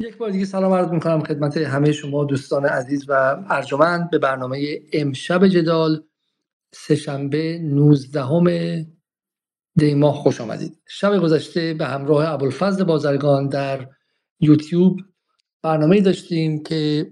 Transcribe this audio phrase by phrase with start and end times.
[0.00, 4.80] یک بار دیگه سلام عرض می‌کنم خدمت همه شما دوستان عزیز و ارجمند به برنامه
[4.92, 6.04] امشب جدال
[6.72, 8.86] سهشنبه 19
[9.76, 10.78] دی ماه خوش آمدید.
[10.88, 13.88] شب گذشته به همراه ابوالفضل بازرگان در
[14.40, 15.00] یوتیوب
[15.62, 17.10] برنامه داشتیم که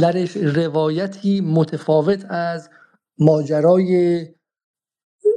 [0.00, 2.70] درش روایتی متفاوت از
[3.18, 4.26] ماجرای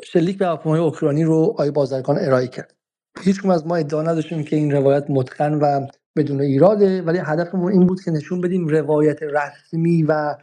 [0.04, 2.76] شلیک به هواپیمای اوکراینی رو آی بازرگان ارائه کرد.
[3.24, 5.88] هیچ از ما ادعا نداشتیم که این روایت متقن و
[6.18, 10.36] بدون ایراده ولی هدفمون این بود که نشون بدیم روایت رسمی و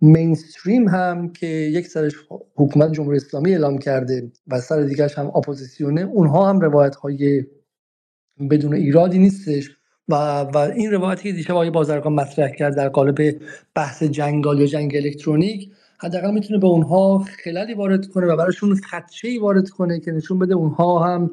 [0.00, 2.12] مینستریم هم که یک سرش
[2.56, 7.44] حکومت جمهوری اسلامی اعلام کرده و سر دیگرش هم اپوزیسیونه اونها هم روایت های
[8.50, 9.70] بدون ایرادی نیستش.
[10.08, 13.40] و, و این روایتی که دیشب آقای بازرگان مطرح کرد در قالب
[13.74, 19.28] بحث جنگال یا جنگ الکترونیک حداقل می‌تونه به اونها خلالی وارد کنه و براشون خدشه
[19.28, 21.30] ای وارد کنه که نشون بده اونها هم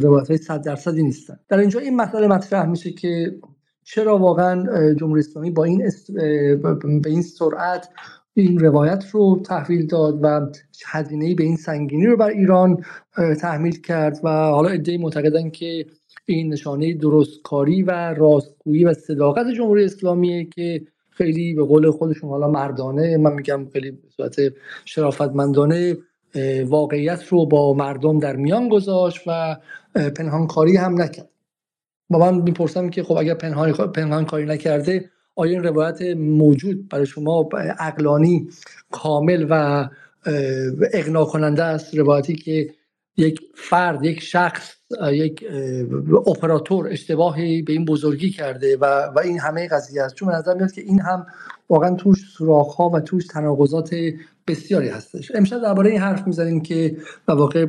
[0.00, 1.38] روایت های صد درصدی نیستن.
[1.48, 3.38] در اینجا این مسئله مطرح میشه که
[3.84, 5.90] چرا واقعا جمهوری اسلامی با این
[7.02, 7.88] به این سرعت
[8.34, 10.50] این روایت رو تحویل داد و
[10.86, 12.76] هزینه به این سنگینی رو بر ایران
[13.40, 15.86] تحمیل کرد و حالا ادعی معتقدن که
[16.26, 20.86] این نشانه درستکاری و راستگویی و صداقت جمهوری اسلامیه که
[21.16, 24.36] خیلی به قول خودشون حالا مردانه من میگم خیلی به صورت
[24.84, 25.96] شرافتمندانه
[26.66, 29.56] واقعیت رو با مردم در میان گذاشت و
[30.16, 31.28] پنهانکاری هم نکرد.
[32.10, 37.06] با من می‌پرسم که خب اگر پنهان پنهان کاری نکرده آیا این روایت موجود برای
[37.06, 38.48] شما عقلانی
[38.90, 39.88] کامل و
[40.92, 42.70] اقناع کننده است؟ روایتی که
[43.16, 44.72] یک فرد یک شخص
[45.12, 45.44] یک
[46.26, 48.84] اپراتور اشتباهی به این بزرگی کرده و,
[49.16, 50.14] و این همه قضیه است.
[50.14, 51.26] چون نظر میاد که این هم
[51.68, 53.94] واقعا توش سراخ و توش تناقضات
[54.46, 55.32] بسیاری هستش.
[55.34, 56.96] امشب درباره این حرف می‌زنیم که
[57.28, 57.66] واقع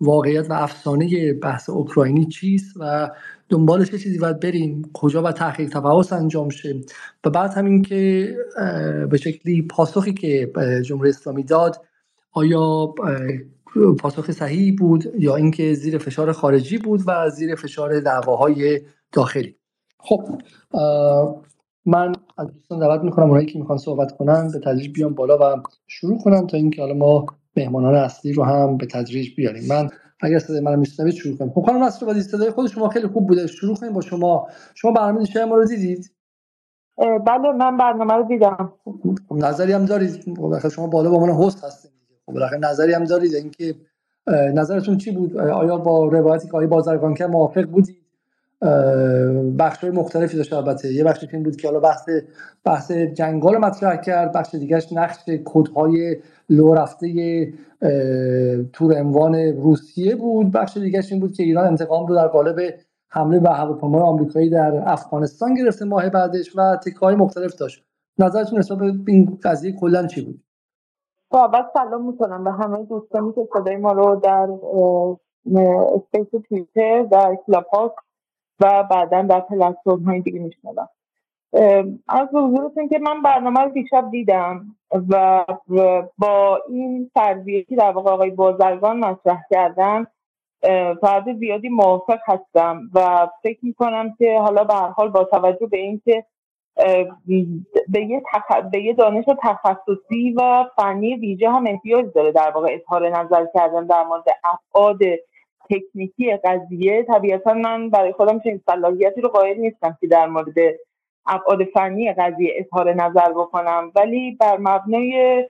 [0.00, 3.10] واقعیت و افسانه بحث اوکراینی چیست و
[3.48, 6.74] دنبالش چه چیزی باید بریم کجا و تحقیق تفحص انجام شه.
[7.24, 8.34] و بعد همین که
[9.10, 10.52] به شکلی پاسخی که
[10.84, 11.84] جمهوری اسلامی داد
[12.32, 12.94] آیا
[14.00, 18.80] پاسخ صحیحی بود یا اینکه زیر فشار خارجی بود و زیر فشار دعواهای
[19.12, 19.56] داخلی.
[19.98, 20.28] خب
[21.86, 25.62] من از دوستان دعوت می‌کنم اونایی که می‌خوان صحبت کنن به تدریج بیان بالا و
[25.86, 27.26] شروع کنن تا اینکه حالا ما
[27.56, 29.68] مهمانان اصلی رو هم به تدریج بیاریم.
[29.68, 29.90] من
[30.20, 33.46] اگر صدای من میشنوید شروع کنیم خب خانم با صدای خود شما خیلی خوب بوده.
[33.46, 34.48] شروع کنیم با شما.
[34.74, 36.12] شما برنامه دیشب ما رو دیدید؟
[36.98, 38.72] بله من برنامه رو دیدم.
[39.28, 40.36] خب نظری هم دارید.
[40.36, 41.90] خب شما بالا با من هست هستید.
[42.26, 43.74] خب بالاخره نظری هم دارید اینکه
[44.54, 47.96] نظرتون چی بود؟ آیا با روایتی که آقای بازرگان که موافق بودید؟
[49.58, 50.92] بخش مختلفی داشت البته.
[50.92, 52.08] یه بخشی این بود که حالا بحث
[52.64, 56.16] بحث جنگال مطرح کرد بخش دیگهش نقش کودهای
[56.50, 57.08] لو رفته
[58.72, 60.52] تور اموان روسیه بود.
[60.52, 62.74] بخش دیگهش این بود که ایران انتقام رو در قالب
[63.08, 67.84] حمله به هواپیمای آمریکایی در افغانستان گرفته ماه بعدش و تکای مختلف داشت.
[68.18, 70.40] نظرتون نسبت این قضیه کلا چی بود؟
[71.34, 74.48] خب اول سلام می‌کنم به همه دوستانی که صدای ما رو در
[75.94, 77.66] Space Twitter در کلاب
[78.60, 80.88] و بعدا در پلتفرم های دیگه میشنون.
[82.08, 84.66] از حضورتون که من برنامه رو دیشب دیدم
[85.08, 85.44] و
[86.18, 90.06] با این فرضیه که در واقع آقای بازرگان مطرح کردن
[91.00, 95.66] تا حد زیادی موافق هستم و فکر می‌کنم که حالا به هر حال با توجه
[95.66, 96.24] به اینکه
[96.76, 98.22] به یه,
[98.72, 103.86] به یه دانش تخصصی و فنی ویژه هم احتیاج داره در واقع اظهار نظر کردن
[103.86, 104.98] در مورد افعاد
[105.70, 107.02] تکنیکی قضیه.
[107.02, 110.54] طبیعتا من برای خودم چنین صلاحیتی رو قائل نیستم که در مورد
[111.26, 113.92] ابعاد فنی قضیه اظهار نظر بکنم.
[113.96, 115.44] ولی بر مبنای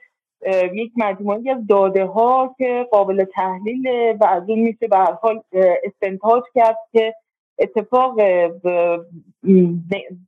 [0.75, 3.87] یک مجموعی از داده ها که قابل تحلیل
[4.21, 5.43] و از اون میشه به هر حال
[5.85, 7.15] استنتاج کرد که
[7.59, 8.17] اتفاق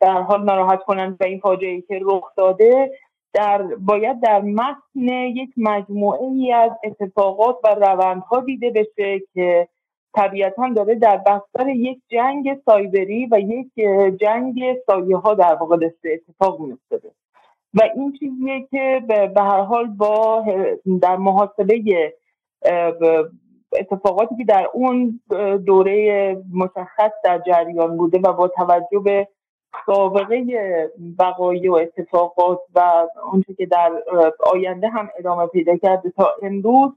[0.00, 2.92] در حال ناراحت کنند و این فاجعه که رخ داده
[3.32, 9.69] در باید در متن یک مجموعه ای از اتفاقات و روندها دیده بشه که
[10.14, 13.72] طبیعتا داره در بستر یک جنگ سایبری و یک
[14.20, 17.11] جنگ سایه ها در واقع دسته اتفاق میافتاده.
[17.75, 19.02] و این چیزیه که
[19.34, 20.44] به هر حال با
[21.02, 22.12] در محاسبه
[23.73, 25.21] اتفاقاتی که در اون
[25.67, 29.29] دوره مشخص در جریان بوده و با توجه به
[29.87, 30.45] سابقه
[31.19, 33.93] وقایع و اتفاقات و اونچه که در
[34.53, 36.93] آینده هم ادامه پیدا کرده تا امروز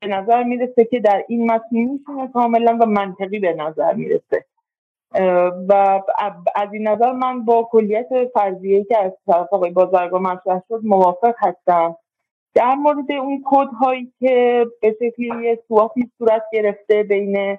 [0.00, 4.44] به نظر می‌رسه که در این متن می‌تونه کاملا و منطقی به نظر می‌رسه.
[5.68, 6.02] و
[6.54, 11.34] از این نظر من با کلیت فرضیه که از طرف آقای بازرگان مطرح شد موافق
[11.38, 11.96] هستم.
[12.54, 17.58] در مورد اون کد هایی که به شکلی سواپی صورت گرفته بین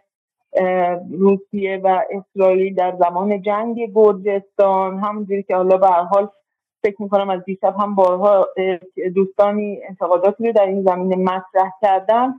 [1.11, 6.29] روسیه و اسرائیل در زمان جنگ گرجستان همونجوری که حالا به حال
[6.83, 8.47] فکر می‌کنم از دیشب هم بارها
[9.15, 12.33] دوستانی انتقاداتی رو در این زمینه مطرح کردن.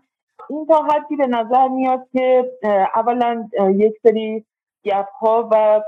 [0.50, 2.52] این تا حدی به نظر میاد که
[2.94, 4.44] اولا یک سری
[4.84, 5.80] گپ ها و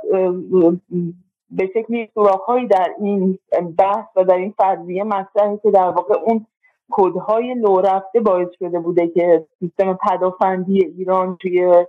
[1.51, 3.39] به شکلی سوراخ در این
[3.79, 6.47] بحث و در این فرضیه مطرحه که در واقع اون
[6.91, 11.85] کدهای لو رفته باعث شده بوده که سیستم پدافندی ایران توی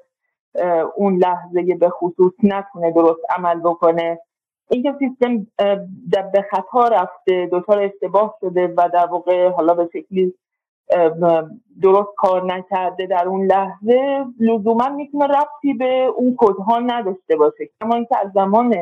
[0.95, 4.19] اون لحظه به خصوص نتونه درست عمل بکنه.
[4.69, 5.47] اینکه سیستم
[6.33, 10.33] به خطا رفته دچار اشتباه شده و در واقع حالا به شکلی
[11.81, 17.69] درست کار نکرده در اون لحظه لزوما می‌تونه ربطی به اون کدها نداشته باشه.
[17.81, 18.75] کما اینکه از زمان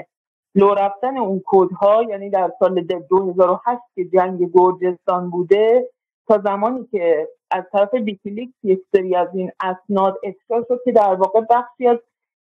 [0.55, 5.89] لو رفتن اون کدها یعنی در سال 2008 که جنگ گرجستان بوده
[6.27, 11.13] تا زمانی که از طرف ویکیلیکس یک سری از این اسناد افشا شد که در
[11.15, 11.97] واقع بخشی از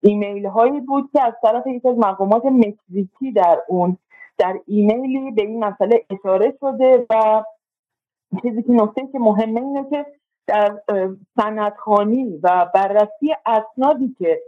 [0.03, 3.97] ایمیل هایی بود که از طرف یک از مقامات مکزیکی در اون
[4.39, 7.45] در ایمیلی به این مسئله اشاره شده و
[8.43, 10.07] چیزی که نکته که مهمه اینه که
[10.47, 10.81] در
[11.41, 14.41] سندخوانی و بررسی اسنادی که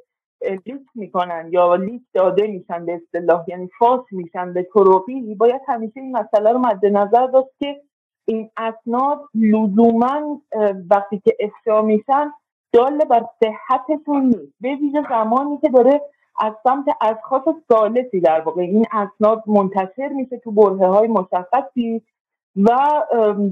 [0.67, 6.01] leak می‌کنن یا leak داده میشن به اصطلاح یعنی فاش میشن به طرقی باید همیشه
[6.01, 7.81] این مسئله رو مد نظر داشت که
[8.25, 10.41] این اسناد لزوما
[10.91, 12.33] وقتی که افشا میشن
[12.73, 14.53] دال بر صحتشون نیست.
[14.61, 16.01] به ویژه زمانی که داره
[16.41, 22.03] از سمت اشخاص ثالثی در واقع این اسناد منتشر میشه تو برهه های مشخصی
[22.57, 22.79] و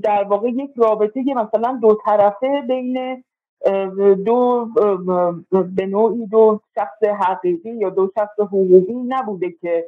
[0.03, 3.25] در واقع یک رابطه مثلا دو طرفه بین
[4.25, 4.69] دو
[5.77, 9.87] به نوعی دو شخص حقیقی یا دو شخص حقوقی نبوده که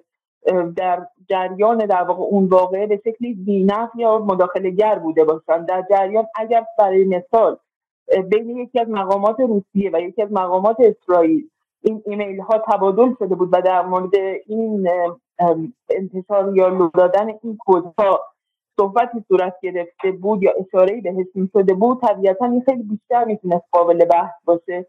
[0.77, 5.65] در جریان در واقع اون واقعه به شکلی بینف یا مداخله گر بوده باشن.
[5.65, 7.57] در جریان اگر برای مثال
[8.29, 11.49] بین یکی از مقامات روسیه و یکی از مقامات اسرائیل
[11.83, 14.15] این ایمیل ها تبادل شده بود و در مورد
[14.47, 14.89] این
[15.91, 18.21] انتشار یا لو دادن این کودها
[18.77, 24.05] صحبتی صورت گرفته بود یا اشاره بهش شده بود طبیعتا این خیلی بیشتر می‌تونست قابل
[24.05, 24.87] بحث باشه.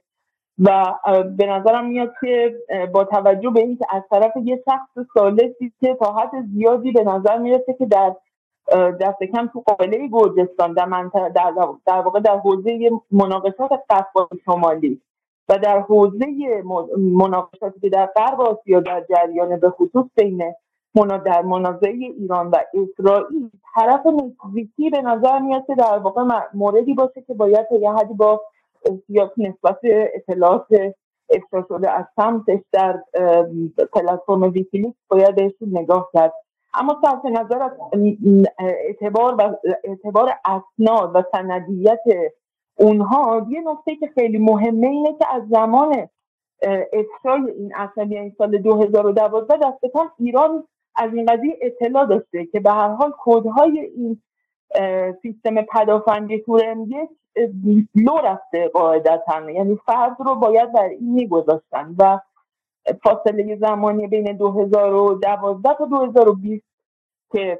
[0.59, 0.95] و
[1.37, 2.55] به نظرم میاد که
[2.93, 7.37] با توجه به اینکه از طرف یه شخص سالسی که تا حد زیادی به نظر
[7.37, 8.15] می‌رسه که در
[9.01, 11.53] دست کم تو قابله گرجستان در, در,
[11.85, 15.01] در واقع در حوزه مناقشات قصبای شمالی
[15.49, 16.27] و در حوزه
[16.97, 20.53] مناقشاتی که در غرب آسیا در جریان به خصوص بین
[21.25, 26.23] در منازعه ایران و اسرائیل طرف نزدیکی به نظر میاد که در واقع
[26.53, 28.41] موردی باشه که باید یه حدی با
[28.85, 30.67] احتیاط نسبت اطلاعات
[31.29, 33.03] افشا شده از سمتش در
[33.93, 36.33] پلتفرم ویکیلیکس باید بهشون نگاه کرد.
[36.73, 37.71] اما صرف نظر از
[38.59, 41.99] اعتبار و اعتبار اسناد و سندیت
[42.75, 46.07] اونها یه نکته که خیلی مهمه اینه که از زمان
[46.93, 52.71] افشای این اسناد یعنی سال 2012 دست ایران از این قضیه اطلاع داشته که به
[52.71, 54.21] هر حال کودهای این
[55.21, 56.89] سیستم پدافندی تور ام
[57.95, 59.51] لو رفته قاعدتا.
[59.51, 62.19] یعنی فرض رو باید بر این میگذاشتن و
[63.03, 66.63] فاصله زمانی بین 2012 تا 2020
[67.31, 67.59] که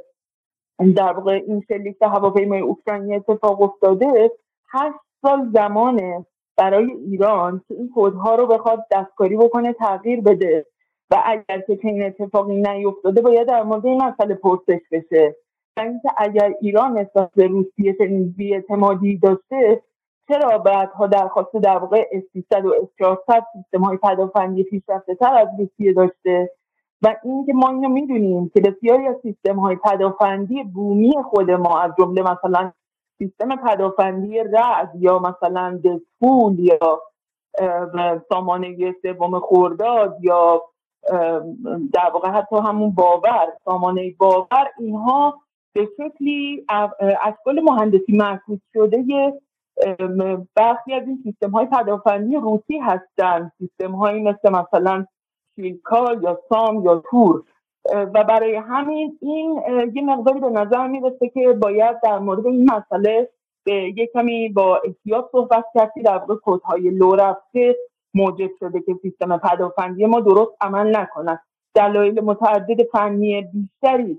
[0.95, 4.31] در واقع این شلیک هواپیمای اوکراینی اتفاق افتاده
[4.71, 6.25] هشت سال زمانه
[6.57, 10.65] برای ایران که این کودها رو بخواد دستکاری بکنه تغییر بده.
[11.11, 15.35] و اگر که چنین اتفاقی نیفتاده باید در مورد این مسئله پرسش بشه.
[15.77, 19.83] اینکه اگر ایران نسبت به روسیه چنین بیاعتمادی داشته
[20.27, 22.23] چرا بعدها درخواست در واقع اس
[22.63, 26.51] و اس سیستم های پدافندی پیشرفته تر از روسیه داشته؟
[27.01, 31.91] و اینکه ما اینو می‌دونیم که بسیاری از سیستم های پدافندی بومی خود ما از
[31.99, 32.71] جمله مثلا
[33.17, 37.01] سیستم پدافندی رعد یا مثلا دزفول یا
[38.29, 40.61] سامانه سوم خورداد یا
[41.93, 46.65] در واقع حتی همون باور سامانه باور اینها به شکلی
[47.21, 49.03] اشکال مهندسی معکوس شده
[50.55, 55.05] برخی از این سیستم های پدافندی روسی هستند سیستم هایی مثل مثلا
[55.55, 57.43] شیلکا یا سام یا تور.
[57.93, 59.61] و برای همین این
[59.93, 63.29] یه مقداری به نظر می‌رسه که باید در مورد این مسئله
[63.65, 66.01] به یک کمی با احتیاط صحبت کردی.
[66.01, 67.75] در واقع کودهای لو رفته
[68.13, 71.39] موجب شده که سیستم پدافندی ما درست عمل نکند.
[71.75, 74.17] دلایل متعدد فنی بیشتری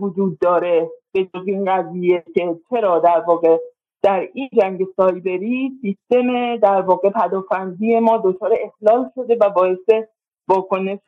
[0.00, 3.58] وجود داره به جز این قضیه که چرا در واقع
[4.02, 10.04] در این جنگ سایبری سیستم در واقع پدافندی ما دچار اخلال شده و باعث
[10.48, 10.98] واکنش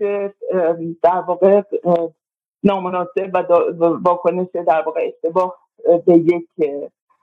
[1.02, 1.62] در واقع
[2.64, 3.42] نامناسب و
[4.02, 5.58] واکنش در واقع اشتباه
[6.06, 6.48] به یک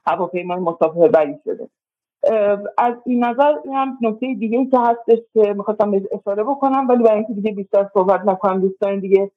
[0.08, 1.70] هواپیمای مسافر بری شده
[2.77, 7.34] از این نظر هم نکته دیگه که هستش که می‌خواستم اشاره بکنم ولی برای اینکه
[7.34, 9.32] دیگه بیشتر صحبت نکنم دوستان دیگه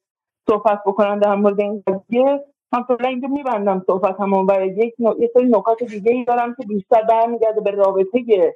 [0.49, 2.45] صحبت بکنم در مورد این قضیه.
[2.73, 6.67] من فعلا اینجا میبندم صحبت همون و یک یه سری نکات دیگه ای دارم که
[6.67, 8.53] بیشتر برمیگرده به رابطه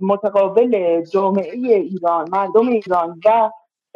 [0.00, 3.50] متقابل جامعه ایران مردم ایران و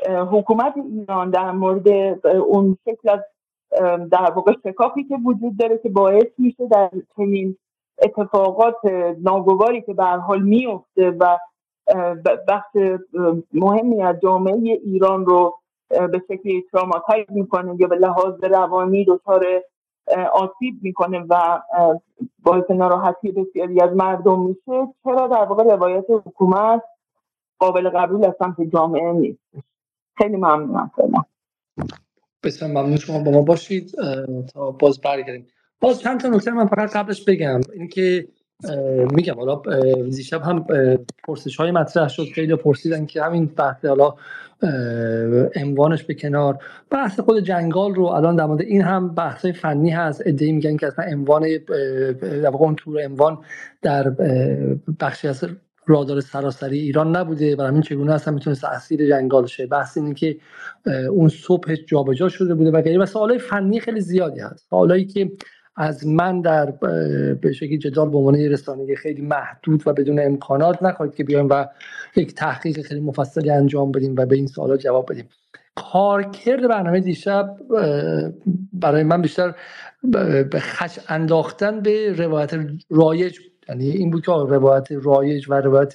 [0.08, 1.88] حکومت ایران در مورد
[2.26, 3.20] اون شکل از
[4.10, 7.56] در واقع شکافی که وجود داره که باعث میشه در چنین
[8.02, 8.84] اتفاقات
[9.22, 11.38] ناگواری که به حال میفته و
[12.48, 12.76] بخش
[13.52, 15.58] مهمی از جامعه ایران رو
[16.12, 19.46] به شکلی تراماتایز می‌کنه یا به لحاظ روانی دچار
[20.32, 21.62] آسیب می‌کنه و
[22.42, 26.82] باعث ناراحتی بسیاری از مردم میشه چرا در واقع روایت حکومت
[27.58, 29.38] قابل قبول از سمت جامعه نیست.
[30.18, 30.90] خیلی ممنونم
[32.42, 32.96] بسیار ممنون.
[32.96, 33.92] شما با ما باشید.
[34.54, 35.46] تا باز برگردیم.
[35.80, 37.60] باز چند تا نکته من فقط قبلش بگم.
[37.74, 38.28] اینکه
[39.14, 39.62] میگم حالا
[40.10, 40.64] دیشب هم
[41.24, 42.24] پرسش های مطرح شد.
[42.34, 44.14] خیلی پرسیدن که همین بحث حالا
[45.56, 46.58] عنوانش به کنار.
[46.90, 50.22] بحث خود جنگال رو الان در مورد این هم بحث فنی هست.
[50.26, 51.46] ادعی میگن که اصلا عنوان
[52.20, 53.38] در اون تور عنوان
[53.82, 54.10] در
[55.00, 55.44] بخشی از
[55.86, 59.66] رادار سراسری ایران نبوده و همین چگونه اصلا می‌تونست اسیر جنگال شه.
[59.66, 60.36] بحث اینه که
[61.10, 64.66] اون صبح جابجا شده بوده و و سوالای فنی خیلی زیادی هست.
[64.70, 65.30] سوالایی که
[65.76, 66.70] از من در
[67.34, 71.66] به شکلی جدال به عنوان رسانه خیلی محدود و بدون امکانات نخواهید که بیایم و
[72.16, 75.28] یک تحقیق خیلی مفصلی انجام بدیم و به این سوالات جواب بدیم.
[75.74, 77.56] کارکرد برنامه دیشب
[78.72, 79.54] برای من بیشتر
[80.50, 82.54] به خش انداختن به روایت
[82.90, 83.38] رایج
[83.68, 85.92] یعنی این بود که روایت رایج و روایت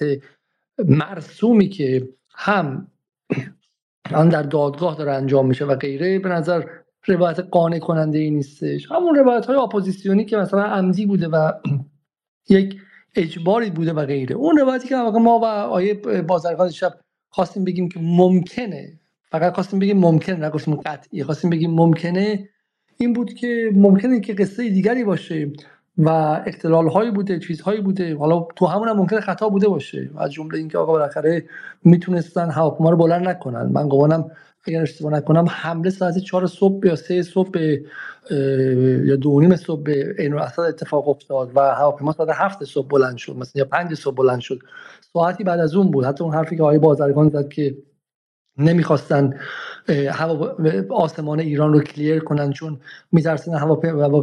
[0.78, 2.88] مرسومی که هم
[4.14, 6.62] الان در دادگاه داره انجام میشه و غیره به نظر
[7.06, 8.92] روایت قانع کننده ای نیستش.
[8.92, 11.52] همون روایت های اپوزیسیونی که مثلا عمدی بوده و
[12.48, 12.76] یک
[13.16, 14.36] اجباری بوده و غیره.
[14.36, 15.94] اون روایتی که ما و آقای
[16.28, 16.94] بازرگان دیشب
[17.30, 18.98] خواستیم بگیم که ممکنه
[19.30, 22.48] فقط خواستیم بگیم ممکنه نگفتیم قطعی خواستیم بگیم ممکنه
[22.96, 25.52] این بود که ممکنه که قصه دیگری باشه
[25.98, 26.08] و
[26.46, 28.16] اختلال هایی بوده چیزهایی بوده.
[28.16, 30.10] حالا تو همون هم ممکنه خطا بوده باشه.
[30.18, 31.44] از جمله اینکه آقا بالاخره
[31.84, 33.62] می‌تونستن هواپیما رو بلند نکنن.
[33.72, 34.30] من گمانم
[34.68, 37.60] اگر اشتباه نکنم حمله ساعت چهار صبح یا سه صبح
[39.04, 43.36] یا دو نیم صبح به این اتفاق افتاد و هواپیما ساعت هفت صبح بلند شد
[43.36, 44.58] مثلا یا پنج صبح بلند شد.
[45.12, 46.04] ساعتی بعد از اون بود.
[46.04, 47.76] حتی اون حرفی که آقای بازرگان زد که
[48.58, 49.38] نمی‌خواستن
[49.88, 50.56] هوا
[50.90, 52.80] آسمان ایران رو clear کنن چون
[53.12, 54.22] میترسن هواپیما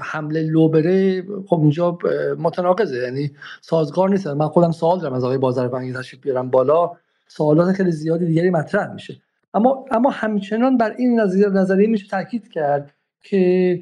[0.00, 1.98] حمله لو بره خب اینجا
[2.38, 2.96] متناقضه.
[2.96, 3.30] یعنی
[3.60, 6.90] سازگار نیست من خودم سوال دارم از آقای بازرگان تشریف بیارم بالا.
[7.28, 9.16] سوالات خیلی زیادی دیگری مطرح میشه.
[9.54, 11.20] اما اما همچنان بر این
[11.54, 13.80] نظریه میشه تاکید کرد که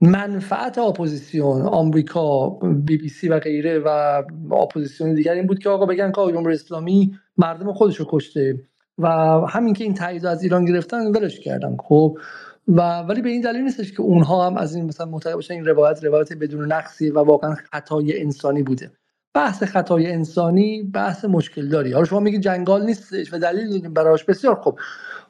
[0.00, 2.48] منفعت اپوزیسیون آمریکا
[2.84, 3.88] بی بی سی و غیره و
[4.54, 8.60] اپوزیسیون دیگر این بود که آقا بگن که جمهوری اسلامی مردم خودش رو کشته
[8.98, 9.08] و
[9.48, 12.18] همین که این تایید از ایران گرفتن ولش کردن خب؟
[12.68, 15.64] و ولی به این دلیل نیستش که اونها هم از این مثلا معتقد باشن این
[15.64, 18.90] روایت روایت بدون نقصی و واقعا خطای انسانی بوده.
[19.34, 24.24] بحث خطای انسانی بحث مشکل داری حالا شما میگید جنگال نیستش و دلیل داریم براش
[24.24, 24.78] بسیار خوب.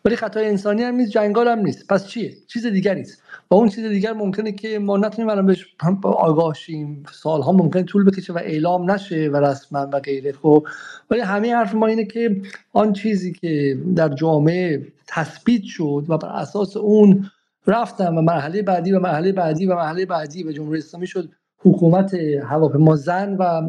[0.05, 1.87] ولی خطای انسانی هم نیست جنگال هم نیست.
[1.87, 3.23] پس چیه؟ چیز دیگری است.
[3.51, 5.67] و اون چیز دیگر ممکنه که ما نتونیم الان بهش
[6.03, 10.67] آگاه شیم سالها ممکنه طول بکشه و اعلام نشه و رسما و غیره خب.
[11.11, 12.43] ولی همه حرف ما اینه که
[12.73, 17.31] آن چیزی که در جامعه تثبیت شد و بر اساس اون
[17.67, 21.29] رفتن و مرحله بعدی و مرحله بعدی و مرحله بعدی و جمهوری اسلامی شد
[21.65, 22.15] حکومت
[22.45, 23.69] هواپیما زن و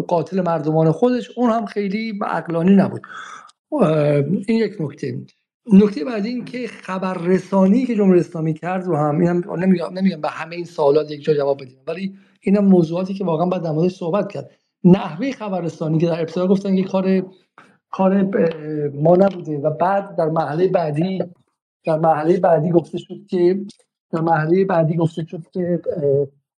[0.00, 3.02] قاتل مردمان خودش اون هم خیلی عقلانی نبود.
[4.48, 5.18] این یک نکته.
[5.72, 10.28] نکته بعدی این که خبررسانی که جمهوری اسلامی کرد رو هم اینم نمیگم نمیگم به
[10.28, 14.32] همه این سوالات یک جا جواب بدیم ولی اینم موضوعاتی که واقعا باید در صحبت
[14.32, 14.50] کرد.
[14.84, 17.22] نحوه خبررسانی که در ابتدا گفتن که کار
[17.90, 18.22] کار
[18.94, 21.22] ما نبوده و بعد در مرحله بعدی
[21.84, 23.60] در مرحله بعدی گفته شد که
[24.12, 25.80] در مرحله بعدی گفته شد که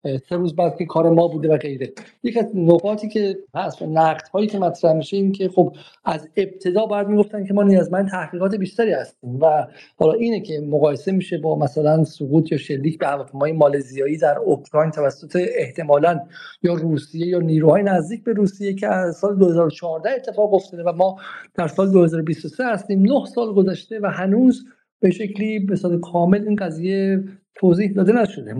[0.02, 1.92] سه روز بعد که کار ما بوده و غیره.
[2.22, 6.28] یک از نقاطی که هست و نقد هایی که مطرح میشه این که خب از
[6.36, 9.66] ابتدا باید می‌گفتن که ما نیازمند تحقیقات بیشتری هستیم و
[9.96, 14.90] حالا اینه که مقایسه میشه با مثلا سقوط یا شلیک به هواپیمای مالزیایی در اوکراین
[14.90, 16.20] توسط احتمالا
[16.62, 21.16] یا روسیه یا نیروهای نزدیک به روسیه که از سال 2014 اتفاق افتاده و ما
[21.54, 23.02] در سال 2023 هستیم.
[23.02, 24.64] نه سال گذشته و هنوز
[25.00, 27.24] به شکلی به کامل این قضیه
[27.60, 28.54] توضیح داده نشده.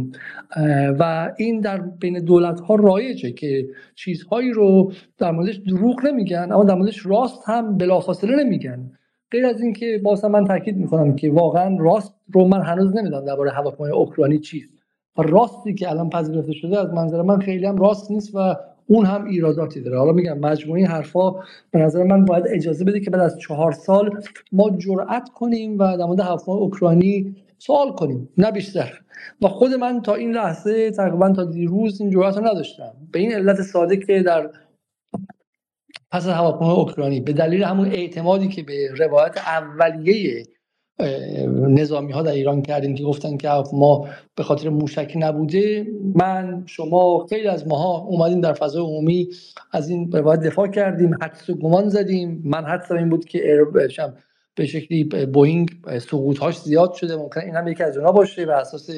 [0.98, 6.64] و این در بین دولت ها رایجه که چیزهایی رو در موردش دروغ نمیگن اما
[6.64, 8.90] در موردش راست هم بلافاصله نمیگن.
[9.30, 13.50] غیر از اینکه باز من تاکید می‌کنم که واقعا راست رو من هنوز نمی‌دونم درباره
[13.50, 14.70] هواپیمای اوکراینی چیست.
[15.16, 19.24] راستی که الان پذیرفته شده از منظر من خیلی هم راست نیست و اون هم
[19.24, 19.98] ایراداتی داره.
[19.98, 21.30] حالا میگم مجموعه حرفا
[21.70, 24.10] به نظر من باید اجازه بده که بعد از چهار سال
[24.52, 29.00] ما جرأت کنیم و در مورد حرفای اوکراینی سوال کنیم نه بیشتر.
[29.42, 32.92] و خود من تا این لحظه تقریبا تا دیروز این جرأت رو نداشتم.
[33.12, 34.50] به این علت ساده که در
[36.12, 40.44] پس از هواپیمای اوکراینی به دلیل همون اعتمادی که به روایت اولیه
[41.68, 47.26] نظامی ها در ایران کردیم که گفتن که ما به خاطر موشکی نبوده من شما
[47.30, 49.28] خیلی از ماها اومدیم در فضای عمومی
[49.72, 52.42] از این روایت دفاع کردیم حدس و گمان زدیم.
[52.44, 53.38] من حدسم این بود که
[54.60, 57.16] به شکلی بوینگ سقوط هاش زیاد شده.
[57.16, 58.90] ممکن این هم یکی از اونها باشه و اساس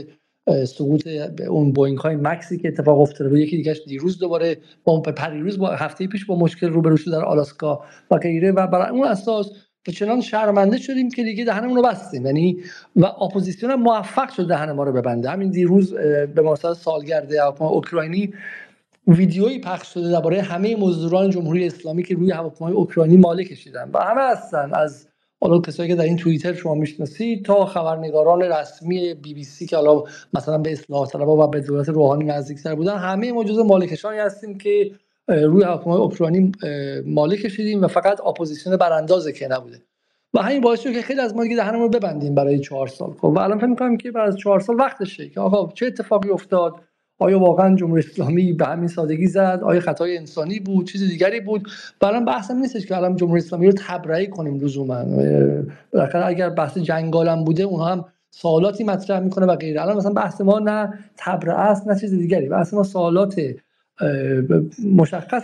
[0.64, 1.08] سقوط
[1.48, 6.06] اون بوینگ های مکسی که اتفاق افتاده یکی دیگه دیروز دوباره با پریروز با هفته
[6.06, 8.50] پیش با مشکل روبرو شد در آلاسکا و غیره.
[8.50, 9.50] و بر اون اساس
[9.84, 12.26] به چنان شرمنده شدیم که دیگه دهنمون رو بستیم.
[12.26, 12.56] یعنی
[12.96, 15.30] و اپوزیسیون موفق شد دهن ما رو ببنده.
[15.30, 15.94] همین دیروز
[16.34, 18.34] به مناسبت سالگرد اوکراینی
[19.06, 23.90] ویدیویی پخش شده درباره همه مزدوران جمهوری اسلامی که روی هواپیمای اوکراینی ماله کشیدن.
[23.94, 24.70] و همه هستن.
[24.74, 25.08] از
[25.42, 29.76] حالا کسایی که در این توییتر شما می‌شناسید تا خبرنگاران رسمی بی بی سی که
[29.76, 34.18] حالا مثلا به اصلاح طلبا و به دولت روحانی نزدیکتر بودن همه ما جزء مالکشانی
[34.18, 34.90] هستیم که
[35.28, 36.52] روی هواپیمای اوکراینی
[37.06, 39.82] مالک کشیدیم و فقط اپوزیسیون براندازه که نبوده.
[40.34, 43.12] و همین باعث شد که خیلی از ما دیگه دهنمون ببندیم برای چهار سال.
[43.12, 46.30] خب و الان فکر می‌کنم که بعد از چهار سال وقتشه که آقا چه اتفاقی
[46.30, 46.74] افتاد؟
[47.22, 51.68] آیا واقعا جمهوری اسلامی به همین سادگی زد؟ آیا خطای انسانی بود؟ چیز دیگری بود؟
[52.00, 55.04] برام بحثم نیستش که الان جمهوری اسلامی رو تبرئه کنیم لزوما.
[55.92, 59.82] بالاخره اگر بحث جنگالم بوده اونها هم سوالاتی مطرح می‌کنه و غیره.
[59.82, 62.48] الان مثلا بحث ما نه تبرئه است نه چیز دیگری.
[62.48, 63.40] بحث ما سوالات
[64.84, 65.42] مشخص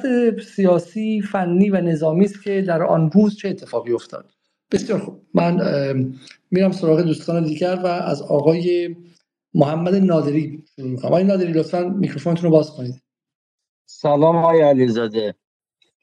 [0.54, 4.24] سیاسی فنی و نظامی است که در آن روز چه اتفاقی افتاد.
[4.72, 5.20] بسیار خوب.
[5.34, 5.60] من
[6.50, 8.96] میرم سراغ دوستان دیگر و از آقای
[9.54, 10.64] محمد نادری.
[10.78, 11.06] شروع می‌کنم.
[11.06, 13.02] آقای نادری لطفا میکروفونتون رو باز کنید.
[13.86, 15.34] سلام آقای علیزاده.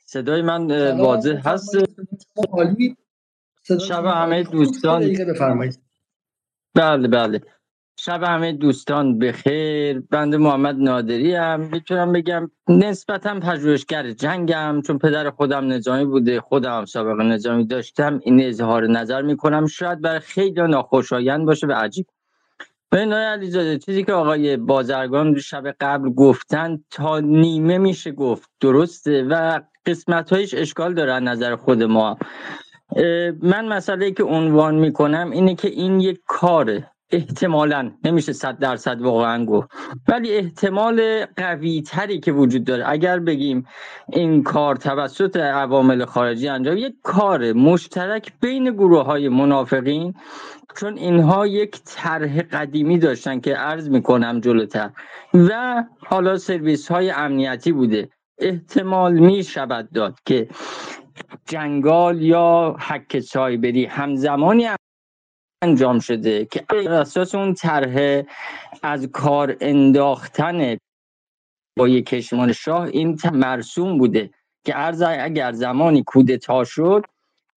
[0.05, 1.77] صدای من واضح هست؟
[3.88, 5.13] شب همه دوستان.
[5.13, 5.79] بفرمایید.
[6.74, 7.42] بله بله.
[8.00, 10.00] شب همه دوستان بخیر.
[10.00, 11.70] بنده محمد نادری هم.
[11.72, 14.81] می‌تونم بگم نسبتا پژوهشگر جنگم.
[14.88, 18.20] چون پدر خودم نظامی بوده خودم سابقه نظامی داشتم.
[18.24, 19.68] این اظهار نظر می‌کنم.
[19.68, 22.07] شاید برای خیلی ناخوشایند باشه و عجیب
[22.96, 28.50] نای علیزاده چیزی که آقای بازرگان شب قبل گفتن تا نیمه میشه گفت.
[28.60, 32.18] درسته؟ و قسمت هایش اشکال داره نظر خود ما.
[33.42, 36.92] من مسئله که عنوان می‌کنم اینه که این یک کاره.
[37.16, 37.92] احتمالا.
[38.04, 39.70] نمیشه صد درصد واقعا گفت.
[40.08, 43.66] ولی احتمال قوی تری که وجود داره اگر بگیم
[44.14, 50.14] این کار توسط عوامل خارجی انجام یک کار مشترک بین گروه های منافقین
[50.78, 54.90] چون اینها یک طرح قدیمی داشتن که عرض می‌کنم جلوتر.
[55.34, 58.10] و حالا سرویس های امنیتی بوده.
[58.40, 60.48] احتمال می شود داد که
[61.48, 64.68] جنگال یا حک سایبری همزمانی
[65.66, 68.24] انجام شده که اساس اون طرح
[68.84, 70.78] از کار انداختن
[71.78, 74.30] با یک کشمان شاه این مرسوم بوده
[74.66, 77.06] که ارز اگر زمانی کودتا شد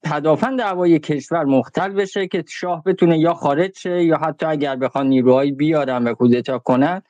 [0.03, 5.07] پدافند دعوای کشور مختل بشه که شاه بتونه یا خارج شه یا حتی اگر بخوان
[5.07, 7.03] نیروهایی بیارن و کودتا کنن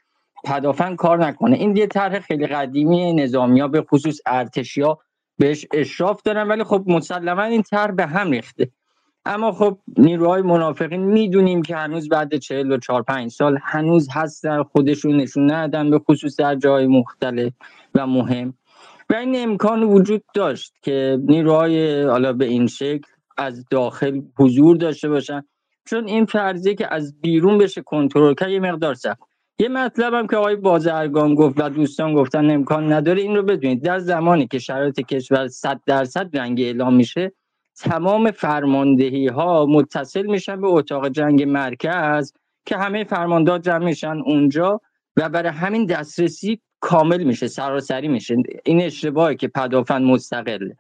[0.45, 1.57] پدافند کار نکنه.
[1.57, 4.99] این یه طرح خیلی قدیمی نظامی ها به خصوص ارتشی ها
[5.39, 8.71] بهش اشراف دارن ولی خب مسلما این طرح به هم ریخته.
[9.29, 14.63] اما خب نیروهای منافقین می‌دونیم که هنوز بعد چهل و چهار پنج سال هنوز هستن
[14.63, 17.53] خودشون نشون ندن به خصوص در جای مختلف
[17.95, 18.55] و مهم.
[19.11, 25.09] و این امکان وجود داشت که نیروهای حالا به این شکل از داخل حضور داشته
[25.09, 25.43] باشن.
[25.85, 29.21] چون این فرضیه که از بیرون بشه کنترل کرد یه مقدار سخت.
[29.59, 33.83] یه مطلب هم که آقای بازرگان گفت و دوستان گفتن امکان نداره این رو بدونید.
[33.83, 37.33] در زمانی که شرایط کشور 100 درصد رنگ اعلام میشه
[37.79, 42.33] تمام فرماندهی ها متصل میشن به اتاق جنگ مرکز
[42.67, 44.81] که همه فرماندار جمع میشن اونجا
[45.17, 48.37] و برای همین دسترسی کامل میشه سراسری میشه.
[48.65, 50.71] این اشتباهی که پدافند مستقل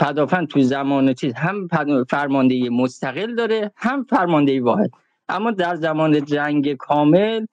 [0.00, 1.68] پدافند تو زمان چیز هم
[2.10, 4.90] فرماندهی مستقل داره هم فرماندهی واحد.
[5.28, 7.46] اما در زمان جنگ کامل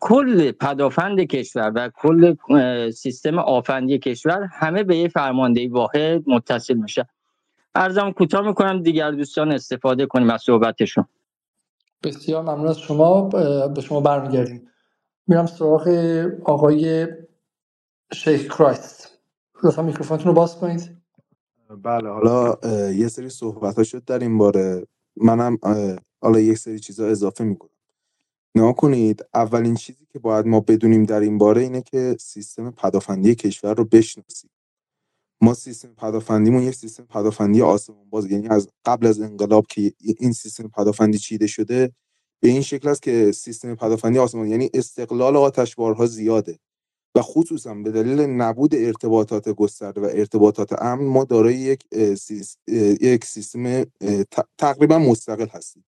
[0.00, 2.34] کل پدافند کشور و کل
[2.90, 7.08] سیستم آفندی کشور همه به یه فرماندهی واحد متصل میشه
[7.74, 11.04] ارزم کوتاه می‌کنم دیگر دوستان استفاده کنیم از صحبتشون.
[12.02, 13.22] بسیار ممنون از شما
[13.68, 14.70] به شما برمیگردیم.
[15.26, 15.88] میرم سراغ
[16.44, 17.06] آقای
[18.12, 19.18] شیخ کرایست.
[19.64, 20.96] لطفا میکروفونتون رو باز کنید.
[21.82, 22.54] بله حالا
[22.90, 24.86] یه سری صحبت ها شد در این باره.
[25.16, 25.58] منم
[26.20, 27.70] حالا یک سری چیزا اضافه می‌کنم.
[28.54, 33.34] نها کنید اولین چیزی که باید ما بدونیم در این باره اینه که سیستم پدافندی
[33.34, 34.50] کشور رو بشناسیم.
[35.40, 40.32] ما سیستم پدافندیمون یک سیستم پدافندی آسمان باز یعنی از قبل از انقلاب که این
[40.32, 41.92] سیستم پدافندی چیده شده
[42.42, 46.58] به این شکل است که سیستم پدافندی آسمان یعنی استقلال آتشبارها زیاده.
[47.14, 51.84] و خصوصا به دلیل نبود ارتباطات گسترده و ارتباطات امن ما دارای یک
[53.00, 53.84] یک سیستم
[54.58, 55.84] تقریبا مستقل هستیم.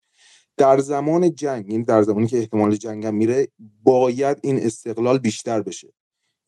[0.57, 3.47] در زمان جنگ این یعنی در زمانی که احتمال جنگ هم میره
[3.83, 5.93] باید این استقلال بیشتر بشه.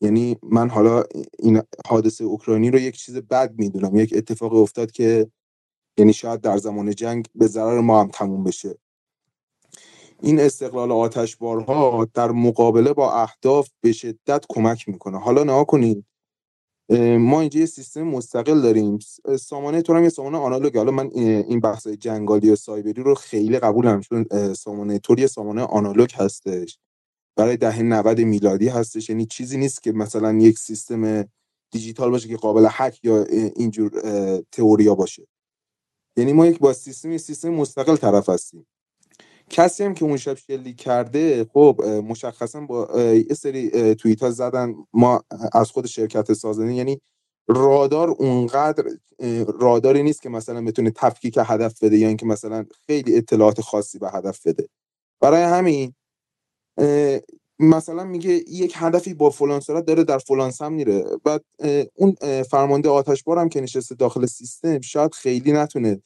[0.02, 1.04] یعنی من حالا
[1.38, 3.96] این حادثه اوکراینی رو یک چیز بد می‌دونم.
[3.96, 5.30] یک اتفاق افتاد که
[5.98, 8.78] یعنی شاید در زمان جنگ به ضرر ما هم تموم بشه.
[10.22, 15.18] این استقلال آتشبارها در مقابله با اهداف به شدت کمک می‌کنه.
[15.18, 16.04] حالا نها کنید
[17.18, 18.98] ما اینجا یه سیستم مستقل داریم.
[19.40, 20.76] سامانه تو هم یه سامانه آنالوگ.
[20.76, 25.62] حالا من این بحث جنگالی و سایبری رو خیلی قبول چون سامانه تور یه سامانه
[25.62, 26.78] آنالوگ هستش.
[27.36, 29.10] برای دهه 90 میلادی هستش.
[29.10, 31.24] یعنی چیزی نیست که مثلا یک سیستم
[31.70, 33.24] دیجیتال باشه که قابل هک یا
[33.56, 33.90] اینجور
[34.52, 35.26] تئوریا باشه.
[36.16, 38.66] یعنی ما یک با سیستم سیستم مستقل طرف هستیم.
[39.50, 44.74] کسی هم که اون شب شلیک کرده خب مشخصا با یه سری توییت ها زدن
[44.92, 47.00] ما از خود شرکت سازنده یعنی
[47.48, 48.84] رادار اونقدر
[49.60, 54.10] راداری نیست که مثلا بتونه تفکیک هدف بده یا اینکه مثلا خیلی اطلاعات خاصی به
[54.10, 54.68] هدف بده.
[55.20, 55.94] برای همین
[57.58, 61.04] مثلا میگه یک هدفی با فلان سرعت داره در فلان سم میره.
[61.24, 61.44] بعد
[61.94, 66.02] اون فرمانده آتشبار هم که نشسته داخل سیستم شاید خیلی نتونه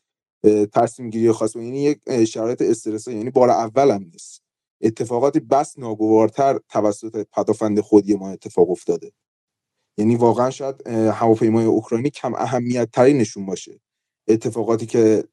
[0.73, 4.43] تصمیم گیری خاص یعنی یک شرایط استرس یعنی بار اول هم نیست.
[4.83, 9.13] اتفاقاتی بس ناگوارتر توسط پدافند خودی ما اتفاق افتاده.
[9.99, 13.81] یعنی واقعا شاید هواپیمای اوکراینی کم اهمیت تری نشون باشه.
[14.29, 15.25] اتفاقاتی که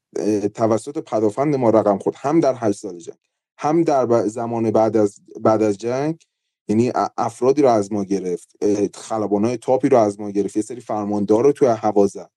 [0.54, 3.33] توسط پدافند ما رقم خورد هم در هشت سال جنگ.
[3.63, 6.23] هم در زمان بعد از بعد از جنگ
[6.67, 11.43] یعنی افرادی رو از ما گرفت خلبانای تاپی رو از ما گرفت یه سری فرماندار
[11.43, 12.32] رو توی هوا زد.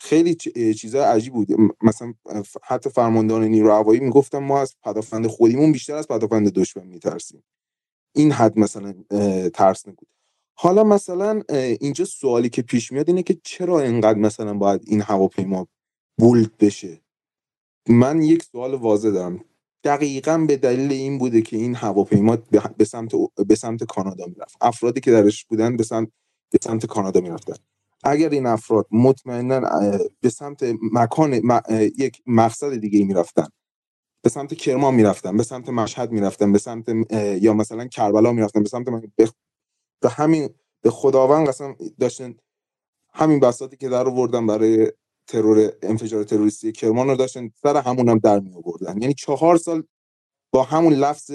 [0.00, 0.34] خیلی
[0.74, 1.48] چیزای عجیب بود.
[1.82, 2.14] مثلا
[2.62, 7.44] حتی فرماندهان نیرو هوایی می‌گفتن ما از پدافند خودیمون بیشتر از پدافند دشمن میترسیم.
[8.14, 8.94] این حد مثلا
[9.54, 10.08] ترس بود
[10.56, 11.42] حالا مثلا
[11.80, 15.68] اینجا سوالی که پیش میاد اینه که چرا اینقدر مثلا باید این هواپیما
[16.18, 17.00] بولد بشه؟
[17.88, 19.44] من یک سوال واضح دارم.
[19.84, 22.36] دقیقا به دلیل این بوده که این هواپیما
[22.76, 23.12] به سمت
[23.46, 24.56] به سمت کانادا می‌رفت.
[24.60, 26.08] افرادی که درش بودن به سمت
[26.50, 27.54] به سمت کانادا می‌رفتن.
[28.04, 29.60] اگر این افراد مطمئنا
[30.20, 31.60] به سمت مکان
[31.98, 33.48] یک مقصد دیگه می‌رفتن
[34.22, 36.88] به سمت کرمان می‌رفتن به سمت مشهد می‌رفتن به سمت
[37.42, 38.86] یا مثلا کربلا می‌رفتن به سمت
[40.00, 40.50] به همین
[40.82, 42.34] به خداوند قسم داشتن
[43.12, 44.92] همین بساطی که در آوردن برای
[45.26, 49.82] ترور انفجار تروریستی کرمان رو داشتن سر همون هم در می آوردن یعنی چهار سال
[50.52, 51.30] با همون لفظ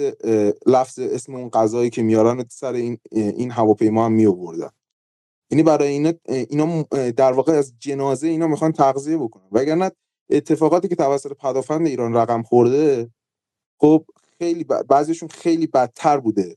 [0.66, 4.70] لفظ اسم اون غذایی که میارن سر این این هواپیما هم می آوردن
[5.50, 9.48] یعنی برای اینا اینا در واقع از جنازه اینا می‌خوان تغذیه بکنن.
[9.52, 9.90] وگرنه
[10.30, 13.10] اتفاقاتی که توسط پدافند ایران رقم خورده
[13.80, 14.04] خب
[14.38, 16.56] خیلی بعضیشون خیلی بدتر بوده.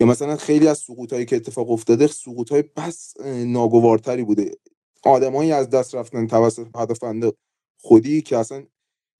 [0.00, 3.14] یا مثلا خیلی از سقوط هایی که اتفاق افتاده سقوط های بس
[3.46, 4.50] ناگوارتری بوده.
[5.02, 7.32] آدمایی از دست رفتن توسط پدافند
[7.80, 8.64] خودی که اصلا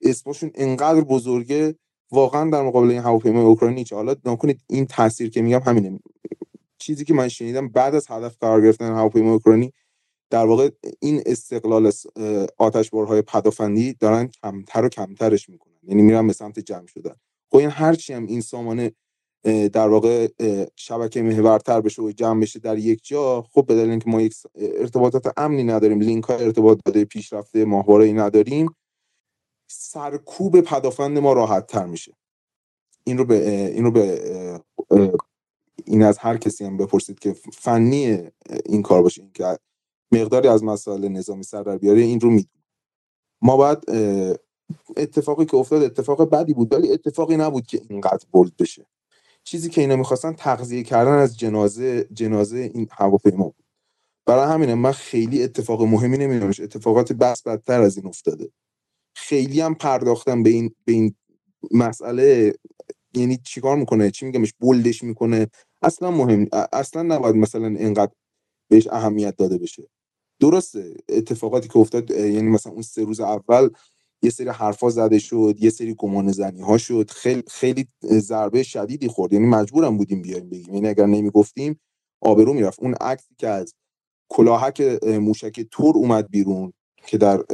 [0.03, 1.75] اسمشون انقدر بزرگه
[2.11, 6.01] واقعا در مقابل این هواپیمای اوکراینی چه حالا نکنید این تاثیر که میگم همینه.
[6.79, 9.73] چیزی که من شنیدم بعد از هدف قرار گرفتن هواپیمای اوکراینی
[10.31, 11.93] در واقع این استقلال
[12.59, 15.79] آتشبارهای پدافندی دارن کمتر و کمترش می‌کنن.
[15.83, 17.15] یعنی میرن به سمت جمع شدن.
[17.51, 18.93] خب این هرچی هم این سامانه
[19.45, 20.29] در واقع
[20.77, 24.35] شبکه محورتر بشه و جمع بشه در یک جا خب به دلیل اینکه ما یک
[24.55, 28.75] ارتباطات امنی نداریم لینک های ارتباط پیشرفته ماهواره ای نداریم
[29.67, 32.13] سرکوب پدافند ما راحت تر میشه.
[33.05, 34.61] این رو به این رو به
[35.85, 38.19] این از هر کسی هم بپرسید که فنی
[38.67, 39.23] این کار باشه.
[39.23, 39.59] این که
[40.13, 42.65] مقداری از مسائل نظامی سر در بیاره این رو می‌دونیم
[43.43, 43.79] ما باید
[44.97, 48.87] اتفاقی که افتاد اتفاق بدی بود ولی اتفاقی نبود که اینقدر بولد بشه.
[49.45, 53.65] چیزی که اینا می‌خواستن تغذیه کردن از جنازه جنازه این هواپیما بود.
[54.27, 58.51] برای همینه من خیلی اتفاق مهمی نمیدونمش اتفاقات بس بدتر از این افتاده.
[59.15, 61.15] خیلی هم پرداختم به این به این
[61.71, 62.55] مسئله.
[63.15, 65.47] یعنی چیکار می‌کنه؟ چی میگمش بولدش می‌کنه.
[65.83, 68.13] اصلا مهم اصلا نباید مثلا اینقدر
[68.69, 69.89] بهش اهمیت داده بشه.
[70.41, 73.71] درسته اتفاقاتی که افتاد یعنی مثلا اون سه روز اول
[74.23, 77.11] یه سری حرفا زده شد یه سری گمان زنی ها شد.
[77.11, 79.33] خیلی خیلی ضربه شدیدی خورد.
[79.33, 80.75] یعنی مجبورم بودیم بیایم بگیم.
[80.75, 81.81] یعنی اگر نمی‌گفتیم
[82.21, 82.81] آبرو می‌رفت.
[82.81, 83.75] اون عکسی که از
[84.29, 86.73] کلاهک موشک تور اومد بیرون
[87.07, 87.45] که در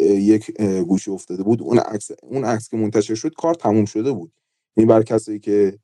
[0.00, 4.32] یک گوشه افتاده بود اون عکس اون عکس که منتشر شد کار تموم شده بود.
[4.76, 5.78] این برای کسایی که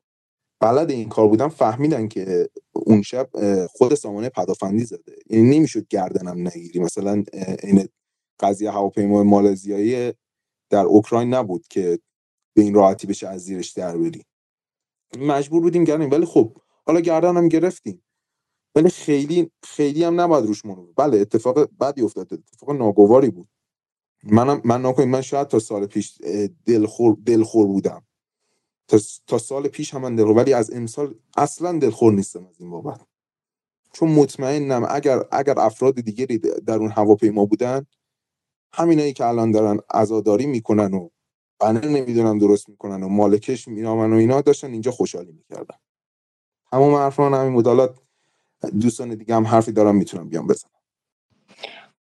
[0.60, 3.28] بلد این کار بودن فهمیدن که اون شب
[3.70, 5.16] خود سامانه پدافندی زده.
[5.30, 6.80] یعنی نمی‌شد گردنم نگیری.
[6.80, 7.24] مثلا
[7.62, 7.88] این
[8.42, 10.12] قضیه هواپیمای مالزیایی
[10.70, 11.98] در اوکراین نبود که
[12.54, 14.24] به این راحتی بشه از زیرش در بری.
[15.18, 18.02] مجبور بودیم گردیم ولی خب حالا گردنم گرفتیم.
[18.74, 23.48] ولی خیلی خیلی هم نباید روش مونو بله اتفاق بدی افتاد اتفاق ناگواری بود.
[24.24, 26.18] منم من نکنید من شاید تا سال پیش
[26.66, 28.02] دلخور دلخور بودم.
[28.88, 32.70] تا, تا سال پیش هم من دلخور ولی از امسال اصلا دلخور نیستم از این
[32.70, 33.00] بابت.
[33.92, 37.86] چون مطمئنم اگر اگر افراد دیگری در اون هواپیما بودن
[38.74, 41.08] همینایی که الان دارن عزاداری می‌کنن و
[41.60, 45.76] بنر نمی‌دونم درست می‌کنن و مالکش مینامن و اینا داشتن اینجا خوشحالی می‌کردن.
[46.70, 47.98] تمام حرفان همین مدالات
[48.80, 50.70] دوستان دیگه هم حرفی دارم می‌تونم بیام بزنم.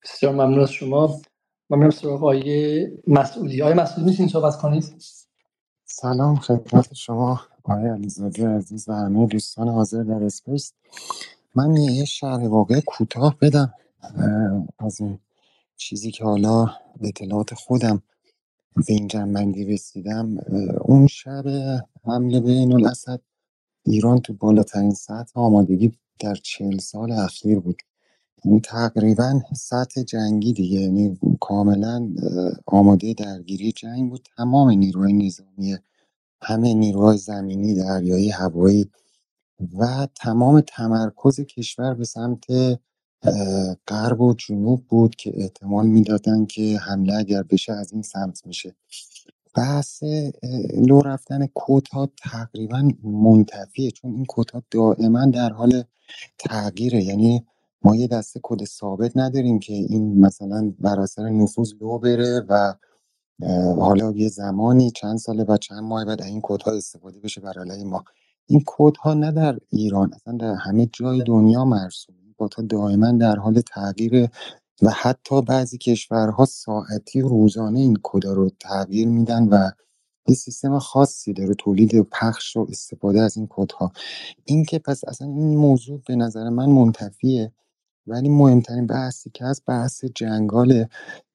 [0.03, 1.21] بسیار ممنون از شما.
[1.69, 4.95] ممنون سراغ آقای مسئولی آقای مسئولی می‌تونید صحبت کنید
[5.85, 10.73] سلام خدمت شما آقای علیزاده عزیز و همه دوستان حاضر در اسپیس.
[11.55, 13.73] من یه شرح واقع کوتاه بدم
[14.79, 15.19] از این
[15.81, 16.65] چیزی که حالا
[16.99, 18.03] به اطلاعات خودم
[18.75, 20.37] به این جنبندی رسیدم
[20.81, 21.43] اون شب
[22.05, 23.21] حمله به این الاسد
[23.85, 27.81] ایران تو بالاترین سطح آمادگی در چهل سال اخیر بود.
[28.43, 32.09] این تقریبا سطح جنگی دیگه یعنی کاملا
[32.65, 34.27] آماده درگیری جنگ بود.
[34.37, 35.77] تمام نیروهای نظامی
[36.41, 38.91] همه نیروهای زمینی دریایی هوایی
[39.79, 42.45] و تمام تمرکز کشور به سمت
[43.87, 48.75] غرب و جنوب بود که احتمال می‌دادن که حمله اگر بشه از این سمت میشه.
[49.55, 50.03] بحث
[50.73, 55.83] لو رفتن کودها تقریبا منتفیه چون این کودها دائما در حال
[56.39, 57.03] تغییره.
[57.03, 57.45] یعنی
[57.81, 62.73] ما یه دسته کد ثابت نداریم که این مثلا بر اثر نفوذ لو بره و
[63.79, 67.83] حالا یه زمانی چند ساله و چند ماه بعد این کودها استفاده بشه بر علیه
[67.83, 68.03] ما.
[68.47, 73.61] این کودها نه در ایران اصلا در همه جای دنیا مرسوم کودها دائما در حال
[73.61, 74.29] تغییر
[74.81, 79.71] و حتی بعضی کشورها ساعتی و روزانه این کدا رو تغییر میدن و
[80.27, 83.91] یه سیستم خاصی داره تولید و پخش و استفاده از این کدها.
[84.45, 87.51] این که پس اصلا این موضوع به نظر من منتفیه
[88.07, 90.89] ولی مهمترین بحثی که از بحث جنگاله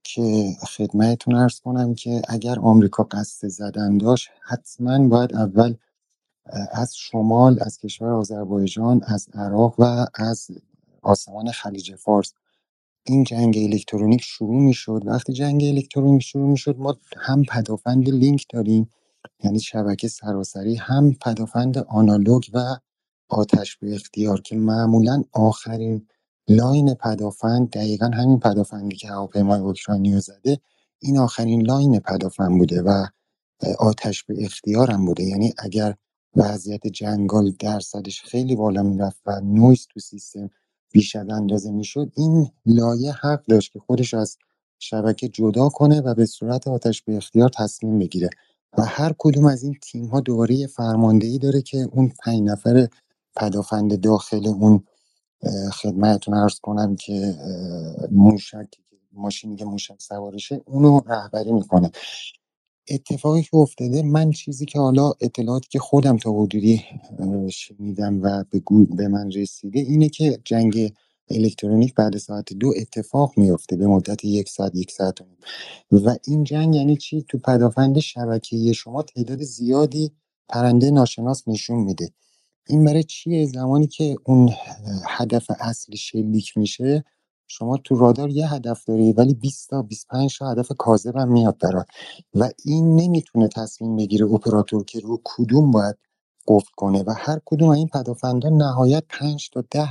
[0.05, 5.75] که خدمتتون ارز کنم که اگر آمریکا قصد زدن داشت حتما باید اول
[6.73, 10.51] از شمال از کشور آذربایجان از عراق و از
[11.07, 12.33] آسمان خلیج فارس.
[13.07, 15.03] این جنگ الکترونیک شروع می‌شد.
[15.07, 18.91] وقتی جنگ الکترونیک شروع می‌شد ما هم پدافند لینک داریم
[19.45, 22.77] یعنی شبکه سراسری هم پدافند آنالوگ و
[23.29, 26.09] آتش به اختیار که معمولا آخرین
[26.49, 30.59] line پدافند دقیقا همین پدافندی که هواپیمای اوکراینی زده
[31.01, 33.07] این آخرین line پدافند بوده و
[33.79, 35.25] آتش به اختیارم بوده.
[35.25, 35.97] یعنی اگر
[36.37, 40.51] وضعیت جنگال درصدش خیلی بالا می‌رفت و نویز تو سیستم
[40.97, 44.39] بیش از اندازه می‌شد این لایه حق داشت که خودش از
[44.79, 48.31] شبکه جدا کنه و به صورت آتش به اختیار تصمیم بگیره.
[48.79, 52.89] و هر کدوم از این تیم ها دوباره فرماندهی داره که اون پنج نفر
[53.37, 54.85] پدافند داخل اون
[55.73, 57.35] خدمتتون ارز کنم که
[58.13, 58.69] موشک
[59.13, 61.91] ماشینی که موشک سوارشه اونو رهبری می‌کنه.
[62.91, 66.85] اتفاقی که افتاده من چیزی که حالا اطلاعاتی که خودم تا حدودی
[67.51, 68.63] شنیدم و به,
[68.97, 70.93] به من رسیده اینه که جنگ
[71.31, 75.19] الکترونیک بعد ساعت دو اتفاق میفته به مدت یک ساعت یک ساعت
[75.93, 80.13] و این جنگ یعنی چی؟ تو پدافند شبکه شما تعداد زیادی
[80.49, 82.11] پرنده ناشناس نشون میده.
[82.69, 84.51] این برای چیه؟ زمانی که اون
[85.09, 87.05] هدف اصلی شلیک میشه
[87.49, 91.59] شما تو رادار یه هدف داری ولی 20 تا 25 تا هدف کاذب هم میاد
[91.59, 91.87] برات.
[92.35, 95.97] و این نمی‌تونه تصمیم بگیره اپراتور که رو کدوم باید
[96.49, 99.89] قفل کنه و هر کدوم این پدافندا نهایت 5 تا 10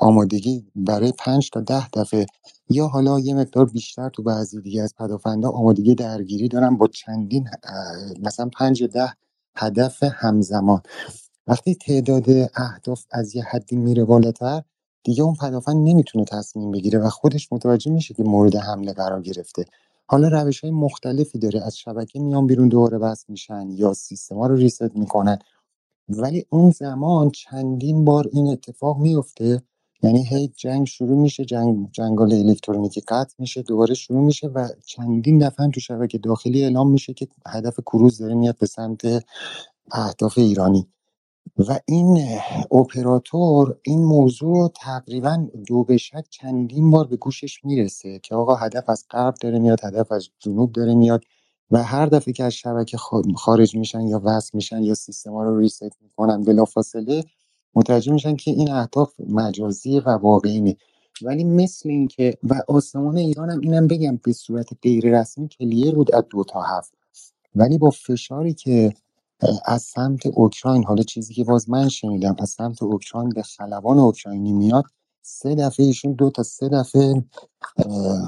[0.00, 2.26] آمادگی برای 5 تا 10 دفعه
[2.70, 7.48] یا حالا یه مقدار بیشتر تو بعضی دیگه از پدافندا آمادگی درگیری دارن با چندین
[8.22, 9.12] مثلا 5 10
[9.56, 10.80] هدف همزمان.
[11.48, 12.24] وقتی تعداد
[12.56, 14.62] اهداف از یه حدی میره بالاتر
[15.04, 19.64] دیگه اون پدافند نمی‌تونه تصمیم بگیره و خودش متوجه میشه که مورد حمله قرار گرفته.
[20.06, 24.56] حالا روش های مختلفی داره از شبکه میان بیرون دوباره بس میشن یا سیستما رو
[24.56, 25.38] ریست می‌کنن.
[26.08, 29.62] ولی اون زمان چندین بار این اتفاق میفته
[30.02, 35.38] یعنی هی جنگ شروع میشه جنگ جنگال الکترونیکی قطع میشه دوباره شروع میشه و چندین
[35.38, 39.24] دفعه تو شبکه داخلی اعلام میشه که هدف کروز داره میاد به سمت
[39.92, 40.88] اهداف ایرانی.
[41.58, 42.38] و این
[42.72, 48.88] اپراتور این موضوع تقریبا دو به شک چندین بار به گوشش می‌رسه که آقا هدف
[48.88, 51.24] از غرب داره میاد هدف از جنوب داره میاد
[51.70, 52.96] و هر دفعه که از شبکه
[53.36, 57.24] خارج میشن یا وصل میشن یا سیستم ها رو ریست می‌کنن بلافاصله
[57.74, 60.76] متوجه میشن که این اهداف مجازی و واقعی
[61.22, 66.14] ولی مثل اینکه و آسمان ایران هم اینم بگم به صورت غیر رسمی کلیر بود
[66.14, 66.94] از دو تا هفت.
[67.54, 68.94] ولی با فشاری که
[69.64, 74.52] از سمت اوکراین حالا چیزی که باز من شنیدم از سمت اوکراین به خلبان اوکراینی
[74.52, 74.84] میاد
[75.22, 77.24] سه دفعه ایشون دو تا سه دفعه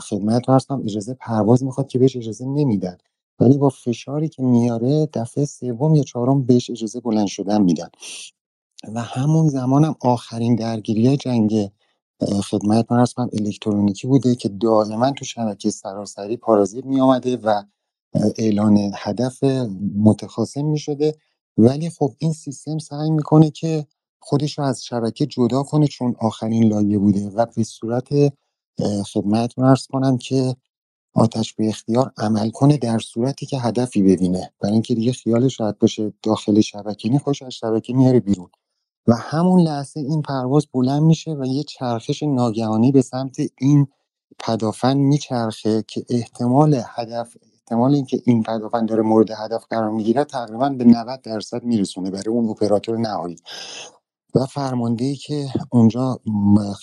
[0.02, 2.98] خدمت هستم اجازه پرواز می‌خواد که بهش اجازه نمیدن.
[3.40, 7.88] ولی با فشاری که میاره دفعه سوم یا چهارم بهش اجازه بلند شدن میدن.
[8.94, 11.70] و همون زمانم آخرین درگیری جنگ
[12.50, 17.62] خدمت من الکترونیکی بوده که دائما تو شبکه سراسری پارازیت می آمده و
[18.38, 19.44] اعلان هدف
[19.96, 21.14] متخاصم می شده
[21.58, 23.86] ولی خب این سیستم سعی می‌کنه که
[24.20, 28.08] خودش رو از شبکه جدا کنه چون آخرین لایه بوده و به صورت
[29.12, 30.56] خدمت ارز کنم که
[31.14, 34.52] آتش به اختیار عمل کنه در صورتی که هدفی ببینه.
[34.60, 38.50] برای اینکه دیگه خیالش راحت باشه داخل شبکه نی خوش از شبکه میاره بیرون.
[39.06, 43.86] و همون لحظه این پرواز بلند میشه و یه چرخش ناگهانی به سمت این
[44.38, 50.68] پدافند میچرخه که احتمال هدف احتمال اینکه این پدافند داره مورد هدف قرار می‌گیره تقریبا
[50.68, 53.36] به 90 درصد میرسونه برای اون اپراتور نهایی.
[54.34, 56.20] و فرمانده که اونجا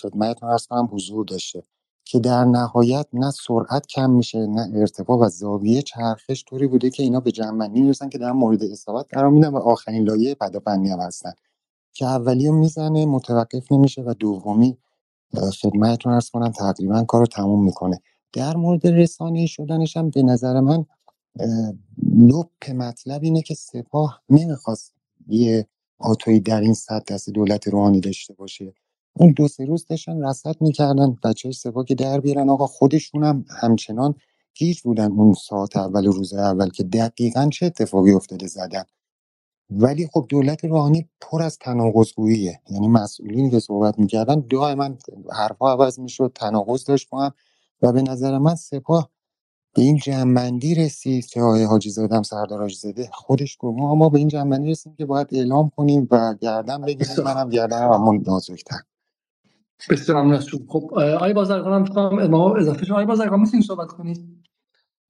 [0.02, 1.62] خدمت هستم حضور داشته
[2.04, 7.02] که در نهایت نه سرعت کم میشه نه ارتفاع و زاویه چرخش طوری بوده که
[7.02, 11.00] اینا به جمعنی می‌رسن که در مورد اصابت قرار میدن و آخرین لایه پدافندی هم
[11.00, 11.32] هستن.
[11.94, 14.78] که اولی می‌زنه متوقف نمیشه و دومی
[15.62, 18.00] خدمتتون ارز کنم تقریبا کار رو تموم می‌کنه.
[18.32, 20.84] در مورد رسانه شدنش هم به نظر من
[22.16, 24.92] لپ مطلب اینه که سپاه نمی‌خواست
[25.28, 25.66] یه
[25.98, 28.72] آتوی در این سطح دست دولت روحانی داشته باشه.
[29.16, 32.48] اون دو سه روز داشتن رصد می‌کردن بچه های سپاه که در بیارن.
[32.48, 34.14] آقا خودشون هم همچنان
[34.54, 38.84] گیج بودن اون ساعت اول روز اول که دقیقا چه اتفاقی افتاده زدن.
[39.70, 42.60] ولی خب دولت روحانی پر از تناقض‌گوییه.
[42.70, 44.90] یعنی مسئولینی که صحبت می‌کردن دائما
[45.32, 47.32] حرفها عوض می‌شد تناقض داشت با هم.
[47.82, 49.10] و به نظر من سپاه
[49.74, 53.78] به این جنبندی رسید که آقای حاجی زاده سردار حاجی زاده خودش گفت.
[53.78, 57.24] ما به این جنبندی رسیدیم که باید اعلام کنیم و گردن بگیریم.
[57.24, 58.76] منم گردن همون نازکتر.
[59.90, 64.44] بسیار ممنون از خب آقای بازرگان هم ما اضافه شما آقای بازرگان می‌تونید صحبت کنید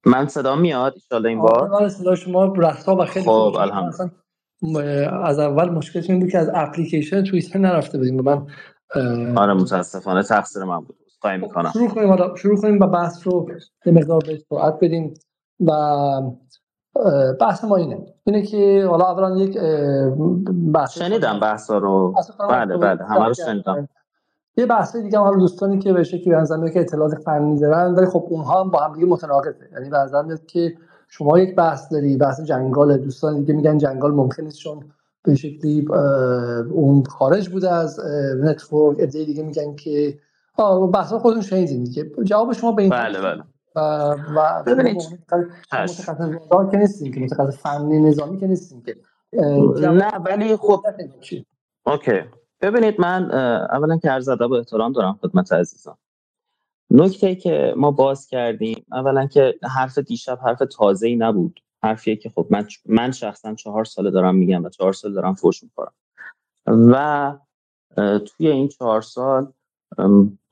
[0.05, 1.73] من صدا میاد؟ ان این بار.
[1.73, 4.11] آره صدا شما رسا و خیلی خب الحمدلله.
[5.23, 8.47] از اول مشکل این بود که از اپلیکیشن توییتر نرفته بودیم من
[9.37, 11.02] آره متاسفانه تقصیر من بود.
[11.23, 11.71] خواهی خب، می‌کنم.
[11.73, 13.47] شروع کنیم شروع کنیم و بحث رو
[13.85, 15.13] به مقدار به سرعت بدیم
[15.59, 15.71] و
[17.39, 18.05] بحث ما اینه.
[18.23, 19.57] اینه که حالا اولا یک
[20.73, 22.15] بحث شنیدم بحث رو.
[22.49, 23.87] بله بله همه رو شنیدم.
[24.57, 28.25] یه بحث دیگه هم دوستانی که به شکلی بنظر که اطلاعات فنی دارن ولی خب
[28.29, 29.69] اونها هم با هم دیگه متناقضه.
[29.73, 30.73] یعنی به که
[31.07, 32.97] شما یک بحث داری بحث جنگال.
[32.97, 34.83] دوستان دیگه میگن جنگال ممکن است چون
[35.23, 35.87] به شکلی
[36.71, 37.99] اون خارج بوده از
[38.41, 38.99] نتورک.
[38.99, 40.17] ایده دیگه میگن که
[40.93, 42.11] بحث خودتون شنیدین دیگه.
[42.23, 43.43] جواب شما به این بله بله.
[43.75, 44.75] و و
[45.71, 46.09] متخصص
[46.71, 48.95] که نیستیم که متخصص فنی نظامی که نیستیم که.
[49.77, 50.85] نه ولی خب
[51.85, 52.23] اوکی.
[52.61, 53.31] ببینید من
[53.71, 55.97] اولا که عرض ادب و احترام دارم خدمت عزیزان.
[56.91, 61.59] نکته که ما باز کردیم اولا که حرف دیشب حرف تازه ای نبود.
[61.83, 65.63] حرفیه که خب من من شخصا چهار ساله دارم میگم و چهار سال دارم فوش
[65.63, 65.93] می‌خورم.
[66.67, 67.37] و
[67.97, 69.53] توی این چهار سال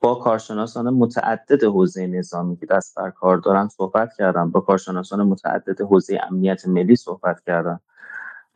[0.00, 4.50] با کارشناسان متعدد حوزه نظامی که دست بر کار دارن صحبت کردم.
[4.50, 7.80] با کارشناسان متعدد حوزه امنیت ملی صحبت کردم.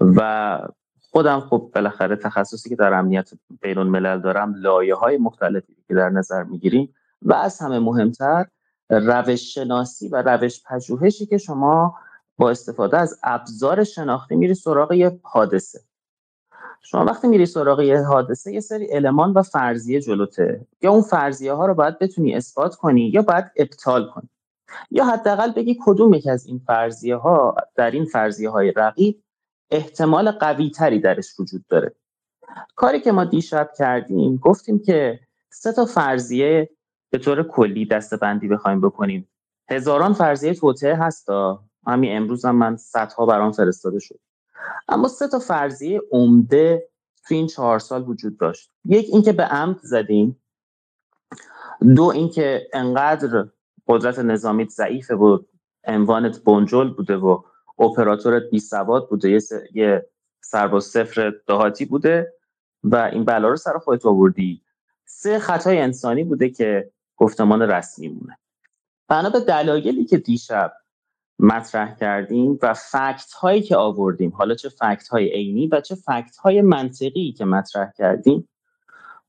[0.01, 0.61] و
[1.11, 6.11] خودم خب بالاخره تخصصی که در امنیت بین الملل دارم لایه های مختلفی که در
[6.11, 6.95] نظر می‌گیریم.
[7.23, 8.47] و از همه مهمتر
[8.91, 11.95] روش شناسی و روش پژوهشی که شما
[12.37, 15.81] با استفاده از ابزار شناختی میری سراغ یه حادثه.
[16.89, 20.67] شما وقتی میری سراغ یه حادثه یه سری المان و فرضیه جلوته.
[20.83, 24.29] یا اون فرضیه ها رو باید بتونی اثبات کنی یا باید ابطال کنی.
[24.91, 29.23] یا حداقل بگی کدوم یک از این فرضیه ها در این فرضیه های رقیب
[29.71, 31.95] احتمال قوی تری درش وجود داره.
[32.77, 35.21] کاری که ما دیشب کردیم گفتیم که
[35.51, 36.71] سه تا فرضیه
[37.11, 39.29] به طور کلی دستبندی بخوایم بکنیم.
[39.71, 44.26] هزاران فرضیه توطعه هستا همین امروز هم من صدها برام فرستاده شد.
[44.89, 46.89] اما سه تا فرضیه عمده
[47.29, 48.71] تو این چهار سال وجود داشت.
[48.85, 50.43] یک اینکه به عمد زدیم.
[51.97, 53.47] دو اینکه انقدر
[53.89, 55.49] قدرت نظامیت ضعیفه بود
[55.85, 57.43] عنوانت بنجل بوده و
[57.79, 59.41] اپراتورت بی سواد بوده یه,
[59.75, 60.07] یه
[60.41, 62.33] سرباز صفر دهاتی بوده
[62.85, 64.63] و این بلا رو سر خودت آوردی.
[65.05, 68.39] سه خطای انسانی بوده که گفتمان رسمی مونه
[69.09, 70.73] بنا به دلایلی که دیشب
[71.39, 76.37] مطرح کردیم و فکت هایی که آوردیم حالا چه فکت های عینی و چه فکت
[76.37, 78.49] های منطقی که مطرح کردیم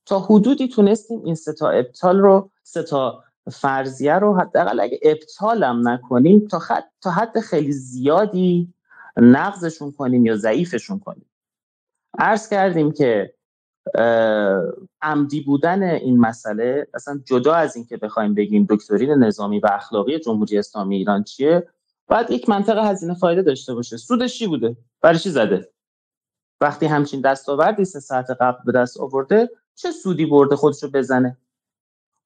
[0.05, 6.59] تا حدودی تونستیم این ستا ابطال رو ستا فرضیه رو حداقل اگه ابطالم نکنیم تا,
[6.59, 8.73] خد، تا حد خیلی زیادی
[9.17, 11.25] نقضشون کنیم یا ضعیفشون کنیم.
[12.19, 13.33] عرض کردیم که
[15.01, 20.57] عمدی بودن این مسئله اصلا جدا از اینکه بخوایم بگیم دکترین نظامی و اخلاقی جمهوری
[20.57, 21.67] اسلامی ایران چیه
[22.07, 23.97] باید یک منطقه هزینه فایده داشته باشه.
[23.97, 25.71] سودش چی بوده؟ برای چی زده؟
[26.61, 31.37] وقتی همچین دستاوردی سه ساعت قبل به دست آورده چه سودی برده خودش رو بزنه؟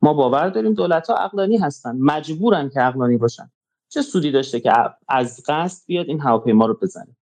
[0.02, 1.96] ما باور داریم دولت ها اقلانی هستن.
[2.00, 3.52] مجبورن که اقلانی باشن.
[3.90, 4.74] چه سودی داشته که
[5.08, 7.18] از قصد بیاد این هواپیما رو بزنه؟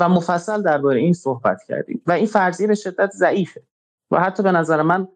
[0.00, 2.02] و مفصل درباره این صحبت کردیم.
[2.06, 3.62] و این فرضیه به شدت ضعیفه.
[4.10, 5.08] و حتی به نظر من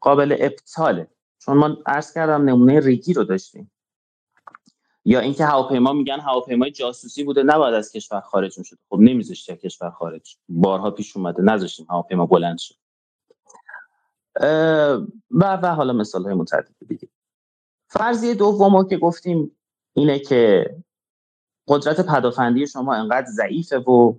[0.00, 1.08] قابل ابطاله.
[1.38, 3.71] چون ما عرض کردم نمونه ریگی رو داشتیم.
[5.04, 9.90] یا اینکه هواپیما میگن هواپیمای جاسوسی بوده نباید از کشور خارج می‌شد خب نمیذاشته کشور
[9.90, 10.36] خارج.
[10.48, 12.74] بارها پیش اومده نذاشتیم هواپیما بلند شد
[15.30, 17.08] و و حالا مثال های متعدد دیگه.
[17.86, 19.56] فرضیه دوم که گفتیم
[19.92, 20.70] اینه که
[21.68, 24.14] قدرت پدافندی شما انقدر ضعیفه و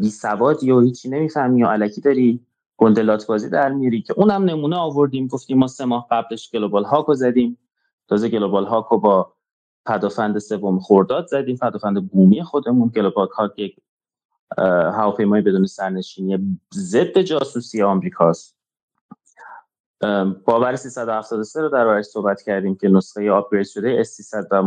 [0.00, 2.46] بی سوادی و هیچی نمی‌فهمی و الکی داری
[2.76, 5.26] گنده‌لات بازی در میری که اونم نمونه آوردیم.
[5.26, 7.58] گفتیم ما سه ماه قبلش Global Hawk و زدیم.
[8.08, 9.32] تازه Global Hawk و با
[9.86, 12.88] پدافند سوم خرداد زدیم پدافند بومی خودمون.
[12.88, 13.76] Global Hawk یک
[14.94, 18.56] هواپیمای بدون سرنشینی ضد جاسوسی آمریکاست.
[20.44, 24.62] باور 373 رو در صحبت کردیم که نسخه آپگرید شده S300 و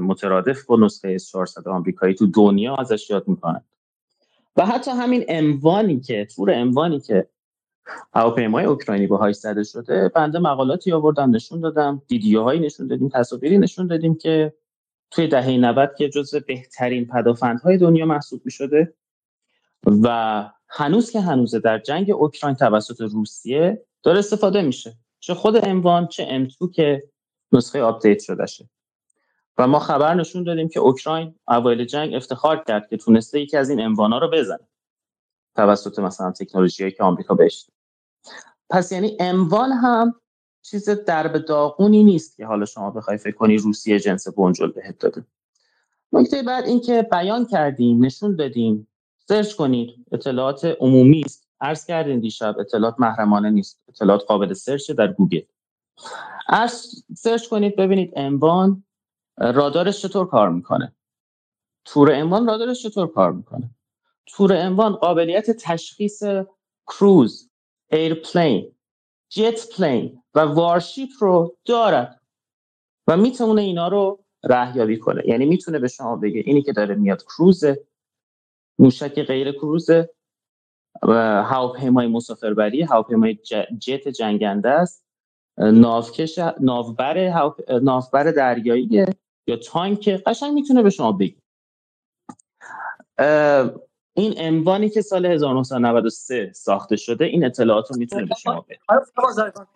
[0.00, 3.64] مترادف با نسخه S400 آمریکایی تو دنیا ازش یاد می‌کنن.
[4.56, 7.28] و حتی همین اموانی که تور اموانی که
[8.14, 10.08] هواپیمای اوکراینی باهاش زده شده.
[10.08, 12.02] بنده مقالاتی آوردم نشون دادم.
[12.10, 14.52] ویدیوهایی نشون دادیم تصاویری نشون دادیم که
[15.10, 18.94] توی دهه 90 که جزو بهترین پدافندهای دنیا محسوب می شده
[20.02, 24.96] و هنوز که هنوزه در جنگ اوکراین توسط روسیه داره استفاده میشه.
[25.20, 27.02] چه خود اموان چه امتو که
[27.52, 28.68] نسخه آپدیت شده شه
[29.58, 33.70] و ما خبر نشون دادیم که اوکراین اوایل جنگ افتخار کرد که تونسته یکی از
[33.70, 34.68] این M1 ا رو بزنه
[35.56, 37.66] توسط مثلا تکنولوژی که آمریکا بهش
[38.70, 40.14] پس یعنی M1 هم
[40.62, 45.24] چیز درب داغونی نیست که حالا شما بخوای فکر کنی روسیه جنس بنجل بهت داده.
[46.12, 48.88] نکته بعد اینکه بیان کردیم نشون دادیم.
[49.28, 50.06] search کنید.
[50.12, 51.48] اطلاعات عمومی است.
[51.60, 53.82] عرض کردیم دیشب اطلاعات محرمانه نیست.
[53.88, 55.40] اطلاعات قابل search در گوگل.
[56.48, 58.84] عرض search کنید ببینید M1
[59.38, 60.92] رادارش چطور کار می‌کنه.
[61.84, 63.70] تور M1 رادارش چطور کار می‌کنه.
[64.26, 66.22] تور M1 قابلیت تشخیص
[66.86, 67.50] کروز.
[67.92, 68.72] airplane
[69.28, 72.20] jet plane و warship رو دارد
[73.06, 75.22] و می‌تونه اینا رو رهیابی کنه.
[75.26, 77.86] یعنی می‌تونه به شما بگه اینی که داره میاد کروزه
[78.78, 80.10] موشک غیر کروزه
[81.44, 83.34] هواپیمای مسافربری هواپیمای
[83.78, 85.04] جت جنگنده است.
[85.58, 87.32] ناوکش ناوبر
[87.82, 89.06] ناوبر دریایی
[89.46, 91.42] یا تانک قشنگ می‌تونه به شما بگی
[94.18, 98.78] این اموانی که سال 1993 ساخته شده این اطلاعات رو می‌تونه به شما بده.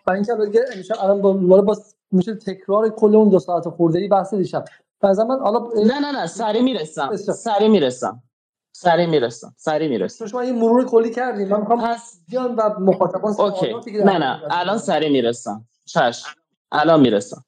[0.05, 0.61] برای اینکه دیگه
[0.99, 1.75] الان با
[2.11, 4.65] میشه تکرار کل اون دو ساعت خورده ای بحث دیشب.
[5.03, 7.15] من حالا نه نه نه سری می‌رسم.
[7.15, 8.23] سری می‌رسم.
[8.71, 9.53] سری می‌رسم.
[9.57, 10.25] سری می‌رسم.
[10.27, 13.73] شما این مرور کلی کردیم من می‌خوام پس بیان و مخاطبان اوکی.
[14.03, 14.41] نه نه.
[14.49, 15.65] الان سری می‌رسم.
[15.85, 16.29] چشم.
[16.71, 17.45] الان می‌رسم.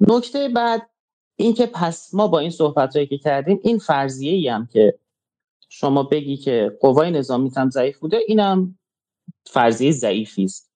[0.00, 0.90] نکته بعد
[1.36, 4.98] اینکه پس ما با این صحبت هایی که کردیم این فرضیه ای هم که
[5.68, 8.78] شما بگی که قوای نظامی هم ضعیف بوده اینم
[9.46, 10.70] فرضیه ضعیفی است.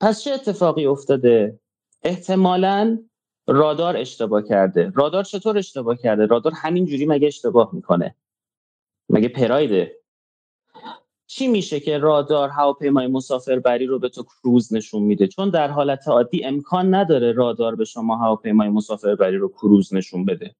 [0.00, 1.60] پس چه اتفاقی افتاده؟
[2.02, 2.98] احتمالاً
[3.46, 4.92] رادار اشتباه کرده.
[4.94, 8.14] رادار چطور اشتباه کرده؟ رادار همینجوری مگه اشتباه می‌کنه؟
[9.08, 10.02] مگه پرایده
[11.26, 16.08] چی میشه که رادار هواپیمای مسافربری رو به تو کروز نشون میده؟ چون در حالت
[16.08, 20.54] عادی امکان نداره رادار به شما هواپیمای مسافربری رو کروز نشون بده.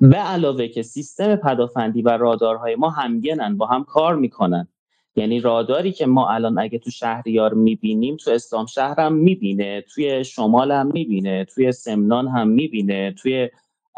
[0.00, 4.68] به علاوه که سیستم پدافندی و رادارهای ما همگنن با هم کار می‌کنن.
[5.16, 10.24] یعنی راداری که ما الان اگه تو شهریار می‌بینیم تو اسلام شهر هم می‌بینه توی
[10.24, 13.48] شمال هم می‌بینه توی سمنان هم می‌بینه توی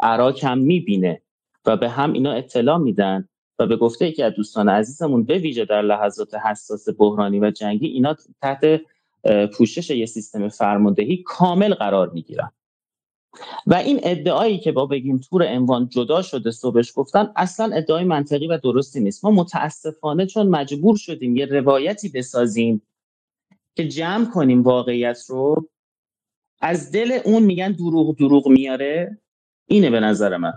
[0.03, 1.21] عراق هم می‌بینه
[1.65, 3.27] و به هم اینا اطلاع میدن
[3.59, 7.87] و به گفته یکی از دوستان عزیزمون به ویژه در لحظات حساس بحرانی و جنگی
[7.87, 8.81] اینا تحت
[9.57, 12.51] پوشش یه سیستم فرماندهی کامل قرار می‌گیرن.
[13.67, 18.47] و این ادعایی که با بگیم تور انوان جدا شده صبحش گفتن اصلا ادعای منطقی
[18.47, 19.25] و درستی نیست.
[19.25, 22.81] ما متاسفانه چون مجبور شدیم یه روایتی بسازیم
[23.75, 25.69] که جمع کنیم واقعیت رو
[26.61, 29.17] از دل اون میگن دروغ دروغ میاره.
[29.67, 30.53] اینه به نظر من.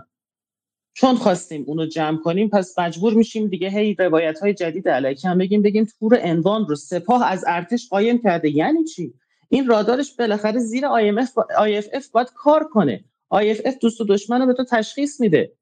[0.93, 5.37] چون خواستیم اونو جمع کنیم پس مجبور میشیم دیگه هی روایت های جدید علیه هم
[5.37, 8.49] بگیم بگیم تور انوان رو سپاه از ارتش قایم کرده.
[8.49, 9.13] یعنی چی؟
[9.49, 13.03] این رادارش بالاخره زیر IMF IFF باید کار کنه.
[13.33, 15.53] IFF دوست و دشمن رو به تو تشخیص میده.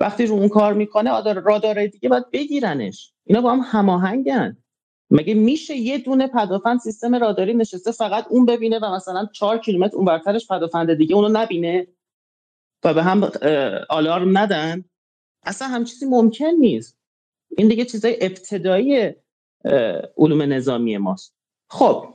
[0.00, 3.12] وقتی رو اون کار می‌کنه رادار دیگه باید بگیرنش.
[3.24, 4.56] اینا با هم هماهنگن.
[5.10, 9.96] مگه میشه یه دونه پدافند سیستم راداری نشسته فقط اون ببینه و مثلا چهار کیلومتر
[9.96, 11.86] اون برترش پدافند دیگه اونو نبینه؟
[12.84, 13.30] و به هم
[13.88, 14.84] آلارم ندن؟
[15.42, 16.96] اصلا هم چیزی ممکن نیست.
[17.56, 19.14] این دیگه چیزای ابتدایی
[20.18, 21.34] علوم نظامی ماست.
[21.70, 22.14] خب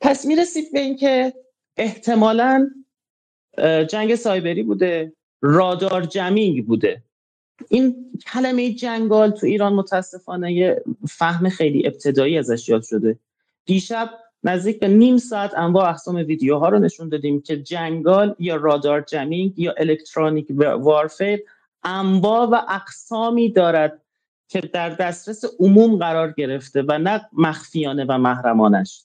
[0.00, 1.34] پس می‌رسید به اینکه
[1.76, 2.70] احتمالا
[3.88, 7.02] جنگ سایبری بوده رادار جمینگ بوده.
[7.68, 13.18] این کلمه جنگال تو ایران متاسفانه یه فهم خیلی ابتدایی ازش یاد شده.
[13.64, 14.10] دیشب
[14.44, 19.58] نزدیک به نیم ساعت انواع اقسام ویدیوها رو نشون دادیم که جنگال یا رادار جمینگ
[19.58, 21.40] یا الکترونیک وارفیر
[21.84, 24.02] انواع و اقسامی دارد
[24.48, 29.02] که در دسترس عموم قرار گرفته و نه مخفیانه و محرمانش.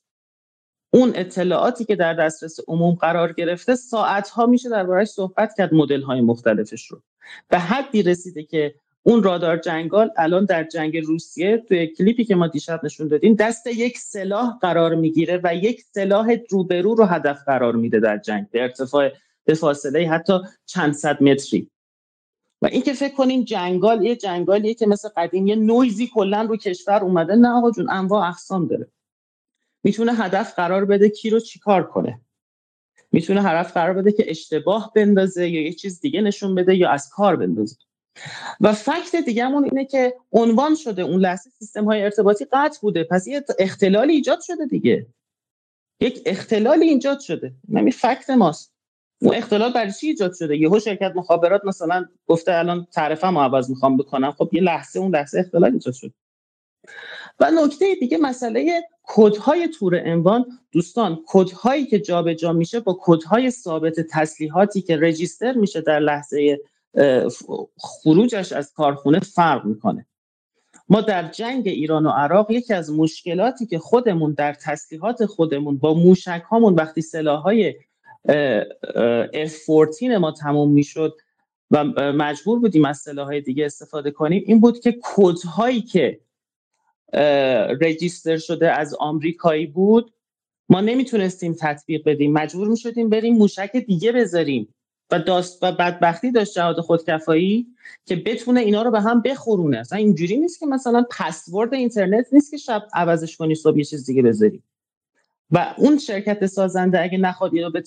[0.95, 6.01] اون اطلاعاتی که در دسترس عموم قرار گرفته ساعت ها میشه دربارهش صحبت کرد مدل
[6.01, 7.01] های مختلفش رو.
[7.49, 12.47] به حدی رسیده که اون رادار جنگال الان در جنگ روسیه توی کلیپی که ما
[12.47, 17.75] دیشب نشون دادیم دست یک سلاح قرار می‌گیره و یک سلاح روبرو رو هدف قرار
[17.75, 19.11] میده در جنگ به ارتفاع
[19.45, 21.69] به فاصله حتی چند صد متری.
[22.61, 26.99] و اینکه فکر کنیم جنگال یه جنگالیه که مثل قدیم یه نویزی کلا رو کشور
[27.03, 27.35] اومده.
[27.35, 28.87] نه آقا جون انواع اقسام داره.
[29.85, 32.21] می‌تونه هدف قرار بده کی رو چیکار کنه.
[33.11, 37.09] می‌تونه هدف قرار بده که اشتباه بندازه یا یه چیز دیگه نشون بده یا از
[37.09, 37.75] کار بندازه.
[38.61, 43.03] و فکت دیگهمون اینه که عنوان شده اون لحظه سیستم های ارتباطی قطع بوده.
[43.03, 45.07] پس یه اختلالی ایجاد شده دیگه.
[45.99, 47.53] یک اختلالی ایجاد شده.
[47.69, 48.73] نمی فکت ماست.
[49.21, 53.97] اون اختلال برای چی ایجاد شده؟ یهو شرکت مخابرات مثلا گفته الان تعرفه عوض می‌خوام
[53.97, 54.31] بکنم.
[54.31, 56.13] خب یه لحظه اون لحظه اختلال ایجاد شد.
[57.39, 63.51] و نکته دیگه مسئله کدهای تور انوان دوستان کدهایی که جابجا جا میشه با کدهای
[63.51, 66.59] ثابت تسلیحاتی که رجیستر میشه در لحظه
[67.77, 70.05] خروجش از کارخونه فرق می‌کنه.
[70.89, 75.93] ما در جنگ ایران و عراق یکی از مشکلاتی که خودمون در تسلیحات خودمون با
[75.93, 77.75] موشک هامون وقتی سلاح های
[79.47, 81.17] F-14 ما تموم می‌شد
[81.71, 81.83] و
[82.13, 86.19] مجبور بودیم از سلاح های دیگه استفاده کنیم این بود که کدهایی که
[87.81, 90.13] رجیستر شده از آمریکایی بود.
[90.69, 92.33] ما نمی‌تونستیم تطبیق بدیم.
[92.33, 94.73] مجبور می‌شدیم بریم موشک دیگه بذاریم.
[95.11, 97.67] و داست و بدبختی داشت جهاد خودکفایی
[98.05, 99.77] که بتونه اینا رو به هم بخورونه.
[99.77, 104.05] اصلا اینجوری نیست که مثلا پسورد اینترنت نیست که شب عوضش کنی صبح یه چیز
[104.05, 104.63] دیگه بذاری.
[105.51, 107.83] و اون شرکت سازنده اگه نخواد اینو به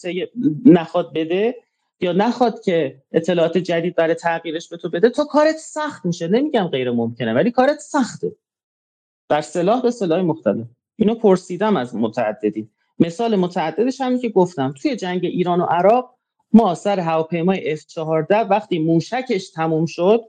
[0.64, 1.56] نخواد بده
[2.00, 6.28] یا نخواد که اطلاعات جدید برای تغییرش به تو بده تو کارت سخت میشه.
[6.28, 8.32] نمیگم غیر ممکنه ولی کارت سخته.
[9.28, 10.66] در سلاح به سلاح مختلف.
[10.96, 14.74] اینو پرسیدم از متعددی مثال متعددش همین که گفتم.
[14.82, 16.14] توی جنگ ایران و عراق
[16.52, 20.24] ما سر هواپیمای F14 وقتی موشکش تموم شد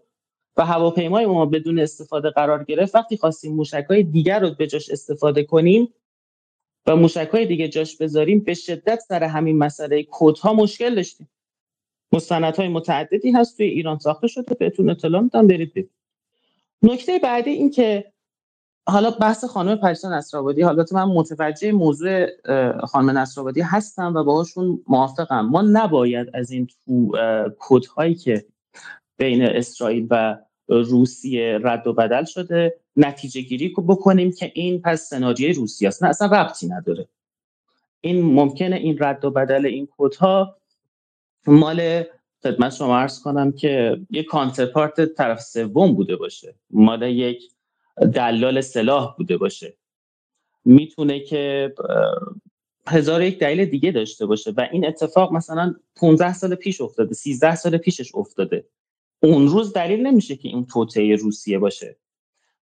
[0.57, 5.43] و هواپیمای ما بدون استفاده قرار گرفت وقتی خواستیم موشکای دیگر رو به جاش استفاده
[5.43, 5.93] کنیم
[6.87, 11.29] و موشکای دیگه جاش بذاریم به شدت سر همین مسئله کودها مشکل داشتیم.
[12.11, 15.91] مستندهای متعددی هست توی ایران ساخته شده بهتون اطلاع میدم برید ببینید.
[16.83, 18.13] نکته بعدی این که
[18.87, 22.27] حالا بحث خانم پریسا نصرآبادی حالا من متوجه موضوع
[22.85, 25.41] خانم نصرآبادی هستم و باهاشون موافقم.
[25.41, 27.11] ما نباید از این تو
[27.59, 28.45] کدهایی که
[29.17, 35.53] بین اسرائیل و روسیه رد و بدل شده نتیجه گیری بکنیم که این پس سناریوی
[35.53, 36.03] روسیه است.
[36.03, 37.07] نه اصلا ربطی نداره.
[38.01, 40.57] این ممکنه این رد و بدل این کدها
[41.47, 42.03] مال
[42.43, 46.55] خدمت شما عرض کنم که یک کانترپارت طرف سوم بوده باشه.
[46.69, 47.51] مال یک
[48.13, 49.77] دلال سلاح بوده باشه.
[50.65, 51.73] می‌تونه که
[52.87, 57.55] هزار یک دلیل دیگه داشته باشه و این اتفاق مثلا 15 سال پیش افتاده 13
[57.55, 58.65] سال پیشش افتاده.
[59.23, 61.97] اون روز دلیل نمیشه که این توطعه روسیه باشه.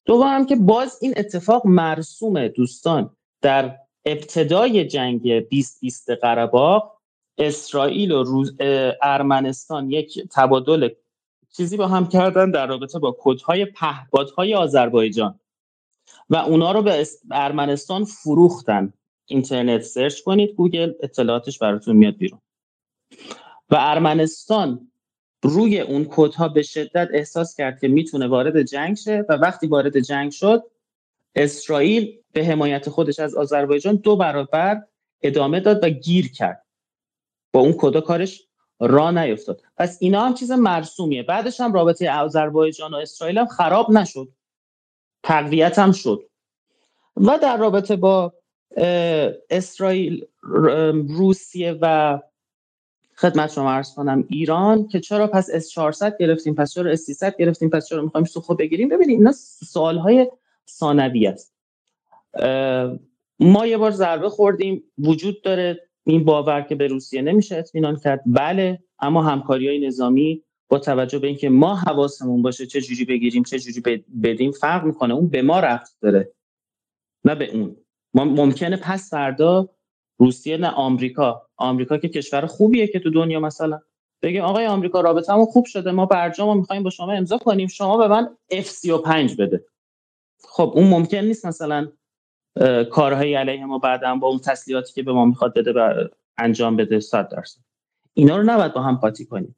[0.05, 3.15] دوم که باز این اتفاق مرسوم دوستان.
[3.41, 6.81] در ابتدای جنگ 2020 قره
[7.37, 8.55] اسرائیل و روز
[9.01, 10.89] ارمنستان یک تبادل
[11.57, 15.39] چیزی با هم کردن در رابطه با کدهای پهپادهای آذربایجان.
[16.29, 18.93] و اونا رو به ارمنستان فروختن.
[19.25, 22.41] اینترنت search کنید گوگل اطلاعاتش براتون میاد بیرون.
[23.69, 24.91] و ارمنستان
[25.43, 29.99] روی اون کدها به شدت احساس کرد که می‌تونه وارد جنگ شه و وقتی وارد
[29.99, 30.63] جنگ شد
[31.35, 34.81] اسرائیل به حمایت خودش از آذربایجان دو برابر
[35.21, 36.65] ادامه داد و گیر کرد.
[37.53, 38.46] با اون کدا کارش
[38.79, 39.61] راه نیفتاد.
[39.77, 41.23] پس اینا هم چیز مرسومیه.
[41.23, 44.27] بعدش هم رابطه آذربایجان و اسرائیل هم خراب نشد.
[45.23, 46.23] تقویت هم شد.
[47.17, 48.33] و در رابطه با
[49.49, 50.25] اسرائیل
[51.07, 52.19] روسیه و
[53.15, 57.37] خدمت شما عرض کنم ایران که چرا پس اس 400 گرفتیم پس چرا اس 300
[57.37, 60.31] گرفتیم پس چرا می‌خوایم سوخو بگیریم؟ ببینید اینا سوال های
[60.69, 61.53] ثانوی است
[63.39, 65.86] ما یه بار ضربه خوردیم وجود داره.
[66.07, 68.23] این باور که به روسیه نمیشه اطمینان کرد.
[68.25, 73.43] بله اما همکاری های نظامی با توجه به اینکه ما حواسمون باشه چه جوری بگیریم
[73.43, 75.13] چه جوری بدیم فرق می‌کنه.
[75.13, 76.31] اون به ما رفت داره
[77.25, 77.75] نه به اون.
[78.13, 79.69] ما ممکنه پس فردا
[80.17, 81.41] روسیه نه آمریکا.
[81.57, 83.79] آمریکا که کشور خوبیه که تو دنیا مثلا.
[84.21, 85.91] بگیم آقای آمریکا رابطه‌مون خوب شده.
[85.91, 87.67] ما برجامو می‌خوایم با شما امضا کنیم.
[87.67, 89.65] شما به من F35 بده.
[90.43, 91.91] خب اون ممکن نیست مثلا
[92.91, 95.93] کارهای علیه ما بعدا با اون تسلیحاتی که به ما می‌خواد بده و
[96.37, 97.59] انجام بده 100 درصد.
[98.13, 99.55] اینا رو نباید با هم قاطی کنیم.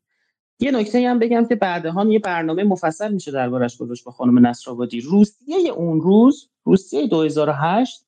[0.60, 5.02] یه نکته هم بگم که بعدها یه برنامه مفصل میشه دربارش گذاشت با خانم نصرآبادی
[5.02, 8.06] روسیه اون روز روسیه 2008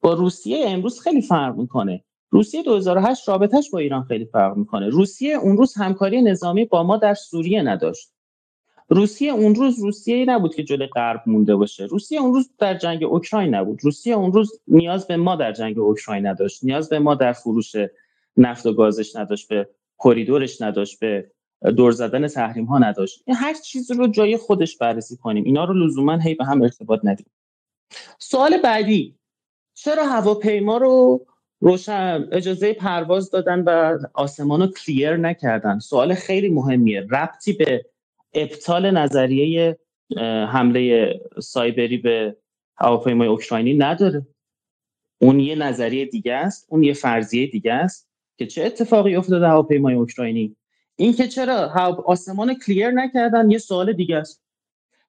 [0.00, 2.04] با روسیه امروز خیلی فرق می‌کنه.
[2.30, 4.88] روسیه 2008 رابطش با ایران خیلی فرق می‌کنه.
[4.88, 8.15] روسیه اون روز همکاری نظامی با ما در سوریه نداشت.
[8.88, 11.84] روسیه اون روز روسیه نبود که جلوی غرب مونده باشه.
[11.84, 13.84] روسیه اون روز در جنگ اوکراین نبود.
[13.84, 16.64] روسیه اون روز نیاز به ما در جنگ اوکراین نداشت.
[16.64, 17.72] نیاز به ما در فروش
[18.36, 19.68] نفت و گازش نداشت به
[19.98, 21.30] کریدورش نداشت به
[21.76, 25.44] دور زدن تحریم ها نداشت هر چیز رو جای خودش بررسی کنیم.
[25.44, 27.26] اینا رو لزوما هی به هم ارتباط ندیم
[28.18, 29.14] سوال بعدی
[29.74, 31.26] چرا هواپیما رو
[31.60, 37.06] روشن اجازه پرواز دادن و آسمان رو کلیر نکردن؟ سوال خیلی مهمیه.
[37.10, 37.84] ربطی به
[38.36, 39.78] ابطال نظریه
[40.52, 42.36] حمله سایبری به
[42.76, 44.26] هواپیمای اوکراینی نداره.
[45.18, 48.08] اون یه نظریه دیگه است اون یه فرضیه دیگه است
[48.38, 50.56] که چه اتفاقی افتاده هواپیمای اوکراینی.
[50.96, 51.54] این که چرا
[52.06, 54.42] آسمان کلیر نکردن یه سوال دیگه است.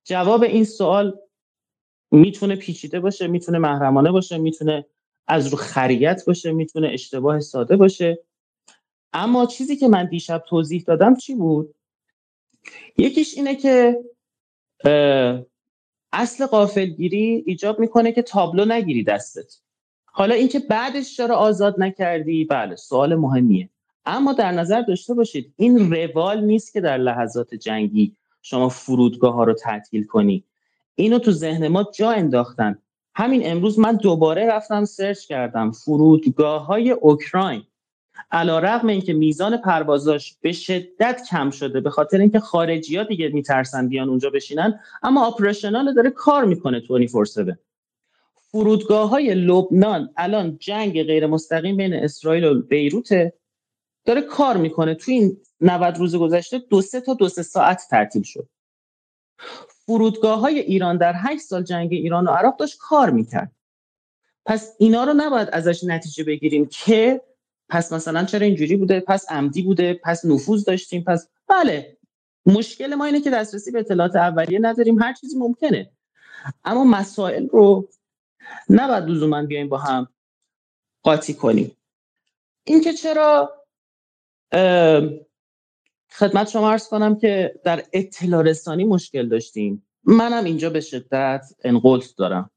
[0.03, 1.19] جواب این سوال
[2.11, 4.86] می‌تونه پیچیده باشه می‌تونه محرمانه باشه می‌تونه
[5.28, 8.19] از رو خریت باشه می‌تونه اشتباه ساده باشه.
[9.13, 11.75] اما چیزی که من دیشب توضیح دادم چی بود؟
[12.97, 13.99] یکیش اینه که
[16.13, 19.53] اصل قافلگیری ایجاب می‌کنه که تابلو نگیری دستت.
[20.05, 23.70] حالا اینکه بعدش چرا آزاد نکردی؟ بله سوال مهمیه.
[24.05, 29.43] اما در نظر داشته باشید این روال نیست که در لحظات جنگی شما فرودگاه ها
[29.43, 30.43] رو تعطیل کنی.
[30.95, 32.80] اینو تو ذهن ما جا انداختن.
[33.15, 37.63] همین امروز من دوباره رفتم سرچ کردم فرودگاه های اوکراین.
[38.32, 43.30] علا رقم اینکه میزان پروازاش به شدت کم شده به خاطر اینکه خارجی ها دیگه
[43.30, 47.57] میترسن بیان اونجا بشینن اما آپریشنال داره کار می‌کنه 24/7
[48.51, 53.34] فرودگاه های لبنان الان جنگ غیر مستقیم بین اسرائیل و بیروت
[54.05, 54.95] داره کار می‌کنه.
[54.95, 58.49] تو این 90 روز گذشته دو سه تا دو سه ساعت تعطیل شد.
[59.68, 63.51] فرودگاه های ایران در 8 سال جنگ ایران و عراق داشت کار می‌کرد.
[64.45, 67.22] پس اینا رو نباید ازش نتیجه بگیریم که
[67.70, 71.97] پس مثلا چرا اینجوری بوده؟ پس عمدی بوده پس نفوذ داشتیم پس بله.
[72.45, 75.91] مشکل ما اینه که دسترسی به اطلاعات اولیه نداریم هر چیزی ممکنه.
[76.65, 77.89] اما مسائل رو
[78.70, 80.07] نباید لزوما بیایم با هم
[81.03, 81.72] قاطی کنیم.
[82.63, 83.53] اینکه چرا
[86.11, 89.88] خدمت شما ارز کنم که در اطلاع رسانی مشکل داشتیم.
[90.03, 92.49] منم اینجا به شدت انقلت دارم.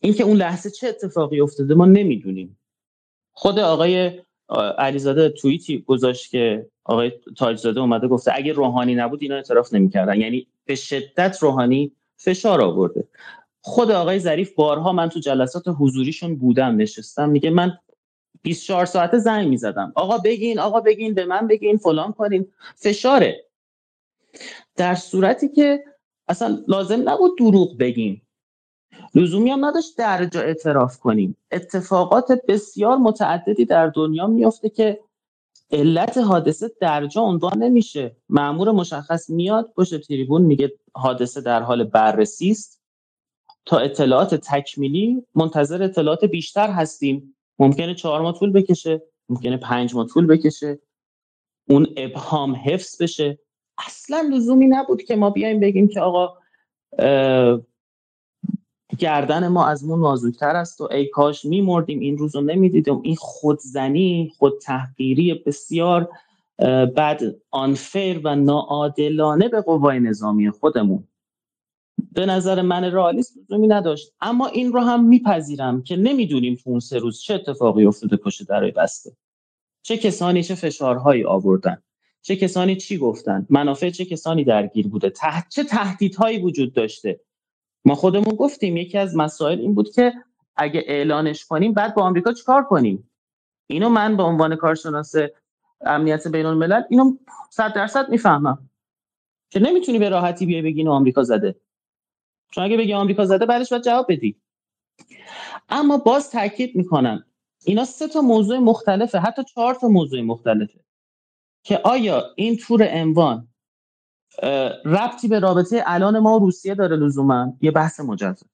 [0.00, 2.58] اینکه اون لحظه چه اتفاقی افتاده ما نمی‌دونیم.
[3.38, 4.20] خود آقای
[4.78, 10.20] علیزاده توییتی گذاشت که آقای تاجزاده اومده گفته اگه روحانی نبود اینا اعتراف نمی‌کردن.
[10.20, 13.08] یعنی به شدت روحانی فشار آورده.
[13.60, 17.28] خود آقای ظریف بارها من تو جلسات حضوریشون بودم نشستم.
[17.28, 17.78] میگه من
[18.42, 19.92] 24 ساعته زنگ می‌زدم.
[19.94, 22.46] آقا بگین آقا بگین به من بگین فلان کنین.
[22.76, 23.44] فشاره.
[24.76, 25.84] در صورتی که
[26.28, 28.25] اصلا لازم نبود دروغ بگیم
[29.14, 31.36] لزومی هم نداشت درجا اعتراف کنیم.
[31.50, 35.00] اتفاقات بسیار متعددی در دنیا میافته که
[35.70, 38.16] علت حادثه درجا عنوان نمیشه.
[38.28, 42.82] معمور مشخص میاد پشت تریبون میگه حادثه در حال بررسی است.
[43.66, 47.36] تا اطلاعات تکمیلی منتظر اطلاعات بیشتر هستیم.
[47.58, 50.78] ممکنه چهار ماه طول بکشه ممکنه پنج ماه طول بکشه.
[51.68, 53.38] اون ابهام حفظ بشه.
[53.86, 56.34] اصلا لزومی نبود که ما بیایم بگیم که آقا
[58.98, 63.00] گردن ما از مون نازکتر است و ای کاش میمردیم این روز رو نمی‌دیدیم.
[63.02, 66.08] این خودزنی خود تحقیری بسیار
[66.96, 67.20] بد
[67.50, 71.04] آنفیر و ناعادلانه به قوای نظامی خودمون.
[72.12, 74.12] به نظر من رئالیسم لزومی نداشت.
[74.20, 78.48] اما این رو هم میپذیرم که نمی‌دونیم تو اون سه روز چه اتفاقی افتاده پشت
[78.48, 79.12] درای بسته.
[79.82, 81.82] چه کسانی چه فشارهایی آوردن؟
[82.22, 87.20] چه کسانی چی گفتن؟ منافع چه کسانی درگیر بوده؟ تحت چه تهدیدهایی وجود داشته؟
[87.86, 90.14] ما خودمون گفتیم یکی از مسائل این بود که
[90.56, 93.10] اگه اعلانش کنیم بعد با آمریکا چیکار کنیم؟
[93.66, 95.14] اینو من به عنوان کارشناس
[95.80, 97.16] امنیت بین الملل اینو
[97.50, 98.70] صد درصد می‌فهمم.
[99.50, 101.60] که نمی‌تونی به راحتی بیای بگی آمریکا زده.
[102.50, 104.36] چون اگه بگی آمریکا زده بعدش باید جواب بدی.
[105.68, 107.24] اما باز تاکید می‌کنم
[107.64, 110.80] اینا سه تا موضوع مختلفه حتی چهار تا موضوع مختلفه.
[111.62, 113.48] که آیا این تور انوان
[114.84, 117.52] ربطی به رابطه الان ما روسیه داره لزوما.
[117.60, 118.46] یه بحث مجزا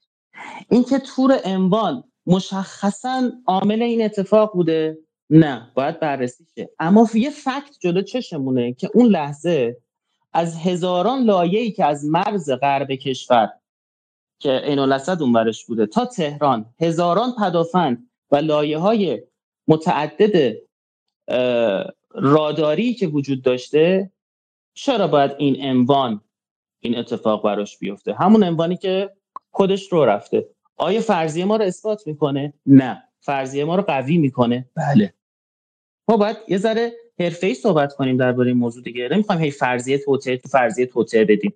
[0.71, 4.99] اینکه تور انوان مشخصا عامل این اتفاق بوده؟
[5.31, 6.71] نه باید بررسی شه.
[6.79, 9.77] اما یه فکت جلو چشمونه که اون لحظه
[10.33, 13.51] از هزاران لایه‌ای که از مرز غرب کشور
[14.39, 19.23] که عین الاسد اونورش بوده تا تهران هزاران پدافند و لایه های
[19.69, 20.57] متعدد
[22.15, 24.11] راداری که وجود داشته
[24.75, 26.21] چرا باید این انوان
[26.81, 29.11] این اتفاق براش بیفته؟ همون انوانی که
[29.51, 30.49] خودش رو رفته.
[30.77, 33.03] آیا فرضیه ما رو اثبات می‌کنه؟ نه.
[33.21, 35.15] فرضیه ما رو قوی می‌کنه؟ بله.
[36.09, 39.09] ما باید یه ذره حرفه‌ای صحبت کنیم درباره این موضوع دیگه.
[39.13, 41.55] نمی‌خوایم هی فرضیه توطئه تو فرضیه توطئه بدیم.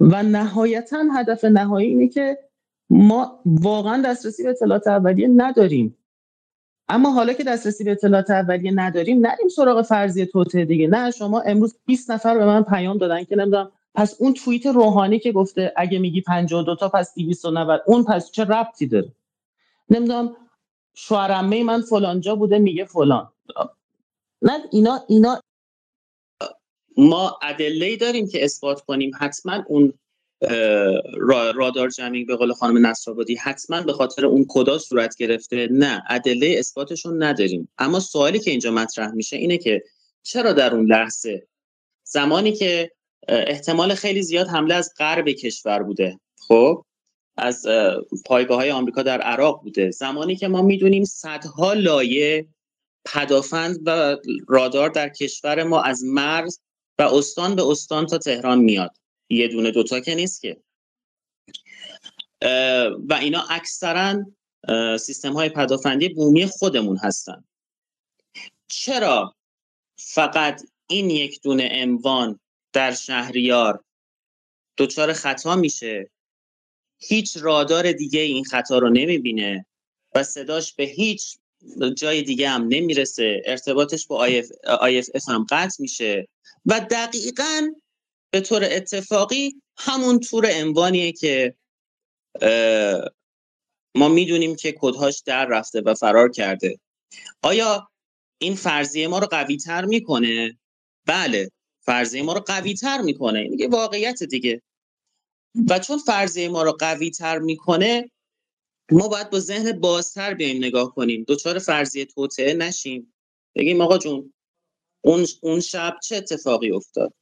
[0.00, 2.38] و نهایتا هدف نهایی اینه که
[2.90, 5.96] ما واقعا دسترسی به اطلاعات اولیه نداریم.
[6.92, 10.88] اما حالا که دسترسی به اطلاعات اولیه نداریم نریم سراغ فرضیه توطئه دیگه.
[10.88, 15.18] نه شما امروز 20 نفر به من پیام دادن که نمی‌دونم پس اون توییت روحانی
[15.18, 19.12] که گفته اگه میگی 52 تا پس 290 اون پس چه ربطی داره؟
[19.90, 20.36] نمی‌دونم
[20.94, 23.28] شوهرمه من فلانجا بوده میگه فلان.
[24.42, 25.40] نه اینا اینا
[26.96, 29.10] ما ادله داریم که اثبات کنیم.
[29.18, 29.92] حتما اون
[31.54, 35.68] رادار جمینگ به قول خانم نصرآبادی حتما به خاطر اون کدا صورت گرفته.
[35.70, 37.68] نه ادله اثباتشون نداریم.
[37.78, 39.82] اما سوالی که اینجا مطرح میشه اینه که
[40.22, 41.46] چرا در اون لحظه
[42.04, 42.90] زمانی که
[43.28, 46.84] احتمال خیلی زیاد حمله از غرب کشور بوده خب
[47.36, 47.66] از
[48.26, 52.46] پایگاه های آمریکا در عراق بوده زمانی که ما می‌دونیم صدها لایه
[53.04, 54.16] پدافند و
[54.48, 56.58] رادار در کشور ما از مرز
[56.98, 58.96] و استان به استان تا تهران میاد.
[59.32, 60.56] یه دونه دوتا که نیست که.
[63.08, 64.24] و اینا اکثرا
[65.00, 67.44] سیستم های پدافندی بومی خودمون هستن.
[68.68, 69.34] چرا
[69.96, 72.40] فقط این یک دونه اموان
[72.72, 73.84] در شهریار
[74.78, 76.10] دچار خطا میشه؟
[76.98, 79.66] هیچ رادار دیگه این خطا رو نمی‌بینه
[80.14, 81.38] و صداش به هیچ
[81.96, 83.42] جای دیگه هم نمی‌رسه.
[83.46, 84.28] ارتباطش با
[84.80, 86.28] آیف هم قطع میشه.
[86.66, 87.72] و دقیقا
[88.32, 91.54] به طور اتفاقی همون تور انوانیه که
[93.96, 96.78] ما می‌دونیم که کدهاش در رفته و فرار کرده.
[97.42, 97.88] آیا
[98.38, 100.58] این فرضیه ما رو قوی تر می‌کنه؟
[101.06, 103.38] بله فرضیه ما رو قوی تر می‌کنه.
[103.38, 104.62] این دیگه واقعیت دیگه.
[105.70, 108.10] و چون فرضیه ما رو قوی تر می‌کنه
[108.92, 111.24] ما باید با ذهن بازتر بیایم نگاه کنیم.
[111.24, 113.14] دوچار فرضیه توطعه نشیم.
[113.54, 114.32] بگیم آقا جون
[115.04, 117.14] اون اون شب چه اتفاقی افتاد؟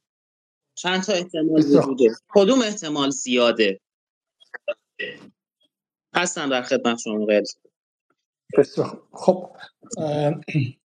[0.81, 3.79] چند تا احتمال وجوده؟ کدوم احتمال زیاده؟
[6.15, 7.43] هستم در خدمت شما غیر
[9.13, 9.49] خب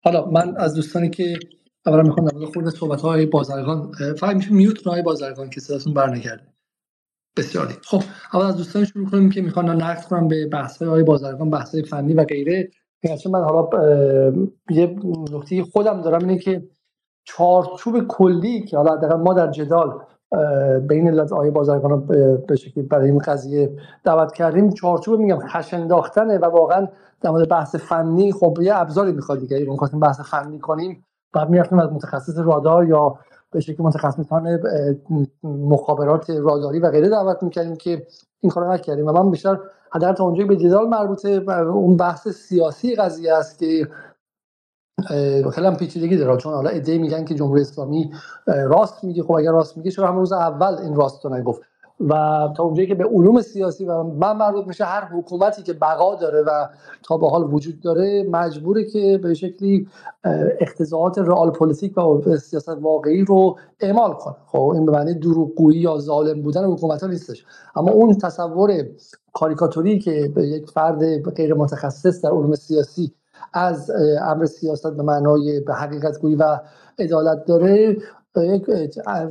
[0.05, 1.39] حالا من از دوستانی که
[1.87, 6.55] اولا می‌خوام در خود صحبت های بازرگان فقط میشه میوت های بازرگان که صداتون برنگرده.
[7.37, 11.51] بسیاری خب اول از دوستان شروع کنیم که می‌خوان نقد کنم به بحث های بازرگان
[11.51, 12.71] بحث های فنی و غیره.
[13.31, 13.71] من حالا
[14.71, 14.97] یه
[15.31, 16.69] نکته خودم دارم اینه که
[17.27, 20.01] چارچوب کلی که حالا ما در جدال
[20.89, 22.07] بین علت آیه بازرگان
[22.49, 23.71] به شکلی برای این قضیه
[24.05, 24.71] دعوت کردیم.
[24.71, 26.89] چارچوب میگم خش انداختنه و واقعا
[27.21, 29.57] در مورد بحث فنی خب یه ابزاری می‌خواد دیگه.
[29.57, 33.15] اگه خواستیم بحث فنی کنیم بعد می‌رفتیم از متخصص رادار یا
[33.51, 34.61] به شکلی متخصصان
[35.45, 38.07] مخابرات راداری و غیره دعوت می‌کردیم که
[38.41, 39.07] این کارو نکردیم.
[39.07, 39.59] و من بیشتر
[39.93, 43.89] حداقل تا اونجایی به جدال مربوطه و اون بحث سیاسی قضیه است که
[45.53, 46.37] خیلی هم پیچیدگی داره.
[46.37, 48.11] چون حالا ایده میگن که جمهوری اسلامی
[48.47, 49.23] راست میگه.
[49.23, 51.63] خب اگر راست میگه چرا همون روز اول این راست رو نگفت؟
[52.01, 52.15] و
[52.57, 56.43] تا اونجایی که به علوم سیاسی و من مربوط میشه هر حکومتی که بقا داره
[56.43, 56.67] و
[57.03, 59.89] تا به حال وجود داره مجبوره که به شکلی
[60.61, 64.35] اقتضائات رئال پلیتیک و سیاست واقعی رو اعمال کنه.
[64.47, 67.45] خب این به معنی دروغگویی یا ظالم بودن حکومت ها نیستش.
[67.77, 68.87] اما اون تصور
[69.33, 73.13] کاریکاتوری که به یک فرد غیر متخصص در علوم سیاسی
[73.53, 73.91] از
[74.23, 76.59] امر سیاست به معنای به حقیقت گویی و
[76.99, 77.97] عدالت داره.
[78.45, 78.71] یک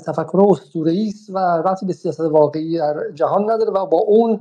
[0.06, 4.40] تفکر اسطوره‌ای است و ربطی به سیاست واقعی در جهان نداره و با اون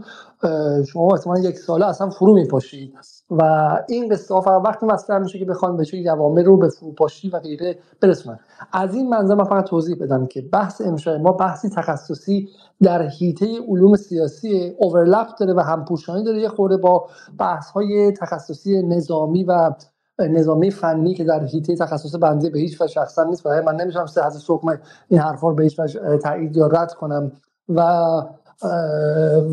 [0.86, 2.94] شما احتمالاً یک ساله اصلا فرو میپاشید.
[3.30, 3.42] و
[3.88, 7.78] این قصه فقط وقتی مطرح میشه که بخوان به جوامع رو به فروپاشی و غیره
[8.00, 8.38] برسونن.
[8.72, 12.48] از این منظر من فقط توضیح بدم که بحث امشب ما بحثی تخصصی
[12.82, 16.40] در حیطه علوم سیاسی اوورلپ داره و همپوشانی داره.
[16.40, 17.08] یه خورده با
[17.38, 19.72] بحث های تخصصی نظامی و
[20.18, 23.46] نظامی فنی که در حیطه تخصص بنده به هیچ وجه شخصا نیست.
[23.46, 24.76] و من سه از صبح
[25.08, 27.32] این حرفا رو به هیچ وجه تایید یا رد کنم.
[27.68, 27.80] و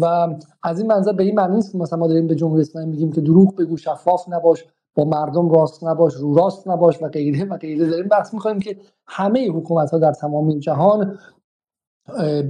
[0.01, 0.27] و
[0.63, 3.11] از این منظر به این معنی نیست که مثلا ما داریم به جمهوری اسلامی میگیم
[3.11, 7.57] که دروغ بگو شفاف نباش با مردم راست نباش رو راست نباش و غیره و
[7.57, 7.89] غیره.
[7.89, 11.19] داریم بحث می‌کنیم که همه حکومت ها در تمام جهان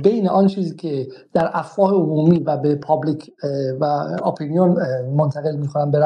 [0.03, 3.31] بین آن چیزی که در افواه عمومی و به public
[3.79, 4.77] opinion
[5.15, 5.99] منتقل می‌کنن به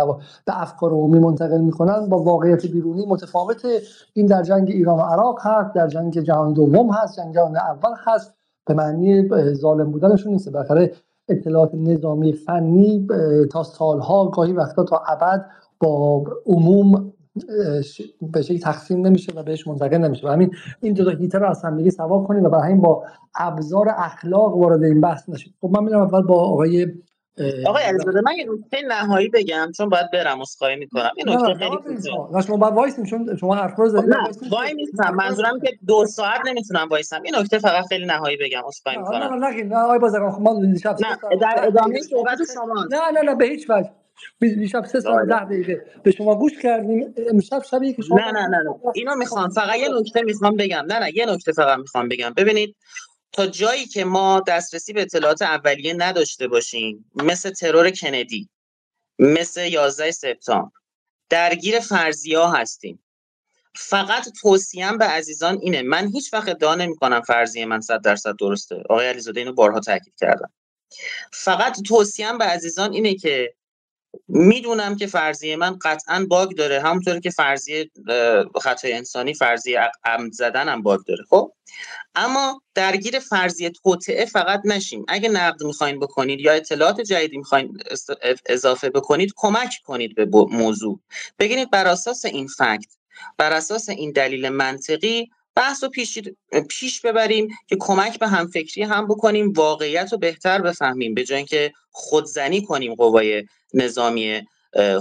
[0.45, 3.79] به افکار عمومی منتقل می‌کنن با واقعیت بیرونی متفاوته
[4.13, 7.93] این در جنگ ایران و عراق هست در جنگ جهان دوم هست جنگ جهان اول
[8.05, 8.33] هست.
[8.67, 10.49] به معنی ظالم بودنشون نیست.
[10.49, 10.91] بالاخره
[11.29, 13.07] اطلاعات نظامی فنی
[13.51, 15.45] تا سالها گاهی وقتا تا ابد
[15.79, 17.13] با عموم
[18.21, 20.27] به شکل تقسیم نمیشه و بهش منتقل نمیشه.
[20.27, 22.81] و همین این دو تا هیتر رو از هم دیگه سوا کنیم و برای همین
[22.81, 23.03] با
[23.36, 26.88] ابزار اخلاق وارد این بحث نشید خب من میرم اول با آقای
[27.65, 31.09] آقای علیزاده من یه نکته نهایی بگم چون باید برم اسخای می‌کنم.
[31.15, 34.13] این نکته خیلی کوتاه شما باید وایسیم چون شما حرف رو زدید
[34.51, 37.21] وای نیستم منظورم که دو ساعت نمی‌تونم وایسم.
[37.23, 39.17] این نکته فقط خیلی نهایی بگم اسخای می‌کنم.
[39.17, 43.21] نه نه نه نه آقای بازرگان خب دیشب نه در ادامه صحبت شما نه نه
[43.21, 43.89] نه به هیچ وجه.
[44.39, 45.86] دیشب سه ساعت ده دقیقه.
[46.03, 47.13] به شما گوش کردیم.
[47.30, 48.91] امشب شبیه که شما نه نه نه نه.
[48.95, 50.86] اینو می‌خوام فقط یه نکته می‌خوام بگم.
[50.88, 52.34] نه نه یه نکته فقط می‌خوام بگم.
[52.38, 52.76] ببینید
[53.32, 58.49] تا جایی که ما دسترسی به اطلاعات اولیه نداشته باشیم مثل ترور کندی
[59.20, 60.72] مثل 11 سپتامبر
[61.30, 63.03] درگیر فرضیا هستیم.
[63.76, 65.82] فقط توصیم به عزیزان اینه.
[65.82, 68.76] من هیچ وقت ادعا نمی کنم فرضیه من 100 درصد درسته.
[68.89, 70.51] آقای علیزاده اینو بارها تاکید کردم.
[71.34, 73.53] فقط توصیم به عزیزان اینه که
[74.28, 76.82] می‌دونم که فرضیه من قطعا باگ داره.
[76.82, 77.91] همونطور که فرضیه
[78.61, 81.51] خطای انسانی فرضیه عمد زدن هم باگ داره خب؟
[82.16, 85.05] اما درگیر فرضیه توطعه فقط نشیم.
[85.07, 87.78] اگه نقد می‌خواین بکنید یا اطلاعات جدیدی می‌خواین
[88.45, 90.99] اضافه بکنید کمک کنید به موضوع.
[91.39, 92.95] بگینید بر اساس این فکت
[93.38, 96.19] بر اساس این دلیل منطقی بحث رو پیش,
[96.69, 101.71] پیش ببریم که کمک به همفکری هم بکنیم واقعیت رو بهتر بفهمیم به جای اینکه
[101.91, 103.43] خودزنی کنیم قوای
[103.73, 104.41] نظامی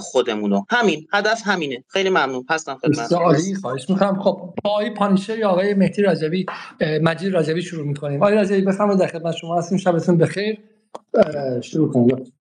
[0.01, 1.85] خودمونو همین هدف همینه.
[1.89, 2.45] خیلی ممنون.
[2.51, 3.55] هستم خدمت عالی.
[3.55, 4.23] خواهش می‌کنم.
[4.23, 6.47] خب با آقای پانیشه یا آقای مهدی رجبی
[7.03, 8.23] مجید رجبی شروع می‌کنیم.
[8.23, 9.79] آقای رجبی بفرمایید در خدمت شما هستیم.
[9.79, 10.59] شبتون بخیر.
[11.63, 12.35] شروع کنید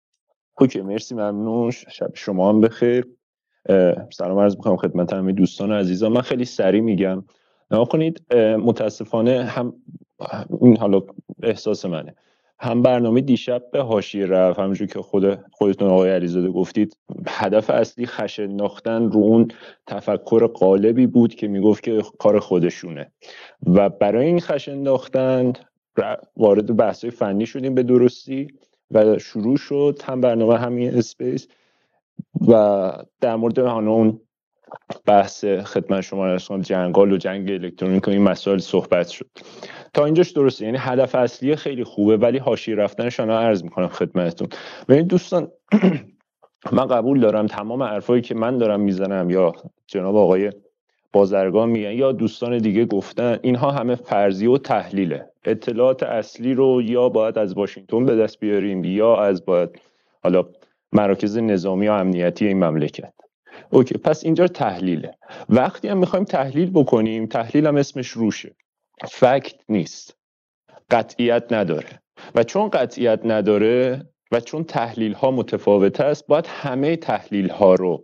[0.58, 1.70] اوکی مرسی ممنون.
[1.70, 3.06] شب شما هم بخیر.
[4.12, 6.12] سلام عرض می‌کنم خدمت همه دوستان عزیزان.
[6.12, 7.24] من خیلی سریع میگم.
[7.72, 9.74] نها کنید متاسفانه هم
[10.60, 11.02] این حالا
[11.42, 12.14] احساس منه.
[12.58, 14.58] هم برنامه دیشب به حاشیه رفت.
[14.58, 16.96] همونجور که خود خودتون آقای علیزاده گفتید
[17.26, 19.48] هدف اصلی خش انداختن رو اون
[19.86, 23.12] تفکر قالبی بود که می‌گفت که کار خودشونه.
[23.66, 25.52] و برای این خش انداختن
[26.36, 28.46] وارد بحث فنی شدیم به درستی
[28.90, 29.98] و شروع شد.
[30.04, 31.48] هم برنامه همین اسپیس
[32.48, 34.20] و در مورد اون
[35.06, 39.30] بحث خدمت شما رسان جنگال و جنگ الکترونیک این مسائل صحبت شد.
[39.94, 44.48] تا اینجاش درسته یعنی هدف اصلی خیلی خوبه ولی حاشیه رفتنشان رو عرض می‌کنم خدمتتون.
[44.88, 45.48] ببینید دوستان
[46.72, 49.52] من قبول دارم تمام حرفایی که من دارم می‌زنم یا
[49.86, 50.52] جناب آقای
[51.12, 55.26] بازرگان میگن یا دوستان دیگه گفتن اینها همه فرضی و تحلیله.
[55.44, 59.80] اطلاعات اصلی رو یا باید از واشنگتن به دست بیاریم یا از باید
[60.22, 60.44] حالا
[60.92, 63.12] مراکز نظامی و امنیتی این مملکت.
[63.70, 65.14] اوکی پس اینجا تحلیله.
[65.48, 68.56] وقتی هم می‌خوایم تحلیل بکنیم تحلیل هم اسمش روشه.
[69.10, 70.16] فکت نیست.
[70.90, 72.02] قطعیت نداره.
[72.34, 78.02] و چون قطعیت نداره و چون تحلیل ها متفاوت است باید همه تحلیل ها رو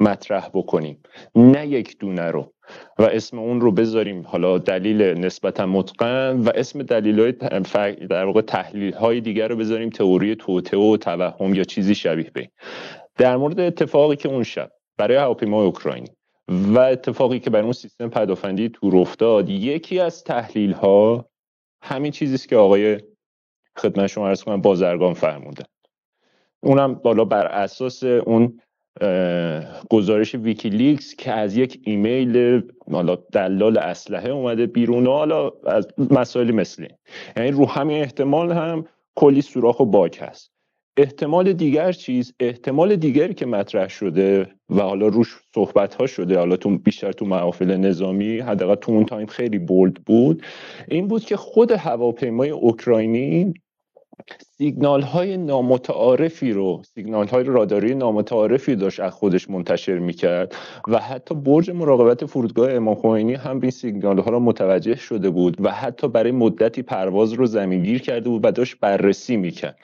[0.00, 1.02] مطرح بکنیم.
[1.34, 2.52] نه یک دونه رو.
[2.98, 4.22] و اسم اون رو بذاریم.
[4.26, 7.20] حالا دلیل نسبتا متقن و اسم دلیل
[7.74, 9.90] های در واقع تحلیل های دیگر رو بذاریم.
[9.90, 12.50] تئوری توطئه و توهم یا چیزی شبیه به
[13.16, 16.08] در مورد اتفاقی که اون شب برای هواپیمای اوکراینی
[16.48, 21.28] و اتفاقی که بر اون سیستم پدافندی تور افتاد یکی از تحلیل ها
[21.82, 23.00] همین چیزی که آقای
[23.76, 25.64] خدمت شما عرض کنم بازرگان فرمودن
[26.60, 28.60] اونم بالا بر اساس اون
[29.90, 36.52] گزارش ویکیلیکس که از یک ایمیل حالا دلال اسلحه اومده بیرون و حالا از مسائلی
[36.52, 36.86] مثل
[37.36, 40.52] یعنی رو همین احتمال هم کلی سوراخ و bug هست.
[40.98, 46.56] احتمال دیگر چیز احتمال دیگری که مطرح شده و حالا روش صحبت ها شده حالا
[46.56, 50.42] تو بیشتر تو محافل نظامی حداقل تو اون time خیلی bold بود
[50.88, 53.54] این بود که خود هواپیمای اوکراینی
[54.58, 60.54] سیگنال های نامتعارفی رو سیگنال های راداری نامتعارفی داشت از خودش منتشر می‌کرد
[60.88, 65.56] و حتی برج مراقبت فرودگاه امام خمینی هم این سیگنال ها رو متوجه شده بود
[65.60, 69.78] و حتی برای مدتی پرواز رو زمینگیر کرده بود و داشت بررسی می‌کرد.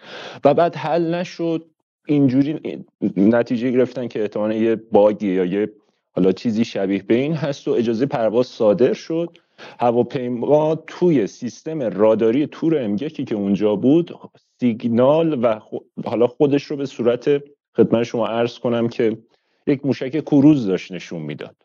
[0.45, 1.67] و بعد حل نشد
[2.07, 2.85] اینجوری
[3.17, 5.73] نتیجه گرفتن که احتمالا یه باگی یا یه
[6.11, 9.39] حالا چیزی شبیه به این هست و اجازه پرواز صادر شد.
[9.81, 14.19] هواپیما توی سیستم راداری تور امگکی که اونجا بود
[14.61, 15.61] سیگنال و
[16.05, 17.43] حالا خودش رو به صورت
[17.77, 19.19] خدمت شما عرض کنم که
[19.67, 21.57] یک موشک کروز داشت نشون می‌داد.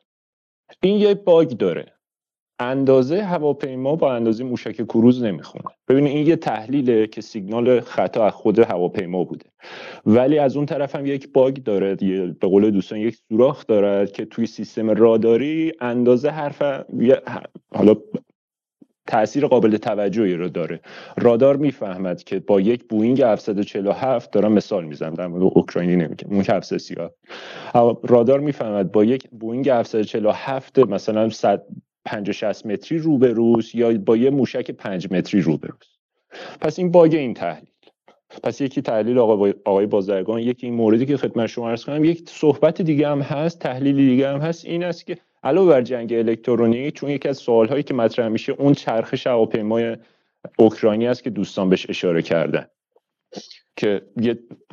[0.81, 1.98] این یه باگ داره.
[2.59, 5.63] اندازه هواپیما با اندازه موشک کروز نمی‌خونه.
[5.87, 9.45] ببینید این یه تحلیله که سیگنال خطا از خود هواپیما بوده.
[10.05, 11.95] ولی از اون طرف هم یک باگ داره
[12.39, 16.61] به قول دوستان یک سوراخ دارد که توی سیستم راداری اندازه حرف
[17.75, 17.95] حالا
[19.07, 20.79] تاثیر قابل توجهی رو داره.
[21.17, 26.29] رادار می‌فهمد که با یک بوینگ 747 دارم مثال می‌زنم در مورد اوکراینی نمیگم.
[26.31, 26.95] اون 730
[28.03, 31.65] رادار می‌فهمد با یک بوینگ 747 مثلا 100
[32.05, 35.99] 50 60 متری روبروست یا با یه موشک 5 متری روبروست
[36.61, 37.69] پس این bug این تحلیل.
[38.43, 42.81] پس یکی تحلیل آقای, بازرگان یکی این موردی که خدمت شما عرض کنم یک صحبت
[42.81, 47.09] دیگه هم هست تحلیل دیگه هم هست این است که علاوه بر جنگ الکترونیکی چون
[47.09, 49.97] یکی از سوالهایی که مطرح میشه اون چرخش هواپیمای
[50.57, 52.65] اوکراینی است که دوستان بهش اشاره کردن.
[53.75, 54.01] که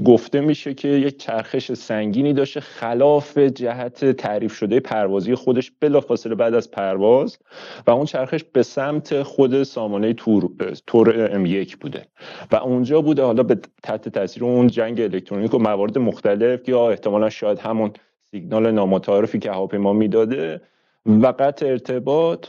[0.05, 6.55] گفته میشه که یک چرخش سنگینی داشته خلاف جهت تعریف شده پروازی خودش بلافاصله بعد
[6.55, 7.39] از پرواز
[7.87, 10.51] و اون چرخش به سمت خود سامانه تور
[10.87, 12.07] تور ام یک بوده.
[12.53, 17.31] و اونجا بوده حالا به تحت تاثیر اون جنگ الکترونیک و موارد مختلف یا احتمالا
[17.31, 17.93] شاید همون
[18.31, 20.61] سیگنال نامتعارفی که هواپیما می‌داده
[21.07, 22.47] و قطع ارتباط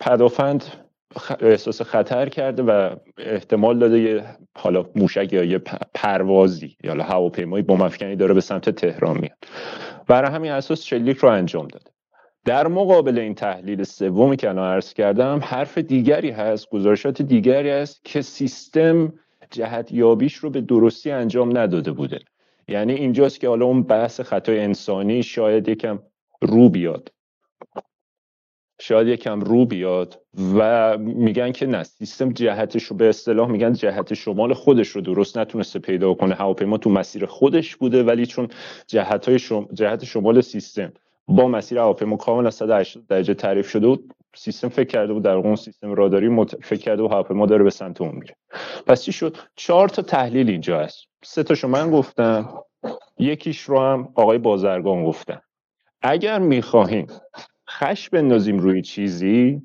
[0.00, 0.64] پدافند
[1.40, 4.24] احساس خطر کرده و احتمال داده یه
[4.56, 5.58] حالا موشک یا یه
[5.94, 9.38] پروازی یا هواپیمایی با مفکنی داره به سمت تهران میاد.
[10.06, 11.90] برای همین اساس شلیک رو انجام داده
[12.44, 18.04] در مقابل این تحلیل سومی که الان عرض کردم حرف دیگری هست گزارشات دیگری هست
[18.04, 19.12] که سیستم
[19.50, 22.18] جهت یابیش رو به درستی انجام نداده بوده.
[22.68, 25.98] یعنی اینجاست که حالا اون بحث خطای انسانی شاید یکم
[26.42, 27.12] رو بیاد.
[28.80, 30.22] شاید یکم رو بیاد
[30.58, 35.38] و میگن که نه سیستم جهتش رو به اصطلاح میگن جهت شمال خودش رو درست
[35.38, 36.34] نتونسته پیدا کنه.
[36.34, 38.48] هواپیما تو مسیر خودش بوده ولی چون
[38.86, 39.68] جهت, شم...
[39.72, 40.92] جهت شمال سیستم
[41.28, 45.56] با مسیر هواپیما کاملا 180 درجه تعریف شده بود سیستم فکر کرده بود در اون
[45.56, 46.64] سیستم راداری مت...
[46.64, 48.36] فکر کرده بود هواپیما داره به سمت اون میره.
[48.86, 51.06] پس چی شد؟ چهار تا تحلیل اینجا هست.
[51.24, 52.48] سه تاشو من گفتم
[53.18, 55.40] یکیش رو هم آقای بازرگان گفتن.
[56.02, 57.06] اگر می‌خواهیم
[57.70, 59.62] خش بندازیم روی چیزی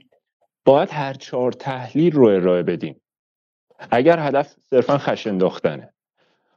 [0.65, 3.01] باید هر چهار تحلیل رو ارائه بدیم.
[3.91, 5.93] اگر هدف صرفا خش انداختنه.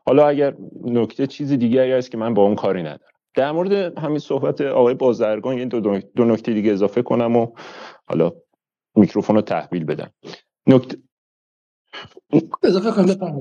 [0.07, 3.13] حالا اگر نکته چیزی دیگری است که من با اون کاری ندارم.
[3.35, 7.53] در مورد همین صحبت آقای بازرگان یه دو, دو نکته دیگه اضافه کنم و
[8.09, 8.33] حالا
[8.97, 10.11] میکروفون رو تحویل بدم.
[10.67, 10.99] نکته
[12.63, 13.41] اضافه کنم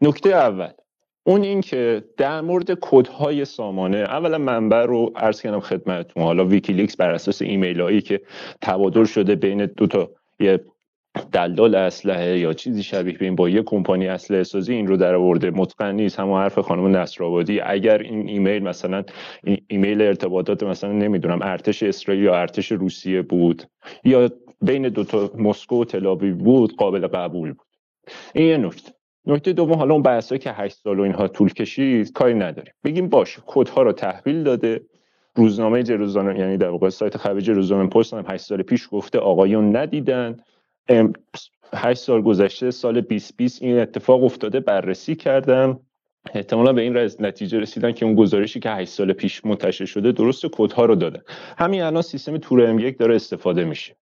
[0.00, 0.72] نکته اول.
[1.26, 6.22] اون این که در مورد کدهای سامانه اولا منبع رو عرض کردم خدمتتون.
[6.22, 8.20] حالا ویکیلیکس بر اساس ایمیل هایی که
[8.62, 10.10] تبادل شده بین دو تا
[10.40, 10.60] یه
[11.32, 15.14] دلال اسلحه یا چیزی شبیه به این با یه کمپانی اسلحه سازی این رو در
[15.14, 15.50] آورده.
[15.50, 16.20] متقن نیست.
[16.20, 19.04] همون حرف خانم نصرآبادی اگر این ایمیل مثلا
[19.68, 23.62] ایمیل ارتباطات مثلا نمی‌دونم ارتش اسرائیل یا ارتش روسیه بود
[24.04, 24.30] یا
[24.62, 27.66] بین دو تا مسکو و تل‌آویو بود قابل قبول بود.
[28.34, 28.95] این یه نکته.
[29.26, 32.72] نکته دوم حالا اون بحثایی که 8 سال و اینها طول کشید کاری نداریم.
[32.84, 34.80] بگیم باشه کدها رو تحویل داده؟
[35.34, 39.76] روزنامه جروزان یعنی در واقع سایت خبر جروزان پست هم 8 سال پیش گفته آقایون
[39.76, 40.36] ندیدن.
[41.72, 45.80] 8 سال گذشته سال 2020 این اتفاق افتاده بررسی کردم.
[46.34, 50.46] احتمالا به این نتیجه رسیدن که اون گزارشی که 8 سال پیش منتشر شده درست
[50.52, 51.20] کدها رو دادن.
[51.58, 53.96] همین الان سیستم تور ام یک داره استفاده میشه.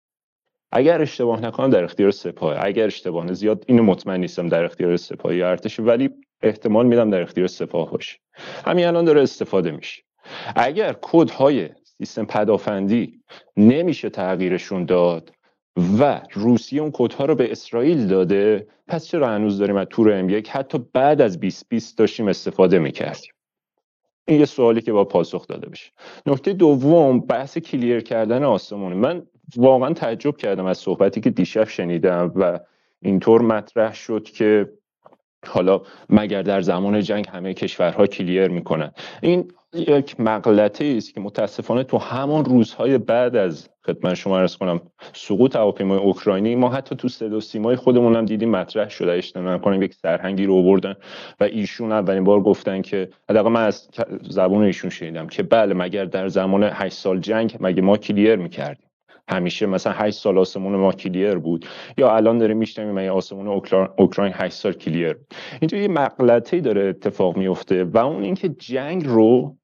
[0.74, 5.36] اگر اشتباه نکنم در اختیار سپاه اگر اشتباه زیاد اینو مطمئن نیستم در اختیار سپاه
[5.36, 6.10] یا ارتش ولی
[6.42, 8.18] احتمال میدم در اختیار سپاه باشه.
[8.64, 10.02] همین الان داره استفاده میشه.
[10.56, 11.68] اگر کدهای
[11.98, 13.20] سیستم پدافندی
[13.56, 15.32] نمیشه تغییرشون داد
[15.98, 20.28] و روسیه اون کدها رو به اسرائیل داده پس چرا هنوز داریم از تور ام
[20.28, 23.32] یک حتی بعد از 2020 داشتیم استفاده می‌کردیم؟
[24.28, 25.92] این یه سوالی که با پاسخ داده بشه.
[26.26, 28.92] نکته دوم بحث کلیر کردن آسمون.
[28.92, 32.60] من واقعا تعجب کردم از صحبتی که دیشب شنیدم و
[33.02, 34.72] اینطور مطرح شد که
[35.46, 38.92] حالا مگر در زمان جنگ همه کشورها کلیر می‌کنن.
[39.22, 44.80] این یک مغلطه است که متاسفانه تو همان روزهای بعد از خدمت شما ارز کنم
[45.12, 49.12] سقوط هواپیمای اوکراینی ما حتی تو صدا سیمای خودمون هم دیدیم مطرح شده.
[49.12, 50.94] اشتباه کنیم یک سرهنگی رو آوردن
[51.40, 53.88] و ایشون اولین بار گفتن که حداقل من از
[54.22, 58.88] زبون ایشون شنیدم که بله مگر در زمان 8 سال جنگ مگه ما کلیر می‌کردیم.
[59.28, 61.66] همیشه مثلا 8 سال آسمون ما کلیر بود.
[61.98, 63.46] یا الان داریم میشنویم این آسمون
[63.98, 65.16] اوکراین 8 سال کلیر.
[65.60, 69.56] اینجا یه مغلطه‌ای داره اتفاق میفته و اون اینکه جنگ رو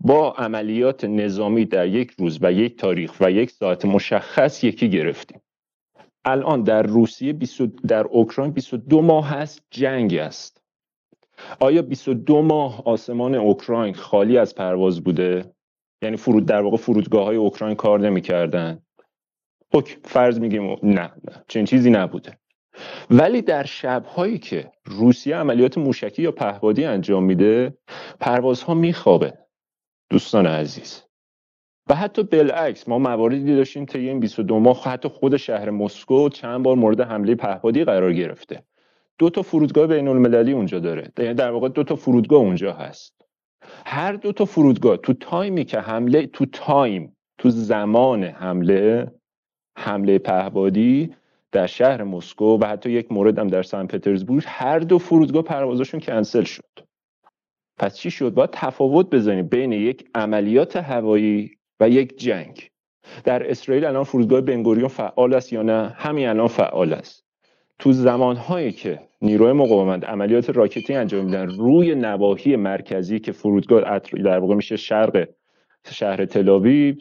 [0.00, 5.40] با عملیات نظامی در یک روز و یک تاریخ و یک ساعت مشخص یکی گرفتیم.
[6.24, 7.34] الان در روسیه
[7.88, 10.62] در اوکراین 22 ماه هست جنگ است.
[11.60, 15.54] آیا 22 ماه آسمان اوکراین خالی از پرواز بوده؟
[16.02, 18.82] یعنی فرود در واقع فرودگاه های اوکراین کار نمی‌کردن.
[19.72, 21.44] اوکی فرض میگیم نه نه.
[21.48, 22.38] چنین چیزی نبوده.
[23.10, 27.78] ولی در شبهایی که روسیه عملیات موشکی یا پهبادی انجام میده
[28.20, 29.34] پروازها میخوابه.
[30.10, 31.02] دوستان عزیز.
[31.90, 36.62] و حتی بالعکس ما مواردی داشتیم طی این 22 ماه حتی خود شهر مسکو چند
[36.62, 38.62] بار مورد حمله پهپادی قرار گرفته.
[39.18, 41.12] دو تا فرودگاه بین المللی اونجا داره.
[41.18, 43.14] یعنی در واقع دو تا فرودگاه اونجا هست.
[43.86, 49.12] هر دو تا فرودگاه تو time ی که حمله تو time تو زمان حمله
[49.78, 51.14] حمله پهپادی
[51.52, 56.00] در شهر مسکو و حتی یک مورد هم در سن پترزبورگ هر دو فرودگاه پروازشون
[56.00, 56.64] کنسل شد.
[57.76, 61.50] پس چی شد؟ باید تفاوت بزنیم بین یک عملیات هوایی
[61.80, 62.70] و یک جنگ.
[63.24, 67.24] در اسرائیل الان فرودگاه بنگوریون فعال است یا نه؟ همین الان فعال است.
[67.78, 74.38] تو زمانهایی که نیروی مقاومت عملیات راکتی انجام میدن روی نواحی مرکزی که فرودگاه در
[74.38, 75.28] واقع میشه شرق
[75.86, 76.94] شهر تلاویو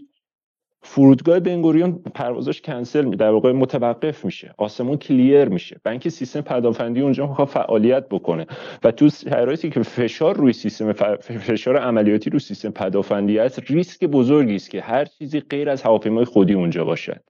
[0.82, 4.54] فرودگاه بنگوریون پروازش کنسل می در واقع متوقف میشه.
[4.58, 5.82] آسمون کلیر میشه.
[5.84, 8.48] بنک سیستم پدافندی اونجا می‌خواد فعالیت بکنه.
[8.84, 14.56] و تو شرایطی که فشار روی سیستم فشار عملیاتی روی سیستم پدافندی است ریسک بزرگی
[14.56, 17.22] است که هر چیزی غیر از هواپیمای خودی اونجا باشد.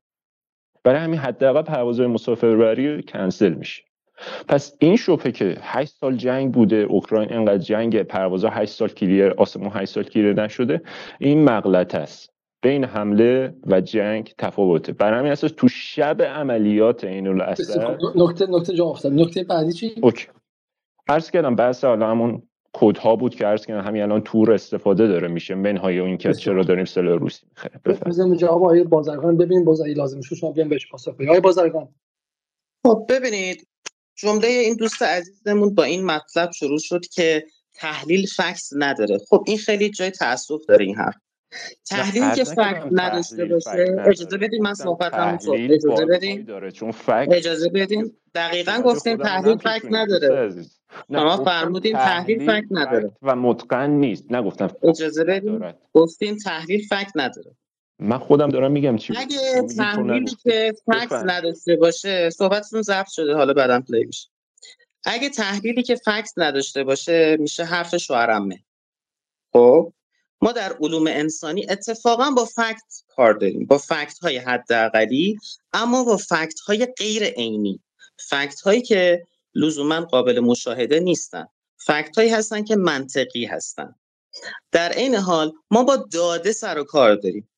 [0.84, 3.84] برای همین حداقل پروازهای مسافربری کنسل میشه.
[4.48, 9.32] پس این شبهه که 8 سال جنگ بوده اوکراین انقدر جنگ پروازها 8 سال کلیر
[9.32, 10.82] آسمون 8 سال کلیر نشده
[11.20, 12.37] این مغلط است.
[12.62, 14.94] بین حمله و جنگ تفاوته.
[14.94, 19.96] برای همین اساس تو شب عملیات این الاسر نکته نکته جا افتاد نکته بعدی چی؟
[20.02, 20.28] اوکی.
[21.08, 22.44] عرض کردم بحث حالا همون
[22.74, 26.34] کد ها بود که عرض کردم همین الان تور استفاده داره میشه منهای این که
[26.34, 27.82] چرا داریم سلاح روسی می‌خریم.
[27.86, 28.40] بفرمایید.
[28.40, 29.38] جواب آقای بازرگان.
[29.38, 31.28] ببینیم بازاری لازم شد شما بیان بهش پاسخ بدید.
[31.28, 31.88] آقای بازرگان.
[32.86, 33.68] خب ببینید
[34.16, 39.18] جمله این دوست عزیزمون با این مطلب شروع شد که تحلیل فکس نداره.
[39.30, 41.16] خب این خیلی جای تاسف داره این حرف.
[41.90, 43.96] تحلیل که فکت نداشته باشه.
[44.06, 46.52] اجازه بدین من صحبتم اجازه بدین.
[47.32, 48.14] اجازه بدین.
[48.36, 50.66] دقیقا گفتیم تحلیل فکت نداره.
[51.12, 53.12] شما فرمودین تحلیل فکت نداره.
[53.22, 54.32] و متقن نیست.
[54.32, 55.74] نگفتم اجازه بدین.
[55.94, 57.52] گفتین تحلیل فکت نداره.
[58.00, 63.36] من خودم دارم میگم چی اگه تحلیلی که فکت نداشته باشه صحبتتون ضبط شده.
[63.36, 64.30] حالا بعدم پلی میشه.
[65.06, 68.60] اگه تحلیلی که فکت نداشته باشه میشه حرف شوهرمه.
[69.54, 69.94] خب؟
[70.42, 75.38] ما در علوم انسانی اتفاقا با فکت کار داریم با فکت های حداقلی
[75.74, 77.80] اما با فکت های غیر عینی.
[78.30, 79.24] فکت هایی که
[79.56, 81.46] لزوما قابل مشاهده نیستن.
[81.78, 83.96] فکت هایی هستن که منطقی هستن.
[84.72, 87.50] در عین حال ما با داده سر و کار داریم.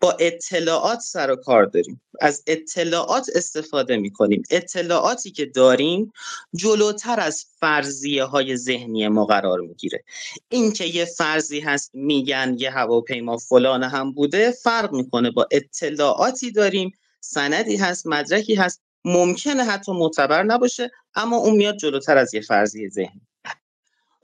[0.00, 2.00] با اطلاعات سر و کار داریم.
[2.20, 6.12] از اطلاعات استفاده می کنیم اطلاعاتی که داریم
[6.54, 10.04] جلوتر از فرضیه های ذهنی ما قرار می‌گیره.
[10.48, 15.30] اینکه یه فرضی هست میگن یه هواپیما فلان هم بوده فرق می‌کنه.
[15.30, 22.18] با اطلاعاتی داریم سندی هست مدرکی هست ممکنه حتی معتبر نباشه اما اون میاد جلوتر
[22.18, 23.20] از یه فرضیه ذهنی.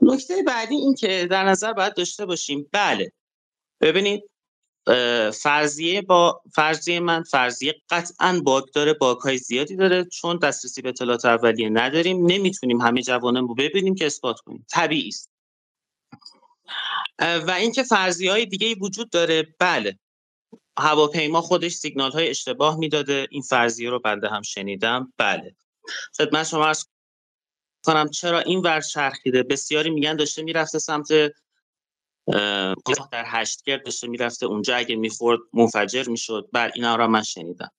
[0.03, 2.69] نکته بعدی این که در نظر باید داشته باشیم.
[2.73, 3.13] بله.
[3.81, 4.23] ببینید
[5.31, 10.89] فرضیه با فرضیه من فرضیه قطعا باگ داره باگ های زیادی داره چون دسترسی به
[10.89, 12.27] اطلاعات اولیه نداریم.
[12.27, 14.67] نمی‌تونیم همه جوانم رو ببینیم که اثبات کنیم.
[14.71, 15.31] طبیعی است.
[17.19, 19.99] و اینکه فرضیه های دیگه وجود داره بله.
[20.79, 23.27] هواپیما خودش سیگنال های اشتباه می‌داده.
[23.31, 25.13] این فرضیه رو بنده هم شنیدم.
[25.19, 25.55] بله.
[26.19, 26.73] خدمت شما
[27.87, 31.09] کنم چرا این ور چرخیده؟ بسیاری میگن داشته می‌رفته سمت
[33.13, 36.49] در هشتگرد داشته می‌رفته اونجا اگه می‌خورد منفجر می‌شد.
[36.53, 37.71] بر اینا را من شنیدم.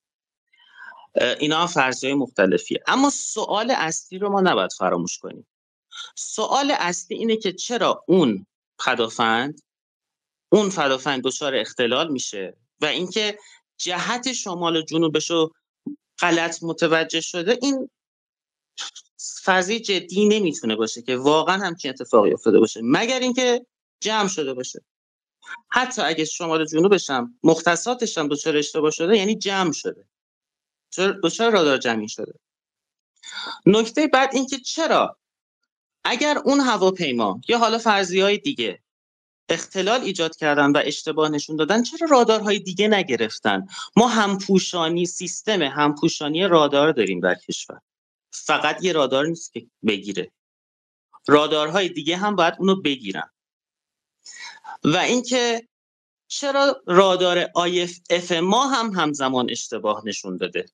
[1.39, 2.83] اینا فرضیه مختلفیه.
[2.87, 5.47] اما سوال اصلی رو ما نباید فراموش کنیم.
[6.15, 8.45] سوال اصلی اینه که چرا اون
[8.85, 9.61] پدافند
[10.51, 13.37] اون پدافند دچار اختلال میشه و اینکه
[13.77, 15.53] جهت شمال و جنوبش رو
[16.19, 17.89] غلط متوجه شده این
[19.17, 22.79] فرضی جدی نمی‌تونه باشه که واقعا همچین اتفاقی افتاده باشه.
[22.83, 23.65] مگر اینکه
[23.99, 24.85] جمع شده باشه.
[25.69, 30.05] حتی اگه شمال جنوبش هم مختصاتش هم دچار اشتباه شده یعنی جمع شده.
[31.23, 32.33] دچار رادار جمعی شده.
[33.65, 35.17] نکته بعد اینکه چرا؟
[36.03, 38.83] اگر اون هواپیما یا حالا فرضی های دیگه
[39.49, 43.67] اختلال ایجاد کردن و اشتباه نشون دادن چرا رادارهای دیگه نگرفتن؟
[43.97, 47.79] ما همپوشانی سیستم همپوشانی رادار داریم در کشور.
[48.31, 50.31] فقط یه رادار نیست که بگیره.
[51.27, 53.29] رادارهای دیگه هم باید اونو بگیرن.
[54.83, 55.67] و اینکه
[56.27, 57.49] چرا رادار
[58.09, 60.65] اف ما هم همزمان اشتباه نشون داده؟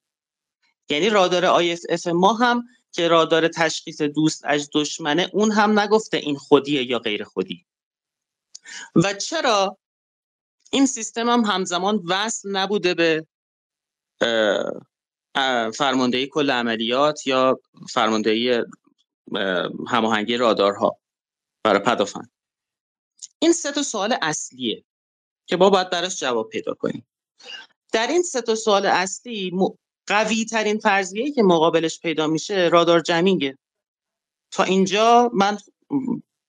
[0.88, 1.44] یعنی رادار
[1.88, 6.98] اف ما هم که رادار تشخیص دوست از دشمنه اون هم نگفته این خودیه یا
[6.98, 7.66] غیر خودی.
[8.94, 9.78] و چرا
[10.70, 13.26] این سیستم هم همزمان وصل نبوده به
[15.74, 17.60] فرماندهی کل عملیات یا
[17.90, 18.62] فرماندهی
[19.88, 20.98] هماهنگی رادارها؟
[21.64, 22.30] برای پدافند.
[23.42, 24.84] این سه تا سوال اصلیه
[25.46, 27.06] که ما باید براش جواب پیدا کنیم.
[27.92, 29.50] در این سه تا سوال اصلی
[30.06, 33.58] قوی ترین فرضیه‌ای که مقابلش پیدا میشه رادار جمینگه.
[34.50, 35.58] تا اینجا من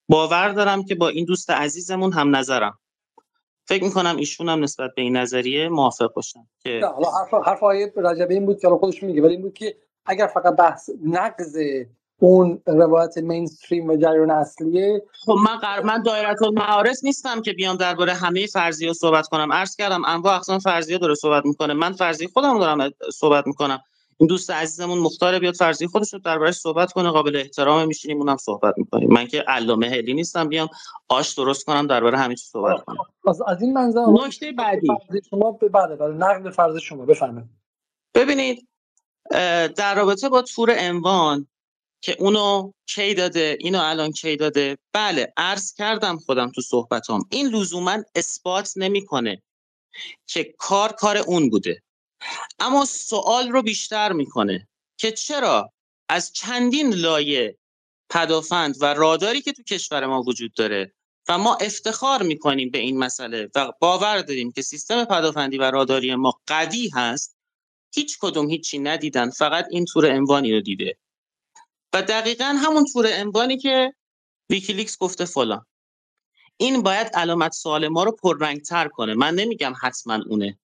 [0.10, 2.80] باور دارم که با این دوست عزیزمون هم نظرم.
[3.68, 7.94] فکر می‌کنم ایشون هم نسبت به این نظریه موافق باشن که حالا حرف حرف آیه
[8.30, 11.58] این بود که خودش میگه ولی این بود که اگر فقط بحث نقض
[12.24, 15.04] اون روایت مینستریم و جریان اصلیه.
[15.26, 15.82] خب من قر...
[15.82, 19.52] من دایره المعارف نیستم که بیام درباره همه فرضیه صحبت کنم.
[19.52, 21.74] عرض کردم انواع اقسام فرضیه داره صحبت می‌کنه.
[21.74, 23.80] من فرضیه خودم دارم صحبت می‌کنم.
[24.18, 28.38] این دوست عزیزمون مختار بیاد فرضی خودش رو دربارش صحبت کنه قابل احترام میشینیم اونم
[28.38, 29.14] صحبت می‌کنیم.
[29.14, 30.70] من که علامه هلی نیستم بیام
[31.10, 32.98] آش درست کنم درباره همین چیز صحبت کنم.
[33.28, 34.88] از, از این منظر نکته بعدی.
[35.30, 37.50] شما به بعد نقد فرض شما بفرمایید.
[38.16, 38.68] ببینید
[39.76, 41.48] در رابطه با تور انوان
[42.04, 47.26] که اونو کی داده اینو الان کی داده؟ بله عرض کردم خودم تو صحبتام.
[47.32, 49.42] این لزوما اثبات نمی‌کنه
[50.28, 51.82] که کار کار اون بوده.
[52.60, 54.68] اما سوال رو بیشتر می‌کنه
[54.98, 55.72] که چرا
[56.10, 57.58] از چندین لایه
[58.10, 60.94] پدافند و راداری که تو کشور ما وجود داره
[61.30, 66.16] و ما افتخار می‌کنیم به این مسئله و باور داریم که سیستم پدافندی و راداری
[66.16, 67.36] ما قوی هست
[67.96, 70.98] هیچ کدوم هیچی ندیدن فقط این تور M1 ی رو دیده.
[71.94, 73.94] و دقیقا همون تور M1 ی که
[74.50, 75.66] ویکیلیکس گفته فلان.
[76.58, 79.14] این باید علامت سوال ما رو پررنگتر کنه.
[79.14, 80.60] من نمیگم حتما اونه.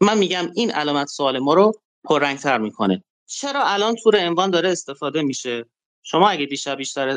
[0.00, 1.72] من میگم این علامت سوال ما رو
[2.04, 3.04] پررنگتر می‌کنه.
[3.26, 5.64] چرا الان تور M1 داره استفاده میشه؟
[6.02, 7.12] شما اگه دیشب بیشتر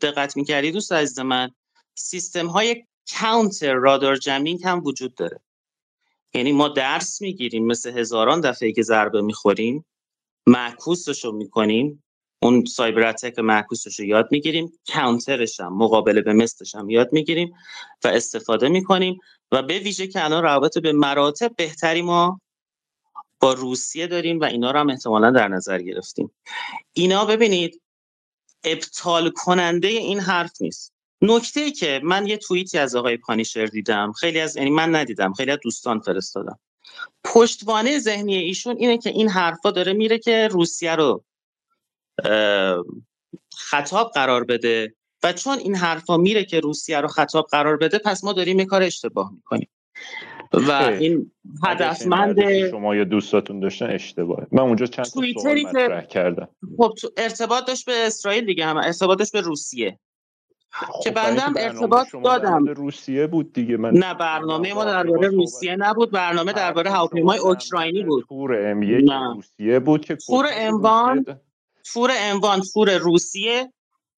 [0.00, 1.50] دقت می‌کردی دوست عزیز من
[1.94, 2.84] سیستم های
[3.20, 5.40] counter radar jamming هم وجود داره.
[6.34, 9.86] یعنی ما درس می‌گیریم مثل هزاران دفعه که ضربه می‌خوریم
[10.46, 12.04] معکوسش رو می‌کنیم
[12.42, 17.54] اون سایبر اتک معکوسش رو یاد می‌گیریم کانترش هم مقابله به مثلش هم یاد می‌گیریم
[18.04, 19.18] و استفاده می‌کنیم
[19.52, 22.40] و به ویژه که الان روابط به مراتب بهتری ما
[23.40, 26.30] با روسیه داریم و اینا رو هم احتمالا در نظر گرفتیم.
[26.92, 27.82] اینا ببینید
[28.64, 30.92] ابطال کننده این حرف نیست.
[31.22, 35.32] نکته ای که من یه توییتی از آقای پانیشر دیدم خیلی از یعنی من ندیدم
[35.32, 36.58] خیلی از دوستان فرستادم.
[37.24, 41.24] پشتوانه ذهنی ایشون اینه که این حرفا داره میره که روسیه رو
[43.54, 48.24] خطاب قرار بده و چون این حرفا میره که روسیه رو خطاب قرار بده پس
[48.24, 49.68] ما داریم یه کار اشتباه می‌کنیم.
[50.52, 51.32] و این
[51.64, 56.48] هدفمند شما یا دوستاتون داشتن اشتباه من اونجا چند تا سوال مطرح کردم.
[56.76, 59.98] خب ارتباط داشت به اسرائیل دیگه هم ارتباط داشت به روسیه.
[60.70, 62.64] خب که بندم ارتباط دادم.
[62.64, 63.76] روسیه بود دیگه.
[63.76, 66.10] من نه برنامه ما درباره روسیه نبود.
[66.10, 68.24] برنامه درباره هواپیمای اوکراینی بود.
[68.28, 68.80] تور ام
[69.34, 71.24] روسیه بود که تور اموان
[71.92, 73.72] تور اموان تور روسیه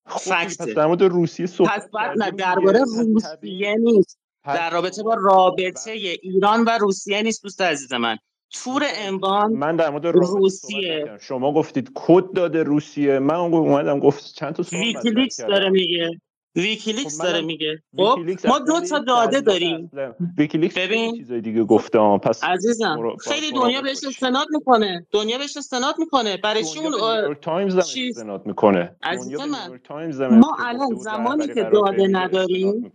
[0.07, 0.63] فکت.
[0.63, 4.19] در مورد روسیه صحبت پس بعد نه درباره روسیه نیست.
[4.45, 5.91] در رابطه با رابطه
[6.23, 8.17] ایران و روسیه نیست دوست عزیز من.
[8.53, 13.19] تور انبان من در مورد روسیه شما گفتید کد داده روسیه.
[13.19, 16.21] من اومدم گفت چند تا سوال داره میگه.
[16.57, 17.83] ویکیلیکس خب داره میگه.
[17.97, 18.19] خب
[18.49, 19.91] ما دو تا داده داریم.
[20.39, 21.17] ویکیلیکس ببین.
[21.17, 25.07] چیزای دیگه گفتم پس عزیزم خیلی دنیا بهش استناد می‌کنه.
[25.11, 26.37] دنیا بهش استناد می‌کنه.
[26.37, 28.97] برای چی اون تایمز استناد می‌کنه.
[29.03, 32.93] عزیز من ما الان زمانی که داده نداریم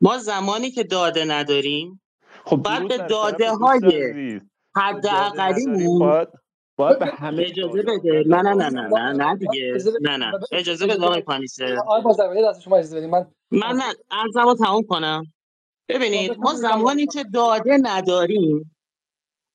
[0.00, 2.00] ما زمانی که داده نداریم
[2.44, 4.40] خب بعد به داده های
[4.76, 6.26] حداقلیمون
[6.82, 9.78] باید به همه اجازه بده نه نه نه نه نه نه دیگه.
[10.00, 10.32] نه نه.
[10.52, 11.76] اجازه بده آقای پانیسه.
[11.78, 15.32] آقای بازرگانی دست شما اجازه بدید من من من ارزمو تموم کنم.
[15.88, 18.76] ببینید ما زمانی که داده نداریم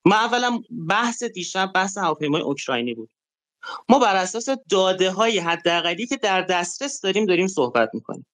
[0.06, 0.60] ما اولا
[0.90, 3.10] بحث دیشب بحث هواپیمای اوکراینی بود.
[3.90, 8.26] ما بر اساس داده های حداقلی که در دسترس داریم داریم صحبت می‌کنیم.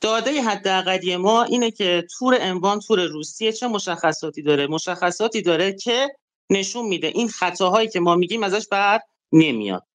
[0.00, 6.16] داده حداقلی ما اینه که تور انوان تور روسیه چه مشخصاتی داره؟ مشخصاتی داره که
[6.50, 7.06] نشون میده.
[7.06, 9.00] این خطاهایی که ما میگیم ازش بر
[9.32, 9.86] نمیاد.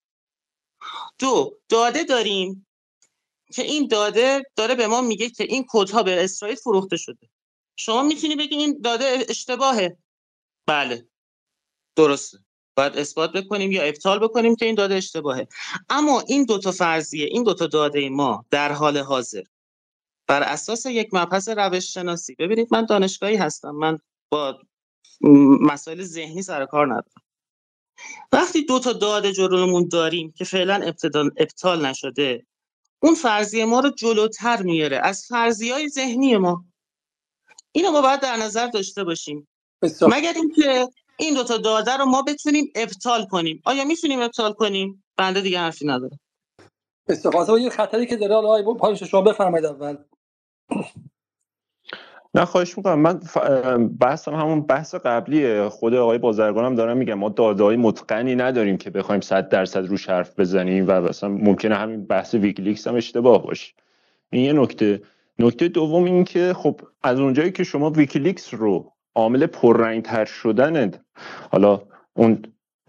[1.20, 2.68] دو داده داریم
[3.54, 7.30] که این داده داره به ما میگه که این کودها به اسرائیل فروخته شده.
[7.76, 9.98] شما می‌تونی بگی این داده اشتباهه؟
[10.68, 11.08] بله.
[11.96, 12.38] درسته.
[12.76, 15.48] باید اثبات بکنیم یا ابطال بکنیم که این داده اشتباهه.
[15.90, 19.44] اما این دوتا فرضیه این دوتا داده ما در حال حاضر
[20.28, 23.72] بر اساس یک مبحث روش شناسی ببینید من دانشگاهی هستم.
[23.72, 23.98] من
[24.32, 24.60] با
[25.62, 27.22] مسائل ذهنی سر کار ندارم.
[28.32, 30.92] وقتی دو تا داده جلومون داریم که فعلا
[31.38, 32.46] ابطال نشده
[33.00, 36.66] اون فرضیه ما رو جلوتر میاره از فرضیه های ذهنی ما.
[37.72, 39.48] اینو ما باید در نظر داشته باشیم.
[39.82, 40.12] بسیار.
[40.14, 43.62] مگر اینکه این دوتا داده رو ما بتونیم ابطال کنیم.
[43.66, 46.20] آیا می‌تونیم ابطال کنیم؟ بنده دیگه حرفی نداره
[47.10, 49.98] استفاده یه خطری که داره حالا پایش شما بفرمایید اول.
[52.34, 53.00] نه خواهش می‌کنم.
[53.00, 53.20] من
[53.88, 55.70] بحثم همون بحث قبلیه.
[55.70, 60.10] خود آقای بازرگانم دارم میگم ما داده های متقنی نداریم که بخوایم صد درصد روش
[60.10, 63.74] حرف بزنیم و مثلا ممکنه همین بحث ویکلیکس هم اشتباه باشه.
[64.30, 65.02] این یه نکته.
[65.40, 70.92] نکته دوم این که خب از اونجایی که شما ویکلیکس رو عامل پررنگ تر شدن
[71.52, 71.82] حالا
[72.14, 72.42] اون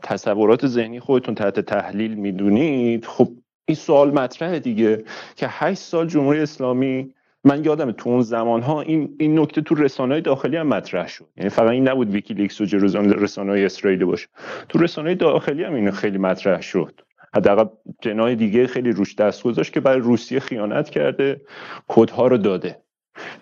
[0.02, 3.28] تصورات ذهنی خودتون تحت تحلیل می‌دونید خب
[3.64, 5.04] این سوال مطرحه دیگه
[5.36, 7.14] که هشت سال جمهوری اسلامی
[7.44, 11.26] من یادم تو اون زمان ها این این نکته تو رسانه داخلی هم مطرح شد.
[11.36, 14.28] یعنی فقط این نبود ویکیلیکس و جروزالم رسانه اسرائیلی باشه.
[14.68, 17.00] تو رسانه داخلی هم این خیلی مطرح شد.
[17.34, 17.64] حداقل
[18.02, 21.40] جناح دیگه خیلی روش دست گذاشت که برای روسیه خیانت کرده
[21.88, 22.82] کدها رو داده.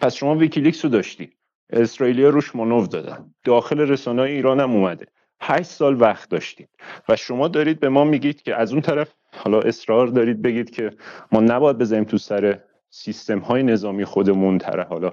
[0.01, 1.31] پس شما ویکیلیکس رو داشتی.
[1.70, 3.35] اسرائیلیا روش مانور دادن.
[3.45, 5.07] داخل رسانه ایران هم اومده.
[5.41, 6.69] هشت سال وقت داشتید.
[7.09, 10.91] و شما دارید به ما میگید که از اون طرف حالا اصرار دارید بگید که
[11.33, 12.59] ما نباید بزنیم تو سر
[12.90, 15.12] سیستم های نظامی خودمون طرف حالا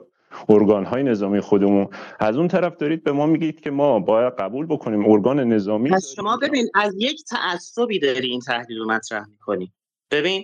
[0.49, 1.87] ارگان های نظامی خودمون.
[2.19, 6.13] از اون طرف دارید به ما میگید که ما باید قبول بکنیم ارگان نظامی پس
[6.15, 9.73] شما ببین از یک تعصبی داری این تحلیل رو مطرح می‌کنی.
[10.11, 10.43] ببین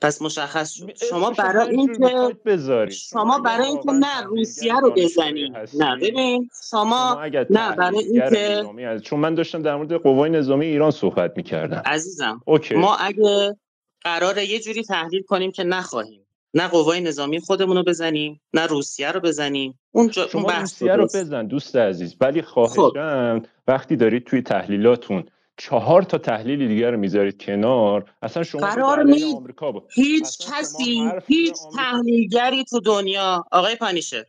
[0.00, 0.96] پس مشخص شد.
[1.10, 7.98] شما برای اینکه شما برای اینکه نه روسیه رو بزنید نه ببین شما نه برای
[7.98, 8.64] اینکه
[9.02, 11.82] چون من داشتم در مورد قوای نظامی ایران صحبت می‌کردم.
[11.86, 12.74] عزیزم اوکی.
[12.74, 13.56] ما اگه
[14.00, 16.21] قراره یه جوری تحلیل کنیم که نخواهیم
[16.54, 20.96] نه قوای نظامی خودمون رو بزنیم نه روسیه رو بزنیم اون جا شما اون روسیه
[20.96, 23.46] رو بزن دوست عزیز ولی خواهشم خب.
[23.68, 25.24] وقتی دارید توی تحلیلاتون
[25.56, 29.82] چهار تا تحلیل دیگر رو می‌ذارید کنار اصلا شما قرار با.
[29.94, 34.26] هیچ کسی هیچ تحلیلگری تو دنیا آقای پانیشه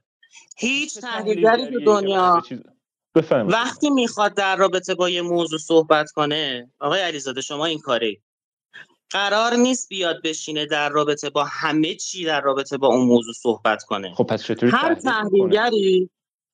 [0.58, 2.44] هیچ تحلیلگری تو دنیا
[3.16, 3.48] بفهم.
[3.48, 8.18] وقتی می‌خواد در رابطه با یه موضوع صحبت کنه آقای علیزاده شما این کاره
[9.14, 13.84] قرار نیست بیاد بشینه در رابطه با همه چی در رابطه با اون موضوع صحبت
[13.84, 14.14] کنه.
[14.14, 16.10] خب پس چطوری هر تحلیلگری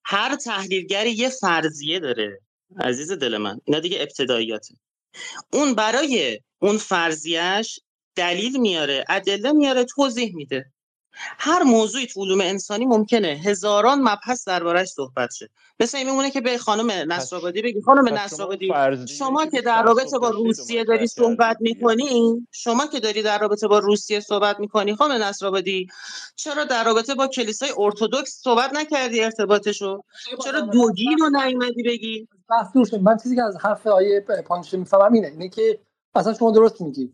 [0.06, 2.40] هر تحلیلگری یه فرضیه داره.
[2.80, 4.76] عزیز دل من اینا دیگه ابتداییاته.
[5.54, 7.80] اون برای اون فرضیش
[8.16, 10.72] دلیل میاره ادله میاره توضیح میده.
[11.22, 13.28] هر موضوعی تو علوم انسانی ممکنه.
[13.28, 15.50] هزاران مبحث دربارش صحبت شه.
[15.80, 17.82] مثل این میمونه که به خانم نصرآبادی بگی.
[17.82, 18.74] خانم نصرآبادی
[19.08, 23.80] شما که در رابطه با روسیه داری صحبت می‌کنی شما که داری در رابطه با
[23.80, 25.88] روسیه صحبت می‌کنی خانم نصرآبادی
[26.36, 30.04] چرا در رابطه با کلیسای ارتودکس صحبت نکردی ارتباطشو؟
[30.44, 32.28] چرا دوگین رو نیومدی بگی؟
[33.02, 35.80] من چیزی که از حرف آیه پانشه می‌فهمم اینه اینه که
[36.16, 37.14] اصلا شما درست میگی.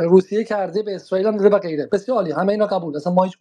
[0.00, 1.86] روسیه کرده به اسرائیل هم داده و غیره.
[1.86, 2.32] بسیار عالی.
[2.32, 2.96] همه اینا قبول.
[2.96, 3.36] اصلا ما هیچ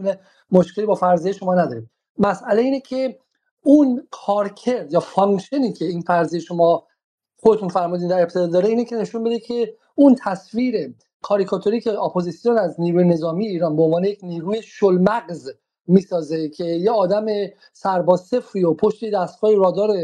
[0.52, 1.90] مشکلی با فرضیه شما نداریم.
[2.18, 3.19] مسئله اینه که
[3.64, 6.88] اون کارکرد یا function ی که این فرضیه شما
[7.38, 12.57] خودتون فرمودین در ابتدا داره اینه که نشون بده که اون تصویر کاریکاتوری که اپوزیسیون
[12.57, 15.49] از نیروی نظامی ایران به عنوان یک نیروی شلمغز
[15.88, 17.26] می‌سازه که یه آدم
[17.73, 19.98] سرباز صفری و پشت دستگاه رادار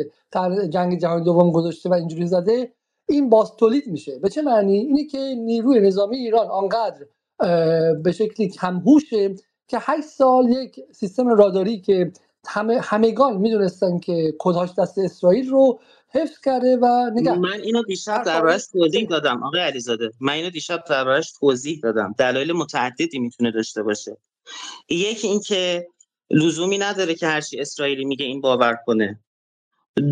[0.70, 2.72] جنگ جهانی دوم گذاشته و اینجوری زده
[3.10, 4.20] این باز تولید میشه.
[4.20, 7.06] به چه معنی؟ اینه که نیروی نظامی ایران آنقدر
[8.04, 9.36] به شکلی کمهوشه
[9.68, 12.12] که 8 سال یک سیستم راداری که
[12.48, 15.80] همه همگان می‌دونستن که کدهاش دست اسرائیل رو
[16.10, 20.12] حفظ کرده و نگه من اینو دیشب دربارش توضیح دادم آقای علیزاده.
[20.20, 22.16] من اینو دیشب دربارش توضیح دادم.
[22.18, 24.18] دلایل متعددی می‌تونه داشته باشه.
[24.90, 25.88] یکی اینکه
[26.32, 29.20] لزومی نداره که هرچی اسرائیلی میگه این باور کنه.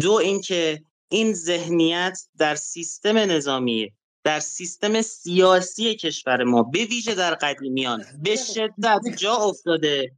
[0.02, 3.94] دو اینکه این ذهنیت در سیستم نظامی
[4.24, 10.12] در سیستم سیاسی کشور ما به ویژه در قدیمیان به شدت جا افتاده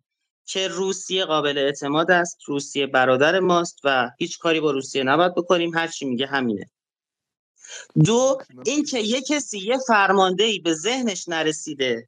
[0.45, 5.75] که روسیه قابل اعتماد است روسیه برادر ماست و هیچ کاری با روسیه نباید بکنیم.
[5.75, 6.69] هر چی میگه همینه.
[8.03, 12.07] دو اینکه یه کسی یه فرماندهی به ذهنش نرسیده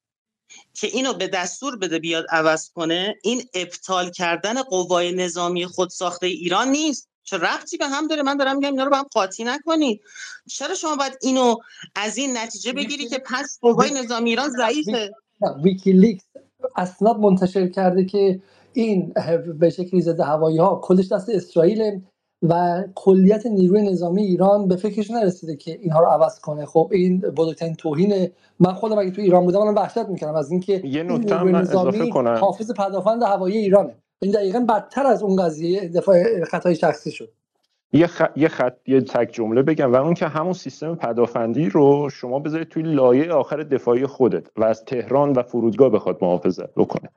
[0.73, 6.67] که اینو به دستور بده بیاد عوض کنه این ابطال کردن قوای نظامی خودساخته ایران
[6.67, 7.09] نیست.
[7.29, 10.01] چه ربطی به هم داره؟ من دارم میگم اینا رو به هم قاطی نکنید
[10.49, 11.55] چرا شما باید اینو
[11.95, 15.11] از این نتیجه بگیری که پس قوای نظامی ایران ضعیفه؟
[15.63, 16.23] ویکیلیکس
[16.75, 18.39] اسناد منتشر کرده که
[18.73, 19.13] این
[19.59, 22.01] به شکلی ضد هوایی ها کلش دست اسرائیل
[22.43, 26.65] و کلیت نیروی نظامی ایران به فکرش نرسیده که اینها رو عوض کنه.
[26.65, 30.73] خب این بزرگترین توهین من خودم اگه تو ایران بودم من وحشت می‌کردم از اینکه
[30.73, 32.37] یه این نکته هم نیروی نظامی اضافه کنم.
[32.37, 33.95] حافظ پدافند هوایی ایرانه.
[34.22, 37.34] این دقیقا بدتر از اون قضیه دفاع خطای شخصی شد.
[37.94, 38.22] یه, خ...
[38.35, 42.68] یه خط یه تک جمله بگم و اون که همون سیستم پدافندی رو شما بذارید
[42.69, 47.10] توی لایه آخر دفاعی خودت و از تهران و فرودگاه بخواد محافظت بکنه.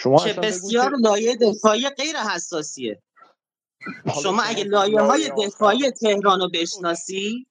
[0.00, 3.02] شما که بسیار که لایه دفاعی غیر حساسیه.
[4.22, 7.46] شما اگه لایه های دفاعی تهران رو بشناسی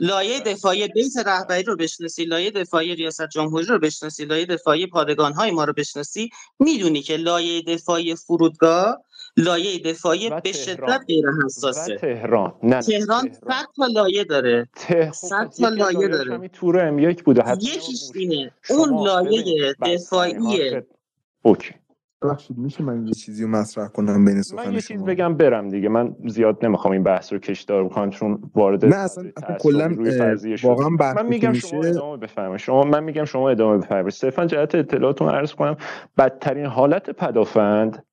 [0.00, 5.32] لایه دفاعی بیت رهبری رو بشناسی لایه دفاعی ریاست جمهوری رو بشناسی لایه دفاعی پادگان
[5.32, 6.30] های ما رو بشناسی.
[6.58, 9.04] می‌دونی که لایه دفاعی فرودگاه
[9.36, 10.98] لایه دفاعی به شدت تهران.
[10.98, 12.52] غیر حساسه تهران.
[12.62, 13.50] نه نه تهران تهران.
[13.50, 14.68] 100 تا لایه داره.
[14.76, 16.34] ته خب 100 پس تا لایه داره.
[16.34, 18.52] همین تور ام یک بوده یکیش اینه.
[18.70, 20.86] اون لایه ها دفاعی خد...
[21.42, 21.74] اوکی.
[22.22, 25.68] ببخشید میشه من یه چیزی رو مطرح کنم بین من سخن یه چیز بگم برم
[25.68, 25.88] دیگه.
[25.88, 29.30] من زیاد نمی‌خوام این بحث رو کشدار بکنم چون وارد نه اصلا
[29.60, 29.96] کلا
[30.62, 32.60] واقعا من میگم شما ادامه بفرمایید.
[32.60, 34.10] شما من میگم شما ادامه بفرمایید.
[34.10, 35.76] صرفا جهت اطلاعاتون عرض کنم
[36.18, 38.06] بدترین حالت پدافند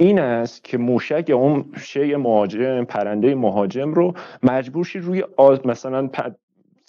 [0.00, 6.10] این است که موشک یا اون شی مهاجم پرنده مهاجم رو مجبورشی روی آز مثلا.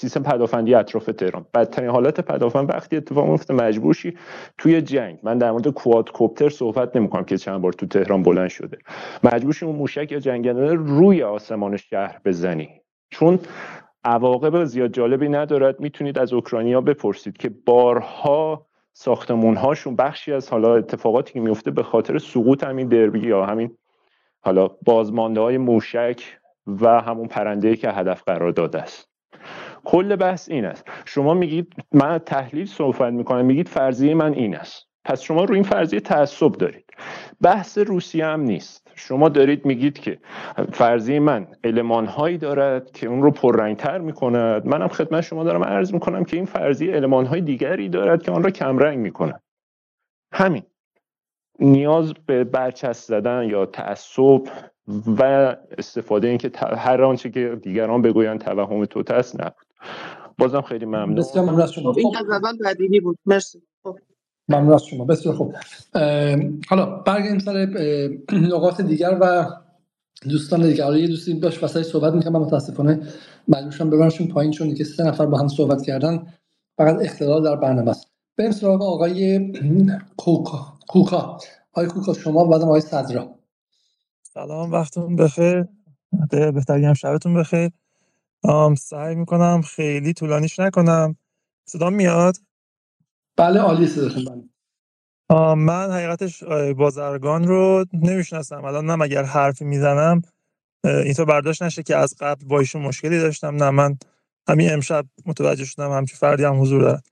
[0.03, 1.45] سیستم پدافندی اطراف تهران.
[1.53, 4.17] بدترین حالت پدافند وقتی اتفاق میفته مجبورشی
[4.57, 5.19] توی جنگ.
[5.23, 8.77] من در مورد کوادکوپتر صحبت نمی‌کنم که چند بار تو تهران بلند شده.
[9.23, 12.69] مجبورشی اون موشک یا جنگنده روی آسمان شهر بزنی.
[13.09, 13.39] چون
[14.03, 20.75] عواقب زیاد جالبی ندارد می‌تونید از اوکراینیا بپرسید که بارها ساختمون هاشون بخشی از حالا
[20.75, 23.77] اتفاقاتی که میفته به خاطر سقوط همین دربی یا همین
[24.39, 26.23] حالا بازمانده های موشک
[26.67, 29.12] و همون پرنده که هدف قرار داده است.
[29.85, 30.87] کل بحث این است.
[31.05, 34.87] شما میگید من تحلیل صحبت می‌کنم میگید فرضیه من این است.
[35.05, 36.85] پس شما رو این فرضیه تعصب دارید.
[37.41, 38.91] بحث روسیه هم نیست.
[38.95, 40.19] شما دارید میگید که
[40.73, 44.65] فرضیه من علمان هایی دارد که اون رو پررنگتر می‌کند.
[44.65, 48.43] منم خدمت شما دارم عرض می‌کنم که این فرضیه علمان های دیگری دارد که آن
[48.43, 49.41] را کمرنگ می‌کند.
[50.33, 50.63] همین.
[51.59, 54.41] نیاز به برچسب زدن یا تعصب
[55.19, 59.65] و استفاده این که هر آنچه که دیگران بگویند توهم توت است نبود.
[60.37, 61.15] بازم خیلی ممنون.
[61.15, 61.93] بسیار ممنون از شما.
[61.97, 62.23] این خب.
[62.25, 63.19] از اول بدیهی بود.
[63.25, 63.63] مرسی.
[63.83, 63.99] خب.
[64.49, 65.05] ممنون از شما.
[65.05, 65.55] بسیار خوب.
[66.69, 67.65] حالا برگردیم سر
[68.33, 69.45] نقاط دیگر و
[70.29, 70.83] دوستان دیگر.
[70.83, 72.33] حالا یه دوستی داشت وسط صحبت می‌کنم.
[72.33, 73.01] من متاسفانه
[73.47, 76.27] مجبور شدم ببرمشون پایین چون که سه نفر با هم صحبت کردن.
[76.77, 78.07] فقط اختلال در برنامه است.
[78.37, 79.53] بریم سراغ آقای
[80.17, 80.73] کوکا.
[80.89, 81.39] کوکا.
[81.73, 83.35] آقای کوکا شما بعدم آقای صدرا.
[84.23, 85.65] سلام وقتتون بخیر.
[86.31, 87.71] به- بهتر بگم شبتون بخیر.
[88.43, 91.15] آم سعی می‌کنم خیلی طولانیش نکنم.
[91.65, 92.37] صدا میاد؟
[93.37, 94.43] بله عالی صداتون بله.
[95.55, 96.43] من حقیقتش
[96.77, 98.65] بازرگان رو نمی‌شناسم.
[98.65, 100.21] الان نه اگر حرفی می‌زنم.
[100.85, 103.55] اینطور برداشت نشه که از قبل با ایشون مشکلی داشتم.
[103.55, 103.97] نه من
[104.49, 107.05] همین امشب متوجه شدم همچین فردی هم حضور دارد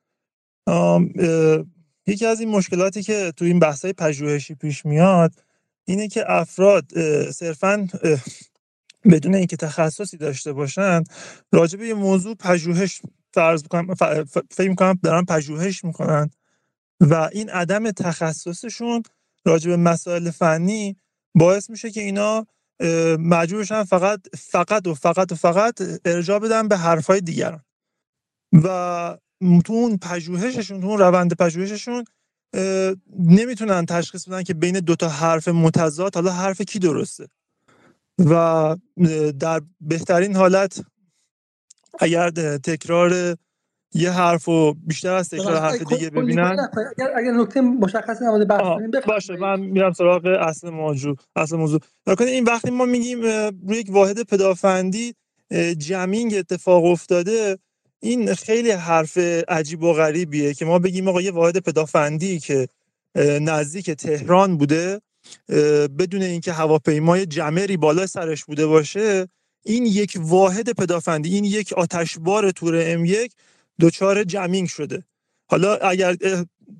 [2.07, 5.33] یکی از این مشکلاتی که تو این بحث‌های پژوهشی پیش میاد
[5.85, 6.85] اینه که افراد
[7.31, 7.87] صرفاً
[9.03, 11.03] بدون اینکه تخصصی داشته باشن
[11.51, 13.01] راجع به یه موضوع پژوهش
[13.33, 13.93] فرض می‌کنم
[14.51, 16.29] فکر می‌کنم دارن پژوهش می‌کنن
[17.01, 19.03] و این عدم تخصصشون
[19.45, 20.95] راجع به مسائل فنی
[21.35, 22.47] باعث میشه که اینا
[22.79, 27.63] اه، مجبور بشن فقط فقط و فقط و فقط ارجاع بدن به حرفهای دیگران.
[28.63, 29.17] و
[29.65, 32.05] تو اون پژوهششون تو اون روند پژوهششون
[33.19, 37.27] نمی‌تونن تشخیص بدن که بین دو تا حرف متضاد حالا حرف کی درسته.
[38.29, 38.75] و
[39.39, 40.81] در بهترین حالت
[41.99, 43.37] اگر تکرار
[43.93, 46.57] یه حرف و بیشتر از تکرار حرف دیگه ببینن.
[46.97, 48.63] اگر اگر نکته مشخصی نبوده بحث
[49.07, 51.79] باشه من میرم سراغ اصل موضوع اصل موضوع.
[52.07, 55.15] نکنه این وقتی ما میگیم روی یک واحد پدافندی
[55.77, 57.57] جمینگ اتفاق افتاده
[57.99, 59.17] این خیلی حرف
[59.47, 62.67] عجیب و غریبیه که ما بگیم آقا یه واحد پدافندی که
[63.41, 65.01] نزدیک تهران بوده
[65.99, 69.27] بدون اینکه هواپیمای جمری بالا سرش بوده باشه
[69.65, 73.33] این یک واحد پدافندی این یک آتشبار تور ام یک
[73.81, 75.03] دچار جمینگ شده.
[75.49, 76.15] حالا اگر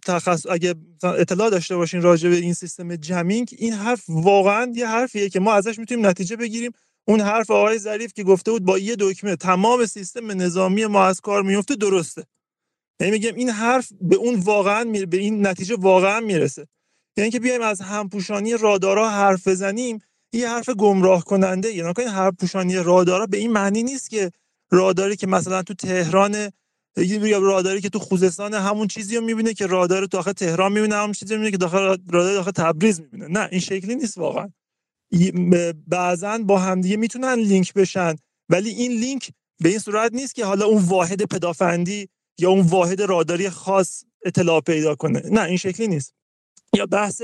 [0.05, 5.29] تخص مثلا اطلاع داشته باشین راجع به این سیستم جمینگ این حرف واقعا یه حرفیه
[5.29, 6.71] که ما ازش می‌تونیم نتیجه بگیریم.
[7.07, 11.21] اون حرف آقای ظریف که گفته بود با یه دکمه تمام سیستم نظامی ما از
[11.21, 12.23] کار میفته درسته.
[12.99, 15.05] یعنی میگم این حرف به اون واقعا می...
[15.05, 16.67] به این نتیجه واقعا می‌رسه.
[17.17, 19.99] یعنی که بیایم از همپوشانی رادارها حرف بزنیم
[20.33, 24.31] یه حرف گمراه کننده یعنی که حرف پوشانی رادارها به این معنی نیست که
[24.71, 26.51] راداری که مثلا تو تهران
[26.97, 31.11] یه راداری که تو خوزستان همون چیزی رو می‌بینه که رادار داخل تهران می‌بینه همون
[31.11, 33.27] چیزی می‌بینه که داخل رادار داخل تبریز می‌بینه.
[33.27, 34.49] نه این شکلی نیست واقعا.
[35.87, 38.15] بعضا با همدیگه می‌تونن لینک بشن
[38.49, 42.09] ولی این لینک به این صورت نیست که حالا اون واحد پدافندی
[42.39, 45.21] یا اون واحد راداری خاص اطلاع پیدا کنه.
[45.25, 46.13] نه این شکلی نیست.
[46.75, 47.21] یا بحث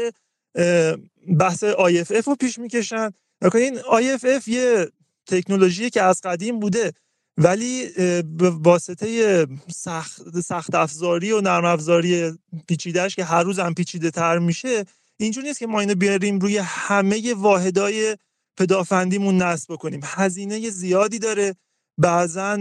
[1.39, 3.09] بحث IFF رو پیش می‌کشن.
[3.55, 4.91] این IFF یه
[5.27, 6.91] تکنولوژی که از قدیم بوده
[7.37, 7.89] ولی
[8.23, 12.31] به واسطه سخت, سخت افزاری و نرم افزاری
[12.67, 14.85] پیچیدهش که هر روز هم پیچیده تر میشه
[15.17, 18.17] اینجور نیست که ما اینو بیاریم روی همه واحدای
[18.57, 20.01] پدافندیمون نصب بکنیم.
[20.03, 21.55] هزینه زیادی داره.
[21.97, 22.57] بعضا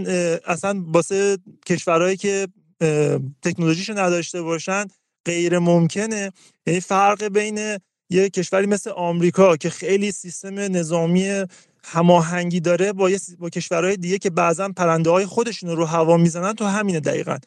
[0.47, 2.49] اصلا واسه کشورهایی که
[3.43, 4.85] تکنولوژیشو نداشته باشن
[5.27, 6.33] غیر ممکنه.
[6.67, 7.79] یعنی فرق بین
[8.11, 11.45] یه کشوری مثل آمریکا که خیلی سیستم نظامی
[11.85, 16.65] هماهنگی داره با, با کشورهای دیگه که بعضا پرنده های خودشون رو هوا می‌زنن تو
[16.65, 17.39] همینه دقیقا.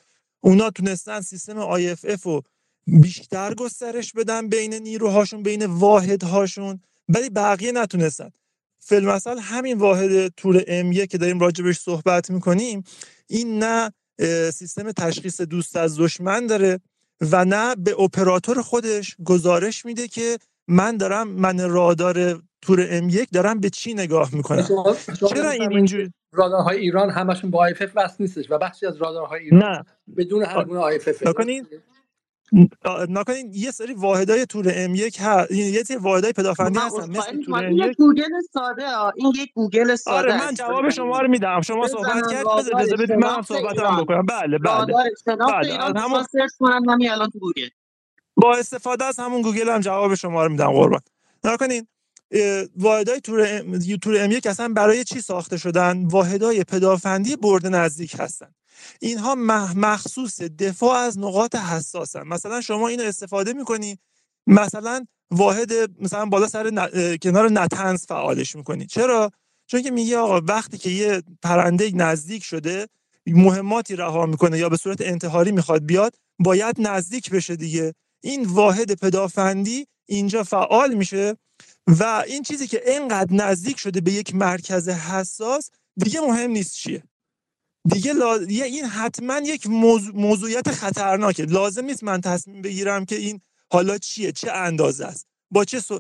[0.42, 2.42] اونا تونستن سیستم IFF رو
[2.88, 6.80] بیشتر گسترش بدن بین نیروهاشون بین واحدهاشون
[7.10, 8.30] ولی بقیه نتونستن.
[8.80, 12.84] فیلمسال همین واحد تور M1 که داریم راجبش صحبت می‌کنیم
[13.28, 13.92] این نه
[14.52, 16.80] سیستم تشخیص دوست از دشمن داره.
[17.22, 20.38] و نه به اپراتور خودش گزارش میده که
[20.68, 24.68] من دارم من رادار تور M1 دارم به چی نگاه می‌کنم؟
[25.30, 29.64] چرا این اینجوری؟ رادارهای ایران همشون با IFF وصل نیستش و بخشی از رادارهای ایران
[29.64, 29.86] نه.
[30.18, 31.24] بدون هر گونه IFF
[33.10, 37.44] نگا کنین یه سری واحدای تور ام یک ها یه سری واحدای پدافندی هستن مثل
[37.44, 38.84] تور ام یک گوگل ساده
[39.16, 41.62] این یک گوگل ساده آره من جواب شما رو میدم.
[41.62, 44.26] شما صحبت کرد بذار بذار من صحبتام بکنم.
[44.26, 44.94] بله بله.
[45.26, 47.70] بله همون search کنم همین الان تو گوگل.
[48.36, 51.02] با استفاده از همون گوگل هم جواب شما رو میدم قربان.
[51.44, 51.88] نگا کنین
[52.78, 58.16] واحدهای تور ام تور ام یک اصلا برای چی ساخته شدن؟ واحدهای پدافندی برد نزدیک
[58.20, 58.52] هستن.
[59.00, 59.36] اینها
[59.76, 62.28] مخصوص دفاع از نقاط حساسن.
[62.28, 64.00] مثلا شما اینو استفاده می‌کنی
[64.48, 67.18] مثلا واحد مثلا بالا سر ن...
[67.18, 68.86] کنار نتنز فعالش می‌کنی.
[68.86, 69.32] چرا؟
[69.68, 72.88] چون که میگه آقا وقتی که یه پرنده نزدیک شده
[73.28, 77.94] مهماتی رها می‌کنه یا به صورت انتحاری می‌خواد بیاد باید نزدیک بشه دیگه.
[78.24, 81.38] این واحد پدافندی اینجا فعال میشه
[81.88, 87.04] و این چیزی که اینقدر نزدیک شده به یک مرکز حساس دیگه مهم نیست چیه.
[87.88, 88.36] دیگه لا...
[88.36, 90.16] این حتما یک موضوع...
[90.16, 91.46] موضوعیت خطرناکه.
[91.46, 93.42] لازم نیست من تصمیم بگیرم که این
[93.72, 95.26] حالا چیه چه اندازه است.
[95.52, 96.00] با چه سو...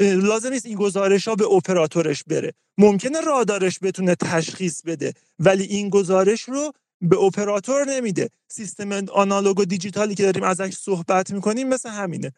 [0.00, 2.52] لازم نیست این گزارش ها به اپراتورش بره.
[2.78, 8.28] ممکنه رادارش بتونه تشخیص بده ولی این گزارش رو به اپراتور نمیده.
[8.48, 12.32] سیستم آنالوگ و دیجیتالی که داریم ازش صحبت می‌کنیم مثل همینه.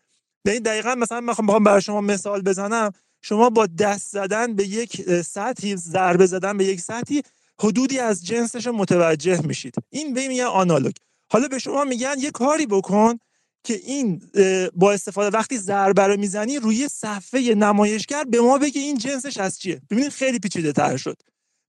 [0.45, 2.93] یعنی دقیقا مثلا من خواهم برای شما مثال بزنم.
[3.23, 7.23] شما با دست زدن به یک سطحی ضربه زدن به یک سطحی
[7.61, 9.75] حدودی از جنسش متوجه میشید.
[9.91, 10.93] این به میگن آنالوگ.
[11.33, 13.19] حالا به شما میگن یه کاری بکن
[13.65, 14.23] که این
[14.75, 19.59] با استفاده وقتی ضربه رو می‌زنی روی صفحه نمایشگر به ما بگه این جنسش از
[19.59, 19.81] چیه.
[19.91, 21.17] ببینید خیلی پیچیده تر شد.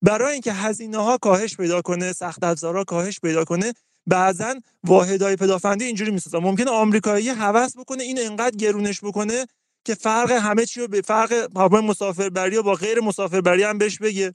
[0.02, 3.74] برای اینکه هزینه ها کاهش پیدا کنه سخت افزارها کاهش پیدا کنه
[4.08, 6.38] بعضا واحدهای پدافندی اینجوری می‌سازن.
[6.40, 9.46] ممکنه آمریکایی هوس بکنه این انقدر گرونش بکنه
[9.86, 13.98] که فرق همه چی رو به فرق هواپیمای مسافربری و با غیر مسافربری هم بهش
[13.98, 14.34] بگه.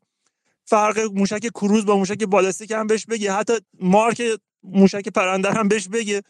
[0.65, 3.33] فرق موشک کروز با موشک بالستیک هم بهش بگه.
[3.33, 4.23] حتی مارک
[4.63, 6.23] موشک پرنده هم بهش بگه.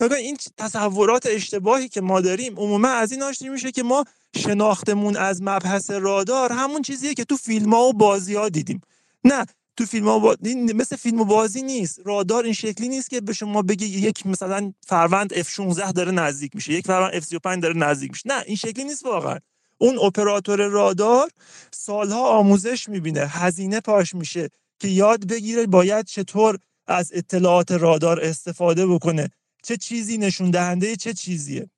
[0.00, 4.04] این تصورات اشتباهی که ما داریم عموما از این آشتی میشه که ما
[4.36, 8.80] شناختمون از مبحث رادار همون چیزیه که تو فیلم ها و بازی ها دیدیم.
[9.24, 9.46] نه
[9.76, 10.36] تو فیلم ها با...
[10.74, 12.00] مثل فیلم و بازی نیست.
[12.04, 16.72] رادار این شکلی نیست که به شما بگه یک مثلا فروند F16 داره نزدیک میشه
[16.72, 18.28] یک فروند F35 داره نزدیک میشه.
[18.28, 19.38] نه این شکلی نیست واقعا.
[19.80, 21.30] اون اپراتور رادار
[21.70, 24.48] سالها آموزش می‌بینه هزینه پاش میشه
[24.80, 29.30] که یاد بگیره باید چطور از اطلاعات رادار استفاده بکنه.
[29.62, 31.70] چه چیزی نشون دهنده چه چیزیه.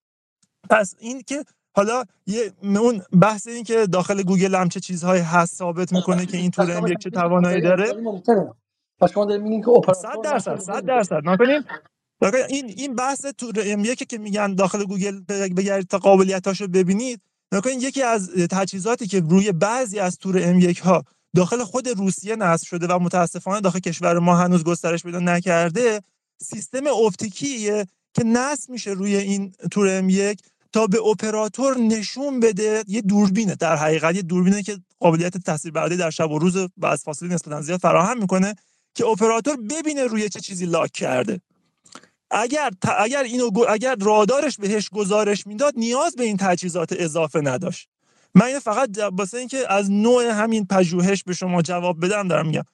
[0.71, 1.45] پس این که
[1.77, 6.37] حالا یه اون بحث این که داخل گوگل هم چه چیزهایی هست ثابت می‌کنه که
[6.37, 7.95] این ام یک چه توانایی داره.
[9.01, 11.23] پس شما دارین که 100 درصد 100 درصد.
[12.49, 17.21] این این بحث تور ام که میگن داخل گوگل بگردید تا قابلیتاشو ببینید.
[17.53, 21.05] نگا کنید یکی از تجهیزاتی که روی بعضی از تور ام یک ها
[21.37, 26.01] داخل خود روسیه نصب شده و متاسفانه داخل کشور ما هنوز گسترش پیدا نکرده
[26.43, 30.41] سیستم اپتیکیه که نصب میشه روی این تور ام یک
[30.73, 32.85] تا به اپراتور نشون بده.
[32.87, 37.03] یه دوربینه در حقیقت یه دوربینه که قابلیت تاثیربرداری در شب و روز و از
[37.03, 38.55] فاصله نسبتا زیاد فراهم می‌کنه
[38.95, 41.41] که اپراتور ببینه روی چه چیزی لاک کرده.
[42.33, 47.89] اگر اگر اینو اگر رادارش بهش گزارش می‌داد نیاز به این تجهیزات اضافه نداشت.
[48.35, 52.65] من اینو فقط واسه اینکه از نوع همین پژوهش به شما جواب بدم دارم میگم.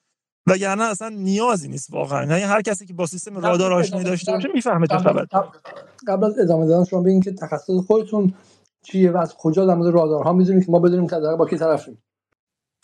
[0.47, 2.25] وگرنه اصلا نیازی نیست واقعا.
[2.25, 5.25] یعنی هر کسی که با سیستم رادار آشنایی داشته باشه می‌فهمه چه خبر
[6.07, 8.33] قبل از ادامه دادن شما بگین که تخصص خودتون
[8.83, 12.03] چیه و از کجا در مورد رادارها می‌دونیم که ما بدونیم که با کی طرفیم.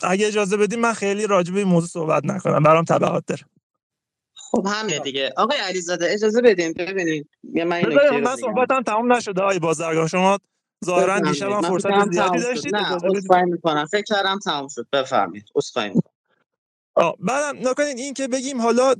[0.02, 2.62] اگه اجازه بدیم من خیلی راجع به این موضوع صحبت نکنم.
[2.62, 3.42] برام تبعات داره.
[4.56, 5.32] خب همه دیگه.
[5.36, 7.82] آقای علیزاده اجازه بدیم ببینید من
[8.20, 10.08] من صحبتم تمام نشده آقای بازرگان.
[10.08, 10.38] شما
[10.84, 13.86] ظاهرا دیشب هم فرصت زیادی داشتید نه می‌کنم.
[13.86, 14.86] فکر کردم تمام شد.
[14.92, 15.44] بفرمایید.
[15.54, 16.12] عذرخواهی می‌کنم.
[17.18, 18.94] بعدم نگا کنین این که بگیم حالا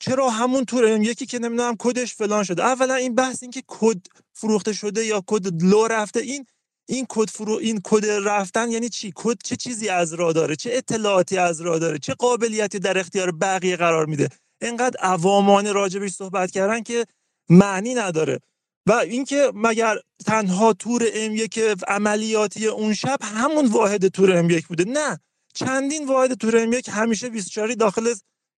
[0.00, 2.64] چرا همون تور ام یکی که نمی‌دونم کدش فلان شده.
[2.64, 6.46] اولا این بحث این که کد فروخته شده یا کد لو رفته این
[6.88, 10.70] این کد فرو این کد رفتن یعنی چی؟ کد چه چیزی از راه داره؟ چه
[10.72, 14.28] اطلاعاتی از راه داره؟ چه قابلیتی در اختیار بقیه قرار میده؟
[14.62, 17.06] اینقدر عوامانه راجبش صحبت کردن که
[17.50, 18.40] معنی نداره.
[18.86, 19.96] و اینکه مگر
[20.26, 25.18] تنها تور ام یک عملیاتی اون شب همون واحد تور ام یک بوده؟ نه.
[25.54, 28.14] چندین واحد تور ام یک همیشه 24 داخل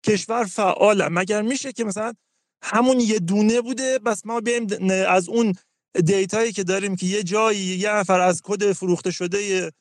[0.07, 1.09] کشور فعاله.
[1.09, 2.13] مگر میشه که مثلا
[2.63, 4.67] همون یه دونه بوده؟ پس ما بیایم
[5.09, 5.55] از اون
[6.05, 9.73] data یی که داریم که یه جایی یه نفر از کد فروخته شده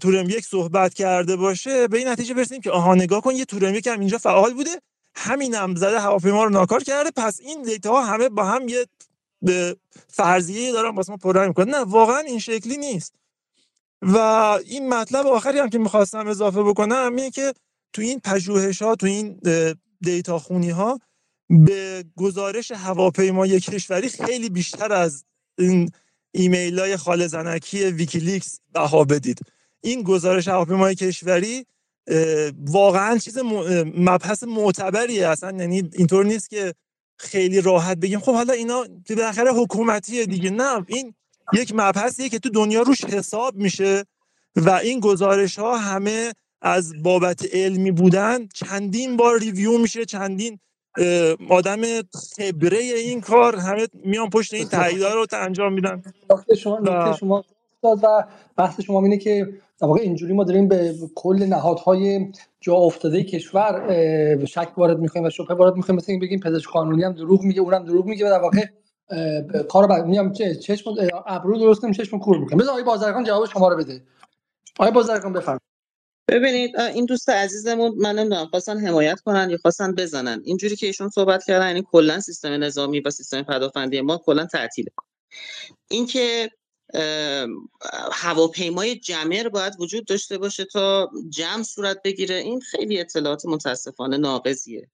[0.00, 3.44] تور ام یک صحبت کرده باشه به این نتیجه برسیم که آها نگاه کن یه
[3.44, 4.70] تور ام یک هم اینجا فعال بوده.
[5.14, 8.86] همین هم زده هواپیما رو ناکار کرده پس این data ها همه با هم یه
[10.08, 13.14] فرضیه دارن واسه ما پررنگ می‌کنه نه واقعا این شکلی نیست.
[14.02, 14.16] و
[14.66, 17.54] این مطلب آخری هم که می‌خواستم اضافه بکنم اینه که
[17.92, 19.40] تو این پژوهش ها تو این
[20.00, 20.98] data خونی ها
[21.66, 25.24] به گزارش هواپیمایی کشوری خیلی بیشتر از
[25.58, 25.90] این
[26.32, 29.40] ایمیل های خاله زنکی ویکیلیکس بها بدید.
[29.80, 31.66] این گزارش هواپیمایی کشوری
[32.66, 33.38] واقعا چیز
[33.96, 35.28] مبحث معتبریه.
[35.28, 36.74] اصلا یعنی اینطور نیست که
[37.18, 38.20] خیلی راحت بگیم.
[38.20, 40.50] خب حالا اینا بالاخره حکومتیه دیگه.
[40.50, 41.14] نه این
[41.52, 44.04] یک مبحثیه که تو دنیا روش حساب میشه
[44.56, 46.32] و این گزارش ها همه
[46.62, 50.04] از بابت علمی بودن چندین بار ریویو میشه.
[50.04, 50.58] چندین
[51.48, 51.80] آدم
[52.36, 56.02] خبره این کار همه میان پشت این تاییدا رو انجام میدن.
[56.58, 57.42] شما و...
[57.82, 58.24] شما و
[58.56, 59.48] بحث شما اینه که
[59.80, 65.30] در واقع اینجوری ما داریم به کل نهادهای جا افتاده کشور شک وارد می‌کنیم و
[65.30, 65.96] شبهه وارد می‌کنیم.
[65.96, 68.64] مثل بگیم پزشک قانونی هم دروغ میگه اونم دروغ میگه و در واقع
[69.62, 70.94] کار بعد میام چشم
[71.26, 74.02] ابرو درست نمیشه چشم کور می‌کنه بذار آقای بازرگان جواب شما رو بده.
[74.78, 75.62] آقای بازرگان بفرمایید.
[76.30, 80.42] ببینید این دوست عزیزمون من نمی‌دونم خواستن حمایت کنن یا خواستن بزنن.
[80.44, 84.90] اینجوری که ایشون صحبت کردن یعنی کلا سیستم نظامی و سیستم پدافندی ما کلا تعطیله.
[85.90, 86.50] اینکه
[88.12, 92.34] هواپیمای جمر باید وجود داشته باشه تا جمع صورت بگیره.
[92.34, 94.88] این خیلی اطلاعات متاسفانه ناقضیه.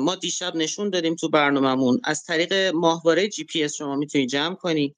[0.00, 4.54] ما دیشب نشون دادیم تو برنامهمون از طریق ماهواره جی پی اس شما می‌تونید jam
[4.54, 4.94] کنی.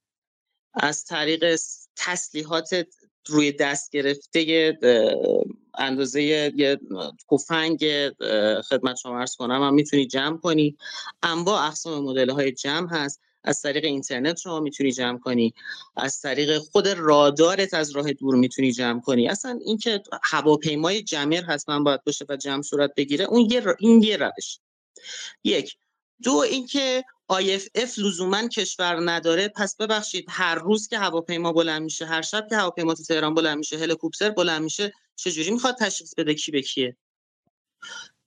[0.75, 1.61] از طریق
[1.97, 2.87] تسلیحات
[3.27, 4.79] روی دست گرفته
[5.75, 6.81] اندازه یه
[7.31, 7.79] تفنگ
[8.69, 10.77] خدمت شما عرض کنم هم می‌تونی jam کنی.
[11.23, 13.21] انواع اقسام مدل های jam هست.
[13.45, 15.55] از طریق اینترنت شما می‌تونی jam کنی.
[15.97, 19.29] از طریق خود رادارت از راه دور می‌تونی jam کنی.
[19.29, 24.17] اصلا اینکه هواپیمای jammer حتما باید باشه و jam صورت بگیره اون یه این یه
[24.17, 24.59] روش.
[25.45, 25.77] یک.
[26.23, 29.49] دو اینکه IFF لزوما کشور نداره.
[29.49, 33.59] پس ببخشید هر روز که هواپیما بلند میشه هر شب که هواپیما تو تهران بلند
[33.59, 36.97] میشه هلیکوپتر بلند میشه چجوری می‌خواد تشخیص بده کی به کیه؟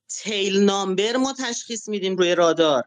[0.09, 2.83] تیل نامبر ما تشخیص میدیم روی رادار.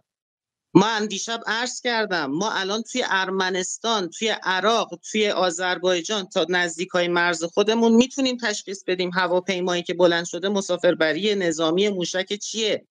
[0.75, 7.09] ما دیشب عرض کردم ما الان توی ارمنستان توی عراق توی آذربایجان تا نزدیک های
[7.09, 12.87] مرز خودمون می‌تونیم تشخیص بدیم هواپیمایی که بلند شده مسافربری نظامی موشک چیه؟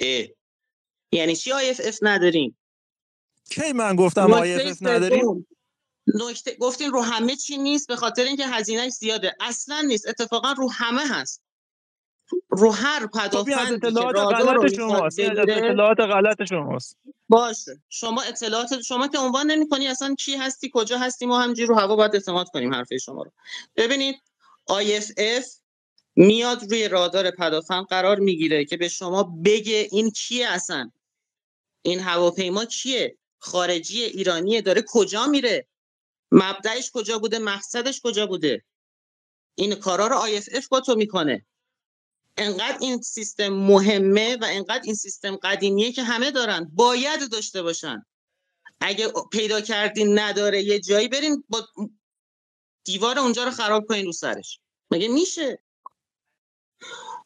[0.00, 0.26] اه.
[1.12, 2.56] یعنی چی اف نداریم؟
[3.50, 5.46] کی من گفتم اف نداریم؟
[6.06, 9.36] نکته گفتیم رو همه چی نیست به خاطر اینکه هزینهش زیاده.
[9.40, 11.42] اصلا نیست اتفاقا رو همه هست.
[12.48, 16.96] رو هر خب، پدافند اطلاعات غلط شماست اطلاعات غلط شماست.
[17.28, 17.82] باشه.
[17.88, 21.96] شما اطلاعات شما که عنوان نمی‌کنی اصلا چی هستی کجا هستی ما همینجوری رو هوا
[21.96, 23.32] باید اعتماد کنیم حرف شما رو.
[23.76, 24.16] ببینید
[24.70, 25.46] IFF
[26.16, 30.90] میاد روی رادار پدافند قرار می‌گیره که به شما بگه این کیه اصلا.
[31.82, 35.66] این هواپیما کیه؟ خارجی ایرانیه داره کجا میره؟
[36.32, 38.62] مبدعش کجا بوده؟ مقصدش کجا بوده؟
[39.54, 41.46] این کارا رو IFF با تو می‌کنه.
[42.36, 46.70] انقدر این سیستم مهمه و انقدر این سیستم قدیمیه که همه دارن.
[46.74, 48.02] باید داشته باشن.
[48.80, 51.68] اگه پیدا کردین نداره یه جایی برین با
[52.84, 54.60] دیوار اونجا رو خراب کنین رو سرش.
[54.90, 55.62] مگه میشه؟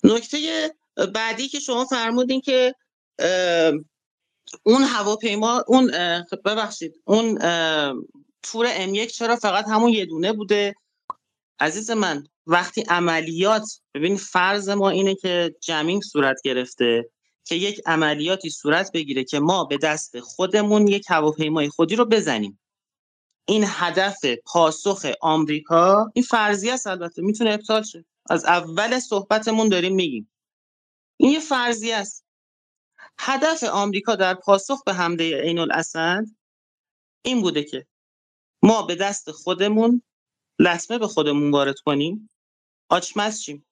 [0.04, 0.70] نکته
[1.14, 2.74] بعدی که شما فرمودین که
[4.62, 5.90] اون هواپیما اون
[6.44, 7.38] ببخشید اون
[8.42, 10.74] تور ام یک چرا فقط همون یه دونه بوده؟
[11.60, 17.10] عزیز من وقتی عملیات ببین فرض ما اینه که جمینگ صورت گرفته
[17.44, 22.60] که یک عملیاتی صورت بگیره که ما به دست خودمون یک هواپیمای خودی رو بزنیم.
[23.48, 28.04] این هدف پاسخ آمریکا این فرضی است البته می‌تونه ابطال شه.
[28.30, 30.30] از اول صحبتمون داریم میگیم.
[31.16, 32.24] این یه فرضی است.
[33.18, 36.24] هدف آمریکا در پاسخ به حمله عین الاسد
[37.24, 37.86] این بوده که
[38.62, 40.02] ما به دست خودمون
[40.60, 42.30] لطمه به خودمون وارد کنیم؟
[42.88, 43.66] آچمز شیم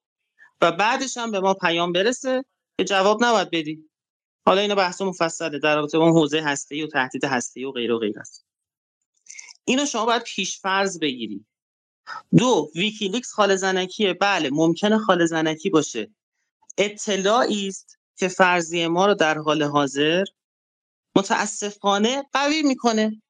[0.61, 2.45] و بعدش هم به ما پیام برسه
[2.79, 3.89] که جواب نباید بدی
[4.47, 7.99] حالا اینو بحث مفصله در رابطه با حوزه هسته و تهدید هسته و غیر و
[7.99, 8.47] غیر است.
[9.65, 11.47] اینو شما باید پیش فرض بگیری
[12.37, 14.15] دو ویکیلیکس خال زنکیه.
[14.15, 16.11] بله ممکنه خال زنکی باشه.
[16.79, 20.25] اطلاعی است که فرضی ما رو در حال حاضر
[21.17, 23.23] متاسفانه قوی می‌کنه.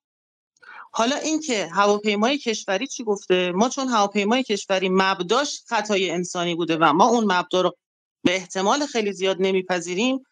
[0.93, 6.93] حالا اینکه هواپیمای کشوری چی گفته؟ ما چون هواپیمای کشوری مبداش خطای انسانی بوده و
[6.93, 7.77] ما اون مبدا رو
[8.25, 10.25] به احتمال خیلی زیاد نمیپذیریم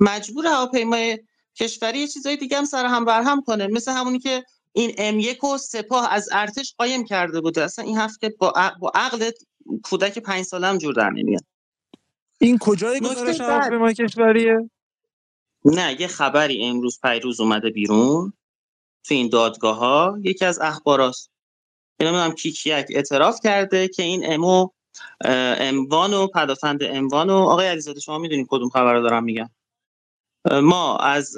[0.00, 1.18] مجبور هواپیمای
[1.56, 3.66] کشوری یه چیزای دیگه هم سر هم برهم کنه.
[3.66, 7.64] مثل همونی که این ام یک و سپاه از ارتش قایم کرده بوده.
[7.64, 9.30] اصلا این هفته با, با عقل
[9.82, 11.44] کودک پنج ساله هم جور در نمیاد.
[12.38, 14.70] این کجای گزارش هواپیمای کشوریه؟
[15.64, 18.32] نه یه خبری امروز پیروز اومده بیرون.
[19.04, 21.30] تو این دادگاه ها یکی از اخباراست.
[22.00, 24.68] هم کیکیک اعتراف کرده که این امو
[25.24, 29.50] اموان و پدافند اموان و آقای علیزاده شما می‌دونید کدوم خبر رو دارم میگم.
[30.62, 31.36] ما از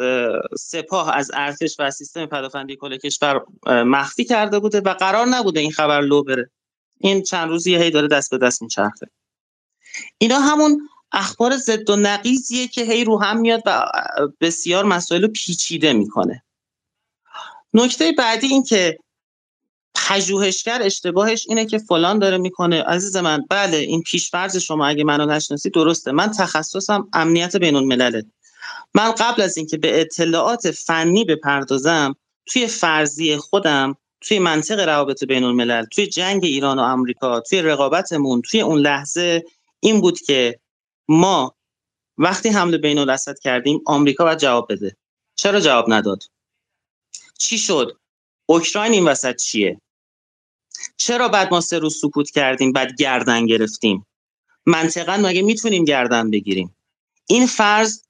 [0.58, 5.72] سپاه از ارتش و سیستم پدافندی کل کشور مخفی کرده بوده و قرار نبوده این
[5.72, 6.50] خبر لو بره.
[6.98, 9.06] این چند روزی هی داره دست به دست میچرخه.
[10.18, 13.86] اینا همون اخبار ضد و نقیزیه که هی رو هم میاد و
[14.40, 16.42] بسیار مسائل پیچیده می‌کنه.
[17.74, 18.98] نکته بعدی این که
[19.94, 22.82] پژوهشگر اشتباهش اینه که فلان داره می‌کنه.
[22.82, 26.12] عزیز من بله این پیشفرض شما اگه منو نشناسی درسته.
[26.12, 28.24] من تخصصم امنیت بین الملله
[28.94, 32.16] من قبل از اینکه به اطلاعات فنی بپردازم
[32.46, 38.42] توی فرضی خودم توی منطق روابط بین الملل توی جنگ ایران و آمریکا توی رقابتمون
[38.42, 39.44] توی اون لحظه
[39.80, 40.60] این بود که
[41.08, 41.54] ما
[42.18, 44.96] وقتی حمله بین الاسد کردیم آمریکا باید جواب بده.
[45.34, 46.22] چرا جواب نداد؟
[47.38, 47.98] چی شد؟
[48.46, 49.80] اوکراین این وسط چیه؟
[50.96, 54.06] چرا بعد ما سه روز سکوت کردیم بعد گردن گرفتیم؟
[54.66, 56.76] منطقا مگه می‌تونیم گردن بگیریم؟
[57.26, 58.02] این فرض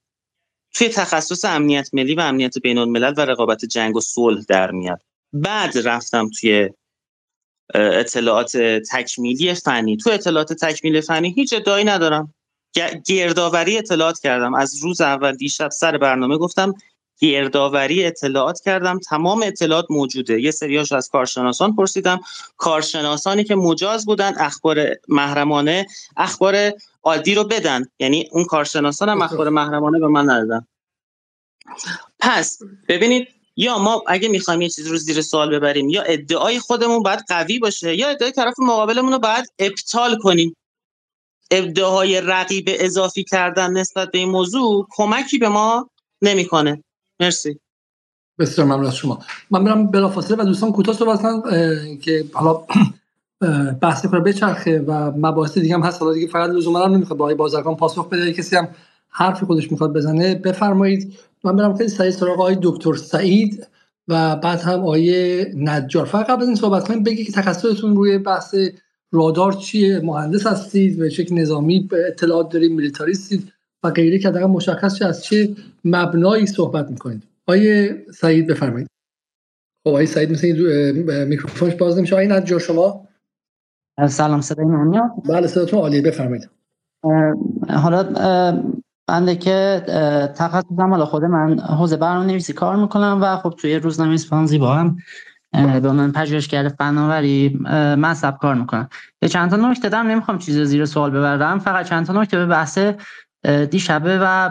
[0.74, 5.02] توی تخصص امنیت ملی و امنیت بین الملل و رقابت جنگ و صلح در میاد.
[5.32, 6.70] بعد رفتم توی
[7.74, 8.56] اطلاعات
[8.92, 9.96] تکمیلی فنی.
[9.96, 12.34] تو اطلاعات تکمیل فنی هیچ ادعایی ندارم.
[13.06, 14.54] گردآوری اطلاعات کردم.
[14.54, 16.74] از روز اول دیشب سر برنامه گفتم
[17.18, 18.98] گردآوری اطلاعات کردم.
[18.98, 20.40] تمام اطلاعات موجوده.
[20.40, 22.20] یه سریاش از کارشناسان پرسیدم.
[22.56, 25.86] کارشناسانی که مجاز بودن اخبار محرمانه
[26.16, 26.72] اخبار
[27.02, 27.84] عادی رو بدن.
[27.98, 30.66] یعنی اون کارشناسان هم اخبار محرمانه به من ندادن.
[32.20, 37.02] پس ببینید یا ما اگه می‌خوایم یه چیزی رو زیر سوال ببریم یا ادعای خودمون
[37.02, 40.56] باید قوی باشه یا ادعای طرف مقابلمون رو باید ابطال کنیم.
[41.50, 45.90] ادعاهای رقیب اضافی کردن نسبت به این موضوع کمکی به ما
[46.22, 46.84] نمی‌کنه.
[47.20, 47.60] مرسی.
[48.38, 49.18] بسیار ممنون از شما.
[49.50, 51.20] من برم بلافاصله و دوستان کوتاه صحبت
[52.00, 52.64] که حالا
[53.80, 56.02] بحث کنه بچرخه و مباحث دیگه هم هست.
[56.02, 58.68] حالا دیگه فقط لزوما هم نمی‌خواد با بازرگان پاسخ بده کسی هم
[59.08, 61.12] حرفی خودش می‌خواد بزنه بفرمایید.
[61.44, 63.66] من برم خیلی سریع سراغ آقای دکتر سعید
[64.08, 66.06] و بعد هم آقای نجار.
[66.06, 68.54] فقط قبل از این صحبت کنیم بگی که تخصصتون روی بحث
[69.12, 73.52] رادار چیه؟ مهندس هستید به شکل نظامی اطلاعات دارید میلیتاریستید.
[73.86, 77.22] و غیره که دقیقا مشخص از چه مبنایی صحبت می‌کنید.
[77.46, 78.88] آیه سعید بفرمایید.
[79.86, 82.16] خب آیه سعید مثل میکروفونش باز نمیشه.
[82.16, 83.08] آیه نجار شما؟
[84.08, 86.02] سلام صدای من میاد؟ بله صداتون عالیه.
[86.02, 86.50] بفرمایید.
[87.68, 88.02] حالا
[89.08, 89.82] بنده که
[90.36, 94.74] تخصصم حالا خود من حوزه برنامه نویسی کار می‌کنم و خب توی روزنامه اسپان زیبا
[94.74, 94.96] هم
[95.52, 97.58] به من پژوهشگر فناوری
[97.98, 98.88] مصب کار می‌کنم.
[99.20, 102.46] به چند تا نکته دارم نمی‌خوام چیز زیر سوال ببرم فقط چند تا نکته به
[102.46, 102.78] بحث
[103.70, 104.50] دیشبه و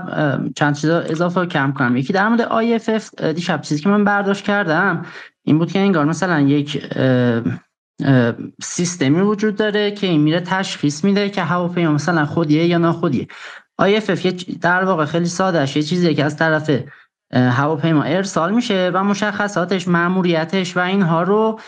[0.55, 1.97] چند چیزا اضافه کم کنم.
[1.97, 5.05] یکی در مورد IFF دیشب چیزی که من برداشت کردم
[5.43, 6.93] این بود که انگار مثلا یک
[8.61, 13.27] سیستمی وجود داره که این میره تشخیص میده که هواپیما مثلا خودیه یا ناخودیه.
[13.81, 16.71] IFF در واقع خیلی ساده یه چیزیه که از طرف
[17.33, 21.59] هواپیما ارسال میشه و مشخصاتش ماموریتش و اینها رو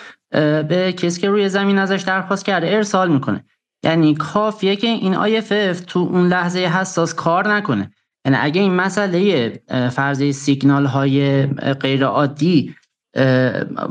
[0.70, 3.46] به کسی که روی زمین ازش درخواست کرده ارسال می‌کنه.
[3.84, 7.92] یعنی کافیه که این IFF تو اون لحظه حساس کار نکنه.
[8.26, 9.52] یعنی اگه این مسئله
[9.92, 12.76] فرضی سیگنال های غیر عادی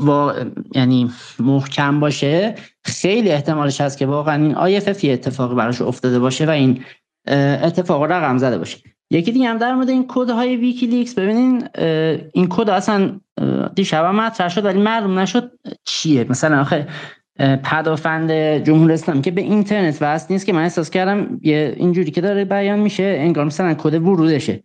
[0.07, 0.33] و
[0.75, 6.49] یعنی محکم باشه خیلی احتمالش هست که واقعا این IFF اتفاقی براش افتاده باشه و
[6.49, 6.83] این
[7.63, 8.77] اتفاق رقم زده باشه.
[9.11, 11.67] یکی دیگه هم در مورد این کد های ویکیلیکس ببینین
[12.33, 13.19] این کد اصلا
[13.75, 15.51] دیشب مطرح شد ولی معلوم نشد
[15.85, 16.25] چیه.
[16.29, 16.87] مثلا آخه
[17.39, 18.31] پدافند
[18.63, 22.45] جمهوری اسلامی که به اینترنت وصل نیست که من احساس کردم یه اینجوری که داره
[22.45, 24.63] بیان میشه انگار مثلا کد ورودشه.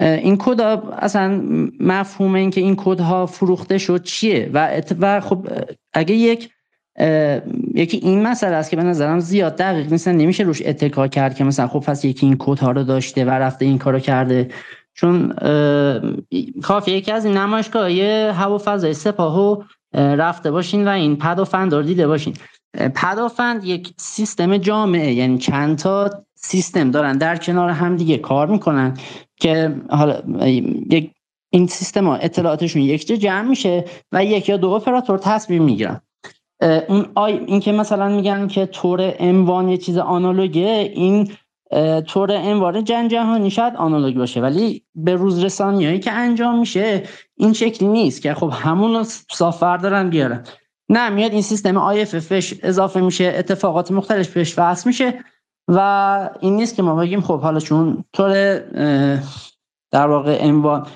[0.00, 0.60] این کد
[0.98, 1.42] اصلا
[1.80, 5.48] مفهوم این که این کد ها فروخته شد چیه؟ و, و خب
[5.92, 6.50] اگه یک
[7.74, 11.44] یکی این مسئله است که به نظرم زیاد دقیق نیست نمیشه روش اتکا کرد که
[11.44, 14.48] مثلا خب پس یکی این کد ها رو داشته و رفته این کارو کرده.
[14.94, 15.32] چون
[16.62, 19.62] کافی یکی از این نمایشگاه یه هوا فضای سپاهو
[19.94, 22.34] رفته باشین و این پدافند رو دیده باشین.
[22.94, 27.18] پدافند یک سیستم جامعه یعنی چند تا سیستم دارن.
[27.18, 28.96] در کنار هم دیگه کار می‌کنن
[29.40, 30.22] که حالا
[30.90, 31.10] یک
[31.50, 36.00] این سیستم ها اطلاعاتشون یک جا جمع میشه و یک یا دو اپراتور تصمیم می‌گیرن.
[36.88, 41.32] اون آی این که مثلا میگن که طور اموان یه چیز آنالوگه این
[42.06, 47.02] طور انوار جنگ جهانی شاید آنالوگ باشه ولی به روز رسانی هایی که انجام میشه
[47.34, 50.44] این شکلی نیست که خب همون رو صاف دارن بیارن.
[50.88, 55.24] نه میاد این سیستم آیففش اضافه میشه اتفاقات مختلف بهش وصل میشه
[55.68, 58.58] و این نیست که ما بگیم خب حالا چون طور
[59.90, 60.86] در واقع انوان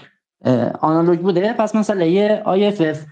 [0.81, 3.05] آنالوگ بوده پس مثلا یه آیفف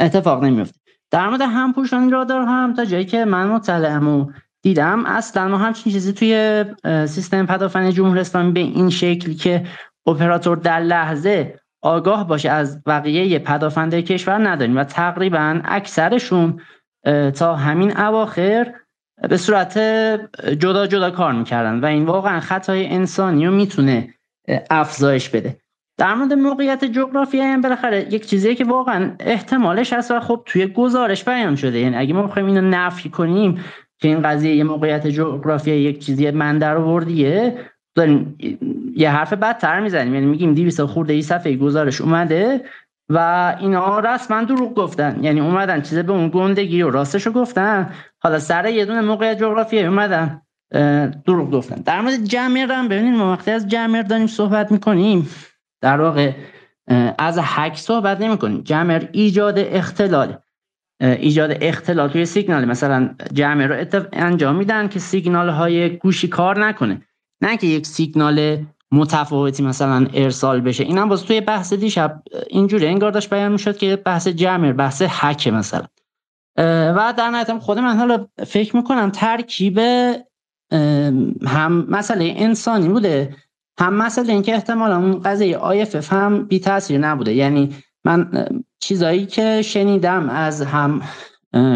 [0.00, 0.80] اتفاق نمیفته
[1.10, 4.34] در مورد همپوشانی رادار هم تا جایی که من مطلعم
[4.66, 5.06] دیدم.
[5.06, 6.64] اصلا ما همچین چیزی توی
[7.06, 9.66] سیستم پدافند جمهوری اسلامی به این شکل که
[10.06, 16.60] اپراتور در لحظه آگاه باشه از بقیه پدافنده کشور نداریم و تقریبا اکثرشون
[17.34, 18.74] تا همین اواخر
[19.28, 19.78] به صورت
[20.58, 24.14] جدا جدا کار می‌کردن و این واقعا خطای انسانی رو می‌تونه
[24.70, 25.56] افزایش بده.
[25.98, 30.66] در مورد موقعیت جغرافیایی هم بالاخره یک چیزیه که واقعا احتمالش هست و خب توی
[30.66, 31.78] گزارش بیان شده.
[31.78, 33.64] یعنی اگه ما بخوایم اینو نفی کنیم
[34.00, 37.58] که این قضیه یه موقعیت جغرافیایی یک چیزی من در آوردیه
[37.94, 38.38] داریم
[38.96, 40.14] یه حرف بدتر می‌زنیم.
[40.14, 42.64] یعنی میگیم 200 خورده ای صفحه گزارش اومده
[43.08, 45.18] و اینا رسما دروغ گفتن.
[45.22, 47.90] یعنی اومدن چیز به اون گندگی و راستشو گفتن.
[48.18, 50.42] حالا سر یه دونه موقعیت جغرافیایی اومدن
[51.26, 51.76] دروغ گفتن.
[51.76, 55.28] در مورد جمعر هم ببینید ما وقتی از جمعر داریم صحبت می‌کنیم
[55.82, 56.32] در واقع
[57.18, 58.64] از حک صحبت نمی کنیم
[59.12, 60.38] ایجاد اختلال.
[61.00, 62.64] ایجاد اختلال توی سیگنال.
[62.64, 67.02] مثلا جمع رو انجام میدن که سیگنال های گوشی کار نکنه.
[67.42, 70.84] نه که یک سیگنال متفاوتی مثلا ارسال بشه.
[70.84, 75.02] این هم باز توی بحث دیشب اینجوری انگار داشت بیان می‌شد که بحث جمع بحث
[75.02, 75.86] حک مثلا.
[76.58, 79.78] و در نهایت خود من حالا فکر می‌کنم ترکیب
[81.46, 83.36] هم مسئله انسانی بوده
[83.80, 87.34] هم مسئله اینکه احتمالا اون قضیه آیفف هم بی تاثیر نبوده.
[87.34, 87.74] یعنی
[88.06, 91.02] من چیزایی که شنیدم از هم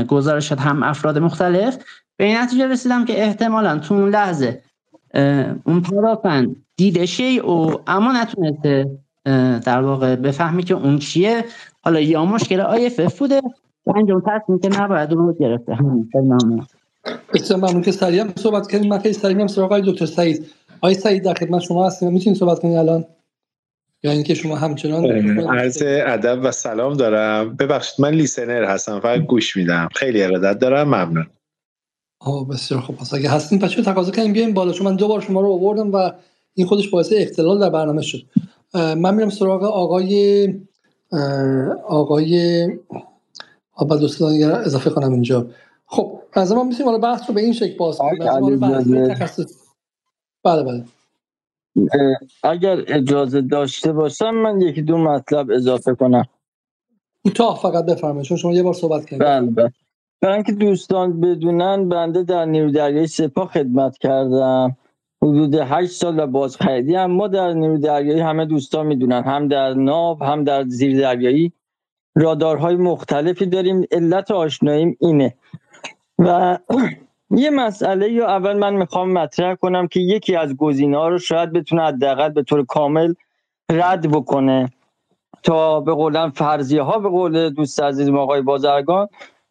[0.09, 1.78] گزارشات هم افراد مختلف
[2.16, 4.62] به این نتیجه رسیدم که احتمالا تو اون لحظه
[5.65, 8.90] اون پرافن دیده شی و اما نتونسته
[9.65, 11.44] در واقع بفهمی که اون چیه.
[11.82, 13.40] حالا یا مشکل آیفف بوده
[13.97, 15.78] انجام تصمیم که نباید رو گرفته.
[17.35, 18.90] بسیار ممنون که سریع صحبت کردیم.
[18.90, 20.47] من خیلی سریع هم سراغ دکتر سعید.
[20.81, 22.12] آقای سعید در خدمت شما هستیم.
[22.12, 23.05] می‌تونید صحبت کنید الان؟
[24.03, 25.05] یا اینکه شما همچنان
[25.49, 27.57] عرض ادب و سلام دارم.
[27.57, 29.01] ببخشید من لیسنر هستم.
[29.01, 29.89] فقط گوش میدم.
[29.95, 30.89] خیلی ارادت دارم.
[30.89, 31.27] ممنون.
[32.21, 32.97] آه بسیار خوب.
[32.97, 34.73] پس اگه هستین بچه تقاضا کنیم؟ بیایم بالا.
[34.73, 36.13] چون من دو بار شما رو آوردم و
[36.55, 38.23] این خودش باعث اختلال در برنامه شد.
[38.75, 40.55] من میرم سراغ آقای
[41.89, 42.69] آقای
[43.75, 45.47] آبا دوستان اضافه کنم اینجا.
[45.87, 48.59] خب از ما می‌تونیم حالا بحث رو به این شکل باز کنیم.
[50.45, 50.85] بله بله.
[52.43, 56.24] اگر اجازه داشته باشم من یکی دو مطلب اضافه کنم.
[57.24, 59.27] کوتاه فقط بفرمایید چون شما یه بار صحبت کردید.
[59.27, 59.73] بله بله.
[60.23, 64.77] برای اینکه دوستان بدونن بنده در نیرو دریایی سپاه خدمت کردم.
[65.23, 66.94] حدود هشت سال و باز خریدی.
[66.94, 69.23] هم ما در نیرو دریایی همه دوستان می‌دونن.
[69.23, 71.52] هم در ناو هم در زیر دریایی.
[72.15, 73.85] رادارهای مختلفی داریم.
[73.93, 75.35] علت آشناییم اینه.
[76.19, 76.59] و
[77.31, 81.52] یه مسئله یا اول من می‌خوام مطرح کنم که یکی از گزینه ها رو شاید
[81.52, 83.15] بتونه حداقل به طور کامل
[83.70, 84.73] رد بکنه.
[85.43, 89.09] تا به قولن فرضیه ها به قول دوست عزیزم آقای بازرگان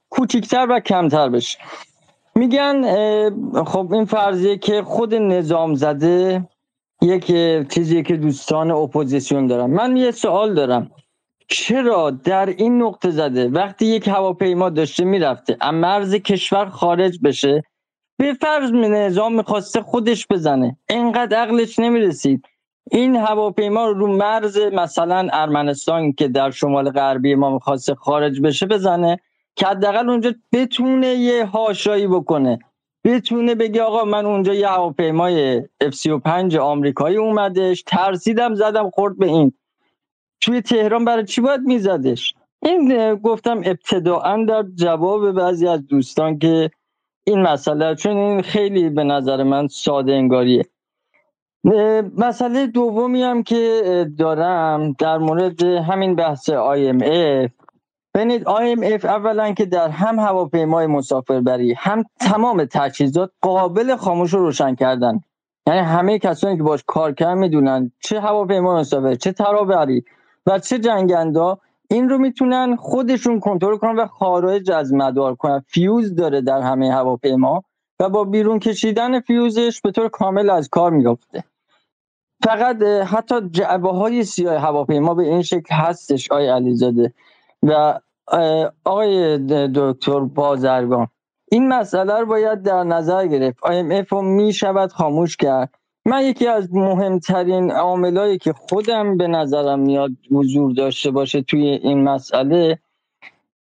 [0.10, 1.58] کوچکتر و کمتر بشه.
[2.36, 2.84] میگن
[3.64, 6.48] خب این فرضیه که خود نظام زده
[7.02, 7.26] یک
[7.70, 10.92] چیزی که دوستان اپوزیسیون دارم من یه سوال دارم.
[11.50, 17.64] چرا در این نقطه زده؟ وقتی یک هواپیما داشته می‌رفته از مرز کشور خارج بشه
[18.20, 20.78] به فرض نظام می‌خواسته خودش بزنه.
[20.90, 22.46] اینقدر عقلش نمی‌رسید.
[22.92, 29.20] این هواپیما رو مرز مثلا ارمنستان که در شمال غربی ما می‌خواسته خارج بشه بزنه
[29.56, 32.60] که حداقل اونجا بتونه یه هاشایی بکنه.
[33.04, 39.54] بتونه بگه آقا من اونجا یه هواپیمای F35 آمریکایی اومدش ترسیدم زدم خورد به این.
[40.42, 46.72] توی تهران برای چی باید میزدش؟ این گفتم ابتداعا در جواب بعضی از دوستان که
[47.24, 50.66] این مسئله چون این خیلی به نظر من ساده انگاریه.
[52.18, 57.50] مسئله دومی هم که دارم در مورد همین بحث IMF
[58.14, 64.76] ببینید IMF اولا که در هم هواپیمای مسافربری هم تمام تجهیزات قابل خاموش و روشن
[64.76, 65.20] کردن.
[65.68, 70.04] یعنی همه کسانی که باش کار کردن می‌دونن چه هواپیمای مسافر چه ترابری
[70.46, 71.60] و چه جنگندا؟
[71.90, 75.64] این رو می‌تونن خودشون کنترل کنن و خارج از مدار کنن.
[75.68, 77.64] فیوز داره در همه هواپیما
[78.00, 81.44] و با بیرون کشیدن فیوزش به طور کامل از کار میافته
[82.44, 87.14] فقط حتی جعبه های سیاه هواپیما به این شکل هستش آقای علیزاده
[87.64, 88.00] و
[88.86, 89.38] آقای
[89.76, 91.08] دکتر بازرگان.
[91.52, 93.58] این مسئله رو باید در نظر گرفت.
[93.66, 95.79] IMF رو می شود خاموش کرد.
[96.06, 102.04] من یکی از مهمترین عاملایی که خودم به نظرم میاد حضور داشته باشه توی این
[102.04, 102.80] مسئله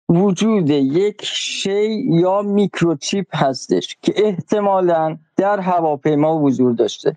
[0.09, 7.17] وجود یک شی یا میکروچیپ هستش که احتمالا در هواپیما حضور داشته.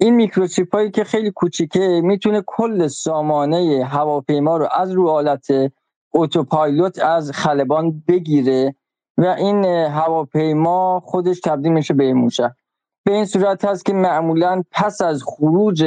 [0.00, 5.46] این میکروچیپ هایی که خیلی کوچیکه می‌تونه کل سامانه هواپیما رو از رو حالت
[6.14, 8.74] اتوپایلوت از خلبان بگیره
[9.18, 12.56] و این هواپیما خودش تبدیل میشه به موشه
[13.04, 15.84] به این صورت هست که معمولا پس از خروج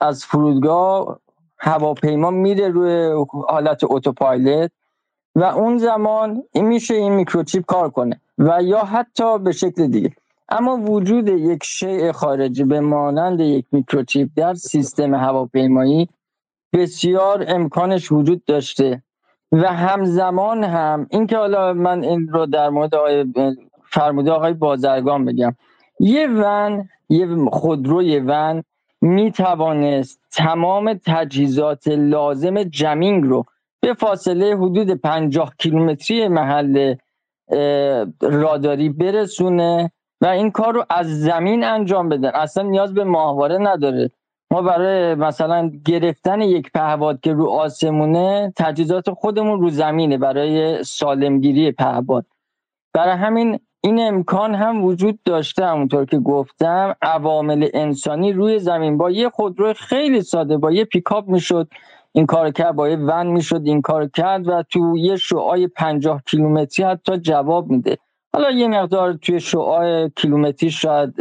[0.00, 1.20] از فرودگاه
[1.58, 4.70] هواپیما میره روی حالت اتوپایلوت
[5.34, 10.12] و اون زمان این میشه این میکروچیپ کار کنه و یا حتی به شکل دیگه.
[10.48, 16.08] اما وجود یک شیء خارجی به مانند یک میکروچیپ در سیستم هواپیمایی
[16.72, 19.02] بسیار امکانش وجود داشته
[19.52, 23.24] و همزمان هم اینکه حالا من این رو در مورد آقای
[23.84, 25.54] فرموده آقای بازرگان بگم
[26.00, 28.62] یه ون یه خودروی ون
[29.00, 33.44] می توانست تمام تجهیزات لازم جمینگ رو
[33.80, 36.94] به فاصله حدود پنجاه کیلومتری محل
[38.20, 42.30] راداری برسونه و این کار رو از زمین انجام بدن.
[42.34, 44.10] اصلا نیاز به ماهواره نداره.
[44.50, 51.72] ما برای مثلا گرفتن یک پهباد که رو آسمونه تجهیزات خودمون رو زمینه برای سالمگیری
[51.72, 52.26] پهباد
[52.94, 59.10] برای همین این امکان هم وجود داشته همونطور که گفتم عوامل انسانی روی زمین با
[59.10, 61.68] یه خودرو خیلی ساده با یه پیکاپ می‌شد
[62.12, 66.22] این کار کرد با یه ون می‌شد این کار کرد و تو یه شعای پنجاه
[66.26, 67.98] کیلومتری حتی جواب میده.
[68.34, 71.14] حالا یه مقدار توی شعاع کیلومتری شاید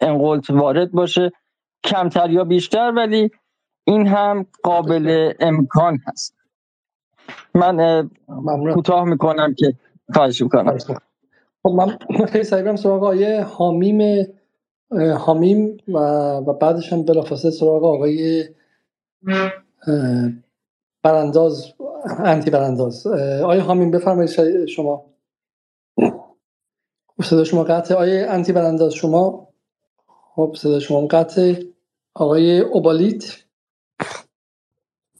[0.00, 1.32] انقلت وارد باشه
[1.84, 3.30] کمتر یا بیشتر ولی
[3.86, 6.34] این هم قابل امکان هست.
[7.54, 8.10] من
[8.74, 9.74] کوتاه می‌کنم که
[10.14, 10.78] خواهش می‌کنم.
[11.64, 11.98] خب من
[12.32, 14.26] خیلی سریع سراغ آقای حامیم
[15.18, 15.98] حامیم و,
[16.36, 18.48] و بعدش هم بلافاصله سراغ آقای
[21.02, 21.74] برانداز
[22.18, 23.06] انتی برانداز.
[23.42, 25.06] آقای حامیم بفرمایید شما.
[27.16, 29.48] خب صدا شما قطع آقای انتی برانداز شما؟
[30.06, 31.62] خب صدا شما قطع
[32.14, 33.24] آقای اوبالیت؟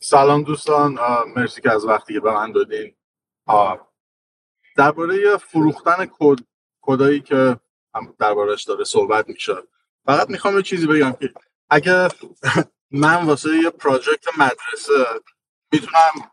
[0.00, 0.96] سلام دوستان.
[1.36, 2.94] مرسی که از وقتی که به من دادین.
[4.76, 6.38] درباره فروختن کد
[6.80, 7.60] کذایی که
[8.18, 9.54] دربارش داره صحبت میشه.
[10.06, 11.34] فقط می‌خوام یه چیزی بگم که
[11.70, 12.08] اگه
[12.90, 15.20] من واسه یه project مدرسه
[15.72, 16.30] می‌تونم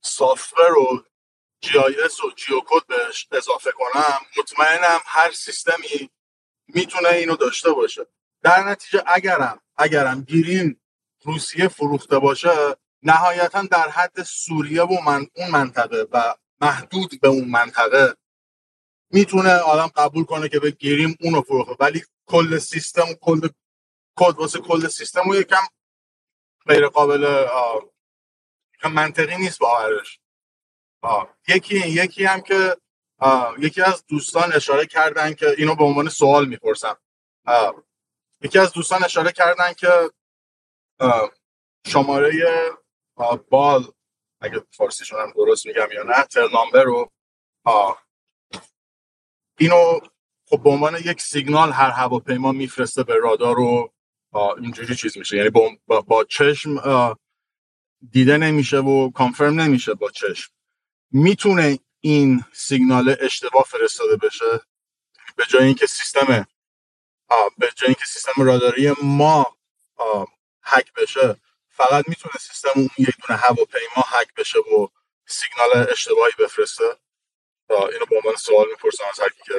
[0.00, 1.04] software رو
[1.60, 6.10] GIS و geocode بهش اضافه کنم مطمئنم هر سیستمی
[6.68, 8.06] می‌تونه اینو داشته باشه.
[8.42, 10.80] در نتیجه اگرم اگرم گیرین
[11.24, 17.48] روسیه فروخته باشه نهایتا در حد سوریه و من اون منطقه و محدود به اون
[17.48, 18.16] منطقه
[19.10, 21.76] می‌تونه آدم قبول کنه که به گیریم اونو فروخته.
[21.80, 23.48] ولی کل سیستم کل
[24.16, 25.62] کد واسه کل سیستم و یکم
[26.66, 27.46] غیر قابل
[28.90, 30.20] منطقی نیست باورش
[31.48, 32.76] یکی یکی هم که
[33.58, 36.96] یکی از دوستان اشاره کردن که اینو به عنوان سوال می‌پرسم.
[38.40, 40.10] یکی از دوستان اشاره کردن که
[41.86, 42.32] شماره
[43.50, 43.92] بال
[44.42, 47.10] اگه فارسیشون هم درست میگم یا نه ترنامبر رو
[49.58, 50.00] اینو
[50.46, 53.92] خب به عنوان یک سیگنال هر هواپیما میفرسته به رادار رو
[54.62, 55.36] اینجوری چیز میشه.
[55.36, 56.80] یعنی با, با چشم
[58.10, 60.52] دیده نمیشه و کانفرم نمیشه با چشم.
[61.10, 64.60] می‌تونه این سیگنال اشتباه فرستاده بشه؟
[65.36, 66.46] به جای اینکه سیستم
[67.58, 69.56] به جای اینکه سیستم راداری ما
[70.62, 71.36] هک بشه
[71.88, 74.86] فقط می‌تونه سیستم اون یک دونه هواپیما هک بشه و
[75.26, 76.84] سیگنال اشتباهی بفرسته؟
[77.70, 79.54] اینو به عنوان سوال می‌پرسم از هر کی که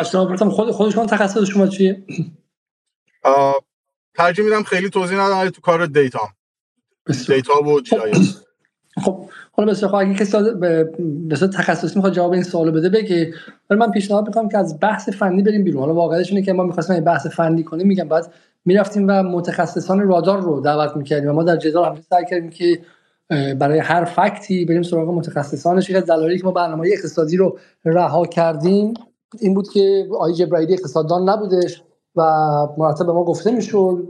[0.00, 2.06] بسیار خود خودشون تخصص شما چیه؟
[4.14, 6.28] ترجیح میدم خیلی توضیح ندم تو کار دیتا.
[7.26, 7.96] دیتا و جی
[9.04, 13.34] خب حالا بسیار خب اگه کسی به تخصصی می‌خواد جواب این سوالو بده بگه.
[13.70, 15.80] ولی من پیشنهاد می‌کنم که از بحث فنی بریم بیرون.
[15.80, 17.86] حالا واقعیتش اینه که ما می‌خواستیم این بحث فنی کنیم.
[17.86, 18.34] میگم بعد
[18.68, 22.78] می‌رفتیم و متخصصان رادار رو دعوت می‌کردیم و ما در جدال هم سعی کردیم که
[23.54, 25.90] برای هر فکتی بریم سراغ متخصصانش.
[25.90, 28.94] یک دلایلی که ما برنامه اقتصادی رو رها کردیم
[29.38, 31.82] این بود که آقای جبرائیلی اقتصاددان نبودش
[32.16, 32.22] و
[32.78, 34.08] مرتب به ما گفته می‌شد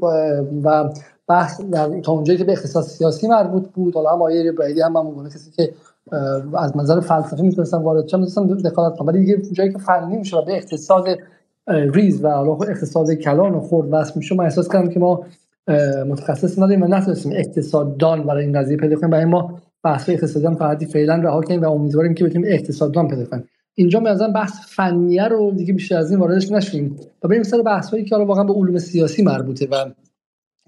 [0.63, 0.91] و
[1.29, 3.95] بحث در تا اونجایی که به اقتصاد سیاسی مربوط بود.
[3.95, 5.75] حالا هم آیه برایدی هم همون کسی که
[6.55, 10.37] از منظر فلسفی می‌تونستن وارد چه می‌تونستن دخالت کنن ولی دیگه جایی که فنی میشه
[10.37, 11.09] و به اقتصاد
[11.69, 15.27] ریز و اقتصاد کلان و خرد وصل میشه من احساس کردم که ما
[16.07, 19.11] متخصص نداریم و نتونستیم اقتصاددان برای این قضیه پیدا کنیم.
[19.11, 23.25] برای ما بحث اقتصادی هم فقط فعلا رها کنیم و امیدواریم که بتونیم اقتصاددان پیدا
[23.25, 23.45] کنیم.
[23.75, 26.97] اینجا به بحث فنیه رو دیگه بیشتر از این واردش نشیم.
[27.23, 29.75] و بریم سر بحثایی که حالا واقعا به علوم سیاسی مربوطه و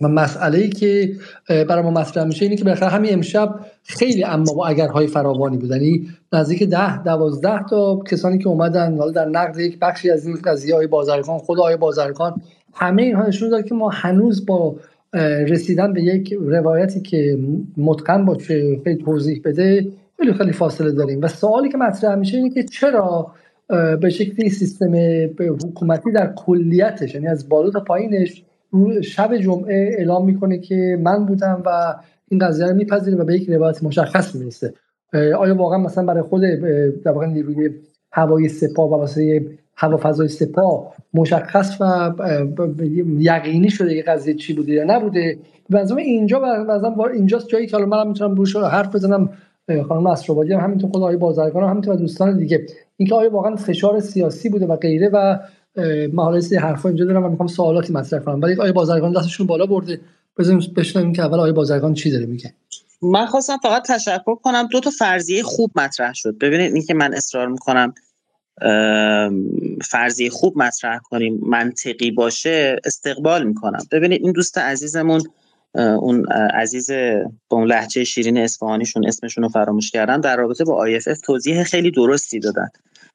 [0.00, 1.12] و مسئله ای که
[1.48, 5.70] برای ما مطرح میشه اینه که بالاخره همین امشب خیلی اما با اگرهای فراوانی بود.
[5.70, 10.38] یعنی نزدیک ده دوازده تا کسانی که اومدن حالا در نقد یک بخشی از این
[10.44, 12.42] قضیه های بازرگان خود آقای بازرگان
[12.74, 14.76] همه اینها نشون داد که ما هنوز با
[15.48, 17.38] رسیدن به یک روایتی که
[17.76, 21.20] متقن باشه خیلی توضیح بده خیلی خیلی فاصله داریم.
[21.22, 23.32] و سوالی که مطرح میشه اینه که چرا
[24.00, 24.94] به شکلی سیستم
[25.38, 28.42] حکومتی در کلیتش یعنی از بالا تا پایینش
[29.02, 31.94] شب جمعه اعلام می‌کنه که من بودم و
[32.28, 34.74] این قضیه رو میپذیریم و به یک روایت مشخص می‌رسه.
[35.12, 36.42] آیا واقعا مثلا برای خود
[37.04, 37.70] در واقع نیروی
[38.12, 42.12] هوایی سپاه و واسه هوافضای سپاه مشخص و
[43.18, 45.38] یقینی شده که قضیه چی بوده یا نبوده؟
[45.70, 49.30] به اینجا مثلا اینجاست جایی که حالا منم می‌تونم روش حرف بزنم.
[49.88, 52.66] خانم اسرابادی هم همینطور خود آقای بازرگان هم همینطور دوستان دیگه.
[52.96, 55.38] اینکه آیا واقعا فشار سیاسی بوده و غیره و
[56.12, 58.40] من حالا یه حرفا اینجا دارم و می‌خوام سوالاتی مطرح کنم.
[58.40, 60.00] ولی آیا بازرگان دستشون بالا برده.
[60.38, 62.54] بزنیم بشنویم که اول آیا بازرگان چی داره میگه.
[63.02, 64.68] من خواستم فقط تشکر کنم.
[64.72, 66.38] دو تا فرضیه خوب مطرح شد.
[66.38, 67.94] ببینید اینکه من اصرار می‌کنم
[69.84, 73.86] فرضیه خوب مطرح کنیم منطقی باشه استقبال می‌کنم.
[73.92, 75.22] ببینید این دوست عزیزمون
[75.74, 76.90] اون عزیز
[77.48, 81.90] با اون لحچه شیرین اصفهانیشون اسمشون رو فراموش کردن در رابطه با IFF توضیح خیلی
[81.90, 82.68] درستی دادن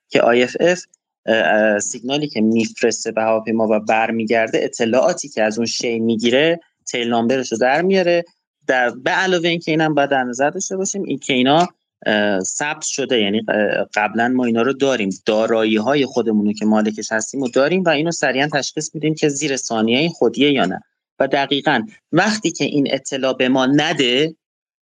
[0.09, 0.79] که IFF
[1.81, 6.59] سیگنالی که میفرسته به هواپیما و برمیگرده اطلاعاتی که از اون شی می‌گیره
[6.91, 8.25] تیل نامبرش رو در میاره.
[8.67, 11.67] در به علاوه اینکه اینم باید در نظر داشته باشیم این که اینا
[12.43, 13.41] ثبت شده یعنی
[13.93, 15.09] قبلا ما اینا رو داریم.
[15.25, 19.55] دارایی های خودمون که مالکش هستیم و داریم و اینو سریعا تشخیص میدیم که زیر
[19.55, 20.81] ثانیه خودیه یا نه.
[21.19, 24.35] و دقیقا وقتی که این اطلاع به ما نده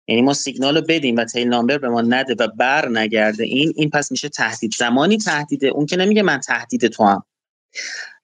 [0.08, 3.72] یعنی ما سیگنال رو بدیم و تیل نامبر به ما نده و بر نگرده این
[3.76, 4.74] این پس میشه تهدید.
[4.78, 7.24] زمانی تهدیده اون که نمیگه من تهدید تو هم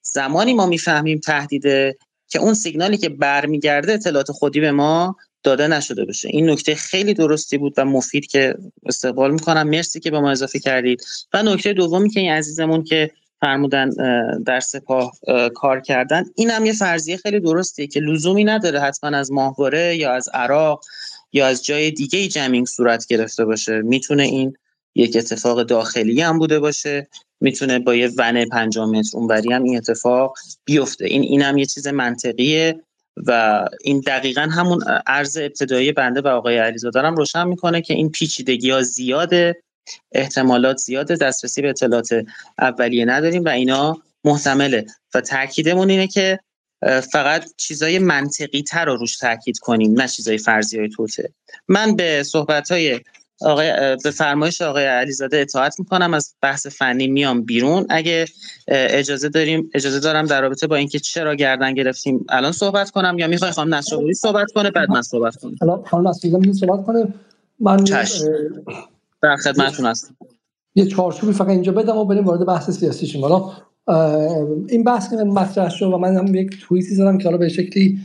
[0.03, 1.97] زمانی ما می‌فهمیم تهدیده
[2.29, 6.29] که اون سیگنالی که برمیگرده اطلاعات خودی به ما داده نشده باشه.
[6.29, 8.55] این نکته خیلی درستی بود و مفید که
[8.87, 9.69] استقبال می‌کنم.
[9.69, 11.03] مرسی که به ما اضافه کردید.
[11.33, 13.11] و نکته دومی که این عزیزمون که
[13.41, 13.91] فرمودن
[14.47, 15.13] در سپاه
[15.55, 20.13] کار کردن این هم یه فرضیه خیلی درستیه که لزومی نداره حتما از ماهواره یا
[20.13, 20.85] از عراق
[21.33, 24.57] یا از جای دیگه جمینگ صورت گرفته باشه می‌تونه این
[24.95, 27.09] یک اتفاق داخلی هم بوده باشه
[27.41, 30.35] می‌تونه با یه ون 5 متر اونوری هم این اتفاق
[30.65, 31.05] بیفته.
[31.05, 32.81] این این هم یه چیز منطقیه
[33.27, 38.11] و این دقیقا همون عرض ابتدایی بنده و آقای علیزاده هم روشن می‌کنه که این
[38.11, 39.63] پیچیدگی ها زیاده
[40.13, 42.25] احتمالات زیاده دسترسی به اطلاعات
[42.59, 44.87] اولیه نداریم و اینا محتمله.
[45.15, 46.41] و تاکیدمون اینه که
[47.13, 51.33] فقط چیزای منطقی تر رو روش تاکید کنیم نه چیزای فرضی های توته
[51.69, 53.01] من به صحبت های
[53.41, 57.87] آقای به فرمایش آقای علیزاده اطاعت می‌کنم از بحث فنی میام بیرون.
[57.91, 58.27] اگه
[58.69, 63.27] اجازه داریم اجازه دارم در رابطه با اینکه چرا گردن گرفتیم الان صحبت کنم یا
[63.27, 65.57] می‌خوای خانم نصرالدین صحبت کنه بعد من صحبت کنم.
[65.63, 67.15] الان خانم نصرالدین صحبت کنه.
[67.61, 67.85] من
[69.23, 70.17] در خدمتتون هستم.
[70.75, 73.21] یه چارچوبی فقط اینجا بدم و بریم وارد بحث سیاسی شیم.
[73.21, 73.53] حالا
[74.69, 77.99] این بحث که مطرح شد و من هم یک توییتی زدم که حالا به شکلی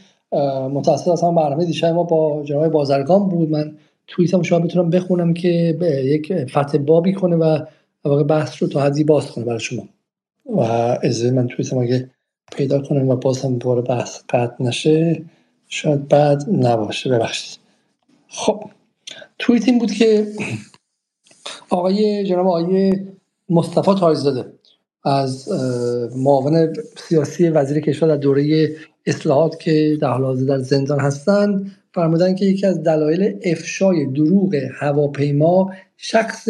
[0.73, 3.49] متأثر از هم برنامه دیشب ما با جناب بازرگان بود.
[3.49, 3.75] من
[4.07, 7.59] توییتم شما بتونم بخونم که یک فتح بابی کنه و
[8.05, 9.83] واقع بحث رو تا حدی باز کنه برای شما.
[10.45, 10.61] و
[11.03, 12.09] از من توییتم اگه
[12.51, 15.23] پیدا کنم و باز هم دوباره بحث قطع نشه
[15.67, 17.09] شاید بعد نباشه.
[17.09, 17.59] ببخشید.
[18.27, 18.63] خب
[19.39, 20.27] توییت این بود که
[21.69, 22.93] آقای جناب آقای
[23.49, 24.45] مصطفی تاجزاده
[25.07, 25.49] از
[26.15, 26.73] معاون
[27.07, 28.69] سیاسی وزیر کشور در دوره
[29.05, 35.71] اصلاحات که در حال در زندان هستند فرمودن که یکی از دلایل افشای دروغ هواپیما
[35.97, 36.49] شخص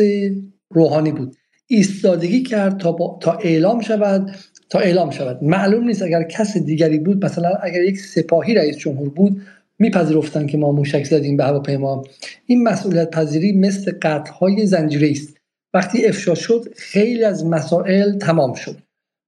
[0.69, 1.35] روحانی بود.
[1.67, 4.31] ایستادگی کرد تا, تا اعلام شود
[4.69, 5.43] تا اعلام شود.
[5.43, 9.41] معلوم نیست اگر کس دیگری بود مثلا اگر یک سپاهی رئیس جمهور بود
[9.79, 12.03] میپذیرفتن که ما موشک زدیم به هواپیما.
[12.45, 15.36] این مسئولیت پذیری مثل قطع های زنجیره است.
[15.77, 18.75] وقتی افشا شد خیلی از مسائل تمام شد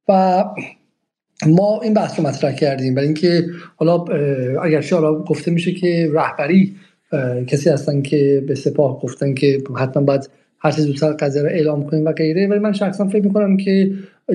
[0.07, 0.43] و
[1.47, 2.95] ما این بحث رو مطرح کردیم.
[2.95, 3.45] برای اینکه
[3.76, 4.03] حالا
[4.63, 6.76] اگر حالا گفته میشه که رهبری
[7.47, 11.85] کسی هستن که به سپاه گفتن که حتما باید هر چیز زودتر قضیه رو اعلام
[11.85, 12.47] کنیم و غیره.
[12.47, 13.91] ولی من شخصا فکر می‌کنم که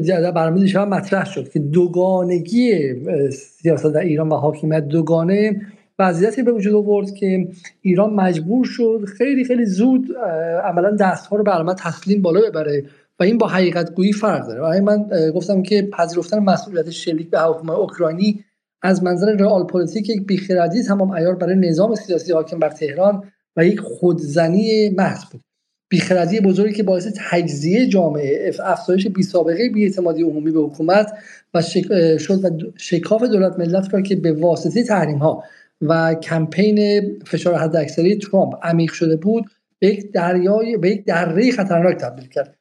[0.06, 2.94] در برنامه دیشب مطرح شد که دوگانگی
[3.30, 5.60] سیاست در ایران و حاکمیت دوگانه
[5.98, 7.48] وضعیتی به وجود آورد که
[7.80, 10.08] ایران مجبور شد خیلی خیلی زود
[10.64, 12.84] عملا دستها رو به تسلیم بالا ببره
[13.20, 14.60] و این با حقیقت گویی فرق داره.
[14.60, 18.44] و من گفتم که پذیرفتن مسئولیت شلیک به هواپیمای اوکراینی
[18.82, 23.22] از منظر رئال پلیتیک یک بیخردی تمام عیار برای نظام سیاسی حاکم بر تهران
[23.56, 25.40] و یک خودزنی محض بود.
[25.88, 31.12] بیخردی بزرگی که باعث تجزیه جامعه افزایش بی سابقه اعتمادی عمومی به حکومت
[31.54, 31.62] و
[32.18, 35.44] شد و شکاف دولت ملت را که به واسطه تحریم ها
[35.89, 39.44] و کمپین فشار حداکثری ترامپ عمیق شده بود
[39.78, 42.56] به یک دریای به یک دره خطرناک تبدیل کرد.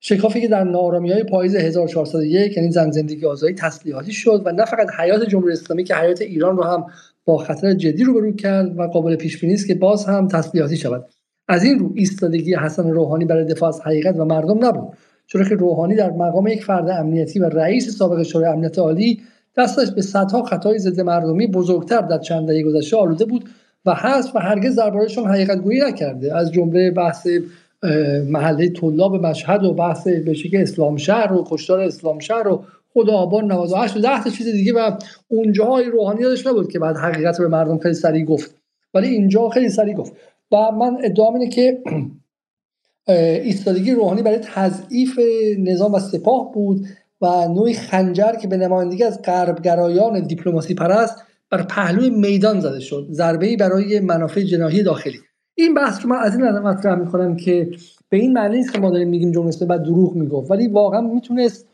[0.00, 4.64] شکافی که در نارامی های پاییز 1401 یعنی زن زندگی آزادی تسلیحاتی شد و نه
[4.64, 6.86] فقط حیات جمهوری اسلامی که حیات ایران رو هم
[7.24, 11.04] با خطر جدی روبرو کرد و قابل پیش بینی است که باز هم تسلیحاتی شود.
[11.48, 14.96] از این رو ایستادگی حسن روحانی برای دفاع از حقیقت و مردم نبود.
[15.26, 19.20] چرا که روحانی در مقام یک فرد امنیتی و رئیس سابق شورای امنیت عالی
[19.58, 23.48] دستش به صدها خطای ضد مردمی بزرگتر در چند دهه گذشته آلوده بود
[23.86, 26.36] و هست و هرگز دربارهشون حقیقت گویی نکرده.
[26.36, 27.26] از جمله بحث
[28.28, 32.64] محله طلاب مشهد و بحث به شکل اسلام شهر و کشتار اسلام شهر و
[32.94, 34.90] خدا آبان 98 و 10 چیز دیگه و
[35.28, 38.54] اونجاهای روحانی یادش نبود که بعد حقیقت رو به مردم خیلی سریع گفت.
[38.94, 40.12] ولی اینجا خیلی سریع گفت.
[40.52, 41.82] و من ادعا اینه که
[43.42, 45.18] ایستادگی روحانی برای تضعیف
[45.58, 46.86] نظام و سپاه بود.
[47.20, 53.06] و نوعی خنجر که به نمایندگی از غربگرایان دیپلماسی پرست بر پهلوی میدان زده شد
[53.10, 55.18] ضربه برای منافع جناحی داخلی.
[55.54, 57.70] این بحث رو من از این نظر مطرح می‌کنم که
[58.08, 61.00] به این معنی نیست که ما داریم میگیم جمهوری اسلامی بعد دروغ می‌گفت ولی واقعا
[61.00, 61.66] می‌تونست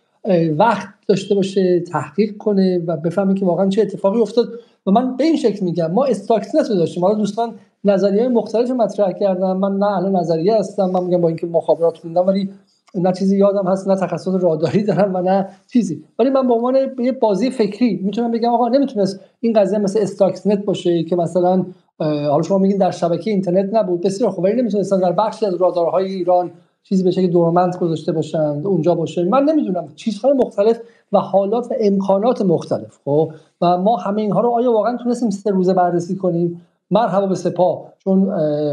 [0.57, 4.49] وقت داشته باشه تحقیق کنه و بفهمه که واقعا چه اتفاقی افتاد.
[4.87, 7.05] و من به این شکل میگم ما استاکسنس رو داشتیم.
[7.05, 7.55] حالا دوستان
[7.85, 12.27] نظریه مختلف مطرح کردم من نه اهل نظریه هستم من میگم با اینکه مخابرات خوندم
[12.27, 12.49] ولی
[12.95, 16.05] نه چیزی یادم هست نه تخصص راداری دارم و نه چیزی.
[16.19, 20.65] ولی من به عنوان یه بازی فکری می‌تونم بگم آقا نمی‌تونست این قضیه مثل استاکسنت
[20.65, 21.67] باشه که مثلا
[21.99, 24.01] حالا شما میگین در شبکه اینترنت نبود.
[24.01, 24.45] بسیار خوب.
[24.45, 26.51] ولی نمی‌تونستن در بخشی از رادارهای ایران
[26.83, 29.25] چیزی بشه که دورمند گذاشته باشند اونجا باشه.
[29.25, 29.89] من نمی‌دونم.
[29.97, 30.81] چیزهای مختلف
[31.13, 32.99] و حالات و امکانات مختلف.
[33.05, 36.61] خب؟ و ما همه اینها رو آیا واقعا تونستیم سه روزه بررسی کنیم؟
[36.91, 37.93] مرحبا به سپاه.
[37.99, 38.31] چون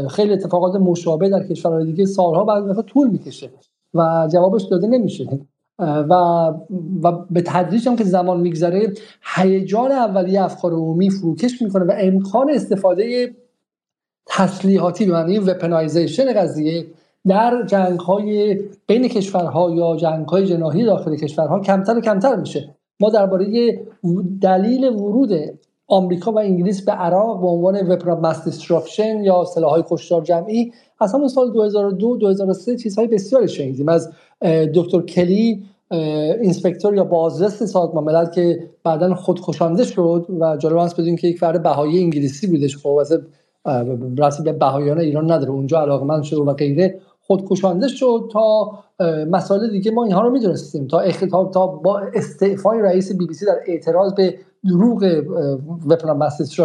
[0.08, 3.50] خیلی اتفاقات مشابه در کشورهای دیگه سالها بعد طول می‌کشه.
[3.94, 5.40] و جوابش داده نمیشه.
[5.78, 6.14] و
[7.02, 8.92] و به تدریج هم که زمان میگذره
[9.36, 13.34] هیجان اولیه افکار عمومی فروکش می‌کنه و امکان استفاده
[14.26, 16.86] تسلیحاتی به معنی weaponization قضیه
[17.28, 22.74] در جنگ های بین کشورها یا جنگ های جناحی داخل کشورها کمتر و کمتر میشه.
[23.00, 23.78] ما درباره
[24.40, 25.58] دلیل ورود
[25.92, 31.14] آمریکا و انگلیس به عراق به عنوان weapon mass destruction یا سلاحهای کشتار جمعی از
[31.14, 33.88] همون سال 2002 2003 چیزهای بسیاری شنیدیم.
[33.88, 34.12] از
[34.74, 35.64] دکتر کلی
[36.40, 41.38] اینسپکتور یا بازرس سازمان ملل که بعدا خودکشانده شد و جالب است بدون که یک
[41.38, 42.76] فرد بهایی انگلیسی بودش.
[42.76, 43.20] خب واسه
[44.18, 45.50] راستی به بهاییان ایران نداره.
[45.50, 47.00] اونجا علاقمند شد و غیره.
[47.26, 48.70] خودکشانده شد تا
[49.30, 50.86] مسائل دیگه ما اینها رو می‌دونستیم.
[50.86, 51.02] تا
[51.52, 54.34] تا با استعفای رئیس بی بی سی در اعتراض به
[54.68, 55.22] دروغ
[55.86, 56.60] وپن ماس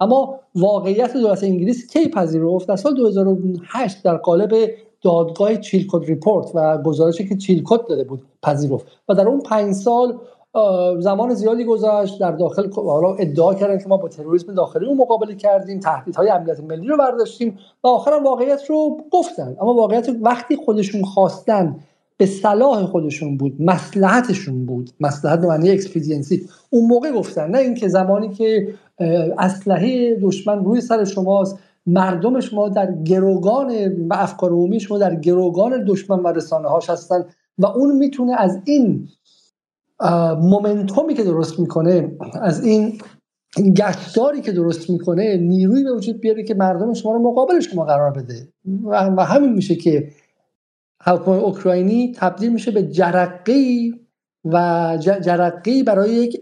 [0.00, 4.54] اما واقعیت دولت انگلیس کی پذیرفت؟ در سال 2008 در قالب
[5.02, 8.86] دادگاه Chilcot report و گزارشی که چیلکوت داده بود پذیرفت.
[9.08, 10.18] و در اون پنج سال
[10.98, 12.20] زمان زیادی گذشت.
[12.20, 16.60] در داخل حالا ادعا کردن که ما با تروریسم داخلی رو مقابله کردیم تهدیدهای امنیت
[16.60, 17.58] ملی رو برداشتیم.
[17.84, 19.56] و آخرم واقعیت رو گفتن.
[19.60, 21.76] اما واقعیت وقتی خودشون خواستن
[22.18, 27.88] به صلاح خودشون بود مصلحتشون بود مصلحت به معنی expediency اون موقع گفتن نه اینکه
[27.88, 28.68] زمانی که
[29.38, 33.72] اسلحه دشمن روی سر شماست مردم شما در گروگان
[34.08, 37.24] و افکار عمومی شما در گروگان دشمن و رسانه هاش هستن
[37.58, 39.08] و اون می‌تونه از این
[40.40, 42.98] مومنتومی که درست می‌کنه از این
[43.76, 48.10] گشتاری که درست می‌کنه نیروی به وجود بیاره که مردم شما رو مقابل شما قرار
[48.10, 48.48] بده.
[49.16, 50.08] و همین میشه که
[51.06, 53.94] هواپیمای اوکراینی تبدیل میشه به جرقی
[54.44, 56.40] و جرقی برای یک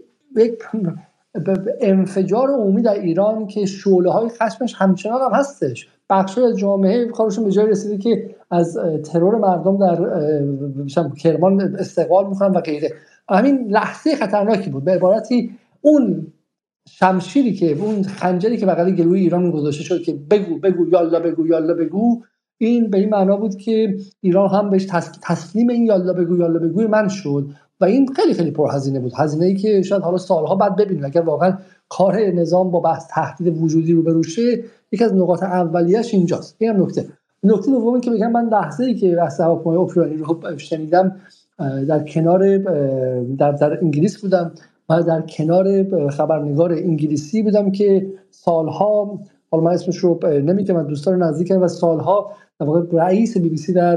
[1.81, 5.87] انفجار عمومی در ایران که شعله های خشمش همچنان هم هستش.
[6.09, 9.97] بخش از جامعه کارشون به جای رسیده که از ترور مردم در
[11.17, 12.93] کرمان استقبال می‌کنن و غیره.
[13.29, 14.83] همین لحظه خطرناکی بود.
[14.83, 15.51] به عبارتی
[15.81, 16.27] اون
[16.89, 21.47] شمشیری که اون خنجری که بغل گلوی ایران گذاشته شد که بگو بگو یالا بگو
[21.47, 22.23] یالا بگو
[22.57, 24.85] این به این معنا بود که ایران هم بهش
[25.21, 27.49] تسلیم این یالا بگو یالا بگوی من شد.
[27.81, 29.13] و این خیلی خیلی پرهزینه بود.
[29.15, 31.05] هزینه ای که شاید حالا سالها بعد ببینیم.
[31.05, 31.57] اگر واقعا
[31.89, 36.55] کار نظام با بحث تهدید وجودی رو بروشه یکی از نقاط اولیش اینجاست.
[36.59, 37.05] این هم نکته.
[37.43, 41.15] نکته دومی که بگم من لحظه ای که بحث هواپیمای اوکراینی رو شنیدم
[41.87, 42.57] در کنار
[43.37, 44.51] در, در انگلیس بودم
[44.89, 49.19] و در کنار خبرنگار انگلیسی بودم که سالها
[49.51, 50.19] حالا من اسمش رو
[50.73, 53.95] من دوستان نزدیکم و سالها در واقع رئیس بی بی سی در,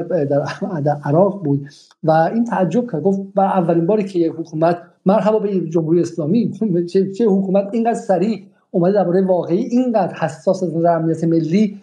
[0.84, 1.68] در, عراق بود
[2.02, 3.02] و این تعجب کرد.
[3.02, 6.52] گفت و اولین باری که یک حکومت مرحبا به جمهوری اسلامی.
[6.92, 11.78] چه, چه حکومت اینقدر سریع اومده درباره واقعی اینقدر حساس از امنیت ملی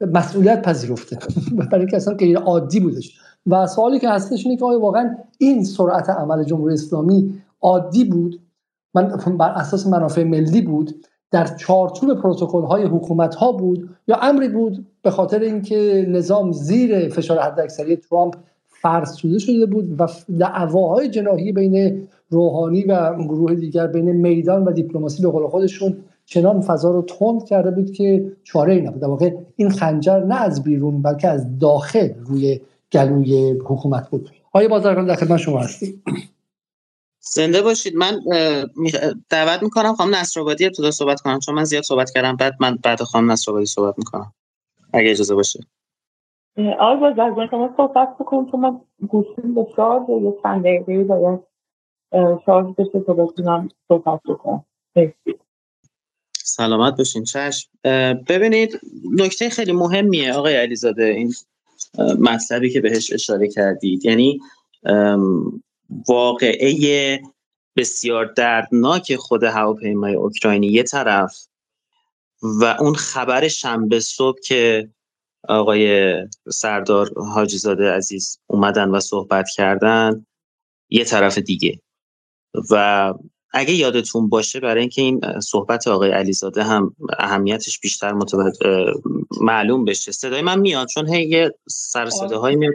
[0.00, 1.18] مسئولیت پذیرفته.
[1.56, 3.18] برای اینکه اصلا غیر عادی بودش.
[3.46, 8.40] و سوالی که هستش اینه که آیا واقعا این سرعت عمل جمهوری اسلامی عادی بود؟
[8.94, 9.08] من
[9.38, 11.04] بر اساس منافع ملی بود.
[11.30, 17.08] در چارچوب پروتکل های حکومت ها بود یا امری بود به خاطر اینکه نظام زیر
[17.08, 18.34] فشار حداکثری ترامپ
[18.82, 20.06] فرسوده شده بود و
[20.38, 25.96] دعواهای جناحی بین روحانی و گروه دیگر بین میدان و دیپلماسی به قول خودشون
[26.26, 29.04] چنان فضا رو تند کرده بود که چاره ای نبود.
[29.04, 32.60] واقع این خنجر نه از بیرون بلکه از داخل روی
[32.92, 34.30] گلوی حکومت بود.
[34.52, 36.02] آیا بازرگان در خدمت شما هستی
[37.20, 37.96] زنده باشید.
[37.96, 38.20] من
[39.28, 43.02] دعوت می‌کنم خانم نصرآبادی ابتدا صحبت کنم چون من زیاد صحبت کردم بعد من بعد
[43.02, 44.34] خانم نصرآبادی صحبت می‌کنم.
[44.92, 45.60] اگه اجازه باشه.
[46.80, 51.40] آقای بازرگان شما صحبت بکنم چون من گوشیم به شارژ یه چند دقیقه باید
[52.46, 54.64] شارژ بشه تا بتونم صحبت بکنم.
[56.32, 57.24] سلامت باشین.
[57.24, 57.70] چشم.
[58.28, 58.80] ببینید
[59.12, 61.34] نکته خیلی مهمیه آقای علیزاده این
[62.20, 64.04] مطلبی که بهش اشاره کردید.
[64.04, 64.40] یعنی
[66.08, 67.22] واقعه
[67.76, 70.66] بسیار دردناک خود هواپیمای اوکراینی.
[70.66, 71.46] یه طرف
[72.42, 74.90] و اون خبر شنبه صبح که
[75.48, 76.14] آقای
[76.52, 80.26] سردار حاجی زاده عزیز اومدن و صحبت کردن
[80.90, 81.80] یه طرف دیگه.
[82.70, 83.14] و
[83.52, 88.92] اگه یادتون باشه برای اینکه این صحبت آقای علیزاده هم اهمیتش بیشتر متوجه
[89.40, 90.12] معلوم بشه.
[90.12, 92.72] صدای من میاد؟ چون هی یه سر صداهایی میاد.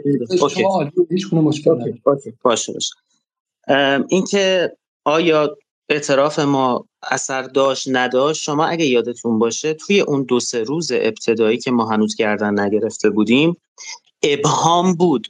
[2.42, 2.94] باشه باشه.
[4.08, 4.72] اینکه
[5.04, 5.56] آیا
[5.88, 11.58] اعتراف ما اثر داشت نداشت شما اگه یادتون باشه توی اون دو سه روز ابتدایی
[11.58, 13.56] که ما هنوز گردن نگرفته بودیم
[14.22, 15.28] ابهام بود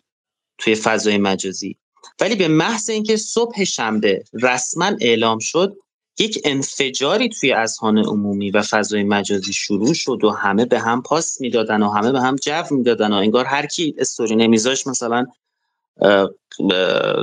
[0.58, 1.76] توی فضای مجازی.
[2.20, 5.76] ولی به محض اینکه صبح شنبه رسما اعلام شد
[6.18, 11.40] یک انفجاری توی اذهان عمومی و فضای مجازی شروع شد و همه به هم پاس
[11.40, 15.26] می‌دادن و همه به هم جو می‌دادن و انگار هر کی استوری نمیذاش مثلا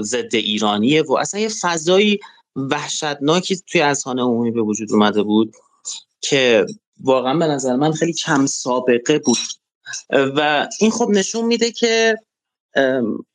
[0.01, 2.19] ضد ایرانیه و اصلا یه فضایی
[2.55, 5.55] وحشتناکی توی اذهان عمومی به وجود اومده بود
[6.21, 6.65] که
[6.99, 9.37] واقعا به نظر من خیلی کم سابقه بود.
[10.09, 12.17] و این خب نشون میده که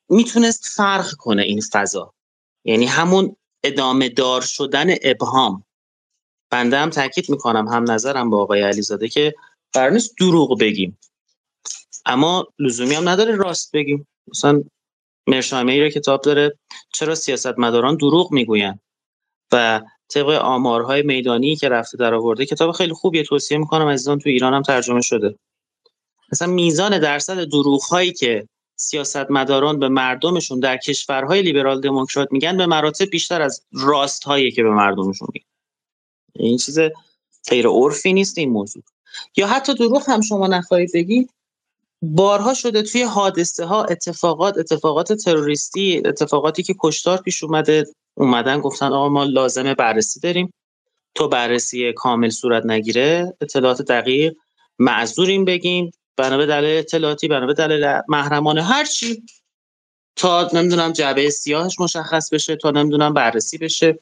[0.09, 2.15] می‌تونست فرق کنه این فضا.
[2.65, 5.65] یعنی همون ادامه دار شدن ابهام.
[6.51, 9.35] بنده هم تاکید می‌کنم هم نظرم با آقای علیزاده که
[9.73, 10.99] قرار نیست دروغ بگیم.
[12.07, 14.07] اما لزومی هم نداره راست بگیم.
[14.29, 14.63] مثلا
[15.27, 16.59] مرشایمه رو کتاب داره
[16.93, 18.81] چرا سیاستمداران دروغ می‌گویند
[19.53, 24.28] و طبق آمارهای میدانی که رفته در آورده کتاب خیلی خوبیه توصیه می‌کنم عزیزان تو
[24.28, 25.39] ایران هم ترجمه شده.
[26.32, 32.66] مثلا میزان درصد دروغ هایی که سیاستمداران به مردمشون در کشورهای لیبرال دموکرات میگن به
[32.66, 35.47] مراتب بیشتر از راست هایی که به مردمشون میگن.
[36.35, 36.78] این چیز
[37.48, 38.82] غیر عرفی نیست این موضوع.
[39.36, 41.31] یا حتی دروغ هم شما نخواهید بگید
[42.15, 48.87] بارها شده توی حادثه ها اتفاقات اتفاقات تروریستی اتفاقاتی که کشتار پیش اومده اومدن گفتن
[48.87, 50.53] آقا ما لازمه بررسی داریم
[51.15, 54.35] تو بررسی کامل صورت نگیره اطلاعات دقیق
[54.78, 55.91] معذوریم بگیم.
[56.16, 59.23] بنا به دلیل اطلاعاتی بنا به دلیل محرمانه هر چی.
[60.16, 63.99] تا نمی‌دونم جعبه سیاهش مشخص بشه تا نمی‌دونم بررسی بشه.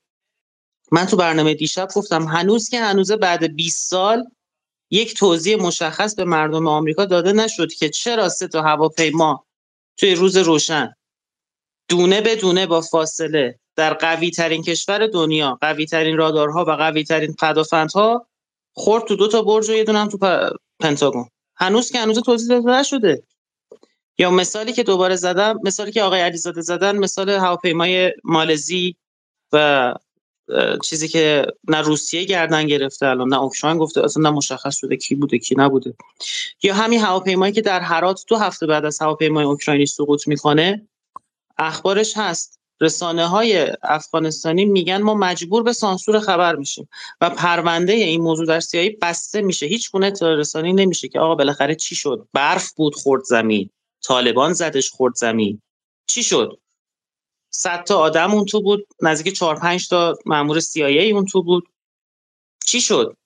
[0.93, 4.25] من تو برنامه دیشب گفتم هنوز که هنوز بعد 20 سال
[4.95, 9.47] یک توضیح مشخص به مردم آمریکا داده نشد که چرا سه تا هواپیما
[9.97, 10.95] توی روز روشن
[11.89, 17.05] دونه به دونه با فاصله در قوی ترین کشور دنیا قوی ترین رادارها و قوی
[17.05, 18.27] ترین پدافندها
[18.73, 20.19] خورد تو دو تا برج و یه دونه تو
[20.81, 21.29] پنتاگون.
[21.57, 23.23] هنوز که هنوز توضیح داده نشده.
[24.19, 28.97] یا مثالی که دوباره زدم مثالی که آقای علیزاده زدن مثال هواپیمای مالزی
[29.53, 29.95] و
[30.85, 35.15] چیزی که نه روسیه گردن گرفته الان نه اوکراین گفته اصلا نه مشخص شده کی
[35.15, 35.95] بوده کی نبوده.
[36.63, 40.89] یا همین هواپیمایی که در هرات دو هفته بعد از هواپیمای اوکراینی سقوط می‌کنه
[41.59, 42.61] اخبارش هست.
[42.81, 46.89] رسانه های افغانستانی میگن ما مجبور به سانسور خبر میشیم
[47.21, 49.67] و پرونده این موضوع در سیایی بسته میشه.
[49.67, 53.71] هیچ گونه رسانی نمیشه که آقا بالاخره چی شد؟ برف بود خورد زمین.
[54.05, 55.63] طالبان زدش خورد زمین.
[56.07, 56.59] چی شد؟
[57.57, 58.87] صد تا آدم اون تو بود.
[59.03, 61.69] نزدیک 4 5 تا مامور CIA اون تو بود.
[62.67, 63.17] چی شد؟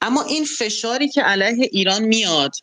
[0.00, 2.54] اما این فشاری که علیه ایران میاد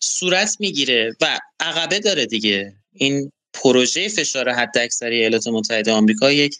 [0.00, 2.76] صورت می‌گیره و عقبه داره دیگه.
[2.92, 6.58] این پروژه فشار حداکثری ایالات متحده آمریکا یک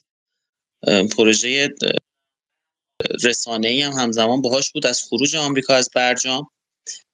[1.17, 1.75] پروژه
[3.23, 4.87] رسانه ای هم همزمان باهاش بود.
[4.87, 6.51] از خروج آمریکا از برجام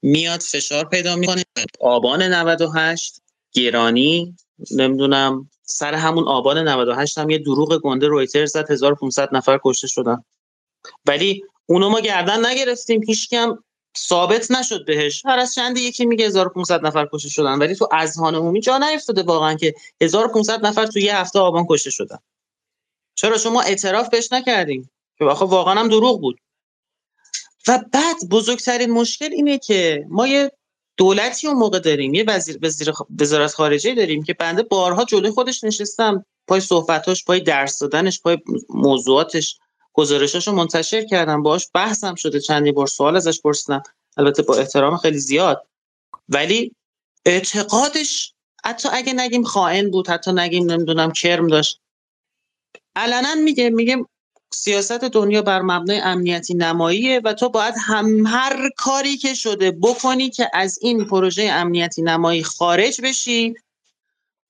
[0.02, 1.44] میاد فشار پیدا می‌کنه.
[1.80, 3.22] آبان 98
[3.52, 4.36] گرانی
[4.70, 10.24] نمی‌دونم سر همون آبان 98 هم یه دروغ گنده رویتر زد 1500 نفر کشته شدن.
[11.06, 13.58] ولی اونو ما گردن نگرفتیم هیچ کم
[13.98, 15.22] ثابت نشد بهش.
[15.26, 19.22] هر از چند یکی میگه 1500 نفر کشته شدن ولی تو اذهان عمومی جا نیفتاده
[19.22, 22.18] واقعا که 1500 نفر تو یه هفته آبان کشته شدن.
[23.14, 24.90] چرا؟ شما اعتراف بهش نکردیم.
[25.18, 26.40] که واقعا هم دروغ بود.
[27.68, 30.52] و بعد بزرگترین مشکل اینه که ما یه
[30.96, 32.14] دولتی اون موقع داریم.
[32.14, 32.58] یه وزیر
[33.20, 36.24] وزارت خارجه داریم که بنده بارها جلوی خودش نشستم.
[36.46, 38.38] پای صحبتاش پای درس دادنش پای
[38.68, 39.58] موضوعاتش
[39.92, 41.42] گزارشاشو منتشر کردم.
[41.42, 42.40] باش بحثم شده.
[42.40, 43.82] چندی بار سوال ازش پرسیدم.
[44.16, 45.66] البته با احترام خیلی زیاد.
[46.28, 46.74] ولی
[47.26, 51.80] اعتقادش حتی اگه نگیم خائن بود حتی نگیم نمی‌دونم کرم داشت.
[52.96, 54.04] علنا میگه میگه
[54.54, 60.30] سیاست دنیا بر مبنای امنیتی نماییه و تو باید هم هر کاری که شده بکنی
[60.30, 63.54] که از این پروژه امنیتی نمایی خارج بشی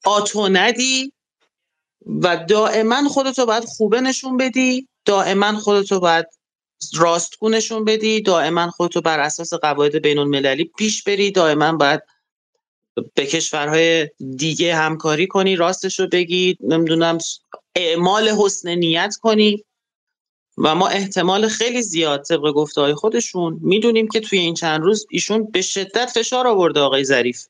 [0.04, 1.12] آتو ندی
[2.06, 6.26] و دائما خودتو باید خوبه نشون بدی دائما خودتو باید
[6.94, 12.02] راستگو نشون بدی دائما خودتو بر اساس قواعد بین المللی پیش بری دائما باید
[13.14, 17.18] به کشورهای دیگه همکاری کنی راستش رو بگی نمی‌دونم
[17.76, 19.64] اعمال حسن نیت کنی.
[20.58, 25.06] و ما احتمال خیلی زیاد طبق گفته های خودشون می‌دونیم که توی این چند روز
[25.10, 27.46] ایشون به شدت فشار آورده آقای ظریف.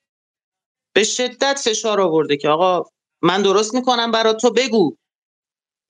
[0.93, 2.91] به شدت فشار آورده که آقا
[3.23, 4.97] من درست می‌کنم برا تو بگو.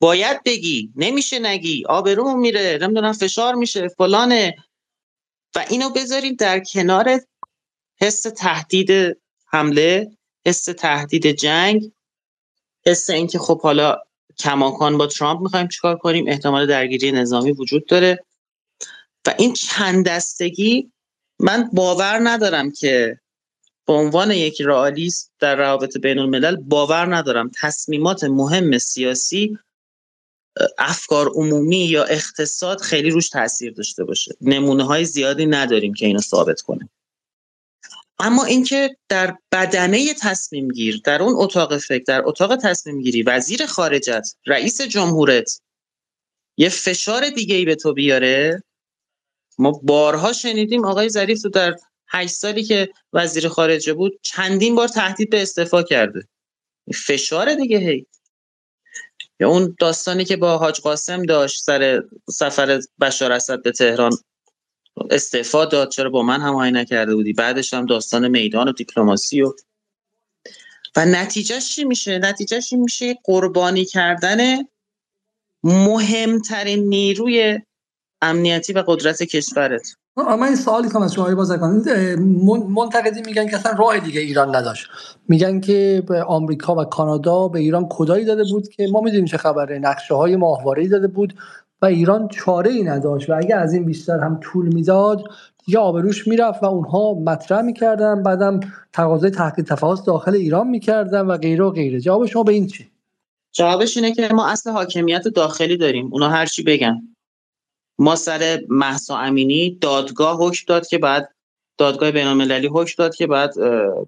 [0.01, 1.85] باید بگی نمیشه نگی.
[1.89, 4.57] آبرومون میره نمی‌دونم فشار میشه فلانه.
[5.55, 7.21] و اینو بذارید در کنار
[8.01, 9.17] حس تهدید
[9.47, 10.11] حمله
[10.47, 11.93] حس تهدید جنگ
[12.87, 13.99] حس اینکه خب حالا
[14.39, 18.25] کماکان با ترامپ می‌خوایم چیکار کنیم؟ احتمال درگیری نظامی وجود داره.
[19.27, 20.93] و این چند دستگی
[21.39, 23.21] من باور ندارم که
[23.87, 29.59] به عنوان یک رئالیست در روابط بین الملل باور ندارم تصمیمات مهم سیاسی
[30.79, 34.35] افکار عمومی یا اقتصاد خیلی روش تاثیر داشته باشه.
[34.41, 36.89] نمونه های زیادی نداریم که اینو ثابت کنه
[38.25, 43.67] اما اینکه در بدنه تصمیم گیر در اون اتاق فکر در اتاق تصمیم گیری وزیر
[43.67, 45.61] خارجت رئیس جمهورت
[46.57, 48.63] یه فشار دیگه ای به تو بیاره.
[49.59, 51.77] ما بارها شنیدیم آقای ظریف تو در
[52.09, 56.29] هشت سالی که وزیر خارجه بود چندین بار تهدید به استعفا کرده.
[57.07, 58.07] فشار دیگه هی.
[59.41, 64.13] یا اون داستانی که با حاج قاسم داشت سر سفر بشار اسد به تهران
[65.11, 65.91] استعفا داد.
[65.91, 69.53] چرا با من هماهنگ نکرده بودی؟ بعدش هم داستان میدان و دیپلماسی و
[70.97, 74.39] و نتیجهش چی میشه؟ نتیجهش این میشه قربانی کردن
[75.65, 77.61] مهمترین نیروی
[78.23, 79.97] امنیتی و قدرت کشورت.
[80.17, 81.85] اما این سوالی که از شما بازرگان
[82.69, 84.87] منتقدی میگن که اصلا راه دیگه ایران نداشت.
[85.29, 89.37] میگن که به آمریکا و کانادا به ایران کدایی داده بود که ما می‌دونیم چه
[89.37, 89.79] خبره.
[89.79, 91.35] نقشه های ماهواره داده بود.
[91.83, 95.25] و ایران چاره ای نداشت و اگه از این بیشتر هم طول می‌داد
[95.67, 98.23] دیگه آبروش می‌رفت و اونها مطرح می‌کردن.
[98.23, 98.61] بعدم
[98.93, 102.01] تقاضای تحقیق تفاوت داخل ایران می‌کردن و غیره و غیره.
[102.01, 102.91] جواب شما به این چی؟
[103.53, 106.09] جوابش اینه که ما اصل حاکمیت داخلی داریم.
[106.13, 107.03] اونا هر چی بگن.
[107.99, 111.29] ما سر محسا امینی دادگاه حکم داد که بعد
[111.79, 113.55] دادگاه بین المللی حکم داد که بعد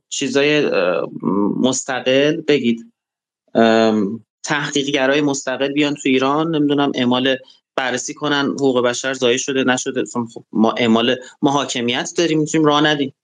[0.08, 0.70] چیزای
[1.60, 2.92] مستقل بگید.
[4.42, 6.54] تحقیقگرای مستقل بیان تو ایران.
[6.54, 7.36] نمی‌دونم اعمال
[7.76, 10.04] بررسی کنن حقوق بشر ضایع شده نشده.
[10.34, 13.14] خب ما اعمال حاکمیت داریم می‌تونیم راه ندیم.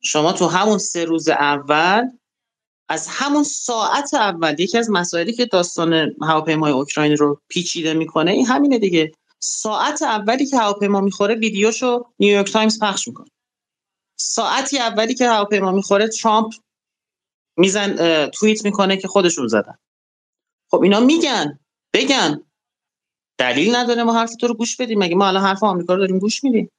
[0.00, 2.08] شما تو همون سه روز اول
[2.88, 8.46] از همون ساعت اول یکی از مسائلی که داستان هواپیمای اوکراین رو پیچیده می‌کنه این
[8.46, 9.12] همینه دیگه.
[9.38, 13.30] ساعت اولی که هواپیما می‌خوره ویدیوشو نیویورک تایمز پخش می‌کنه.
[14.16, 16.52] ساعتی اولی که هواپیما می‌خوره ترامپ
[17.56, 19.78] میزن توییت می‌کنه که خودشون زدن.
[20.70, 21.58] خب اینا میگن
[21.92, 22.42] بگن.
[23.38, 24.98] دلیل نداره ما حرف تو رو گوش بدیم.
[24.98, 26.70] مگه ما الان حرف آمریکا رو داریم گوش میدیم؟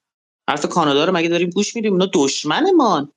[0.50, 3.12] حرف کانادا رو مگه داریم گوش میدیم؟ اونا دشمنمان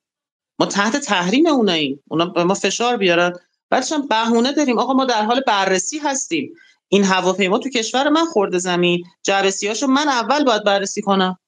[0.58, 2.02] ما تحت تحریم اوناییم.
[2.08, 3.32] اونا به ما فشار بیارن.
[3.70, 4.78] بعدش هم بهونه داریم.
[4.78, 6.54] آقا ما در حال بررسی هستیم.
[6.88, 9.04] این هواپیما تو کشور من خورده زمین.
[9.22, 11.38] جرسیاشو من اول باید بررسی کنم.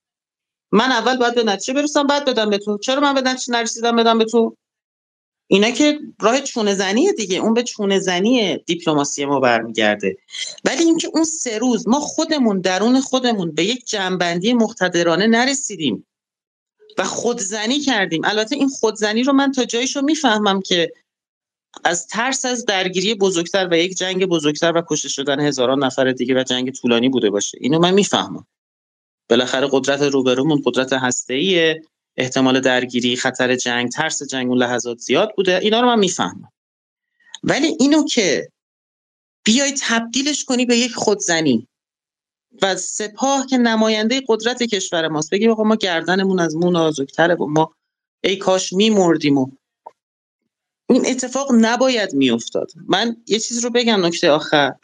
[0.73, 2.79] من اول باید به نتیجه برسم بعد بدم به تو.
[2.79, 4.57] چرا من به نتیجه نرسیدم بدم به تو؟
[5.47, 7.39] اینا که راه چونه زنیه دیگه.
[7.39, 10.17] اون به چونه زنی دیپلماسی ما برمیگرده.
[10.65, 16.07] ولی اینکه اون سه روز ما خودمون درون خودمون به یک جنبندی مقتدرانه نرسیدیم
[16.99, 18.25] و خودزنی کردیم.
[18.25, 20.93] البته این خودزنی رو من تا جاییشو می‌فهمم که
[21.85, 26.35] از ترس از درگیری بزرگتر و یک جنگ بزرگتر و کشته شدن هزاران نفر دیگه
[26.35, 27.59] و جنگ طولانی بوده باشه.
[27.61, 28.47] اینو من می‌فهمم.
[29.31, 31.83] بالاخره قدرت روبرومون قدرت هسته‌ایه.
[32.17, 35.59] احتمال درگیری خطر جنگ ترس جنگ اون لحظات زیاد بوده.
[35.59, 36.53] اینا رو من می‌فهمم.
[37.43, 38.49] ولی اینو که
[39.45, 41.69] بیای تبدیلش کنی به یک خودزنی
[42.63, 45.31] و سپاه که نماینده قدرت کشور ماست.
[45.31, 47.75] بگیم آقا ما گردنمون از مون نازکتره و ما
[48.25, 49.51] ای کاش میمردیم و
[50.89, 52.73] این اتفاق نباید میافتاد.
[52.89, 54.75] من یه چیز رو بگم نکته آخر.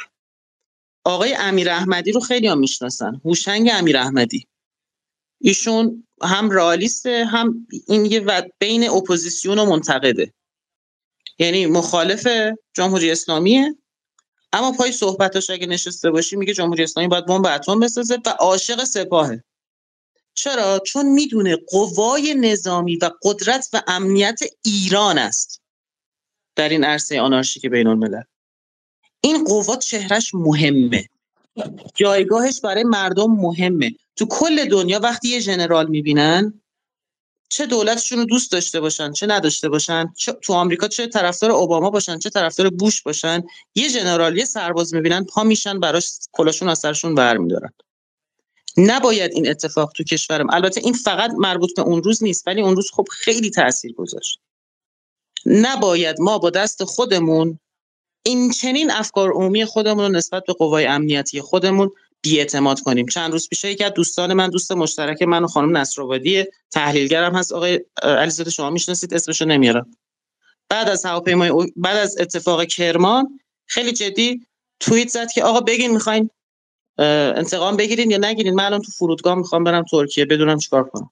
[1.05, 3.20] آقای امیر احمدی رو خیلی هم می‌شناسن.
[3.24, 4.47] هوشنگ امیر احمدی.
[5.40, 10.33] ایشون هم رالیسته هم این یه و بین اپوزیسیون و منتقده.
[11.39, 12.29] یعنی مخالف
[12.75, 13.77] جمهوری اسلامیه.
[14.53, 18.85] اما پای صحبتاش اگه نشسته باشی میگه جمهوری اسلامی باید بمب اتم بسازه و عاشق
[18.85, 19.45] سپاهه.
[20.35, 25.63] چرا؟ چون می‌دونه قوای نظامی و قدرت و امنیت ایران است.
[26.57, 28.23] در این عرصه آنارشیک بین الملل
[29.21, 31.09] این قوا چهرش مهمه.
[31.95, 33.91] جایگاهش برای مردم مهمه.
[34.21, 36.61] تو کل دنیا وقتی یه ژنرال می‌بینن
[37.49, 42.19] چه دولتشون رو دوست داشته باشن چه نداشته باشن تو آمریکا چه طرفدار اوباما باشن
[42.19, 43.43] چه طرفدار بوش باشن
[43.75, 47.73] یه ژنرال یه سرباز می‌بینن پا میشن براش کلاشون از سرشون برمیدارن
[48.77, 50.51] نباید این اتفاق تو کشورم.
[50.51, 54.39] البته این فقط مربوط به اون روز نیست ولی اون روز خب خیلی تاثیر گذاشت.
[55.47, 57.59] نباید ما با دست خودمون
[58.23, 61.91] این چنین افکار عمومی خودمون رو نسبت به قوای امنیتی خودمون
[62.23, 63.07] بیاعتماد کنیم.
[63.07, 67.53] چند روز پیش یکی از دوستان من دوست مشترک من و خانم نصرآبادی تحلیلگرم هست.
[67.53, 69.97] آقای علیزاده شما می‌شناسید اسمشو نمیارم.
[70.69, 74.47] بعد از هواپیمای بعد از اتفاق کرمان خیلی جدی
[74.81, 76.31] توییت زد که آقا بگین می‌خواین
[76.99, 78.55] انتقام بگیرین یا نگیرین.
[78.55, 81.11] من الان تو فرودگاه می‌خوام برم ترکیه بدونم چیکار کنم.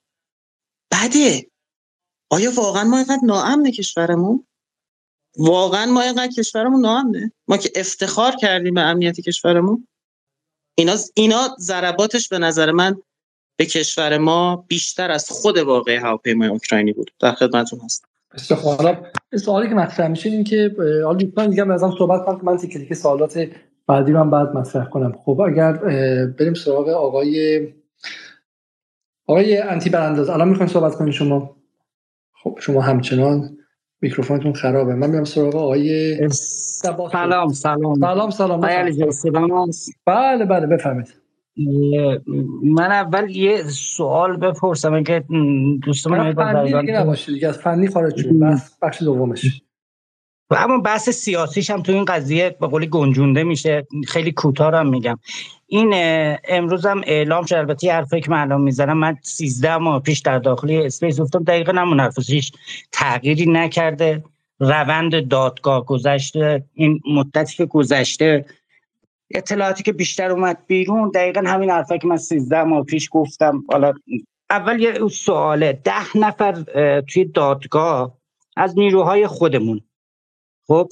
[0.93, 1.47] بده
[2.31, 4.47] آیا واقعا ما اینقدر ناامن کشورمون؟
[5.39, 9.88] واقعا ما اینقدر کشورمون ناامنه؟ ما که افتخار کردیم به امنیت کشورمون؟
[10.79, 12.97] اینا اینا ضرباتش به نظر من
[13.57, 17.11] به کشور ما بیشتر از خود واقع هواپیمای اوکراینی بود.
[17.21, 18.09] در خدمتتون هستم.
[18.55, 19.03] حالا
[19.45, 22.79] سوالی که مطرح میشه این که حالا دوستان دیگه ازم صحبت کنم که من تیکه
[22.79, 23.49] تیکه سوالات
[23.87, 25.19] بعدی رو هم بعد مطرح کنم.
[25.25, 25.73] خب اگر
[26.27, 27.69] بریم سراغ آقای
[29.27, 31.57] آقای انتی برانداز الان می‌خواین صحبت کنید شما.
[32.33, 33.58] خب شما همچنان.
[34.01, 34.95] میکروفونتون خرابه.
[34.95, 37.95] من میام سراغ آقای سلام سلام.
[37.95, 39.71] سلام سلام.
[40.07, 41.15] بله بله بفهمید
[42.65, 45.25] من اول یه سوال بپرسم اینکه
[45.83, 49.63] دوستان فنی دیگه نباشه دیگه از فنی خارج شد بس بخش دومش.
[50.51, 53.87] و اما بحث سیاسیش هم تو این قضیه به قولی گنجونده میشه.
[54.07, 55.19] خیلی کوتاه میگم.
[55.67, 55.91] این
[56.49, 57.55] امروز هم اعلام شد.
[57.55, 61.73] البته حرفی که من الان می‌زنم من 13 ماه پیش در داخلی اسپیس گفتم دقیقا
[61.73, 62.53] همون حرفش
[62.93, 64.25] تغییری نکرده.
[64.61, 68.45] روند دادگاه گذشته این مدتی که گذشته
[69.31, 73.65] اطلاعاتی که بیشتر اومد بیرون دقیقا همین حرفی که من 13 ماه پیش گفتم.
[73.71, 73.93] حالا
[74.51, 75.81] اول یه سواله.
[75.85, 76.53] ده نفر
[77.01, 78.19] توی دادگاه
[78.57, 79.81] از نیروهای خودمون
[80.69, 80.89] خب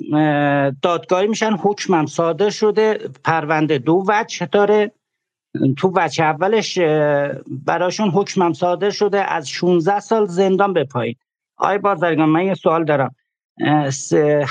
[0.83, 4.93] دادگاهی میشن حکمم صادر شده پرونده دو وجه داره.
[5.77, 6.79] تو وجه اولش
[7.49, 11.17] براشون حکمم صادر شده از 16 سال زندان به پایین.
[11.57, 13.15] آی بازرگان من یه سوال دارم.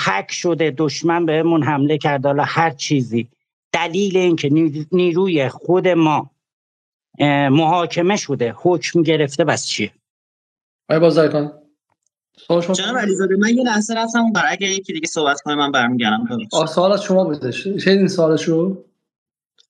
[0.06, 3.28] حک شده دشمن بهمون حمله کرده حالا هر چیزی.
[3.72, 4.50] دلیل اینکه
[4.92, 6.32] نیروی خود ما
[7.50, 9.92] محاکمه شده حکم گرفته بس چیه؟
[10.90, 11.65] آی بازرگان
[12.74, 16.28] جناب علیزاده من یه لحظه رفتم اون برای اگه یکی دیگه صحبت کنه من برمیگردم
[16.68, 18.86] سوال از شما بودش شنیدین سوالش رو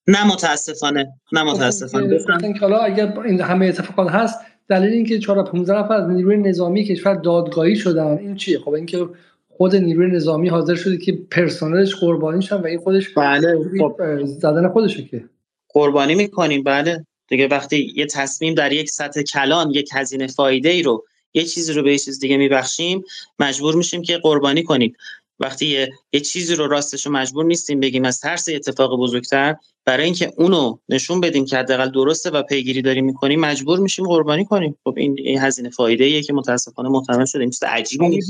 [0.08, 1.12] نه متاسفانه.
[1.32, 2.18] نه متاسفانه.
[2.18, 4.38] گفتم که حالا اگر این همه اتفاقات هست
[4.68, 9.08] دلیل اینکه 4 15 نفر از نیروی نظامی کشور دادگاهی شدن این چیه؟ خب اینکه
[9.48, 14.24] خود نیروی نظامی حاضر شده که پرسنلش قربانی شن و این خودش بله خب.
[14.24, 15.24] زدن خودشه که.
[15.68, 17.06] قربانی می‌کنیم بله.
[17.28, 21.04] دیگه وقتی یه تصمیم در یک سطح کلان یک هزینه فایده ای رو
[21.34, 23.04] یه چیزی رو به یه چیز دیگه میبخشیم
[23.38, 24.96] مجبور میشیم که قربانی کنیم.
[25.40, 30.04] وقتی یه, یه چیزی رو راستش رو مجبور نیستیم بگیم از ترس اتفاق بزرگتر برای
[30.04, 34.76] اینکه اونو نشون بدیم که حداقل درسته و پیگیری داریم می‌کنیم مجبور میشیم قربانی کنیم.
[34.84, 37.40] خب این, این هزینه فایده ایه که متاسفانه محتمل شده.
[37.40, 38.20] این چیز عجیبی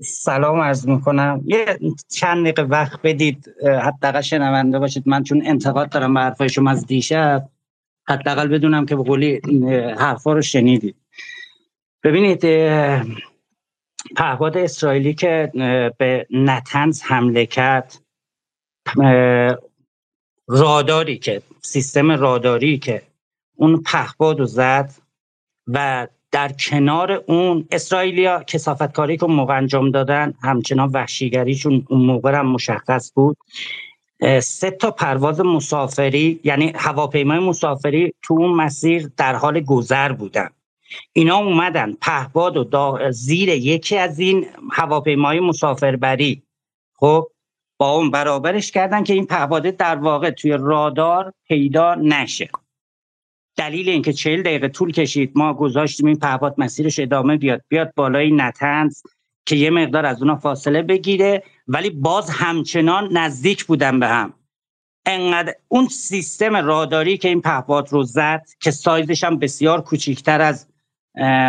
[0.00, 1.42] سلام عرض می‌کنم.
[1.46, 1.78] یه
[2.08, 5.02] چند دقیقه وقت بدید حداقل شنونده باشید.
[5.06, 7.48] من چون انتقاد دارم به حرفای شما از دیشب
[8.08, 9.40] حداقل بدونم که به قولی
[9.98, 10.96] حرفا رو شنیدید.
[12.04, 12.44] ببینید
[14.16, 15.50] پهپاد اسرائیلی که
[15.98, 17.96] به نتنز حمله کرد
[20.48, 23.02] راداری که سیستم راداری که
[23.56, 24.90] اون پهپاد رو زد
[25.66, 32.38] و در کنار اون اسرائیلیا کسافت کاری که موقع انجام دادن همچنان وحشیگریشون اون موقع
[32.38, 33.36] هم مشخص بود.
[34.42, 40.48] سه تا پرواز مسافری یعنی هواپیمای مسافری تو اون مسیر در حال گذر بودن.
[41.12, 46.42] اینا اومدن پهباد و زیر یکی از این هواپیمای مسافربری.
[46.94, 47.30] خب
[47.78, 52.50] با اون برابرش کردن که این پهباده در واقع توی رادار پیدا نشه.
[53.56, 57.62] دلیل اینکه چهل دقیقه طول کشید ما گذاشتیم این پهباد مسیرش ادامه بیاد.
[57.68, 59.02] بیاد بالای نتنز
[59.46, 64.32] که یه مقدار از اونا فاصله بگیره ولی باز همچنان نزدیک بودن به هم.
[65.06, 70.66] انقدر اون سیستم راداری که این پهباد رو زد که سایزش هم بسیار کوچیکتر از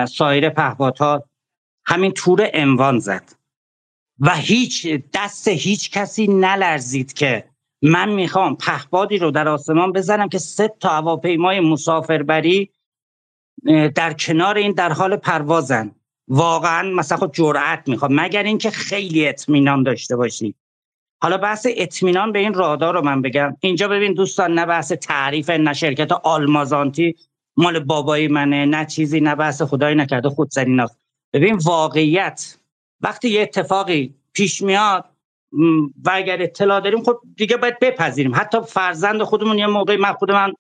[0.10, 1.24] سایر پهپادها
[1.86, 3.32] همین تور اموان زد.
[4.20, 7.46] و هیچ دست هیچ کسی نلرزید که
[7.82, 12.70] من می‌خوام پهپادی رو در آسمان بزنم که سه تا هواپیمای مسافربری
[13.96, 15.92] در کنار این در حال پروازن.
[16.28, 18.20] واقعا مثلا خود جرأت می‌خوام.
[18.20, 20.56] مگر اینکه خیلی اطمینان داشته باشی.
[21.22, 23.58] حالا بحث اطمینان به این رادار رو من بگم.
[23.60, 27.16] اینجا ببین دوستان نه بحث تعریف نه شرکت آلمازانتی.
[27.58, 31.00] مال بابایی منه نه چیزی نه بحث خدایی نکرده خودزنی ناست
[31.34, 32.58] ببین واقعیت
[33.02, 35.06] وقتی یه اتفاقی پیش میاد
[36.06, 38.36] و اگر اطلاع داریم خب دیگه باید بپذیریم.
[38.36, 40.54] حتی فرزند خودمون یه موقع من خود من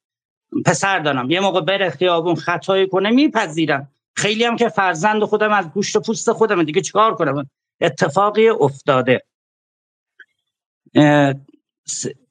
[0.65, 5.69] پسر دارم یه موقع بره خیابون خطایی کنه میپذیرم خیلی هم که فرزند خودم از
[5.69, 7.49] گوشت و پوست خودم دیگه چیکار کنم؟
[7.81, 9.21] اتفاقی افتاده.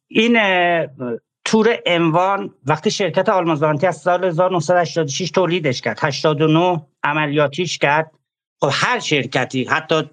[0.08, 0.36] این
[1.50, 5.98] تور اموان وقتی شرکت آلمازانتی از سال 1986 تولیدش کرد.
[6.02, 8.10] 89 عملیاتیش کرد.
[8.60, 10.10] خب هر شرکتی حتی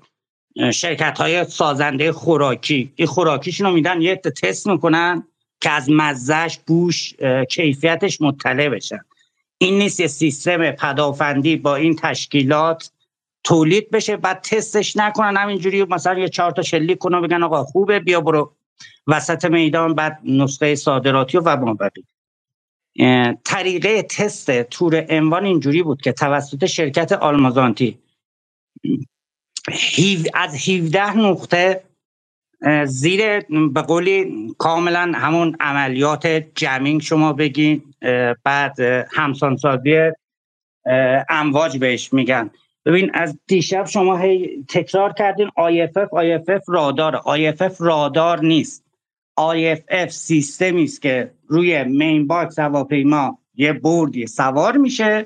[0.74, 5.24] شرکت های سازنده خوراکی این خوراکیشون رو میدن یه تست می‌کنن
[5.62, 7.14] که از مزهش بوش
[7.50, 9.00] کیفیتش مطلع بشن.
[9.58, 12.92] این نیست یه سیستم پدافندی با این تشکیلات
[13.44, 15.38] تولید بشه بعد تستش نکنن.
[15.38, 18.57] همینجوری مثلا یه چهار تا شلیک کنن بگن آقا خوبه بیا برو
[19.08, 22.04] وسط میدان بعد نسخه صادراتی و مابقی.
[23.44, 28.00] طریقه تست تور انوان اینجوری بود که توسط شرکت آلمازانتی
[30.34, 31.84] از 17 نقطه
[32.86, 37.94] زیر به قولی کاملا همون عملیات jamming شما بگین
[38.44, 38.80] بعد
[39.12, 40.12] همسانسازی
[41.30, 42.50] امواج بهش میگن.
[42.88, 48.84] ببین از دیشب شما هی تکرار کردین IFF IFF رادار IFF رادار نیست.
[49.40, 55.26] IFF سیستمی است که روی main box هواپیما یه بردی سوار میشه.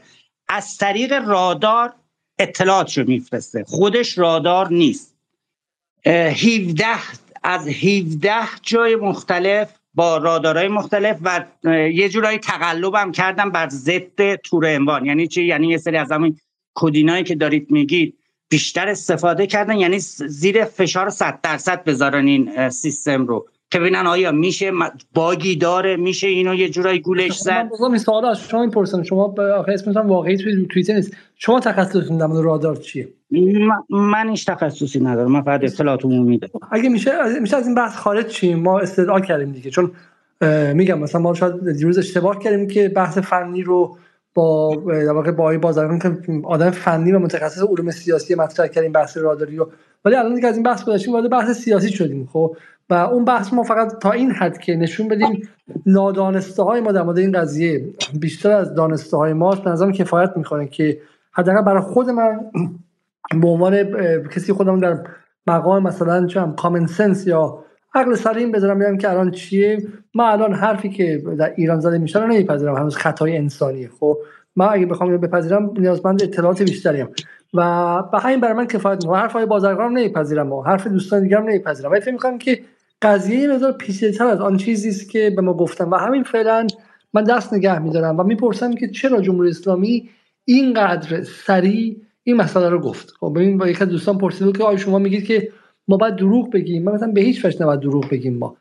[0.49, 1.93] از طریق رادار
[2.40, 3.64] اطلاعاتشو میفرسته.
[3.67, 5.15] خودش رادار نیست.
[6.06, 6.85] 17
[7.43, 11.45] از 17 جای مختلف با رادارهای مختلف و
[11.93, 15.06] یه جورایی تقلب هم کردم بر ضد تور انوان.
[15.06, 16.40] یعنی چی؟ یعنی یه سری از همین
[16.75, 18.17] کدینایی که دارید میگید
[18.50, 23.48] بیشتر استفاده کردن یعنی زیر فشار 100 درصد بذارن این سیستم رو.
[23.72, 24.72] که ببینن آیا میشه
[25.14, 29.03] باگی داره میشه اینو یه جورایی گولش زد من این سوال از شما می‌پرسم.
[29.03, 31.17] شما آخه اسمتون واقعی توی توییتر نیست.
[31.35, 33.08] شما تخصصتون در رادار چیه؟
[33.90, 35.32] من هیچ تخصصی ندارم.
[35.32, 36.53] من فقط اطلاعات عمومی دارم.
[36.72, 39.69] اگه میشه میشه از این بحث خارج چیم ما استدعا کردیم دیگه.
[39.69, 39.91] چون
[40.74, 43.98] میگم مثلا ما شاید دیروز اشتباه کردیم که بحث فنی رو
[44.34, 49.18] با در واقع با بازرگان که آدم فنی و متخصص علوم سیاسی مطرح کردیم بحث
[49.18, 49.72] راداری رو
[50.06, 52.56] ولی الان دیگه از این بحث گذشتیم وارد بحث سیاسی شدیم خب؟
[52.90, 55.50] و اون بحث ما فقط تا این حد که نشون بدیم
[55.85, 60.68] نادانسته های ما در مورد این قضیه بیشتر از دانسته های ما نظرم کفایت می‌کنه
[60.68, 61.01] که
[61.32, 62.40] حداقل برای خود من
[63.42, 63.84] به عنوان
[64.27, 65.03] کسی خودم در
[65.48, 67.64] مقام مثلا چم کامن سنس یا
[67.94, 69.88] عقل سلیم بذارم بگم که الان چیه.
[70.14, 73.90] ما الان حرفی که در ایران زده میشه رو نمیپذیرم هنوز خطای انسانیه.
[74.00, 74.18] خب
[74.56, 77.10] من اگه بخوام اینو بپذیرم نیازمند اطلاعات بیشتریم.
[77.53, 81.44] و به همین برای من کفایت می‌کنه حرف های بازرگان نمیپذیرم و حرف دوستان دیگرم
[81.44, 81.92] نمیپذیرم.
[81.92, 82.61] ولی فکر می‌کنم که
[83.02, 85.86] قضیه یه مقدار پیچیده‌تر از آن چیزی است که به ما گفتن.
[85.86, 86.68] و همین فعلا
[87.14, 90.10] من دست نگه میدارم و می‌پرسم که چرا جمهوری اسلامی
[90.45, 93.14] اینقدر سریع این مسئله رو گفت.
[93.20, 95.52] خب ببین با یک دوستان پرسید که آیا شما میگید که
[95.88, 96.84] ما باید دروغ بگیم.
[96.84, 98.58] من مثلا به هیچ وجه نباید دروغ بگیم ما.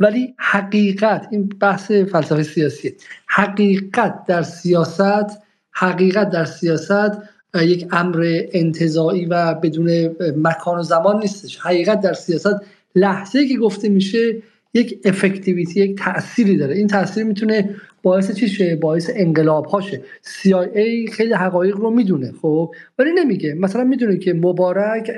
[0.00, 2.94] ولی حقیقت این بحث فلسفه سیاسی
[3.26, 5.38] حقیقت در سیاست
[5.72, 7.18] حقیقت در سیاست
[7.54, 11.58] یک امر انتظایی و بدون مکان و زمان نیستش.
[11.58, 12.56] حقیقت در سیاست
[12.94, 14.42] لحظه که گفته میشه
[14.74, 16.76] یک افکتیویتی یک تأثیری داره.
[16.76, 22.74] این تأثیر می‌تونه باعث چی شه؟ باعث انقلاب هاشه CIA خیلی حقایق رو می‌دونه خب؟
[22.98, 23.54] ولی نمیگه.
[23.54, 25.10] مثلا می‌دونه که مبارک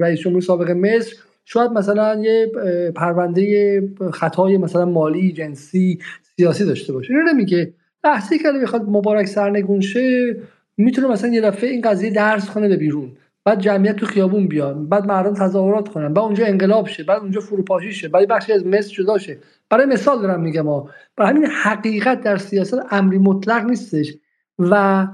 [0.00, 2.52] رئیس جمهور سابق مصر شاید مثلا یه
[2.96, 3.82] پرونده
[4.12, 5.98] خطای مثلا مالی جنسی
[6.36, 7.14] سیاسی داشته باشه.
[7.14, 7.72] اینو نمیگه.
[8.04, 10.36] لحظه که بخواد مبارک سرنگون شه
[10.76, 13.12] می‌تونه مثلا یه دفعه این قضیه درس کنه به بیرون.
[13.46, 17.40] بعد جمعیت تو خیابون بیان بعد مردم تظاهرات کنن بعد اونجا انقلاب شه بعد اونجا
[17.40, 19.38] فروپاشی شه بعد بخشی از مصر جدا شه.
[19.70, 24.14] برای مثال دارم میگم ما برای همین حقیقت در سیاست امری مطلق نیستش
[24.58, 25.06] و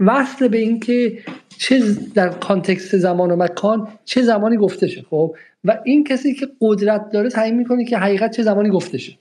[0.00, 1.18] وصل به اینکه
[1.58, 1.82] چه
[2.14, 5.34] در کانتکست زمان و مکان چه زمانی گفته شه خب؟
[5.64, 9.12] و این کسی که قدرت داره تعیین می‌کنه که حقیقت چه زمانی گفته شه.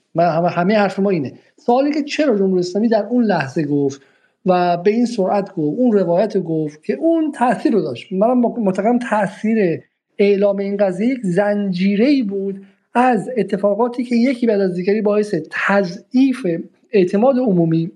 [0.55, 1.33] همه حرف ما اینه.
[1.57, 4.01] سوالی که چرا جمهوری اسلامی در اون لحظه گفت
[4.47, 8.13] و به این سرعت گفت اون روایت گفت که اون تاثیر رو داشت.
[8.13, 9.81] من معتقدم تاثیر
[10.17, 16.47] اعلام این قضیه یک زنجیره بود از اتفاقاتی که یکی بعد از دیگری باعث تضعیف
[16.91, 17.91] اعتماد عمومی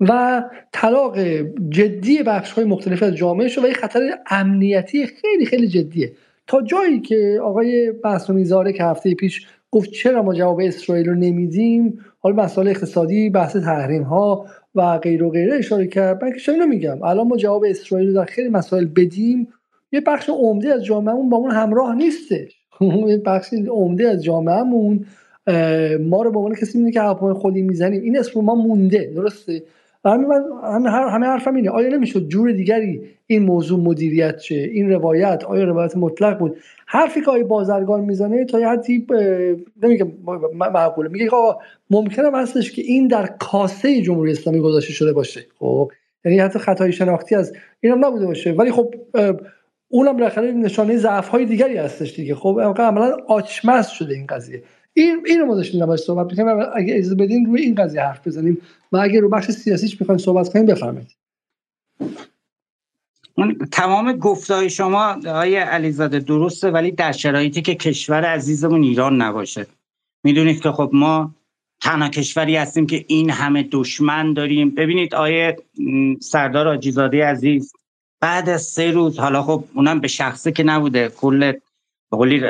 [0.00, 1.18] و طلاق
[1.68, 6.12] جدی بخش های مختلف از جامعه شد و یک خطر امنیتی خیلی خیلی جدیه.
[6.46, 11.14] تا جایی که آقای بحث زاره که هفته پیش گفت چرا ما جواب اسرائیل رو
[11.14, 14.46] نمیدیم؟ حالا مسائل اقتصادی بحث تحریم ها
[14.78, 16.24] و غیر و غیره اشاره کرد.
[16.24, 19.48] من که میگم الان ما جواب اسرائیل رو در خیلی مسائل بدیم.
[19.92, 22.56] یه بخش عمده از جامعهمون با اون همراه نیستش.
[23.08, 25.06] یه بخش عمده از جامعهمون
[26.00, 28.02] ما رو به عنوان کسی میده که هواپیمای خودی می‌زنیم.
[28.02, 29.62] این اسم ما مونده درسته؟
[30.04, 30.44] همه من
[30.86, 35.96] همه, حرفم اینه آیا نمی‌شد جور دیگری این موضوع مدیریت شه؟ این روایت آیا روایت
[35.96, 39.06] مطلق بود؟ حرفی که آقای بازرگان می‌زنه تا یه حدی
[39.82, 40.08] نمیگم
[40.54, 41.08] معقوله.
[41.08, 41.60] میگه آقا
[41.90, 45.46] ممکنه هستش که این در کاسه جمهوری اسلامی گذاشته شده باشه.
[45.58, 45.90] خب؟
[46.24, 48.52] یعنی حتی خطای شناختی از اینم نبوده باشه.
[48.52, 48.94] ولی خب
[49.88, 52.34] اونم بالاخره نشانه ضعف های دیگری هستش دیگه.
[52.34, 54.62] خب عملا آچمز شده این قضیه.
[55.02, 58.58] این اینو ما داشتیم نباید صحبت می‌کنیم اگه اجازه بدین روی این قضیه حرف بزنیم
[58.92, 61.08] و اگه رو بخش سیاسیش می‌خوایم صحبت کنیم بفرمایید.
[63.72, 69.66] تمام گفتهای شما آقای علیزاده درسته ولی در شرایطی که کشور عزیزمون ایران نباشه.
[70.24, 71.34] می‌دونید که خب ما
[71.80, 74.70] تنها کشوری هستیم که این همه دشمن داریم.
[74.70, 75.56] ببینید آیه
[76.20, 77.72] سردار آجیزاده عزیز
[78.20, 81.52] بعد از سه روز حالا خب اونم به شخصه که نبوده کل
[82.10, 82.42] قولی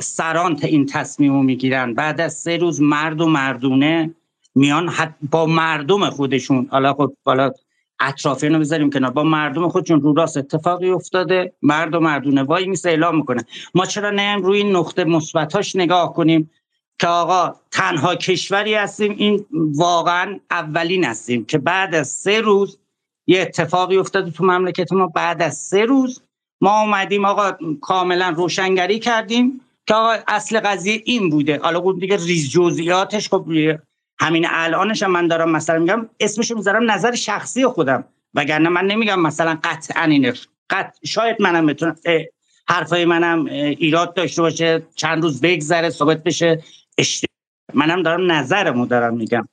[0.00, 1.94] سران این تصمیم رو می‌گیرن.
[1.94, 4.14] بعد از سه روز مرد و مردونه
[4.54, 4.92] میان
[5.30, 6.68] با مردم خودشون.
[6.70, 7.50] حالا خب حالا
[8.00, 9.10] اطرافیان رو بذاریم کنار.
[9.10, 11.52] با مردم خودشون رو راست اتفاقی افتاده.
[11.62, 13.44] مرد و مردونه وای میسه اعلام می‌کنه.
[13.74, 16.50] ما چرا نیم روی این نقطه مثبتاش نگاه کنیم
[17.00, 19.46] که آقا تنها کشوری هستیم این
[19.76, 22.78] واقعا اولین هستیم که بعد از سه روز
[23.26, 25.06] یه اتفاقی افتاده تو مملکت ما.
[25.06, 26.22] بعد از سه روز
[26.60, 31.58] ما اومدیم آقا کاملا روشنگری کردیم که آقا اصل قضیه این بوده.
[31.58, 33.46] حالا اون دیگه ریز جزئیاتش خب
[34.20, 38.04] همین الانش هم من دارم مثلا میگم اسمشو می‌ذارم نظر شخصی خودم.
[38.34, 40.32] وگرنه من نمیگم مثلا قطعا اینه
[40.70, 40.96] قط...
[41.04, 41.96] شاید منم بتونم
[42.68, 46.62] حرفای منم ایراد داشته باشه چند روز بگذره ثابت بشه.
[46.98, 47.28] اشتباه
[47.74, 49.48] منم دارم نظرمو دارم میگم.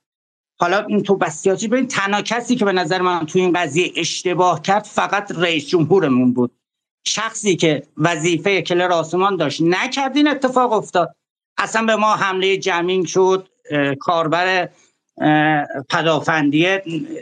[0.58, 4.62] حالا این تو بسیاتی ببین تنها کسی که به نظر من تو این قضیه اشتباه
[4.62, 6.50] کرد فقط رئیس جمهورمون بود.
[7.06, 11.14] شخصی که وظیفه کلر آسمان داشت نکرد این اتفاق افتاد.
[11.58, 13.48] اصلا به ما حمله جمینگ شد
[14.00, 14.68] کاربر
[15.90, 16.66] پدافندی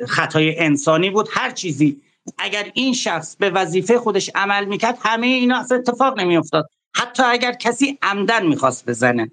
[0.08, 2.00] خطای انسانی بود هر چیزی.
[2.38, 6.68] اگر این شخص به وظیفه خودش عمل می‌کرد همه اینا اصلا اتفاق نمیافتاد.
[6.96, 9.30] حتی اگر کسی عمدن می‌خواست بزنه.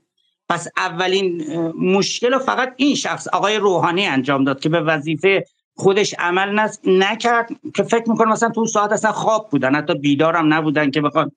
[0.50, 5.46] پس اولین مشکل فقط این شخص آقای روحانی انجام داد که به وظیفه
[5.82, 9.76] خودش عمل نکرد که فکر می‌کنم مثلا تو ساعت اصلا خواب بودن.
[9.76, 11.32] حتی بیدارم نبودن که بخوان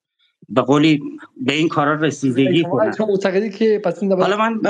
[0.48, 1.02] به قولی
[1.36, 2.94] به این کارا رسیدگی کنن.
[3.00, 4.60] معتقدی که پس این حالا من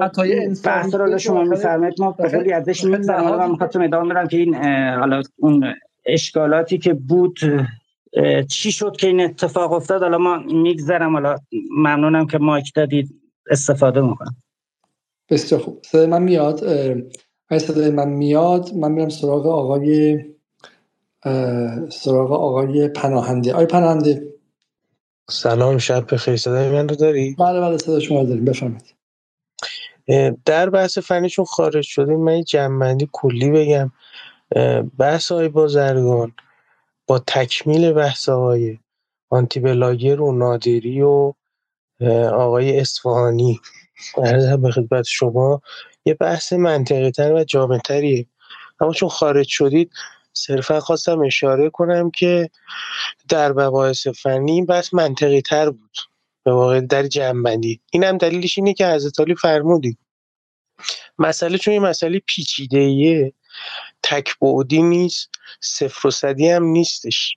[0.00, 2.00] خطای انسان رو شما میفرمایید.
[2.00, 4.54] ما به قولی ازش میگذرم حالا من می‌خواستم ادامه بدم که این
[4.94, 5.74] حالا اون
[6.06, 7.38] اشکالاتی که بود
[8.48, 11.12] چی شد که این اتفاق افتاد؟ حالا ما میگذرم.
[11.12, 11.36] حالا
[11.70, 13.14] ممنونم که مایک دادید.
[13.50, 14.36] استفاده می‌کنم.
[15.30, 15.96] بسیار خوب.
[15.96, 16.64] من میاد.
[17.58, 20.24] صدای من میاد من میرم سراغ آقای
[21.90, 23.52] سراغ آقای پناهنده.
[23.52, 24.32] آقای پناهنده.
[25.30, 26.36] سلام شب بخیر.
[26.36, 28.44] صدای من رو داری؟ بله بله صدا شما داریم.
[28.44, 28.94] بفرمایید.
[30.44, 32.20] در بحث فنیشون خارج شدیم.
[32.24, 33.92] من یه جنبندی کلی بگم.
[34.98, 36.32] بحث های بازرگان
[37.06, 38.78] با تکمیل بحث های
[39.30, 41.32] آنتی بلاگر و نادری و
[42.32, 43.60] آقای اصفهانی.
[44.16, 45.62] عرض به خدمت شما.
[46.04, 48.26] یه بحث منطقی تر و جامع تریه
[48.80, 49.90] اما چون خارج شدید
[50.32, 52.50] صرفا خواستم اشاره کنم که
[53.28, 55.96] در مباحث فنی این بحث منطقی تر بود.
[56.44, 57.80] به واقع در جنبندی.
[57.92, 59.98] این هم دلیلش اینه که حضرت علی فرمودید
[61.18, 63.32] مسئله چون این مسئله پیچیده ایه
[64.02, 67.36] تک بعدی نیست صفر و صدی هم نیستش.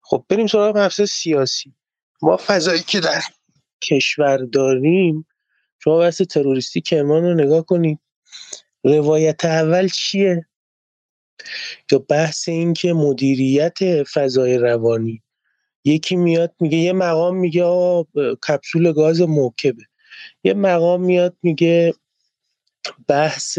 [0.00, 1.74] خب بریم سراغ بحث سیاسی.
[2.22, 3.22] ما فضایی که در
[3.82, 5.26] کشور داریم
[5.84, 7.98] شما بحث تروریستی کرمان رو نگاه کنید
[8.84, 10.46] روایت اول چیه؟
[11.92, 15.22] یا بحث این که مدیریت فضای روانی.
[15.84, 18.04] یکی میاد میگه یه مقام میگه آقا
[18.48, 19.82] کپسول گاز موکبه.
[20.44, 21.94] یه مقام میاد میگه
[23.08, 23.58] بحث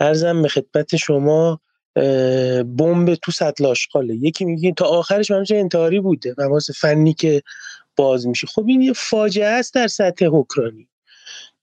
[0.00, 1.60] ارزم به خدمت شما
[2.76, 4.14] بمب تو سطل آشغاله.
[4.14, 7.42] یکی میگه تا آخرش منظور انتحاری بوده مباحث فنی که
[7.96, 8.46] باز میشه.
[8.46, 10.88] خب این یه فاجعه است در سطح اوکراینی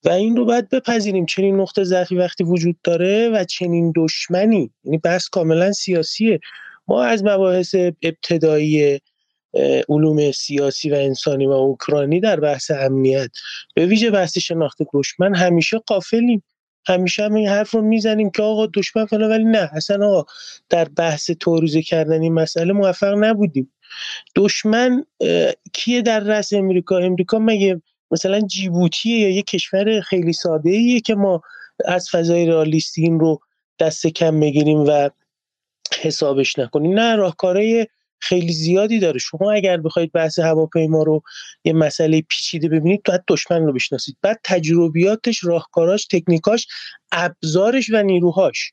[0.05, 1.25] و این رو باید بپذیریم.
[1.25, 6.39] چنین نقطه ضعفی وقتی وجود داره و چنین دشمنی یعنی بحث کاملا سیاسیه.
[6.87, 8.99] ما از مباحث ابتدایی
[9.89, 13.31] علوم سیاسی و انسانی و اوکراینی در بحث امنیت
[13.75, 16.43] به ویژه بحث شناخت دشمن همیشه قافلیم
[16.87, 19.69] همیشه هم این حرف رو می‌زنیم که آقا دشمن فلان ولی نه.
[19.73, 20.31] اصلا آقا
[20.69, 23.73] در بحث توریزه کردن این مسئله موفق نبودیم.
[24.35, 25.05] دشمن
[25.73, 27.81] کیه در رأس امریکا؟ امریکا مگه
[28.13, 31.41] مثلا جیبوتیه یا یه کشور خیلی ساده ایه که ما
[31.85, 33.39] از فضای رئالیستی این رو
[33.79, 35.09] دست کم بگیریم و
[36.01, 36.99] حسابش نکنیم.
[36.99, 37.87] نه راهکارهای
[38.19, 39.19] خیلی زیادی داره.
[39.19, 41.21] شما اگر بخواید بحث هواپیما رو
[41.63, 44.17] یه مسئله پیچیده ببینید باید دشمن رو بشناسید.
[44.21, 46.67] بعد تجربیاتش راهکاراش تکنیکاش
[47.11, 48.71] ابزارش و نیروهاش.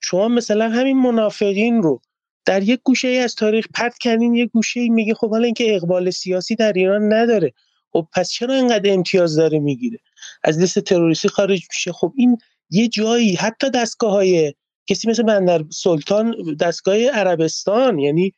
[0.00, 2.00] شما مثلا همین منافقین رو
[2.44, 5.76] در یک گوشه ای از تاریخ پرت کردین یک گوشه ای میگه خب حالا اینکه
[5.76, 7.52] اقبال سیاسی در ایران نداره.
[7.92, 9.98] خب پس چرا اینقدر امتیاز داره می‌گیره؟
[10.42, 11.92] از لیست تروریستی خارج میشه.
[11.92, 12.38] خب این
[12.70, 14.54] یه جایی حتی دستگاه های
[14.86, 18.32] کسی مثل بندر سلطان دستگاه عربستان یعنی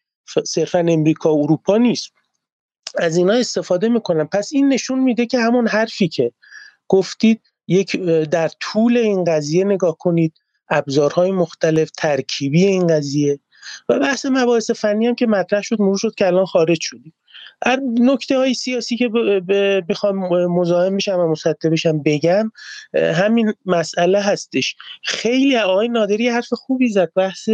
[0.46, 2.10] صرفا امریکا و اروپا نیست.
[2.98, 4.24] از اینا استفاده می‌کنن.
[4.24, 6.32] پس این نشون میده که همون حرفی که
[6.88, 7.96] گفتید یک
[8.30, 10.34] در طول این قضیه نگاه کنید
[10.68, 13.40] ابزارهای مختلف ترکیبی این قضیه
[13.88, 17.14] و بحث مباحث فنی هم که مطرح شد مرور شد که الان خارج شدیم.
[18.00, 19.08] نکته های سیاسی که
[19.88, 20.16] بخوام
[20.46, 22.52] مزاحم میشم و مصدق بشم بگم
[22.94, 24.76] همین مسئله هستش.
[25.02, 27.12] خیلی آقای نادری حرف خوبی زد.
[27.16, 27.48] بحث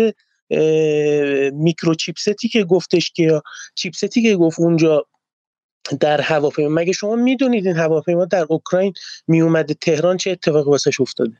[1.52, 3.42] میکرو چیپستی که گفتش که
[3.74, 5.06] چیپستی که گفت اونجا
[6.00, 6.68] در هواپیما.
[6.68, 8.92] مگه شما می‌دونید این هواپیما در اوکراین
[9.26, 11.36] میومده تهران چه اتفاقی واسش افتاده؟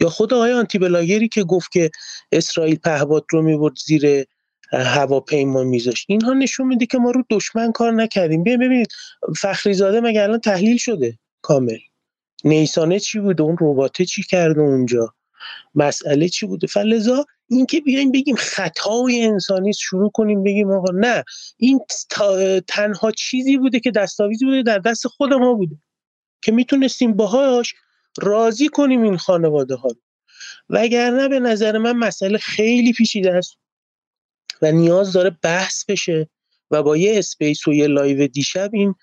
[0.00, 1.90] یا خود آقای آنتی بلاگری که گفت که
[2.32, 4.24] اسرائیل پهباد رو می‌برد زیر
[4.72, 8.42] هواپیما میذاشت اینها نشون میده که ما رو دشمن کار نکردیم.
[8.42, 8.88] ببین ببینید
[9.36, 11.78] فخری زاده مگه الان تحلیل شده؟ کامل.
[12.44, 15.14] نیسانه چی بوده؟ اون رباته چی کرده اونجا؟
[15.74, 21.24] مسئله چی بوده؟ فلزا اینکه بیایم بگیم خطای انسانی شروع کنیم بگیم آقا نه.
[21.56, 21.80] این
[22.68, 25.76] تنها چیزی بوده که دستاویزی بوده در دست خود ما بوده.
[26.42, 27.74] که می‌تونستیم باهاش
[28.18, 29.88] راضی کنیم این خانواده ها
[30.68, 33.56] وگرنه به نظر من مسئله خیلی پیچیده است.
[34.62, 36.28] و نیاز داره بحث بشه
[36.70, 38.94] و با یه space و یه live دیشب این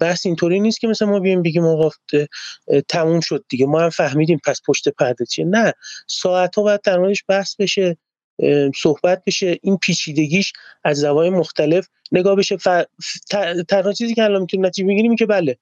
[0.00, 1.90] بحث اینطوری نیست که مثلا ما بیایم بگیم آقا
[2.88, 5.44] تموم شد دیگه ما هم فهمیدیم پس پشت پرده چیه.
[5.44, 5.72] نه
[6.06, 7.96] ساعت ها باید در موردش بحث بشه
[8.76, 10.52] صحبت بشه این پیچیدگیش
[10.84, 12.56] از زوای مختلف نگاه بشه.
[12.56, 12.68] ف...
[13.68, 15.58] تنها چیزی که الان می‌تونیم نتیجه بگیریم که بله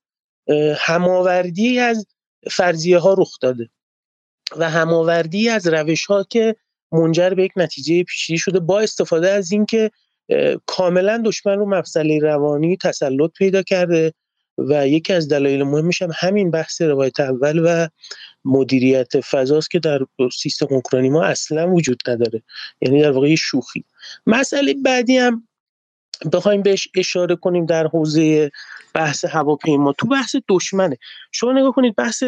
[0.76, 2.06] هماوردی از
[2.50, 3.70] فرضیه ها رخ داده
[4.56, 6.56] و هماوردی از روش ها که
[6.92, 9.90] منجر به یک نتیجه پیشگیری شده با استفاده از اینکه
[10.66, 14.12] کاملا دشمن رو مفصلی روانی تسلط پیدا کرده
[14.58, 17.88] و یکی از دلایل مهمش هم همین بحث روایت اول و
[18.44, 20.00] مدیریت فضاست که در
[20.32, 22.42] سیستم اوکراینی ما اصلا وجود نداره
[22.80, 23.84] یعنی در واقع شوخی.
[24.26, 25.48] مسئله بعدی هم
[26.32, 28.50] بخوایم بهش اشاره کنیم در حوزه
[28.94, 29.92] بحث هواپیما.
[29.92, 30.96] تو بحث دشمنه
[31.32, 32.22] شما نگاه کنید بحث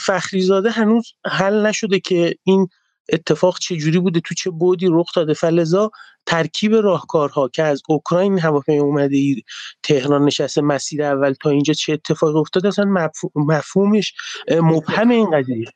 [0.00, 2.68] فخریزاده هنوز حل نشده که این
[3.12, 5.34] اتفاق چه جوری بوده؟ تو چه بودی؟ رخ داده.
[5.34, 5.90] فلزا
[6.26, 9.42] ترکیب راهکارها که از اوکراین هواپیما اومده ای
[9.82, 14.14] تهران نشسته مسیر اول تا اینجا چه اتفاقی افتاده؟ اصلا مفهومش
[14.50, 15.66] مبهم این قضیه.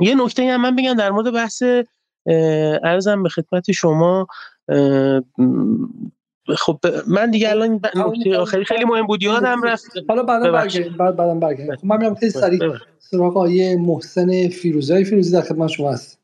[0.00, 1.62] یه نکته هم من بگم در مورد بحث
[2.84, 4.26] ارزم به خدمت شما
[6.56, 6.78] خب
[7.08, 9.22] من دیگه الان نکته آخری خیلی مهم بود.
[9.22, 9.84] یادم رفت.
[10.08, 11.76] حالا بعدا برگردیم بعد بعدم برگردیم.
[11.76, 12.60] خب من میرم خیلی سریع
[12.98, 16.19] سراغ آیه محسن فیروزی فیروزی در خدمت شما هست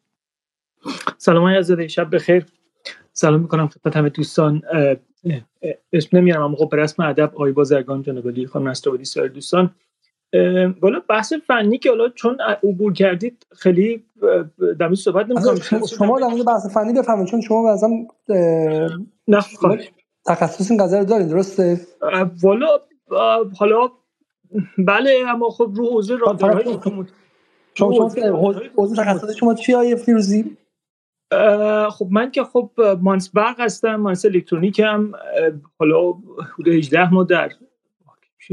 [1.18, 2.46] سلام های عزیزه شب بخیر.
[3.12, 4.62] سلام می‌کنم خدمت همه دوستان.
[5.92, 9.74] اسم نمیارم اما خب به رسم ادب آقای بازرگان جناب خانم نصرآبادی سایر دوستان.
[10.82, 14.04] والا بحث فنی که حالا چون عبور کردید خیلی
[14.78, 15.86] در صحبت نمی‌کنم.
[15.98, 17.88] شما در مورد بحث فنی بفهمید چون شما مثلا
[19.28, 19.40] نه
[20.26, 21.80] تخصص این قضیه رو دارین درسته؟
[22.42, 22.66] والا
[23.58, 23.88] حالا
[24.78, 27.14] بله اما خب رو حوزه رادارهای اتوماتیک
[27.74, 28.08] شما.
[28.76, 30.56] حوزه تخصص شما چی آیه فیروزی؟
[31.90, 35.12] خب من که خب مهندس برق هستم مهندس الکترونیک هم
[35.78, 36.12] حالا
[36.54, 37.52] حدود 18 ماه در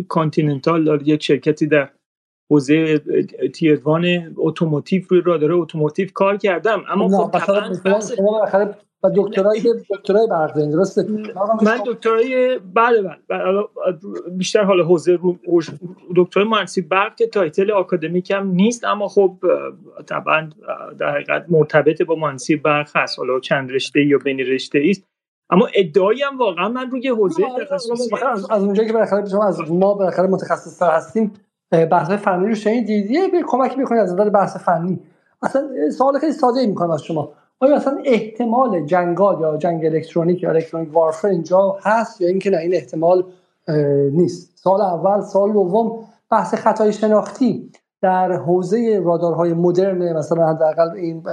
[0.08, 1.90] Continental داره یک شرکتی در
[2.52, 3.00] حوزه
[3.54, 6.84] tier one automotive روی رادار automotive کار کردم.
[6.90, 7.32] اما خب
[9.04, 11.08] و دکترای دکترای برق درسته؟
[11.62, 13.64] من دکترای بله بله
[14.32, 15.38] بیشتر حالا حوزه رو
[16.16, 19.38] دکترای مهندسی برق که title آکادمیک هم نیست اما خب
[20.08, 20.50] طبعا
[21.00, 23.20] در حقیقت مرتبط با مهندسی برق هست.
[23.20, 25.04] حالا چند رشته یا بین رشته است
[25.50, 28.16] اما ادعایی هم واقعا من روی حوزه تخصصی
[28.50, 31.34] از اونجایی که بالاخره شما از ما بالاخره متخصص هستیم
[31.72, 33.12] بحث فنی رو شنیدید.
[33.12, 35.00] یه کمک می‌کنید از نظر بحث فنی.
[35.42, 37.34] اصلا سوال خیلی ساده می‌کنم از شما.
[37.64, 42.58] آیا اصلا احتمال جنگال یا جنگ الکترونیک یا الکترونیک وارفر اینجا هست یا اینکه نه
[42.58, 43.24] این احتمال
[44.12, 44.52] نیست.
[44.56, 51.24] سال اول سال دوم بحث خطای شناختی در حوزه رادارهای مدرن مثلا حداقل این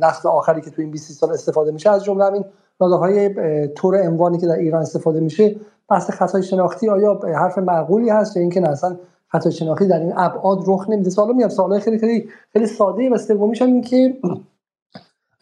[0.00, 2.44] نسل آخری که تو این 20 سال استفاده میشه از جمله همین
[2.80, 3.34] رادارهای
[3.68, 5.56] تور اموانی که در ایران استفاده میشه
[5.88, 8.96] بحث خطای شناختی آیا حرف معقولی هست یا اینکه نه اصلا
[9.28, 11.10] خطای شناختی در این ابعاد رخ نمیده.
[11.10, 14.16] سوالا میاد سوالای خیلی خیلی خیلی ساده و سومیش هم این که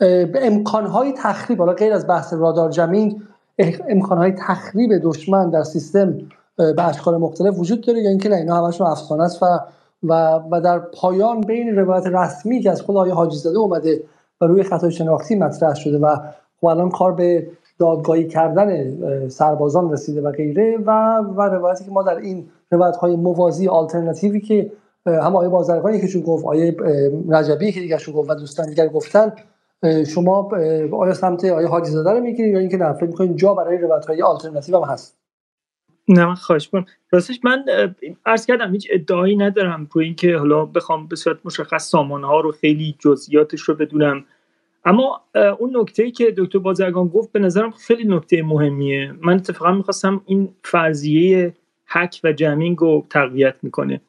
[0.03, 3.23] به امکانهای تخریب حالا غیر از بحث رادار جمینگ
[3.89, 6.19] امکانهای تخریب دشمن در سیستم
[6.57, 9.47] به اشکال مختلف وجود داره یا اینکه نه اینا همشون افسانه است و
[10.03, 14.03] و و در پایان بین روایت رسمی که از خود آیه حاجی زاده اومده
[14.41, 16.17] و روی خطای شناختی مطرح شده و
[16.61, 17.47] خب الان کار به
[17.79, 23.17] دادگاهی کردن سربازان رسیده و غیره و و روایتی که ما در این روایت های
[23.17, 24.73] موازی آلترناتیوی که
[25.07, 26.77] هم آیه بازرگانی که گفت آیه
[27.29, 29.33] رجبی که دیگه گفت و دوستان دیگر گفتن
[30.15, 30.51] شما
[30.93, 34.07] آیا سمت آیا حاجی زاده رو می‌گیرید یا اینکه نه فکر می‌کنید جا برای روایت
[34.07, 35.19] های آلترناتیو هم هست؟
[36.09, 37.65] نه من خواهش کنم راستش من
[38.27, 42.53] عرض کردم هیچ ادعایی ندارم روی اینکه حالا بخوام به صورت مشخص سامانه ها رو
[42.53, 44.25] خیلی جزئیاتش رو بدونم.
[44.85, 45.21] اما
[45.59, 49.13] اون نکته که دکتر بازرگان گفت به نظرم خیلی نکته مهمیه.
[49.21, 51.55] من اتفاقا می‌خواستم این فرضیه
[51.87, 54.01] حک و جمینگ رو تقویت می‌کنه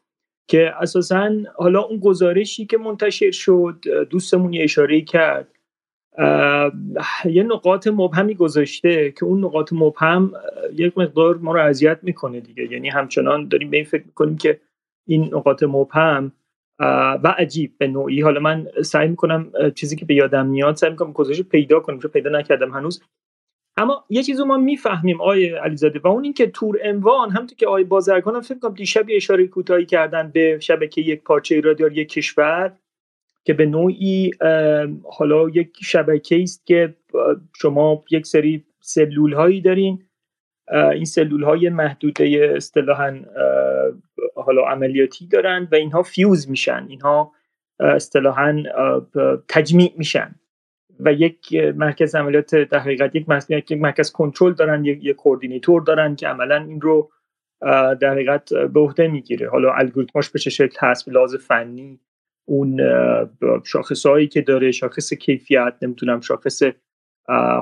[0.48, 5.48] که اساسا حالا اون گزارشی که منتشر شد دوستمون یه اشاره کرد.
[7.24, 10.32] یه نقاط مبهمی گذاشته که اون نقاط مبهم
[10.72, 12.72] یک مقدار ما رو اذیت می‌کنه دیگه.
[12.72, 14.60] یعنی همچنان داریم به این فکر می‌کنیم که
[15.08, 16.32] این نقاط مبهم
[17.24, 18.20] و عجیب به نوعی.
[18.20, 22.10] حالا من سعی می‌کنم چیزی که به یادم میاد سعی می‌کنم گزارش پیدا کنم چون
[22.10, 23.02] پیدا نکردم هنوز.
[23.76, 27.84] اما یه چیزی ما می‌فهمیم آیه علیزاده و اون اینکه تور انوان همونطور که آیه
[27.84, 32.72] بازرگان فکر کنم دیشب اشاره کوتاهی کردن به شبکه یک پارچه رادیو یک کشور.
[33.44, 34.30] که به نوعی
[35.12, 36.94] حالا یک شبکه است که
[37.56, 40.02] شما یک سری سلول هایی دارین
[40.72, 43.20] این سلول های محدوده اصطلاحا
[44.36, 46.86] حالا عملیاتی دارن و اینها fuse میشن.
[46.88, 47.32] اینها
[47.80, 48.62] اصطلاحا
[49.48, 50.34] تجمیع میشن.
[51.00, 53.28] و یک مرکز عملیات در حقیقت یک
[53.70, 57.10] مرکز کنترل دارن یک, coordinator دارن که عملا این رو
[58.00, 59.50] در حقیقت به عهده می‌گیره.
[59.50, 62.00] حالا الگوریتماش به چه شکل هست لحاظ فنی
[62.44, 62.80] اون
[63.64, 66.62] شاخص هایی که داره شاخص کیفیت نمی‌تونم شاخص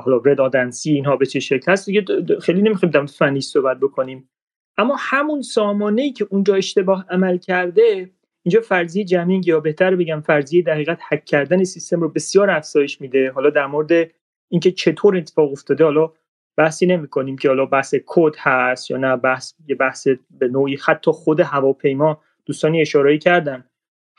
[0.03, 2.05] حالا ردادنسی اینها به چه شکل هست؟ دیگه
[2.41, 4.29] خیلی نمی‌خوایم فنی صحبت بکنیم.
[4.77, 8.11] اما همون سامانه ای که اونجا اشتباه عمل کرده
[8.45, 13.01] اینجا فرضیه جمینگ یا بهتر بگم فرضیه در حقیقت هک کردن سیستم رو بسیار افزایش
[13.01, 13.31] میده.
[13.31, 14.11] حالا در مورد
[14.51, 16.11] اینکه چطور اتفاق افتاده حالا
[16.57, 20.07] بحثی نمی کنیم که حالا بحث کد هست یا نه بحث یه بحث
[20.39, 22.21] به نوعی حتی خود هواپیما.
[22.45, 23.65] دوستانی اشاره کردن.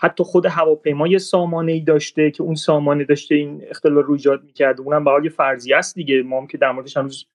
[0.05, 4.44] حتی خود هواپیما یه سامانه ای داشته که اون سامانه داشته این اختلال رو ایجاد
[4.44, 6.23] می‌کرده اونم به حال فرضیه است دیگه.
[6.23, 7.26] ما که در موردش هنوز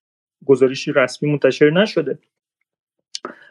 [0.46, 2.20] گزارشی رسمی منتشر نشده.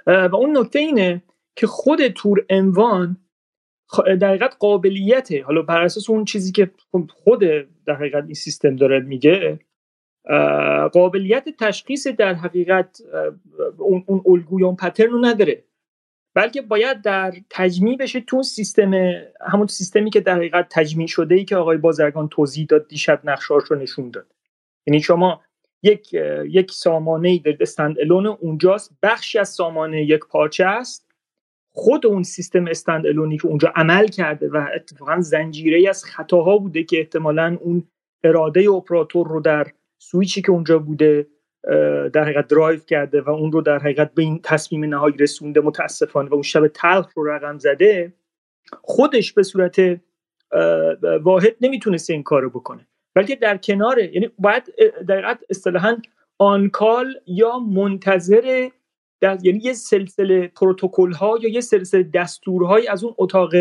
[0.07, 1.23] و اون نکته اینه
[1.57, 3.17] که خود تور انوان
[4.21, 5.43] در حقیقت قابلیته.
[5.43, 6.71] حالا بر اساس اون چیزی که
[7.11, 7.41] خود
[7.87, 9.59] در حقیقت این سیستم داره میگه
[10.93, 13.01] قابلیت تشخیص در حقیقت
[13.79, 15.65] اون, اون الگوی اون پترن رو نداره.
[16.35, 18.95] بلکه باید در تجمیع بشه تو سیستم
[19.41, 23.63] همون سیستمی که در حقیقت تجمیع شده ای که آقای بازرگان توضیح داد دیشب نقشاش
[23.71, 24.35] رو نشون داد.
[24.87, 25.41] یعنی شما
[25.83, 26.15] یک
[26.49, 31.09] یک سامانه ای استند الون اونجاست بخشی از سامانه یک پارچه است
[31.71, 36.83] خود اون سیستم استند الونی که اونجا عمل کرده و اتفاقا زنجیره از خطاها بوده
[36.83, 37.89] که احتمالا اون
[38.25, 39.67] اراده اپراتور رو در
[39.99, 41.27] سویچی که اونجا بوده
[42.13, 46.31] در حقیقت درایو کرده و اون رو در حقیقت به این تصمیم نهایی رسونده متاسفانه.
[46.31, 48.13] و اون شب تلخ رو رقم زده
[48.81, 50.01] خودش به صورت
[51.23, 52.87] واحد نمی‌تونسته این کارو بکنه.
[53.15, 54.75] بلکه در کناره یعنی باید
[55.09, 55.97] در حقیقت اصطلاحا
[56.39, 58.69] on-call یا منتظر
[59.21, 63.53] در یعنی یه سلسله پروتکل ها یا یه سلسله دستورهایی از اون اتاق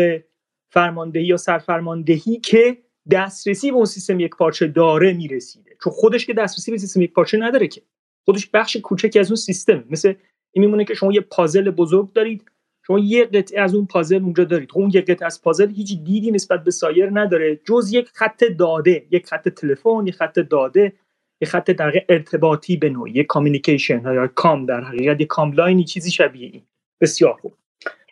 [0.70, 2.78] فرماندهی یا سرفرماندهی که
[3.10, 5.76] دسترسی به اون سیستم یکپارچه داره می‌رسیده.
[5.84, 7.82] چون خودش که دسترسی به سیستم یکپارچه نداره که.
[8.24, 9.84] خودش بخش کوچکی از اون سیستم.
[9.90, 10.14] مثل
[10.52, 12.44] این میمونه که شما یه پازل بزرگ دارید.
[12.86, 14.70] شما یه قطعه از اون پازل اونجا دارید.
[14.70, 17.60] خب اون یه قطعه از پازل هیچ دیدی نسبت به سایر نداره.
[17.64, 19.06] جز یک خط داده.
[19.10, 20.92] یک خط تلفن یک خط داده.
[21.40, 23.12] یک خط در ارتباطی به نوعی.
[23.12, 25.20] یک communication یا com در حقیقت.
[25.20, 26.62] یک com line ی چیزی شبیه این.
[27.00, 27.54] بسیار خوب.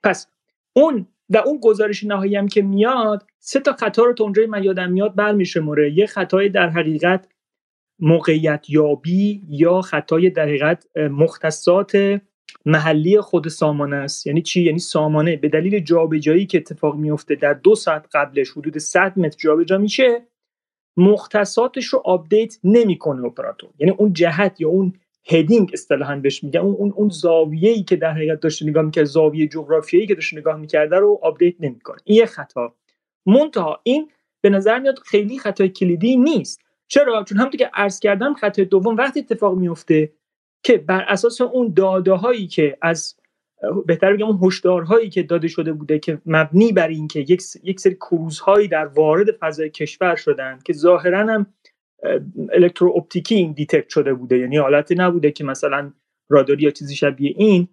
[0.05, 0.27] پس
[0.73, 4.65] اون و اون گزارش نهایی هم که میاد سه تا خطا رو تا اونجای من
[4.65, 7.29] یادم میاد برمیشمره یه خطای در حقیقت
[8.01, 12.21] موقعیت یابی یا خطای در حقیقت مختصات
[12.67, 14.27] محلی خود سامانه است.
[14.27, 15.37] یعنی چی؟ یعنی سامانه.
[15.37, 20.27] به دلیل جابجایی که اتفاق میفته در دو ساعت قبلش حدود 100 متر جابجا میشه
[20.97, 23.71] مختصاتش رو update نمی‌کنه اپراتور.
[23.79, 24.93] یعنی اون جهت یا اون
[25.29, 26.61] heading اصطلاحا بهش میگن.
[26.61, 30.57] اون اون اون زاویه‌ای که در حقیقت داشته نگاه می‌کرد زاویه جغرافیایی که داشته نگاه
[30.57, 31.97] می‌کرده رو update نمی‌کنه.
[32.05, 32.75] این یه خطا.
[33.27, 36.61] منتها این به نظر میاد خیلی خطای کلیدی نیست.
[36.89, 40.13] چرا؟ چون همونطور که عرض کردم خطای دوم وقتی اتفاق میفته
[40.63, 43.15] که بر اساس اون داده هایی که از
[43.87, 47.95] بهتر بگم اون هشدارهایی که داده شده بوده که مبنی بر اینکه یک یک سری
[47.95, 51.47] کروزهایی در وارد فضای کشور شدن که ظاهرا هم
[52.53, 54.39] الکترو اپتیکی این detect شده بوده.
[54.39, 55.93] یعنی حالتی نبوده که مثلا
[56.29, 57.69] راداری یا چیزی شبیه این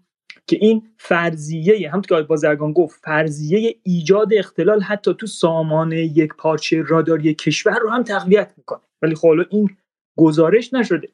[0.47, 7.33] که این فرضیه همونطور که بازرگان گفت فرضیه ایجاد اختلال حتی تو سامانه یکپارچه راداری
[7.33, 8.81] کشور رو هم تقویت می‌کنه.
[9.01, 9.69] ولی خب این
[10.17, 11.07] گزارش نشده.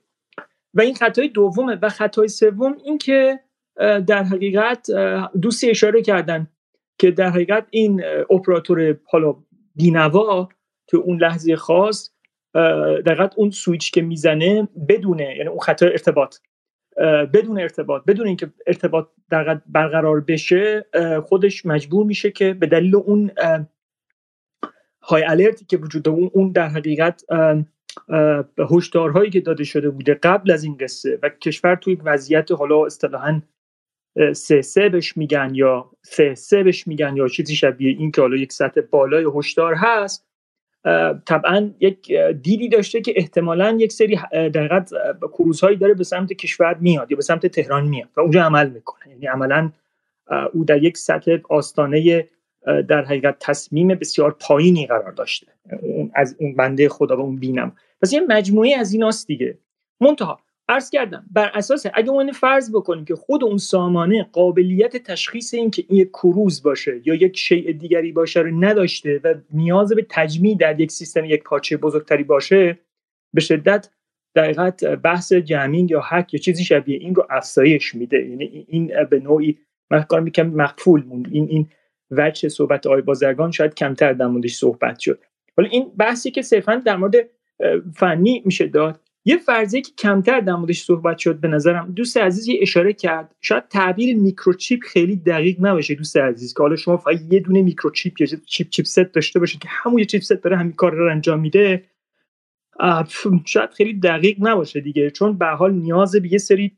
[0.74, 3.40] و این خطای دومه و خطای سوم این که
[4.08, 4.88] در حقیقت
[5.42, 6.48] دوستی اشاره کردن
[6.98, 9.36] که در حقیقت این اپراتور حالا
[9.76, 10.50] بینوا
[10.88, 12.10] تو اون لحظه خاص
[13.06, 16.36] در اون سویچ که می‌زنه بدونه یعنی اون خطای ارتباط.
[17.34, 20.86] بدون ارتباط بدون اینکه ارتباط در برقرار بشه
[21.24, 23.32] خودش مجبور میشه که به دلیل اون
[25.04, 27.24] های الرتی که وجود اون اون در حقیقت
[28.70, 33.42] هشدارهایی که داده شده بوده قبل از این قصه و کشور توی وضعیت حالا اصطلاحا
[34.34, 38.36] سه سه بهش میگن یا سه سه بهش میگن یا چیزی شبیه این که حالا
[38.36, 40.29] یک سطح بالای هشدار هست
[41.26, 44.86] طبعا یک دیدی داشته که احتمالا یک سری در
[45.22, 49.10] کروزهایی داره به سمت کشور میاد یا به سمت تهران میاد و اونجا عمل می‌کنه.
[49.10, 49.72] یعنی عملا
[50.54, 52.28] او در یک سطح آستانه
[52.66, 55.48] در حقیقت تصمیم بسیار پایینی قرار داشته.
[56.16, 59.58] از اون بنده خدا و اون بینم پس یه مجموعه از ایناست دیگه.
[60.02, 65.54] منتها عرض کردم بر اساس اگه اون فرض بکنیم که خود اون سامانه قابلیت تشخیص
[65.54, 69.94] این که این یک کروز باشه یا یک شیء دیگری باشه رو نداشته و نیاز
[69.94, 72.80] به تجمیع در یک سیستم یک پارچه بزرگتری باشه
[73.34, 73.90] به شدت
[74.36, 78.28] دقیقت بحث jamming یا هک یا چیزی شبیه این رو افزایش میده.
[78.30, 79.58] یعنی این به نوعی
[80.10, 81.28] کار می‌کنم مغفول موند.
[81.32, 81.68] این این
[82.12, 85.20] وجه صحبت آقای بازرگان شاید کمتر در صحبت شد.
[85.58, 87.16] ولی این بحثی که صرفا در مورد
[87.96, 89.00] فنی میشه داد
[89.30, 93.36] یه فرضیه که کمتر در موردش صحبت شد به نظرم دوست عزیز یه اشاره کرد.
[93.42, 98.22] شاید تعبیر microchip خیلی دقیق نباشه دوست عزیز که حالا شما فقط یه دونه microchip
[98.22, 101.86] یا chip chipset داشته باشه که همون یه chipset داره همین کار رو انجام میده.
[103.46, 106.78] شاید خیلی دقیق نباشه دیگه چون به حال نیاز به یه سری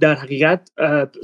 [0.00, 0.70] در حقیقت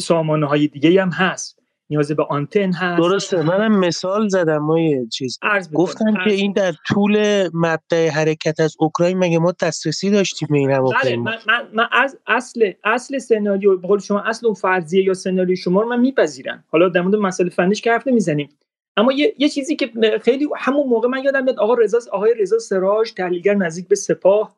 [0.00, 1.57] سامانه های دیگه هم هست.
[1.91, 3.02] نیاز به آنتن هست.
[3.02, 5.39] درسته منم مثال زدم ما یه چیز
[5.75, 10.68] گفتم که این در طول مبدع حرکت از اوکراین مگه ما دسترسی داشتیم به این
[10.68, 15.57] بله من, من, من از اصل اصل سناریو بقول شما اصل اون فرضیه یا سناریو
[15.57, 16.65] شما رو من میپذیرم.
[16.68, 18.49] حالا در مورد مسئله فنیش که حرف نمی‌زنیم.
[18.97, 19.91] اما یه،, یه چیزی که
[20.23, 24.57] خیلی همون موقع من یادم میاد آقا رضا آقای رضا سراج تحلیلگر نزدیک به سپاه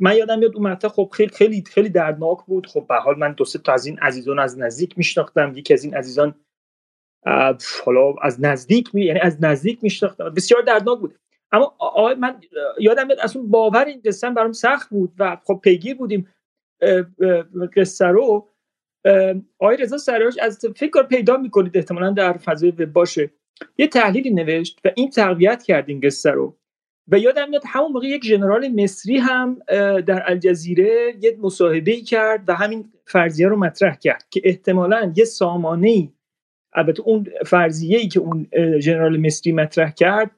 [0.00, 2.66] من یادم میاد اون مقطع خب خیلی خیلی خیلی دردناک بود.
[2.66, 5.52] خب به حال من دو سه تا از این عزیزان از نزدیک میشناختم.
[5.56, 6.34] یکی از این عزیزان
[7.84, 10.34] حالا از نزدیک می یعنی از نزدیک میشناختم.
[10.34, 11.14] بسیار دردناک بود.
[11.52, 12.40] اما آقای من
[12.78, 16.28] یادم میاد اصلا باور این قصه برام سخت بود و خب پیگیر بودیم.
[17.76, 18.48] قصه رو.
[19.58, 23.30] آقای رضا سراج از فکر پیدا می‌کنید احتمالا در فضای وب باشه
[23.78, 26.59] یه تحلیلی نوشت و این تقویت کرد این قصه رو.
[27.10, 29.58] و یادم میاد همون موقع یک ژنرال مصری هم
[30.00, 35.88] در الجزیره یه مصاحبه کرد و همین فرضیه رو مطرح کرد که احتمالا یه سامانه
[35.88, 36.08] ای
[36.72, 38.46] البته اون فرضیه ای که اون
[38.78, 40.30] ژنرال مصری مطرح کرد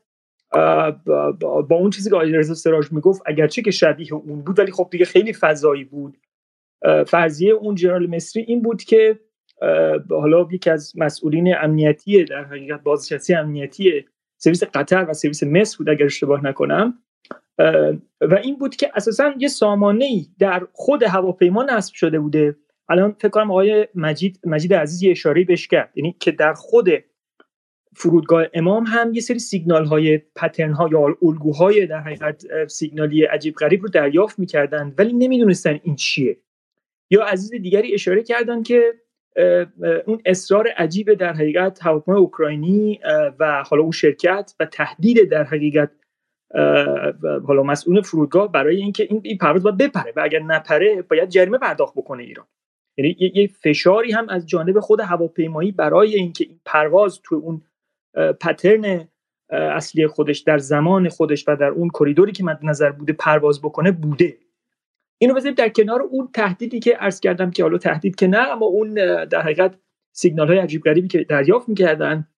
[1.71, 5.05] با اون چیزی که رضا سراج می‌گفت اگرچه که شبیه اون بود ولی خب دیگه
[5.05, 6.17] خیلی فضایی بود.
[7.07, 9.19] فرضیه اون جنرال مصری این بود که
[10.11, 14.05] حالا یکی از مسئولین امنیتی در حقیقت بازنشستی امنیتی
[14.45, 16.99] سرویس قطر و سرویس مصر بود اگر اشتباه نکنم.
[18.21, 22.57] و این بود که اساسا یه سامانه ای در خود هواپیما نصب شده بوده.
[22.89, 25.93] الان فکر کنم آقای مجید مجید عزیز یه اشاره بهش کرد.
[25.95, 26.89] یعنی که در خود
[27.97, 33.55] فرودگاه امام هم یه سری سیگنال های پترن ها یا الگوهای در حقیقت سیگنالی عجیب
[33.55, 36.37] غریب رو دریافت می‌کردن ولی نمی‌دونستن این چیه.
[37.11, 38.83] یا عزیز دیگری اشاره کردن که
[40.07, 43.01] اون اصرار عجیب در حقیقت هواپیمای اوکراینی
[43.39, 45.91] و حالا اون شرکت و تهدید در حقیقت
[47.47, 51.59] حالا مسئول فرودگاه برای اینکه این این پرواز باید بپره و اگر نپره باید جریمه
[51.59, 52.47] پرداخت بکنه ایران.
[52.99, 57.63] یعنی یه فشاری هم از جانب خود هواپیمایی برای اینکه این پرواز تو اون
[58.41, 59.09] پترن
[59.51, 63.93] اصلی خودش در زمان خودش و در اون کریدوری که مد نظر بوده پرواز بکنه
[63.93, 64.37] بوده.
[65.23, 68.67] اینو بذاریم در کنار اون تهدیدی که عرض کردم که حالا تهدید که نه اما
[68.67, 68.95] اون
[69.25, 69.75] در حقیقت
[70.13, 72.29] سیگنال های عجیب غریبی که دریافت می‌کردن.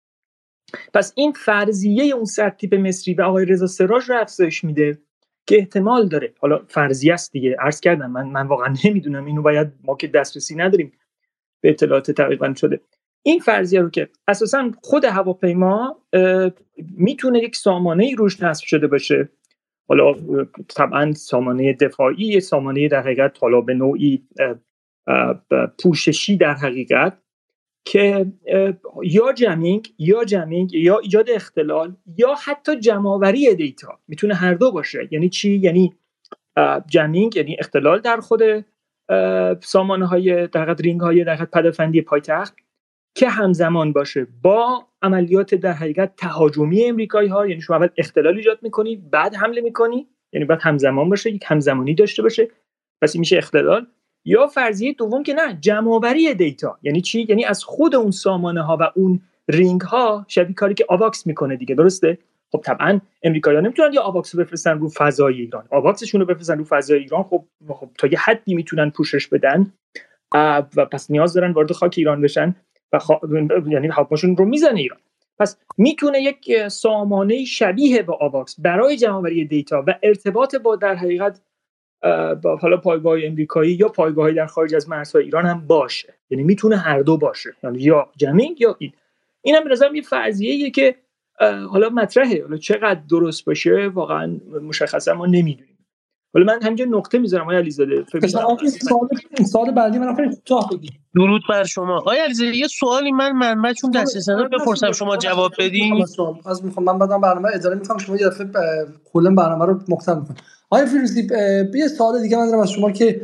[0.95, 4.99] پس این فرضیه اون سرتیپ مصری و آقای رضا سراج رو افزایش میده
[5.47, 6.33] که احتمال داره.
[6.39, 10.55] حالا فرضیه است دیگه عرض کردم من من واقعا نمی‌دونم اینو باید ما که دسترسی
[10.55, 10.93] نداریم
[11.61, 12.81] به اطلاعات تقریبا شده.
[13.23, 16.03] این فرضیه رو که اساسا خود هواپیما
[16.97, 19.29] می‌تونه یک سامانه ای روش نصب شده باشه.
[19.89, 20.15] حالا
[20.69, 24.23] طبعا سامانه دفاعی سامانه در حقیقت حالا به نوعی
[25.83, 27.19] پوششی در حقیقت
[27.87, 28.27] که
[29.03, 35.09] یا jamming یا jamming یا ایجاد اختلال یا حتی جمع‌آوری data می‌تونه هر دو باشه.
[35.11, 35.95] یعنی چی؟ یعنی
[36.87, 38.41] jamming یعنی اختلال در خود
[39.63, 42.55] سامانه های در رینگ های در پدافندی پایتخت.
[43.15, 48.59] که همزمان باشه با عملیات در حقیقت تهاجمی امریکایی ها یعنی شما اول اختلال ایجاد
[48.63, 52.49] می‌کنی بعد حمله می‌کنی یعنی بعد همزمان باشه یک همزمانی داشته باشه
[53.03, 53.87] پس میشه اختلال.
[54.27, 56.79] یا فرضیه دوم که نه جمع‌آوری data.
[56.83, 60.87] یعنی چی؟ یعنی از خود اون سامانه ها و اون رینگ ها شبیه کاری که
[60.89, 62.19] آواکس می‌کنه دیگه درسته؟
[62.53, 65.65] خب طبعا امریکایی‌ها نمی‌تونن یا آواکس رو بفرستن رو فضای ایران.
[65.71, 67.23] آواکسشون رو بفرستن رو فضای ایران.
[67.23, 69.73] خب خب تا یه حدی می‌تونن پوشش بدن.
[70.35, 70.63] و
[70.93, 72.55] پس نیاز دارن وارد خاک ایران بشن.
[72.95, 73.11] و خ...
[73.69, 74.99] یعنی هواپیماشون رو می‌زنه ایران.
[75.39, 81.41] پس می‌تونه یک سامانه شبیه به آواکس برای جمع‌آوری data و ارتباط با در حقیقت
[82.43, 86.15] با حالا پایگاه امریکایی یا پایگاهی در خارج از مرزهای ایران هم باشه.
[86.31, 88.93] یعنی می‌تونه هر دو باشه یعنی یا جمینگ یا این.
[89.43, 90.95] این هم به یه فرضیه که
[91.71, 92.43] حالا مطرحه.
[92.43, 95.74] حالا چقدر درست باشه واقعا مشخصا ما نمی‌دونیم.
[96.35, 98.05] ولی من همینجا نقطه می‌ذارم آقای علیزاده.
[98.29, 99.09] سوال
[99.53, 100.93] سوال بعدی من آخر کوتاه بگید.
[101.15, 101.97] درود بر شما.
[101.97, 106.05] آقای علیزاده یه سوالی من منبعشون دست نداره بپرسم شما جواب بدین.
[106.47, 108.47] از می‌خوام من بعدم برنامه اداره می‌کنم شما یه دفعه
[109.13, 110.37] کلا برنامه رو مختم می‌کنم
[110.71, 111.29] آقای فیروزی
[111.75, 113.21] یه سوال دیگه من دارم از شما که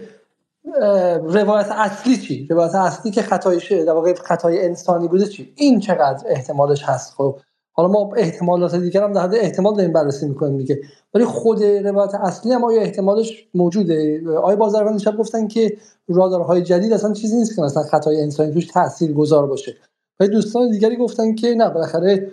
[1.22, 6.24] روایت اصلی چی؟ روایت اصلی که خطایشه در واقع خطای انسانی بوده چی؟ این چقدر
[6.28, 7.39] احتمالش هست؟ خب
[7.73, 10.81] حالا ما احتمالات دیگر هم در حد احتمال داریم بررسی می‌کنیم دیگه.
[11.15, 15.76] ولی خود روایت اصلی هم آیا احتمالش موجوده؟ آیا بازرگان شب گفتن که
[16.08, 19.76] رادارهای جدید اصلا چیزی نیست که مثلا خطای انسانی توش تاثیر گذار باشه؟
[20.20, 22.31] ولی دوستان دیگری گفتن که نه بالاخره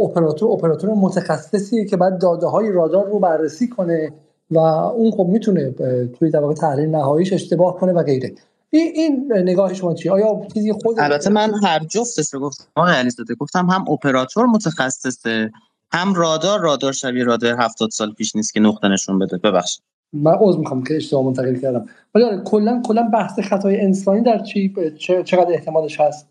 [0.00, 4.12] اپراتور اپراتور متخصصیه که بعد داده های رادار رو بررسی کنه
[4.50, 5.70] و اون خب می‌تونه
[6.18, 8.32] توی در تحلیل نهاییش اشتباه کنه و غیره.
[8.70, 12.94] این این نگاه شما چی آیا چیزی خود البته من هر جفتش رو گفتم آقای
[12.94, 15.50] علیزاده گفتم هم اپراتور متخصصه
[15.92, 16.60] هم رادار.
[16.60, 19.38] رادار شبیه رادار 70 سال پیش نیست که نقطه نشون بده.
[19.38, 19.82] ببخشید.
[20.12, 21.86] من عذر می‌خوام که اشتباه منتقل کردم.
[22.14, 26.28] ولی آره کلا کلا بحث خطای انسانی در چی چقدر احتمالش هست؟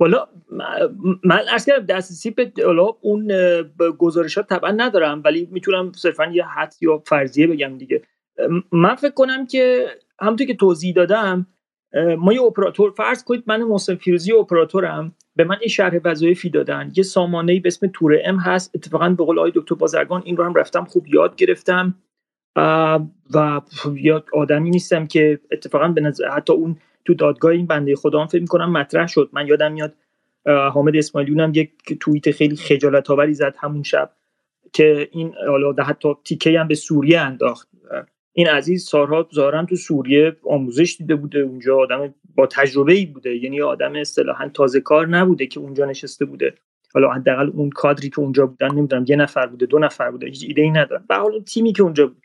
[0.00, 0.26] والا
[1.24, 2.52] من اصلا کردم دسترسی به
[3.00, 3.32] اون
[3.98, 8.02] گزارشات طبعا ندارم ولی می‌تونم صرفا یه حد یا فرضیه بگم دیگه.
[8.72, 9.86] من فکر کنم که
[10.20, 11.46] همونطور که توضیح دادم
[12.18, 16.92] ما یه اپراتور فرض کنید من محسن فیروزی اپراتورم به من یه شرح وظایفی دادن.
[16.96, 18.70] یه سامانه به اسم توره ام هست.
[18.74, 21.94] اتفاقا به قول آقای دکتر بازرگان این رو هم رفتم خوب یاد گرفتم.
[23.34, 23.60] و
[23.94, 28.26] یاد آدمی نیستم که اتفاقا به نظر حتی اون تو دادگاه این بنده خدا هم
[28.26, 29.30] فکر می‌کنم مطرح شد.
[29.32, 29.94] من یادم میاد
[30.46, 34.10] حامد اسماعیلیون هم یک توییت خیلی خجالت آوری زد همون شب
[34.72, 37.68] که این حالا حتی تیکه هم به سوریه انداخت.
[38.32, 43.36] این عزیز سارها ظاهرا تو سوریه آموزش دیده بوده اونجا آدم با تجربه ای بوده
[43.36, 46.54] یعنی آدم اصطلاحا تازه کار نبوده که اونجا نشسته بوده.
[46.94, 50.44] حالا حداقل اون کادری که اونجا بودن نمی‌دونم یه نفر بوده دو نفر بوده هیچ
[50.48, 52.22] ایده ای ندارم به حال تیمی که اونجا بود.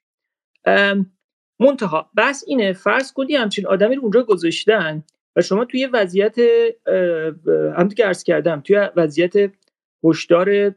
[1.59, 5.03] منتها بس اینه فرض کنی همچین آدمی رو اونجا گذاشتن
[5.35, 6.35] و شما توی وضعیت
[7.77, 9.33] هم که عرض کردم توی وضعیت
[10.03, 10.69] هشدار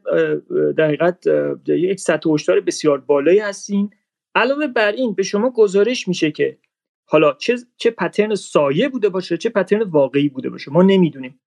[0.77, 1.23] در حقیقت
[1.67, 3.89] یک سطح هشدار بسیار بالایی هستین.
[4.35, 6.57] علاوه بر این به شما گزارش میشه که
[7.05, 10.71] حالا چه چه پترن سایه بوده باشه چه پترن واقعی بوده باشه.
[10.71, 11.39] ما نمی‌دونیم.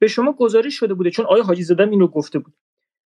[0.00, 2.54] به شما گزارش شده بوده چون آیا حاجی زدم اینو گفته بود.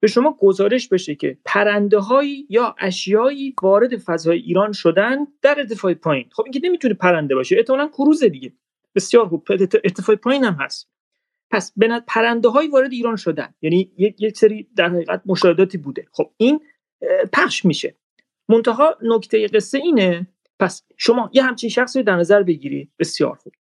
[0.01, 5.93] به شما گزارش بشه که پرنده هایی یا اشیایی وارد فضای ایران شدن در ارتفاع
[5.93, 6.29] پایین.
[6.31, 8.53] خب اینکه نمی‌تونه پرنده باشه احتمالاً کروز دیگه.
[8.95, 9.47] بسیار خوب
[9.83, 10.89] ارتفاع پایین هم هست.
[11.51, 13.53] پس به پرنده های وارد ایران شدن.
[13.61, 16.07] یعنی یک یک سری در حقیقت مشاهداتی بوده.
[16.11, 16.59] خب این
[17.33, 17.95] پخش میشه.
[18.49, 20.27] منتها نکته قصه اینه.
[20.59, 23.53] پس شما یه همچین شخصی رو در نظر بگیرید بسیار خوب.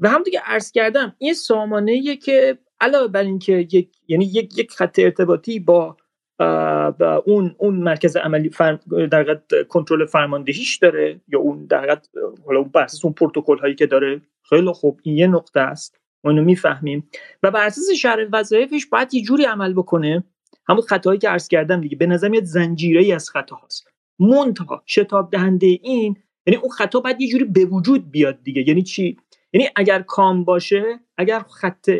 [0.00, 4.70] و هم دیگه عرض کردم این سامانه که علاوه بر اینکه یک یعنی یک یک
[4.70, 5.96] خط ارتباطی با
[6.38, 8.80] با اون اون مرکز عملی فرم
[9.10, 12.00] در کنترل فرماندهیش داره یا اون در
[12.46, 15.00] حالا اون بر اون پروتکل هایی که داره خیلی خوب.
[15.02, 16.00] این یه نقطه است.
[16.24, 17.10] ما اینو می‌فهمیم.
[17.42, 20.24] و بر اساس شرح وظایفش باید یه جوری عمل بکنه.
[20.68, 23.89] همون خطاهایی که عرض کردم دیگه به نظر میاد زنجیره ای از خطا هست
[24.20, 26.16] منتها شتاب دهنده این
[26.46, 28.68] یعنی اون خطا باید یه جوری به وجود بیاد دیگه.
[28.68, 29.16] یعنی چی؟
[29.52, 31.90] یعنی اگر کام باشه اگر خط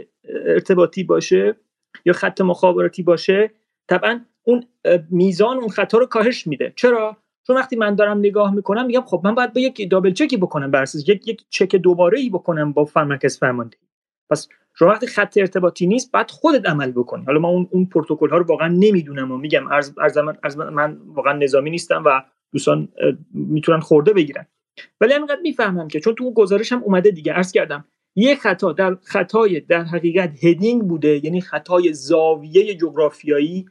[0.46, 1.56] ارتباطی باشه
[2.04, 3.50] یا خط مخابراتی باشه
[3.88, 4.66] طبعا اون
[5.10, 6.72] میزان اون خطا رو کاهش میده.
[6.76, 7.16] چرا؟
[7.46, 10.70] چون وقتی من دارم نگاه می‌کنم میگم خب من باید با یک دابل چکی بکنم
[10.70, 13.80] بر یک یک چک دوباره ای بکنم با مرکز فرماندهی.
[14.30, 14.48] پس
[14.80, 17.24] شما وقتی خط ارتباطی نیست بعد خودت عمل بکنی.
[17.24, 19.94] حالا من اون اون پروتکل ها رو واقعا نمی‌دونم و میگم از
[20.42, 22.88] از من واقعا نظامی نیستم و دوستان
[23.34, 24.46] می‌تونن خورده بگیرن.
[25.00, 27.84] ولی همینقدر می‌فهمم که چون تو گزارش هم اومده دیگه عرض کردم
[28.16, 33.66] یک خطا در خطای در حقیقت هدینگ بوده یعنی خطای زاویه جغرافیایی.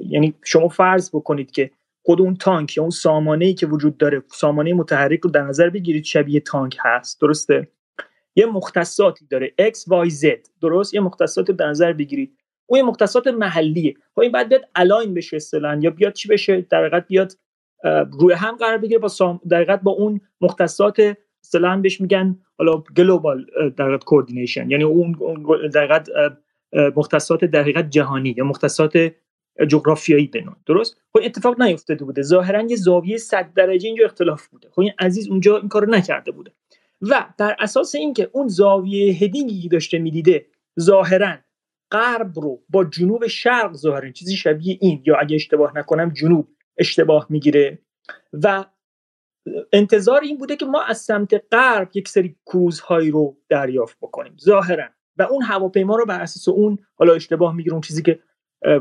[0.00, 1.70] یعنی شما فرض بکنید که
[2.02, 5.70] خود اون تانک یا اون سامانه ای که وجود داره سامانه متحرک رو در نظر
[5.70, 7.20] بگیرید شبیه تانک هست.
[7.20, 7.68] درسته؟
[8.38, 9.54] یه مختصاتی داره.
[9.60, 9.76] X
[10.06, 10.26] Y Z.
[10.62, 12.36] درست؟ یه مختصات در نظر بگیرید.
[12.66, 13.94] اون یه مختصات محلیه.
[14.14, 17.32] خب این بعد بیاد align بشه اصطلاحا یا بیاد چی بشه؟ در حقیقت بیاد
[18.20, 19.40] روی هم قرار بگیره با سام...
[19.48, 25.16] در حقیقت با اون مختصات اصطلاحا بهش میگن حالا global در حقیقت coordination یعنی اون
[25.72, 26.08] در حقیقت
[26.96, 29.12] مختصات در حقیقت جهانی یا مختصات
[29.68, 32.22] جغرافیایی بنون درست؟ خب اتفاق نیفتاده بوده.
[32.22, 34.68] ظاهرا یه زاویه 100 درجه اینجا اختلاف بوده.
[34.70, 36.52] خب این عزیز اونجا این کارو نکرده بوده.
[37.02, 40.46] و در اساس اینکه اون زاویه هدینگی داشته می‌دیده
[40.80, 41.36] ظاهرا
[41.90, 47.26] غرب رو با جنوب شرق ظاهرا چیزی شبیه این یا اگه اشتباه نکنم جنوب اشتباه
[47.30, 47.78] می‌گیره.
[48.32, 48.64] و
[49.72, 54.88] انتظار این بوده که ما از سمت غرب یک سری کروزهایی رو دریافت بکنیم ظاهرا.
[55.16, 58.20] و اون هواپیما رو بر اساس اون حالا اشتباه می‌گیره اون چیزی که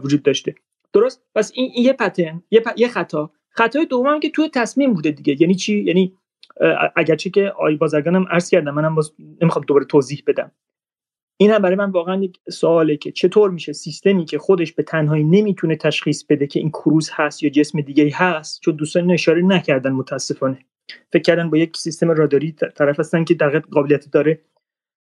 [0.03, 0.55] وجود داشته.
[0.93, 2.67] درست؟ پس این, یه پترن یه, پ...
[2.77, 3.31] یه خطا.
[3.49, 5.41] خطای دوم که توی تصمیم بوده دیگه.
[5.41, 6.17] یعنی چی؟ یعنی
[6.95, 10.51] اگرچه که آی بازرگانم عرض کردم منم باز نمی‌خوام دوباره توضیح بدم.
[11.39, 15.23] این هم برای من واقعا یک سواله که چطور میشه سیستمی که خودش به تنهایی
[15.23, 19.91] نمی‌تونه تشخیص بده که این کروز هست یا جسم دیگه هست چون دوستان اشاره نکردن
[19.91, 20.59] متاسفانه.
[21.11, 24.41] فکر کردن با یک سیستم راداری طرف هستن که در قابلیت داره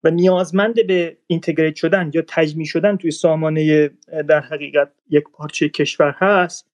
[0.03, 3.89] و نیازمند به اینتگریت شدن یا تجمیع شدن توی سامانه
[4.27, 6.71] در حقیقت یک پارچه کشور هست.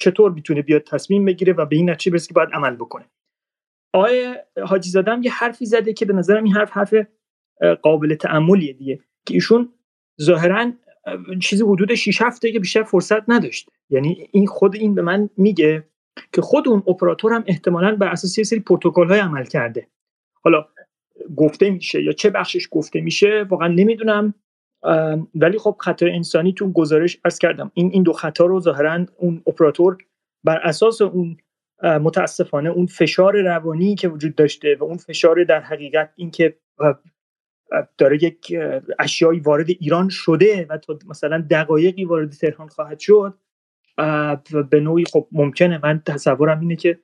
[0.00, 3.04] چطور می‌تونه بیاد تصمیم بگیره و به این نتیجه برسه که باید عمل بکنه؟
[3.96, 4.34] آقای
[4.66, 6.94] حاجی زادم یه حرفی زده که به نظرم این حرف حرف
[7.82, 9.72] قابل تعملیه دیگه که ایشون
[10.22, 10.72] ظاهرا
[11.42, 15.88] چیزی حدود 6 هفته که بیشتر فرصت نداشت یعنی این خود این به من میگه
[16.32, 19.86] که خود اون اپراتور هم احتمالا بر اساس یه سری پروتکل های عمل کرده.
[20.44, 20.66] حالا
[21.36, 24.34] گفته میشه یا چه بخشش گفته میشه واقعا نمی‌دونم
[25.34, 27.70] ولی خب خطای انسانی تو گزارش ارز کردم.
[27.74, 29.98] این این دو خطا رو ظاهرا اون اپراتور
[30.44, 31.36] بر اساس اون
[31.82, 36.56] متاسفانه اون فشار روانی که وجود داشته و اون فشار در حقیقت اینکه
[37.98, 38.58] داره یک
[38.98, 43.34] اشیایی وارد ایران شده و تا مثلا دقایقی وارد تهران خواهد شد
[44.70, 45.80] به نوعی خب ممکنه.
[45.82, 46.98] من تصورم اینه که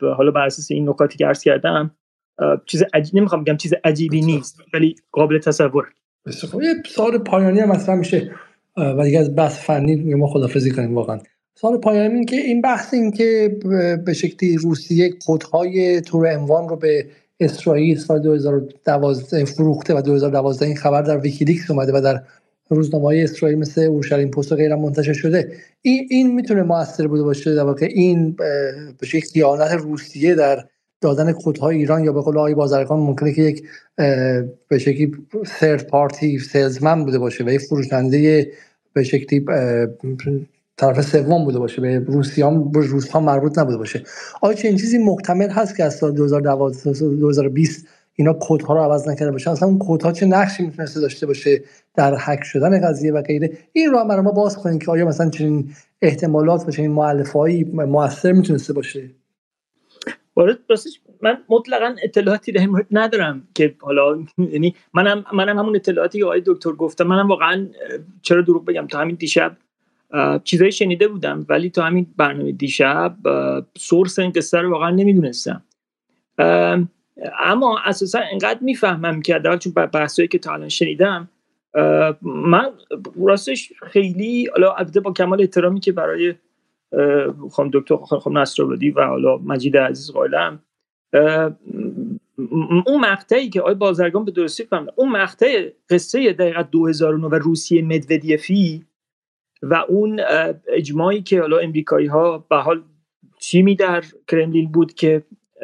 [0.00, 1.96] حالا بر اساس این نکاتی که عرض کردم
[2.66, 5.86] چیز عجیب نمی‌خوام بگم چیز عجیبی نیست ولی قابل تصور.
[6.52, 8.34] خب یه سوال پایانی هم مثلا میشه
[8.76, 11.18] و دیگه از بحث فنی ما خدافزی کنیم واقعا.
[11.60, 13.56] سال پایانی این که این بحث این که
[14.04, 17.06] به شکلی روسیه کودهای تور اموان رو به
[17.40, 22.22] اسرائیل سال 2012 فروخته و 2012 این خبر در ویکیلیکس اومده و در
[22.68, 25.52] روزنامه های اسرائیل مثل اورشلیم پست و غیرم منتشر شده.
[25.82, 28.36] این این می‌تونه موثر بوده باشه در واقع این
[29.00, 30.64] به شکل خیانت روسیه در
[31.00, 33.62] دادن کودهای ایران یا به قول آقای بازرگان ممکنه که یک
[34.68, 35.12] به شکلی
[35.60, 38.52] ثرد پارتی سلزمن بوده باشه و یک فروشنده
[38.92, 39.44] به شکلی
[40.76, 44.02] طرف سوم بوده باشه به روسیه هم به روس ها مربوط نبوده باشه.
[44.42, 49.08] آیا چه این چیزی محتمل هست که از سال 2012 2020 اینا کودها رو عوض
[49.08, 51.62] نکرده باشه؟ اصلا اون کودها چه نقشی می‌تونسته داشته باشه
[51.94, 55.30] در هک شدن قضیه و غیره؟ این رو برای ما باز کنیم که آیا مثلا
[55.30, 55.70] چنین
[56.02, 59.10] احتمالات و چنین مؤلفه‌ای موثر می‌تونسته باشه؟
[60.36, 66.18] وارد راستش من مطلقا اطلاعاتی در مورد ندارم که حالا یعنی منم منم همون اطلاعاتی
[66.18, 67.66] که آقای دکتر گفتم منم واقعا
[68.22, 69.56] چرا دروغ بگم؟ تا همین دیشب
[70.44, 73.16] چیزایی شنیده بودم ولی تا همین برنامه دیشب
[73.78, 75.62] سورس این قصه رو واقعا نمی‌دونستم.
[77.38, 81.28] اما اساسا انقدر می‌فهمم که در چون بحثایی که تا الان شنیدم
[82.22, 82.70] من
[83.24, 86.34] راستش خیلی حالا البته با کمال احترامی که برای
[87.50, 90.62] خانم دکتر خانم نصرآبادی و حالا مجید عزیز قائلم
[92.86, 97.82] اون مقطعی که آقای بازرگان به درستی فهمد اون مقطع قصه دقیقا 2009 و روسیه
[97.82, 98.84] مدودیفی
[99.62, 100.20] و اون
[100.68, 102.82] اجماعی که حالا امریکایی ها به حال
[103.40, 105.22] تیمی در کرملین بود که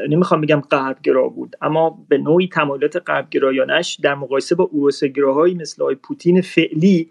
[0.08, 5.94] نمی‌خوام بگم غربگرا بود اما به نوعی تمایلات غربگرایانش در مقایسه با اوروسگراهایی مثل آقای
[5.94, 7.10] پوتین فعلی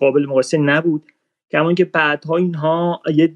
[0.00, 1.02] قابل مقایسه نبود
[1.52, 3.34] کمان که بعدها اینها یه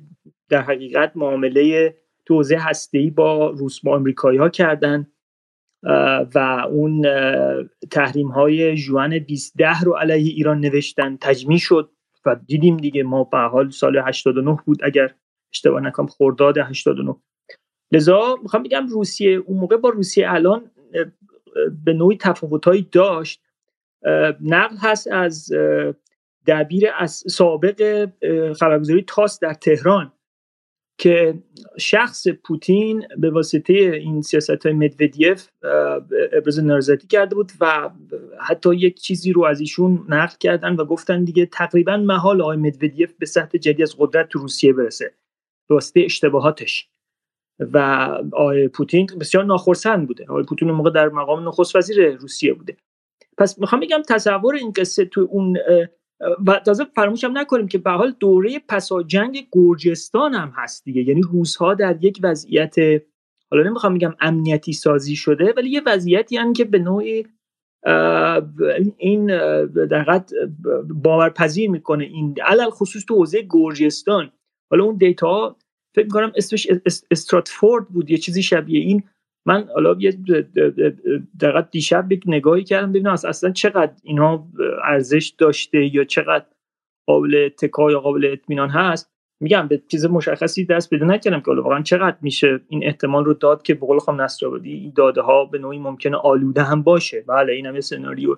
[0.49, 1.95] در حقیقت معامله
[2.27, 5.07] توزیع هسته با روس با امریکایی ها کردن
[6.35, 7.07] و اون
[7.91, 11.91] تحریم های جوان 2010 رو علیه ایران نوشتن تجمی شد.
[12.27, 15.15] و دیدیم دیگه ما به حال سال 89 بود اگر
[15.53, 17.17] اشتباه نکنم خرداد 89
[17.93, 20.71] لذا می‌خوام بگم روسیه اون موقع با روسیه الان
[21.85, 23.43] به نوعی تفاوتهایی داشت.
[24.41, 25.53] نقل هست از
[26.47, 28.09] دبیر از سابق
[28.53, 30.13] خبرگزاری تاس در تهران.
[30.99, 31.35] که
[31.79, 35.49] شخص پوتین به واسطه این سیاست های مدودیف
[36.33, 37.91] ابراز نارضایتی کرده بود و
[38.41, 43.13] حتی یک چیزی رو از ایشون نقل کردن و گفتن دیگه تقریبا محال آقای مدودیف
[43.19, 45.15] به سطح جدی از قدرت تو روسیه برسه
[45.69, 46.89] به واسطه اشتباهاتش.
[47.59, 47.79] و
[48.33, 50.25] آقای پوتین بسیار ناخرسند بوده.
[50.25, 52.77] آقای پوتین اون موقع در مقام نخست وزیر روسیه بوده.
[53.39, 55.57] پس می‌خوام بگم تصور این قصه تو اون
[56.47, 61.03] و تازه فراموشم نکنیم که به حال دوره پسا جنگ گرجستان هم هست دیگه.
[61.03, 62.75] یعنی روزها در یک وضعیت
[63.51, 67.27] حالا نمی‌خوام بگم امنیتی سازی شده ولی یه وضعیتی هم که به نوعی
[68.97, 69.27] این
[69.87, 70.25] در
[70.89, 74.33] باورپذیر می‌کنه این علل خصوص تو حوزه گرجستان.
[74.71, 75.57] حالا اون دیتا
[75.95, 76.67] فکر می‌کنم اسمش
[77.11, 79.03] استراتفورد بود یه چیزی شبیه این.
[79.47, 80.19] من حالا یه
[81.41, 84.49] دقیقا دیشب یک نگاهی کردم ببینم اصلا چقدر اینها
[84.85, 86.47] ارزش داشته یا چقدر
[87.07, 89.11] قابل تکا یا قابل اطمینان هست.
[89.43, 93.63] میگم به چیز مشخصی دست پیدا نکردم که واقعا چقدر میشه این احتمال رو داد
[93.63, 94.27] که به قول خانم
[94.63, 97.25] این داده ها به نوعی ممکنه آلوده هم باشه.
[97.29, 98.37] بله این هم سناریو.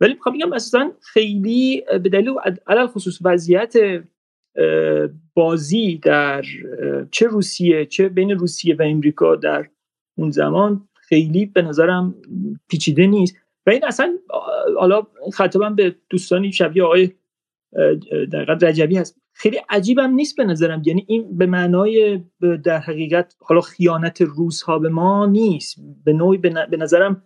[0.00, 2.34] ولی می‌خوام بگم اصلا خیلی به دلیل
[2.66, 3.74] علل خصوص وضعیت
[5.34, 6.44] بازی در
[7.10, 9.68] چه روسیه چه بین روسیه و امریکا در
[10.20, 12.14] اون زمان خیلی به نظرم
[12.68, 13.36] پیچیده نیست.
[13.66, 14.18] و این اصلا
[14.78, 17.10] حالا خطابم به دوستانی شبیه آقای
[18.30, 19.20] در رجبی هست.
[19.32, 20.82] خیلی عجیبم نیست به نظرم.
[20.86, 22.20] یعنی این به معنای
[22.64, 25.76] در حقیقت حالا خیانت روس ها به ما نیست.
[26.04, 27.22] به نوعی به نظرم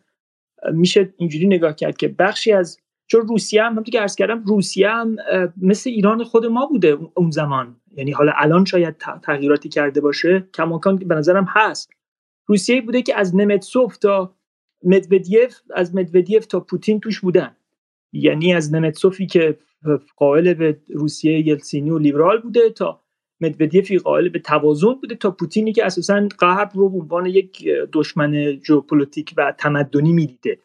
[0.73, 4.91] میشه اینجوری نگاه کرد که بخشی از چون روسیه هم همونطور که عرض کردم روسیه
[4.91, 5.17] هم
[5.63, 7.77] مثل ایران خود ما بوده اون زمان.
[7.97, 11.91] یعنی حالا الان شاید تغییراتی کرده باشه کماکان به نظرم هست.
[12.47, 14.35] روسیه بوده که از نمتسوف تا
[14.83, 17.57] مدودیف از مدودیف تا پوتین توش بودن.
[18.13, 19.59] یعنی از نمتسوفی که
[20.17, 23.01] قائل به روسیه یلسینی و لیبرال بوده تا
[23.41, 28.61] مدودیفی قائل به توازن بوده تا پوتینی که اساسا غرب رو به عنوان یک دشمن
[28.65, 30.59] ژئوپلیتیک و تمدنی می‌دیده.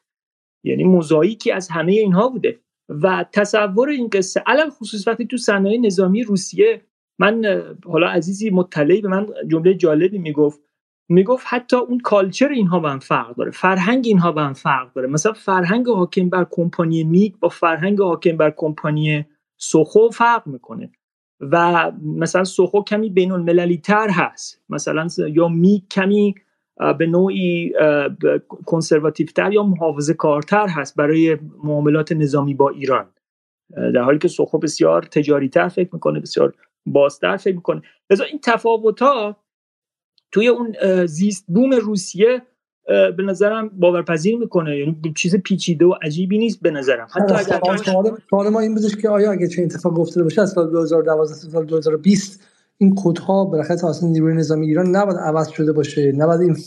[0.64, 2.60] یعنی موزاییکی از همه اینها بوده.
[2.90, 6.82] و تصور این قصه علی‌الخصوص وقتی تو صنایع نظامی روسیه
[7.20, 10.69] من حالا عزیزی مطلعی به من جمله جالبی می‌گفت.
[11.10, 15.08] می‌گفت حتی اون culture اینها با هم فرق داره فرهنگ اینها با هم فرق داره.
[15.08, 19.26] مثلا فرهنگ حاکم بر کمپانی میگ با فرهنگ حاکم بر کمپانی
[19.58, 20.92] سوخو فرق می‌کنه.
[21.42, 24.62] و مثلا سوخو کمی بین المللی تر هست.
[24.70, 26.36] مثلا یا میگ کمی
[26.98, 27.74] به نوعی
[28.66, 33.06] کنسرواتیو تر یا محافظه کارتر هست برای معاملات نظامی با ایران.
[33.94, 36.54] در حالی که سوخو بسیار تجاری تر فکر می‌کنه بسیار
[36.86, 37.82] بازتر فکر می‌کنه.
[38.10, 39.02] لذا این تفاوت
[40.32, 40.76] توی اون
[41.06, 42.42] زیست بوم روسیه
[42.88, 44.78] به نظرم باورپذیر می‌کنه.
[44.78, 47.08] یعنی چیز پیچیده و عجیبی نیست به نظرم.
[47.12, 47.78] حتی اگر
[48.30, 51.66] سوال ما این بودش که آیا اگه چه اتفاق گفته باشه از سال 2012 سال
[51.66, 52.44] 2020
[52.78, 56.12] این کدها بالاخره توسط نیروی نظامی ایران نباید عوض شده باشه.
[56.12, 56.58] نباید این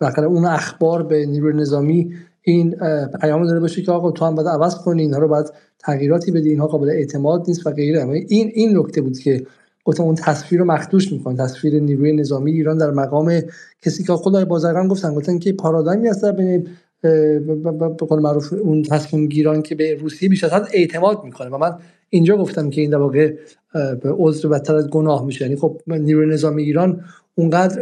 [0.00, 2.76] بالاخره اون اخبار به نیروی نظامی این
[3.20, 5.46] پیام داره باشه که آقا تو هم باید عوض کنی اینها رو باید
[5.78, 8.08] تغییراتی بدی اینها قابل اعتماد نیست و غیره.
[8.28, 9.46] این این نکته بود که
[9.84, 11.36] گفتم اون تصویر رو مخدوش می‌کنه.
[11.36, 13.40] تصویر نیروی نظامی ایران در مقام
[13.82, 15.14] کسی که خدای بازرگان گفتن.
[15.14, 16.68] گفتن که پارادایمی هست بین
[17.00, 21.50] به قول معروف اون تصمیم گیران که به روسیه بیش از حد اعتماد می‌کنه.
[21.50, 21.78] و من
[22.10, 23.34] اینجا گفتم که این در واقع
[23.72, 25.44] به عذر بدتر از گناه میشه.
[25.44, 27.04] یعنی خب نیروی نظامی ایران
[27.34, 27.80] اونقدر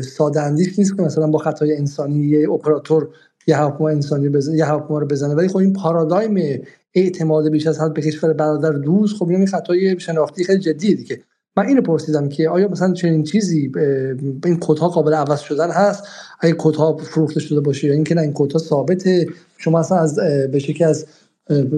[0.00, 3.08] ساده اندیش نیست که مثلا با خطای انسانی یه اپراتور
[3.46, 5.34] یه هواپیما انسانی بزنه یه هواپیما رو بزنه.
[5.34, 6.62] ولی خب این پارادایم
[6.94, 9.16] اعتماد بیش از حد به کشور برادر دوست.
[9.16, 11.18] خب این خطای شناختی خیلی جدیه دیگه.
[11.56, 16.04] من اینو پرسیدم که آیا مثلا چنین چیزی به این کدها قابل عوض شدن هست؟
[16.40, 19.26] اگه کدها فروخته شده باشه یا اینکه نه این کدها ثابته؟
[19.58, 20.16] شما اصلا از
[20.52, 21.06] به شکلی از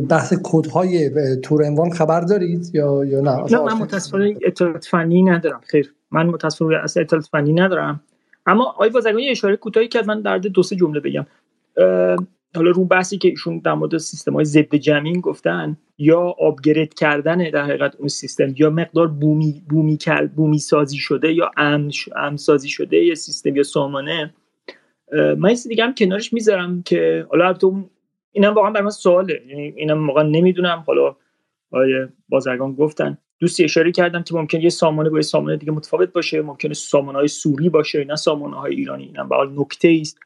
[0.08, 5.60] بحث کدهای تور عنوان خبر دارید یا یا نه؟ نه من متاسفانه اطلاعات فنی ندارم.
[5.66, 8.00] خیر من متاسفانه اصلا اطلاعات فنی ندارم.
[8.46, 11.26] اما آقای بازرگانی اشاره کوتاهی کرد من در دو سه جمله بگم.
[12.56, 17.50] حالا رو بحثی که ایشون در مورد سیستم های ضد جمین گفتن یا آپگرید کردن
[17.50, 19.98] در حقیقت اون سیستم یا مقدار بومی بومی
[20.36, 24.34] بومی سازی شده یا امن, امن سازی شده یا سیستم یا سامانه.
[25.12, 27.90] من این دیگه هم کنارش می‌ذارم که حالا تو
[28.32, 29.42] اینم واقعا برای من سواله.
[29.48, 30.84] یعنی اینم واقعا نمی‌دونم.
[30.86, 31.16] حالا
[31.70, 33.18] آیه بازرگان گفتن.
[33.38, 37.18] دوستی اشاره کردم که ممکن یه سامانه با یه سامانه دیگه متفاوت باشه ممکنه سامانه
[37.18, 39.04] های سوری باشه نه سامانه های ایرانی.
[39.04, 40.18] اینم به نکته است.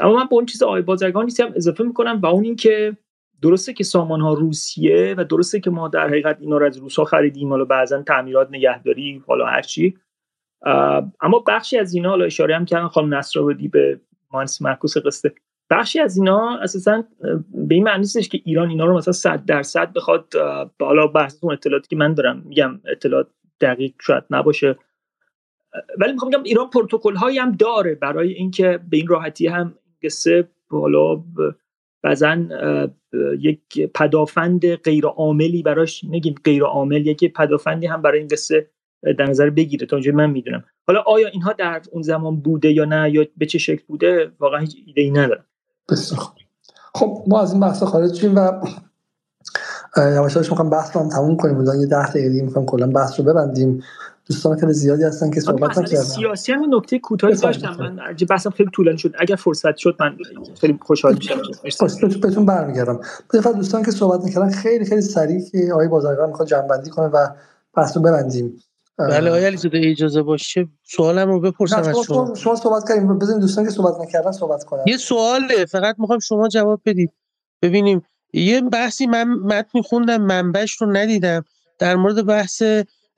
[0.00, 2.96] اما من به اون چیز آقای بازرگان هم اضافه می‌کنم و اون اینکه
[3.42, 6.96] درسته که سامان ها روسیه و درسته که ما در حقیقت اینا رو از روس
[6.96, 9.98] ها خریدیم حالا بعضا تعمیرات نگهداری حالا هرچی
[11.20, 14.00] اما بخشی از اینا حالا اشاره هم کردن خانم نصرآبادی به
[14.32, 15.32] مهندس معکوس قصه
[15.70, 17.04] بخشی از اینا اساسا
[17.54, 20.34] به این معنی که ایران اینا رو مثلا 100 درصد بخواد
[20.80, 23.26] حالا بحث اون اطلاعاتی که من دارم میگم اطلاعات
[23.60, 24.76] دقیق شاید نباشه.
[25.98, 29.74] ولی می‌خوام بگم ایران پروتکل هایی هم داره برای اینکه به این راحتی هم
[30.04, 31.22] قصه حالا
[32.02, 32.36] بعضا
[33.38, 38.70] یک پدافند غیر عاملی براش نگیم غیر عامل یک پدافندی هم برای این قصه
[39.18, 39.86] در نظر بگیره.
[39.86, 40.64] تا اونجا من می‌دونم.
[40.86, 44.60] حالا آیا اینها در اون زمان بوده یا نه یا به چه شکل بوده؟ واقعا
[44.60, 45.44] هیچ ایده ای ندارم
[46.94, 48.50] خب ما از این بحث خارج شیم و
[49.96, 51.80] یواشاش می‌خوام بحث رو تموم کنیم.
[51.80, 53.82] یه ده دقیقه می‌خوام کلا بحث رو ببندیم.
[54.26, 56.02] دوستان خیلی زیادی هستن که صحبت نکردن.
[56.02, 57.76] سیاسی هم نکته کوتاهی داشتم.
[57.78, 57.98] من
[58.30, 59.14] بحثم خیلی طولانی شد.
[59.18, 60.16] اگر فرصت شد من
[60.60, 61.40] خیلی خوشحال میشم.
[62.22, 63.00] بهتون برمیگردم.
[63.32, 67.26] به دوستان که صحبت نکردن خیلی خیلی سریع که آقای بازرگان می‌خواد جنبندی کنه و
[67.74, 68.62] بحث رو ببندیم.
[68.98, 70.68] بله آقای علیزاده اجازه باشه.
[70.82, 72.56] سوالم رو بپرسم از شما شما.
[72.56, 74.82] صحبت کردیم بزنید دوستان که صحبت نکردن صحبت کنن.
[74.86, 75.64] یه سواله.
[75.64, 77.12] فقط می‌خوام شما جواب بدید.
[77.62, 78.02] ببینیم.
[78.32, 81.44] یه بحثی من متن خوندم منبعش رو ندیدم.
[81.78, 82.62] در مورد بحث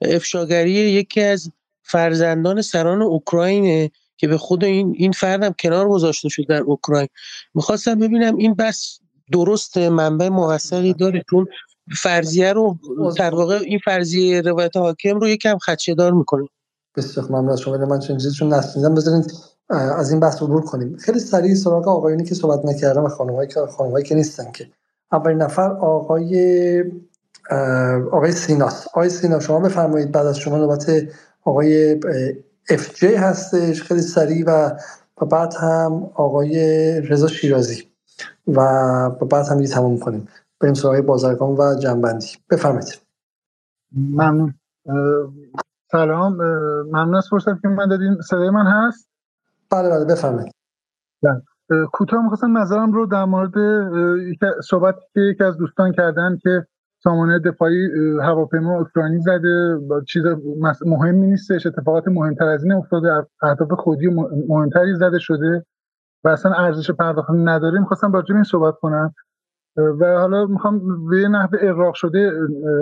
[0.09, 1.51] افشاگری یکی از
[1.83, 7.07] فرزندان سران اوکراینه که به خود این این فردم کنار گذاشته شد در اوکراین.
[7.53, 8.99] می‌خواستم ببینم این بس
[9.31, 11.47] درست منبع موثقی داره چون
[11.97, 12.77] فرضیه رو
[13.17, 16.47] در واقع این فرضیه روایت حاکم رو یکم خدشه‌دار می‌کنه.
[16.97, 17.77] بسیار ممنون از شما.
[17.77, 18.49] من چنین چیزی چون
[18.95, 19.33] بذارید
[19.69, 20.97] از این بحث عبور کنیم.
[20.97, 24.67] خیلی سریع سراغ آقایونی که صحبت نکردن و که خانمایی که نیستن که.
[25.11, 26.83] اولین نفر آقای
[28.11, 28.87] آقای سیناس.
[28.87, 30.91] آقای سینا شما بفرمایید بعد از شما نوبت
[31.43, 31.99] آقای
[32.69, 33.83] اف جی هستش.
[33.83, 34.71] خیلی سریع و
[35.25, 36.57] بعد هم آقای
[37.01, 37.83] رضا شیرازی.
[38.47, 40.27] و بعد هم دیگه تمام کنیم.
[40.61, 42.27] بریم سراغ بازرگان و جنبندی.
[42.51, 43.01] بفرمایید.
[43.91, 44.53] ممنون.
[45.91, 46.33] سلام.
[46.83, 48.21] ممنون از فرصت که من دادین.
[48.21, 49.09] صدای من هست؟
[49.71, 50.53] بله بله بفرمایید.
[51.23, 51.41] بله.
[51.93, 53.53] کوتاه می‌خواستم نظرم رو در مورد
[54.69, 56.67] صحبت که یکی از دوستان کردن که
[57.05, 57.89] سامانه دفاعی
[58.21, 59.79] هواپیما اوکراینی زده.
[60.07, 60.23] چیز
[60.85, 61.65] مهمی نیستش.
[61.65, 63.25] اتفاقات مهمتر از این افتاده.
[63.41, 64.07] اهداف خودی
[64.47, 65.65] مهمتری زده شده
[66.23, 67.79] و اصلا ارزش پرداخت نداره.
[67.79, 69.13] می‌خواستم راجع این صحبت کنم.
[69.77, 72.31] و حالا می‌خوام به یه نحو اقراق شده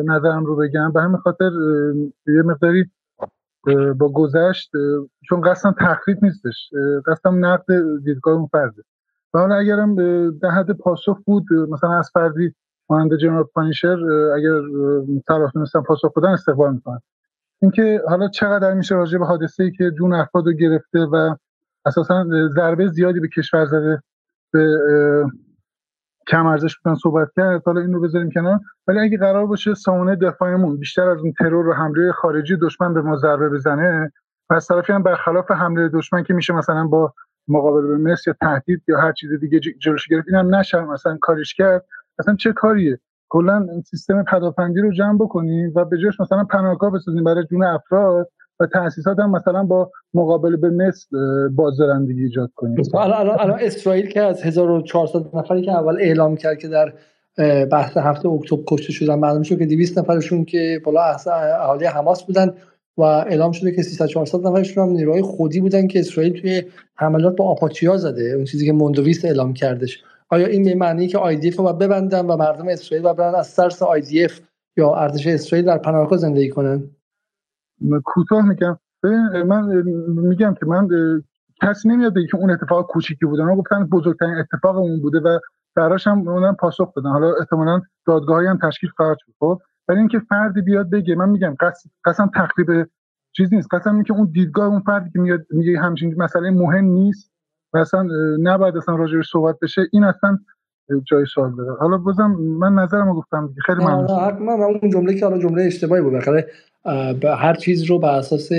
[0.05, 0.91] نظرم رو بگم.
[0.91, 1.51] به همین خاطر
[2.27, 2.85] یه مقداری
[3.97, 4.71] با گذشت
[5.29, 6.69] چون قصدم تخریب نیستش.
[7.05, 7.65] قصدم نقد
[8.03, 8.81] دیدگاه اون فرده.
[9.33, 9.95] و حالا اگرم
[10.39, 12.55] در حد پاسخ بود مثلا از فردی
[12.93, 13.97] مانند جنرال پانیشر
[14.35, 14.61] اگر
[15.27, 16.99] طرف تونستن پاسخ بدن استقبال می‌کنن.
[17.61, 21.35] اینکه حالا چقدر میشه راجع به حادثه ای که جون افراد رو گرفته و
[21.85, 24.03] اساسا ضربه زیادی به کشور زده
[24.51, 24.77] به
[26.27, 28.59] کم ارزش بودن صحبت کرد حالا این رو بذاریم کنار.
[28.87, 33.01] ولی اگه قرار باشه سامانه دفاعمون بیشتر از اون ترور و حمله خارجی دشمن به
[33.01, 34.11] ما ضربه بزنه
[34.49, 37.13] و از طرفی هم برخلاف حمله دشمن که میشه مثلا با
[37.47, 41.53] مقابله به مصر یا تهدید یا هر چیز دیگه جلوش گرفت اینم نشه مثلا کارش
[41.53, 41.85] کرد.
[42.19, 47.23] اصلا چه کاریه؟ کلا سیستم پدافندی رو جمع بکنیم و به جاش مثلا پناهگاه بسازیم
[47.23, 51.17] برای جون افراد و تاسیسات هم مثلا با مقابله به مثل
[51.49, 52.75] بازدارندگی ایجاد کنیم.
[52.93, 56.93] الان الان الان اسرائیل که از 1400 نفری که اول اعلام کرد که در
[57.65, 61.01] بحث هفته اکتبر کشته شدن معلوم شد که 200 نفرشون که بالا
[61.59, 62.53] اهالی حماس بودن
[62.97, 66.63] و اعلام شده که 300 400 نفرشون هم نیروهای خودی بودن که اسرائیل توی
[66.95, 70.03] حملات با آپاچیا زده اون چیزی که موندویست اعلام کردش.
[70.33, 73.81] آیا این به معنی که اف رو ببندن و مردم اسرائیل و برن از ترس
[73.81, 74.39] اف
[74.77, 76.89] یا ارتش اسرائیل در پناهگاه زندگی کنن؟
[78.05, 78.79] کوتاه میگم.
[79.47, 80.87] من میگم که من
[81.61, 83.43] کسی نمیاد که اون اتفاق کوچیکی بوده.
[83.43, 85.39] اونا گفتن بزرگترین اتفاق اون بوده و
[85.75, 90.19] براش هم اونم پاسخ بدن حالا احتمالاً دادگاهی هم تشکیل خواهد شد خب؟ ولی اینکه
[90.19, 91.55] فردی بیاد بگه من میگم
[92.05, 92.89] قسم تخریب
[93.31, 93.73] چیز نیست.
[93.73, 97.32] قسم اینکه اون دیدگاه اون فردی که میاد میگه همچین مسئله مهم نیست.
[97.73, 98.07] و اصلا
[98.39, 100.39] نباید اصلا راجعش صحبت بشه این اصلا
[101.03, 101.79] جای سوال داره.
[101.79, 104.37] حالا بازم من نظرمو گفتم خیلی ممنون.
[104.39, 106.47] من اون جمله که حالا جمله اشتباهی بود بالاخره
[107.37, 108.49] هر چیز رو بر اساس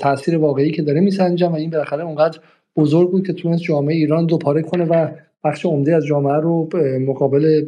[0.00, 2.38] تاثیر واقعی که داره میسنجم و این بالاخره اونقدر
[2.76, 5.08] بزرگ بود که تونست جامعه ایران دو پاره کنه و
[5.44, 6.68] بخش عمده از جامعه رو
[7.00, 7.66] مقابل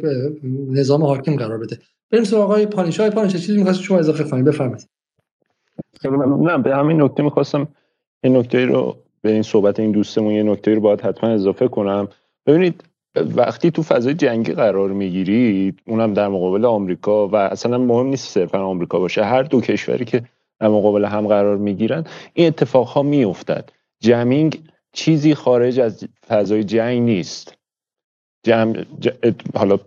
[0.69, 1.77] نظام حاکم قرار بده.
[2.11, 2.99] بریم سراغ آقای پانیش.
[2.99, 4.89] های پانیش چیزی می‌خواست شما اضافه کنید؟ بفرمایید.
[6.41, 7.67] نه به همین نکته می‌خواستم
[8.23, 12.07] این نکته رو به این صحبت این دوستمون یه نکته رو باید حتما اضافه کنم.
[12.45, 12.83] ببینید
[13.15, 18.59] وقتی تو فضای جنگی قرار می‌گیرید اونم در مقابل آمریکا و اصلا مهم نیست صرفا
[18.59, 20.23] آمریکا باشه هر دو کشوری که
[20.59, 22.03] در مقابل هم قرار می‌گیرن
[22.33, 23.69] این اتفاق ها میافتد.
[23.99, 24.59] جمینگ
[24.93, 27.57] چیزی خارج از فضای جنگ نیست.
[28.43, 28.73] جم...
[29.55, 29.79] حالا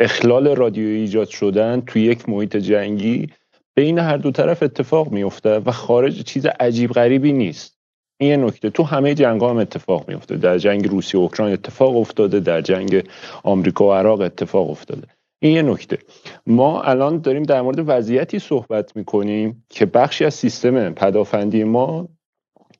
[0.00, 3.28] اخلال رادیویی ایجاد شدن توی یک محیط جنگی
[3.74, 7.77] بین هر دو طرف اتفاق میفته و خارج چیز عجیب غریبی نیست.
[8.20, 8.70] این نکته.
[8.70, 13.02] تو همه جنگ هم اتفاق میفته در جنگ روسیه و اوکراین اتفاق افتاده در جنگ
[13.42, 15.06] آمریکا و عراق اتفاق افتاده.
[15.42, 15.98] این یه نکته.
[16.46, 22.08] ما الان داریم در مورد وضعیتی صحبت می‌کنیم که بخشی از سیستم پدافندی ما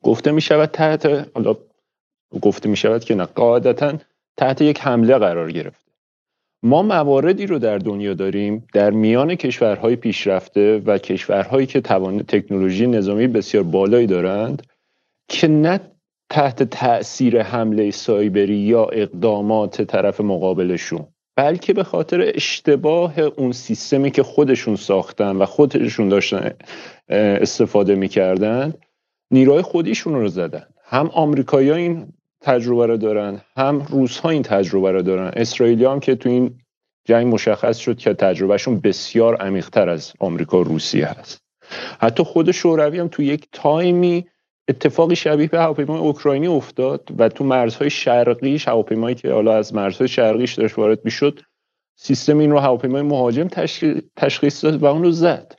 [0.01, 1.55] گفته می‌شود تحت حالا
[2.41, 3.93] گفته می‌شود که نه قاعدتا
[4.37, 5.91] تحت یک حمله قرار گرفته.
[6.63, 12.87] ما مواردی رو در دنیا داریم در میان کشورهای پیشرفته و کشورهایی که توان تکنولوژی
[12.87, 14.63] نظامی بسیار بالایی دارند
[15.29, 15.79] که نه
[16.29, 24.23] تحت تاثیر حمله سایبری یا اقدامات طرف مقابلشون بلکه به خاطر اشتباه اون سیستمی که
[24.23, 26.51] خودشون ساختن و خودشون داشتن
[27.09, 28.73] استفاده می‌کردن
[29.31, 30.63] نیروهای خودیشون رو زدن.
[30.83, 35.31] هم آمریکایی‌ها این تجربه رو دارن هم روس ها این تجربه رو دارن.
[35.35, 36.59] اسرائیلی هم که تو این
[37.05, 41.41] جنگ مشخص شد که تجربهشون بسیار عمیقتر از آمریکا و روسیه هست.
[41.99, 44.25] حتی خود شوروی هم تو یک تایمی
[44.69, 50.07] اتفاقی شبیه به هواپیمای اوکراینی افتاد و تو مرزهای شرقیش هواپیمایی که حالا از مرزهای
[50.07, 51.39] شرقیش داشت وارد می‌شد
[51.95, 53.47] سیستم این رو هواپیمای مهاجم
[54.15, 55.55] تشخیص داد و اون رو زد.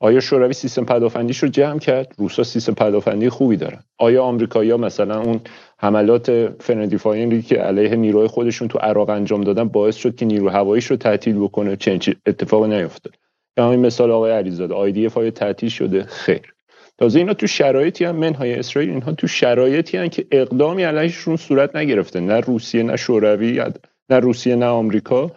[0.00, 3.82] آیا شوروی سیستم پدافندیش رو جمع کرد؟ روسا سیستم پدافندی خوبی دارن.
[3.98, 5.40] آیا آمریکایی‌ها مثلا اون
[5.78, 10.86] حملات فرندی که علیه نیروهای خودشون تو عراق انجام دادن باعث شد که نیرو هواییش
[10.86, 13.14] رو تعطیل بکنه؟ چنین اتفاقی نیفتاد.
[13.58, 14.74] همین مثال آقای علیزاده.
[14.74, 16.55] آیدی های تعطیل شده؟ خیر.
[16.98, 21.76] تازه اینا تو شرایطی هم منهای اسرائیل اینها تو شرایطی هم که اقدامی علیهشون صورت
[21.76, 22.20] نگرفته.
[22.20, 23.62] نه روسیه نه شوروی
[24.10, 25.30] نه روسیه نه آمریکا.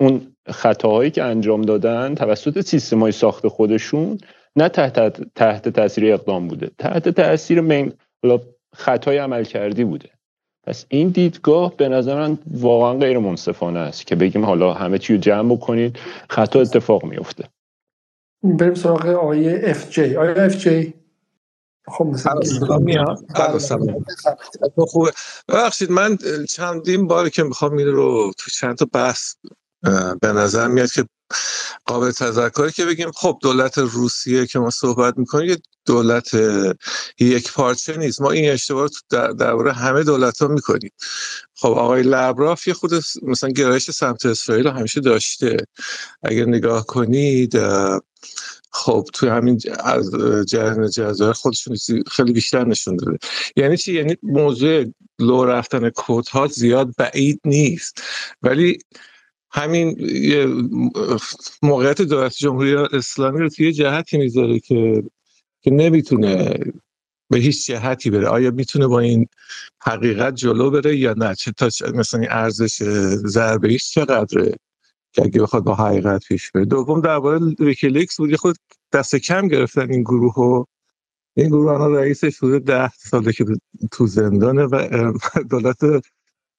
[0.00, 4.18] اون خطاهایی که انجام دادن توسط سیستم های ساخت خودشون
[4.56, 6.70] نه تحت تحت تاثیر اقدام بوده.
[6.78, 7.92] تحت تاثیر مین
[8.74, 10.10] خطای عمل کردی بوده.
[10.66, 15.14] پس این دیدگاه به نظر من واقعا غیر منصفانه است که بگیم حالا همه چی
[15.14, 15.98] رو جمع بکنید
[16.30, 17.44] خطا اتفاق میفته
[18.44, 20.94] بریم سراغ آقای اف جی آقای اف جی
[21.86, 22.40] خب مثلا
[24.76, 25.12] خوبه.
[25.48, 29.34] ببخشید من چندین باری که می‌خوام این رو تو چند تا بحث
[30.20, 31.04] به نظر میاد که
[31.84, 36.30] قابل تذکری که بگیم خب دولت روسیه که ما صحبت می‌کنیم یه دولت
[37.18, 38.20] یک پارچه نیست.
[38.20, 40.92] ما این اشتباه در درباره همه دولت ها می‌کنیم.
[41.54, 42.90] خب آقای لبراف یه خود
[43.22, 45.56] مثلا گرایش سمت اسرائیل همیشه داشته.
[46.22, 47.58] اگر نگاه کنید
[48.70, 50.10] خب توی همین از
[50.46, 51.76] جریان جزایر خودشون
[52.10, 53.18] خیلی بیشتر نشون داده.
[53.56, 54.84] یعنی چی؟ یعنی موضوع
[55.18, 58.02] لو رفتن کدها زیاد بعید نیست.
[58.42, 58.78] ولی
[59.56, 59.96] همین
[61.62, 65.02] موقعیت دولت جمهوری اسلامی رو توی جهتی می‌ذاره که
[65.62, 66.58] که نمی‌تونه
[67.30, 68.28] به هیچ جهتی بره.
[68.28, 69.26] آیا می‌تونه با این
[69.82, 72.82] حقیقت جلو بره یا نه؟ چه تا مثلا ارزش
[73.26, 74.54] ضربه ایش چقدره
[75.12, 78.36] که اگه بخواد با حقیقت پیش بره؟ دوم درباره ویکیلیکس بود.
[78.36, 78.56] خود
[78.92, 80.66] دست کم گرفتن این گروه ها
[81.36, 83.44] این گروه الان رئیسش بوده ده ساله که
[83.92, 85.12] تو زندانه و
[85.50, 85.76] دولت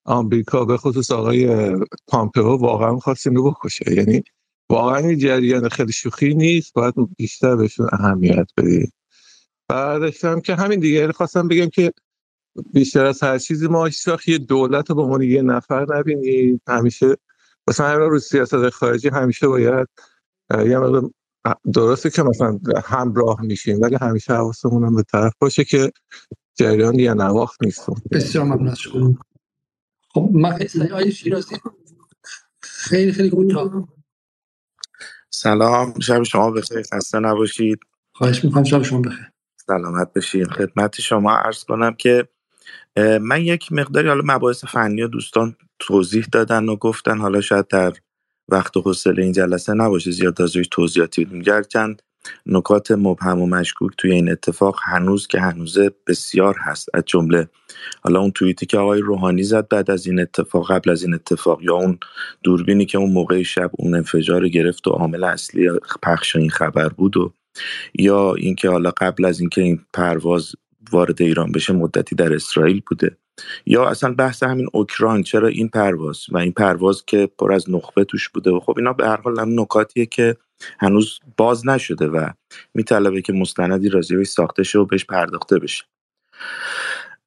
[0.06, 1.72] آمریکا به خصوص آقای
[2.08, 3.94] پامپئو واقعا خواست اینو بکشه.
[3.94, 4.24] یعنی
[4.70, 8.92] واقعا این جریان خیلی شوخی نیست باید بیشتر بهشون اهمیت بدیم.
[9.70, 11.92] بعدش هم که همین دیگه یعنی خواستم بگم که
[12.74, 16.62] بیشتر از هر چیزی ما هیچ یه دولت رو به عنوان یه نفر نبینیم.
[16.68, 17.16] همیشه
[17.68, 19.88] مثلا همین رو سیاست خارجی همیشه باید
[20.52, 21.10] یه مقدار
[21.74, 25.92] درسته که مثلا همراه میشیم ولی همیشه حواسمون هم به طرف باشه که
[26.56, 27.90] جریان یه نواخت نیست.
[28.12, 29.18] بسیار ممنون
[30.16, 30.68] خب من
[31.12, 31.56] شیرازی.
[32.62, 33.88] خیلی خیلی کوتاه
[35.30, 36.00] سلام.
[36.00, 36.84] شب شما بخیر.
[36.94, 37.80] خسته نباشید.
[38.14, 38.64] خواهش می‌کنم.
[38.64, 39.32] شب شما بخیر.
[39.68, 42.28] سلامت بشین خدمت شما عرض کنم که
[43.22, 47.18] من یک مقداری حالا مباحث فنی و دوستان توضیح دادن و گفتن.
[47.18, 47.94] حالا شاید در
[48.50, 50.12] وقت و حوصله این جلسه نباشه.
[50.12, 51.42] زیاد از توضیحاتی بدیم.
[51.42, 52.02] گرچند
[52.46, 56.90] نکات مبهم و مشکوک توی این اتفاق هنوز که هنوزه بسیار هست.
[56.94, 57.48] از جمله
[58.02, 61.64] حالا اون توییتی که آقای روحانی زد بعد از این اتفاق قبل از این اتفاق
[61.64, 61.98] یا اون
[62.44, 65.70] دوربینی که اون موقع شب اون انفجار گرفت و عامل اصلی
[66.04, 67.34] پخش این خبر بود و
[67.94, 70.52] یا اینکه حالا قبل از اینکه این پرواز
[70.92, 73.18] وارد ایران بشه مدتی در اسرائیل بوده.
[73.66, 78.04] یا اصلا بحث همین اوکراین چرا این پرواز؟ و این پرواز که پر از نخبه
[78.04, 80.38] توش بوده و خب اینا به هر حال نکاتیه که
[80.80, 82.30] هنوز باز نشده و
[82.74, 85.84] میطلبه که مستندی راضی ساخته شه و بهش پرداخته بشه.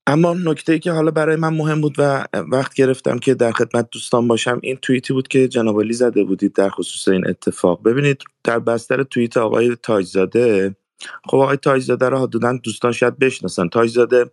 [0.07, 3.89] اما نکته ای که حالا برای من مهم بود و وقت گرفتم که در خدمت
[3.91, 7.83] دوستان باشم این توییتی بود که جناب زده بودید در خصوص این اتفاق.
[7.83, 10.77] ببینید در بستر توییت آقای تاجزاده
[11.25, 13.69] خب آقای تاجزاده رو حدودا دوستان شاید بشناسن.
[13.69, 14.31] تاجزاده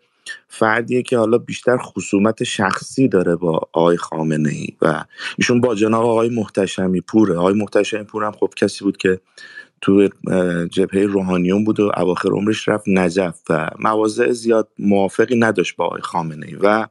[0.47, 5.03] فردیه که حالا بیشتر خصومت شخصی داره با آقای خامنه ای و
[5.37, 7.37] ایشون با جناب آقای محتشمی پوره.
[7.37, 9.19] آقای محتشمی پور هم خب کسی بود که
[9.81, 10.09] تو
[10.71, 16.01] جبهه روحانیون بود و اواخر عمرش رفت نجف و مواضع زیاد موافقی نداشت با آقای
[16.01, 16.87] خامنه ای و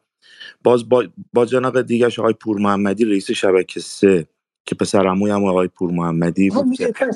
[0.65, 4.27] باز با, با جناب دیگرش آقای پور محمدی رئیس شبکه سه
[4.67, 6.67] که پسر هم آقای پور محمدی بود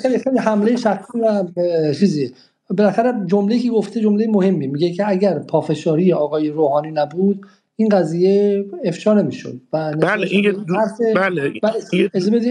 [0.03, 1.45] خیلی حمله شخصی و
[1.93, 2.35] چیزی
[2.77, 4.67] بالاخره جمله که گفته جمله مهمی.
[4.67, 7.41] میگه که اگر پافشاری آقای روحانی نبود
[7.77, 10.65] این قضیه افشا نمی‌شد و بله این
[11.15, 11.53] بله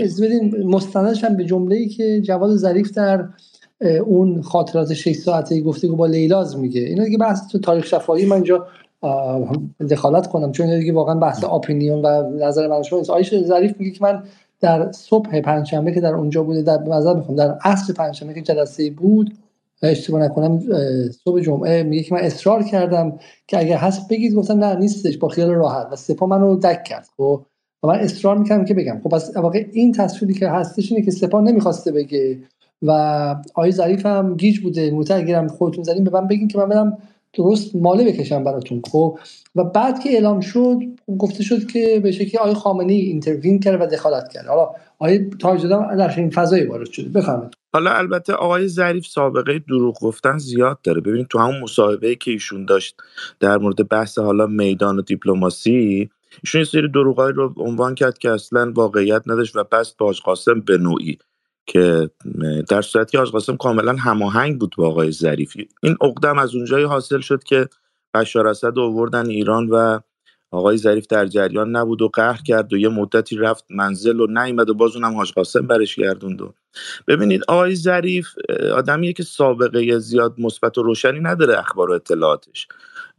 [0.04, 3.26] از بدین مستندش هم به جمله ای که جواد ظریف در
[4.06, 6.82] اون خاطرات 6 ساعته گفته با لیلاز میگه.
[6.82, 8.68] اینا دیگه بحث تو تاریخ شفاهی من اینجا
[9.90, 14.04] دخالت کنم چون دیگه واقعا بحث اپینیون و نظر من شما آیش ظریف میگه که
[14.04, 14.24] من
[14.60, 18.90] در صبح پنجشنبه که در اونجا بوده در نظر می‌خوام در عصر پنجشنبه که جلسه
[18.90, 19.34] بود
[19.82, 20.60] اشتباه نکنم
[21.24, 25.28] صبح جمعه میگه که من اصرار کردم که اگر هست بگید گفتم نه نیستش با
[25.28, 25.88] خیال راحت.
[25.92, 27.46] و سپا منو دک کرد خب؟
[27.84, 29.02] و من اصرار می‌کردم که بگم.
[29.04, 32.38] خب پس واقع این تصویری که هستش اینه که سپا نمی‌خواسته بگه.
[32.82, 32.92] و
[33.56, 34.92] آقای ظریف هم گیج بوده.
[34.92, 36.98] متأگرم خودتون زدین به من بگین که من برم
[37.34, 39.20] درست ماله بکشم براتون خب؟
[39.56, 40.80] و بعد که اعلام شد
[41.18, 44.46] گفته شد که به شکلی آقای خامنه ای اینتروین کرد و دخالت کرد.
[44.46, 47.10] حالا آقای تاج در این فضای وارد شده.
[47.10, 47.54] بفرمایید.
[47.78, 51.02] حالا البته آقای ظریف سابقه دروغ گفتن زیاد داره.
[51.02, 52.96] ببینید تو همون مصاحبه که ایشون داشت
[53.40, 56.10] در مورد بحث حالا میدان و دیپلماسی
[56.44, 60.60] ایشون یه سری دروغایی رو عنوان کرد که اصلا واقعیت نداشت و پس با قاسم
[60.60, 61.18] به نوعی
[61.66, 62.10] که
[62.70, 67.20] در صورتی که قاسم کاملا هماهنگ بود با آقای ظریفی این عقدم از اونجایی حاصل
[67.20, 67.70] شد که
[68.14, 70.00] بشار اسد آوردن ایران و
[70.52, 74.70] آقای ظریف در جریان نبود و قهر کرد و یه مدتی رفت منزل و نیومد
[74.70, 76.54] و باز اونم حاج قاسم برش گردوند و
[77.08, 78.28] ببینید آقای ظریف
[78.74, 82.68] آدمیه که سابقه زیاد مثبت و روشنی نداره اخبار و اطلاعاتش.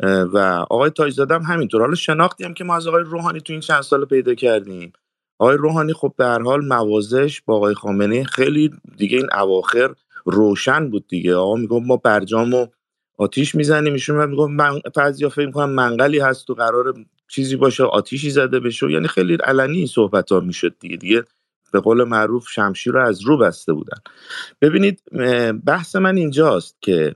[0.02, 0.38] و
[0.70, 1.80] آقای تاجزاده هم همینطور.
[1.80, 4.92] حالا شناختی هم که ما از آقای روحانی تو این چند سال پیدا کردیم.
[5.38, 10.90] آقای روحانی خب به هر حال موازش با آقای خامنه خیلی دیگه این اواخر روشن
[10.90, 11.36] بود دیگه.
[11.36, 12.66] آقا میگم ما برجامو
[13.18, 16.94] آتیش می‌زنیم ایشون میگم من فضیا فکر می‌کنم منقلی هست و قرار
[17.28, 21.24] چیزی باشه آتیشی زده بشه یعنی خیلی علنی این صحبت ها می‌شد دیگه دیگه
[21.72, 23.98] به قول معروف شمشیر رو از رو بسته بودن.
[24.60, 25.02] ببینید
[25.66, 27.14] بحث من اینجاست که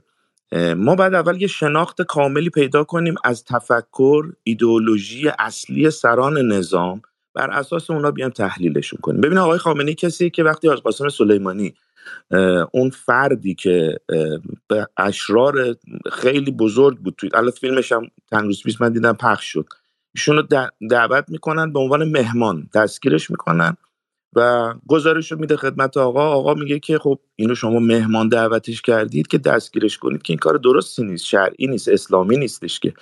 [0.77, 7.01] ما بعد اول یه شناخت کاملی پیدا کنیم از تفکر ایدئولوژی اصلی سران نظام
[7.33, 9.21] بر اساس اونا بیام تحلیلشون کنیم.
[9.21, 11.73] ببین آقای خامنه‌ای کسی که وقتی از قاسم سلیمانی
[12.71, 13.99] اون فردی که
[14.67, 15.75] به اشرار
[16.11, 19.65] خیلی بزرگ بود توی الان فیلمش هم چند روز پیش من دیدم پخش شد.
[20.15, 23.77] ایشون رو دعوت می‌کنن به عنوان مهمان دستگیرش می‌کنن
[24.35, 26.31] و گزارش رو میده خدمت آقا.
[26.31, 30.57] آقا میگه که خب اینو شما مهمان دعوتش کردید که دستگیرش کنید که این کار
[30.57, 32.93] درستی نیست شرعی نیست اسلامی نیستش که.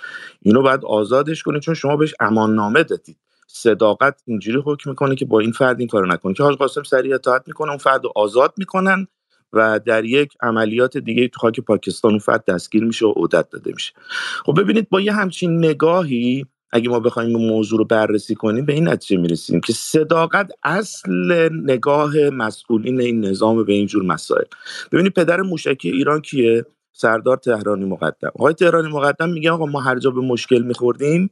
[0.42, 3.16] اینو باید آزادش کنید چون شما بهش امان نامه دادید.
[3.46, 6.34] صداقت اینجوری حکم می‌کنه که با این فرد این کارو نکنه.
[6.34, 9.06] که حاج قاسم سریع اطاعت می‌کنه اون فرد آزاد می‌کنن
[9.52, 13.72] و در یک عملیات دیگه تو خاک پاکستان اون فرد دستگیر میشه و عدت داده
[13.72, 13.92] میشه.
[14.44, 18.72] خب ببینید با یه همچین نگاهی اگه ما بخوایم این موضوع رو بررسی کنیم به
[18.72, 24.44] این نتیجه می‌رسیم که صداقت اصل نگاه مسئولین این نظام به اینجور مسائل.
[24.92, 28.30] ببینید پدر موشکی ایران کیه؟ سردار تهرانی مقدم.
[28.34, 31.30] آقای تهرانی مقدم میگه آقا ما هر جا به مشکل میخوردیم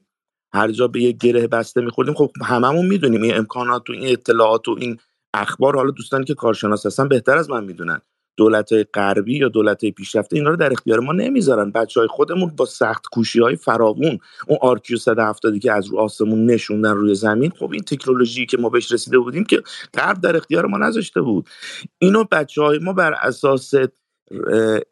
[0.52, 4.69] هر جا به یک گره بسته میخوردیم خب هممون می‌دونیم این امکانات و این اطلاعات
[4.69, 4.97] و این
[5.35, 8.01] اخبار حالا دوستانی که کارشناس هستن بهتر از من می‌دونن.
[8.41, 11.70] دولت های غربی یا دولت های پیشرفته اینا رو در اختیار ما نمی‌ذارن.
[11.70, 14.19] بچه های خودمون با سخت کوشی های فراوون.
[14.49, 18.69] اون RQ 170 که از رو آسمون نشوندن روی زمین خب این تکنولوژی که ما
[18.69, 19.62] بهش رسیده بودیم که
[19.94, 21.49] غرب در اختیار ما نذاشته بود.
[21.99, 23.75] اینو بچه های ما بر اساس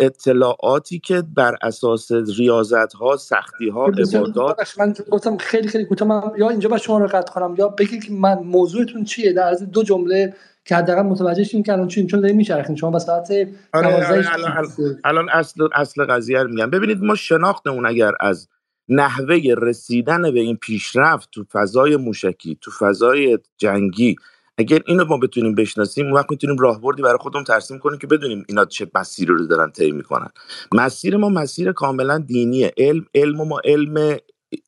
[0.01, 6.09] اطلاعاتی که بر اساس ریاضت ها سختی ها عبادات من گفتم خیلی خیلی کوتاه.
[6.09, 9.49] من یا اینجا با شما رو قطع کنم یا بگید که من موضوعتون چیه؟ در
[9.49, 10.35] از دو جمله
[10.65, 12.77] که حداقل متوجه شیم که الان چون چون داریم میچرخیم.
[12.77, 13.31] شما به ساعت
[13.73, 14.67] آره آره الان,
[15.05, 16.71] الان اصل اصل قضیه رو میگم.
[16.71, 18.49] ببینید ما شناختمون اگر از
[18.89, 24.17] نحوه رسیدن به این پیشرفت تو فضای موشکی تو فضای جنگی
[24.59, 28.45] اگر اینو ما بتونیم بشناسیم اون وقت می‌تونیم راهبردی برای خودمون ترسیم کنیم که بدونیم
[28.49, 30.29] اینا چه مسیری رو دارن طی می‌کنن.
[30.73, 32.73] مسیر ما مسیر کاملا دینیه.
[32.79, 34.17] علم علم ما علم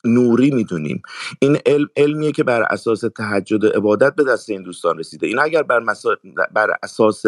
[0.05, 1.03] نوری می‌دونیم.
[1.41, 5.27] این علم علمیه که بر اساس تهجد و عبادت به دست این دوستان رسیده.
[5.27, 5.85] این اگر بر,
[6.53, 7.23] بر اساس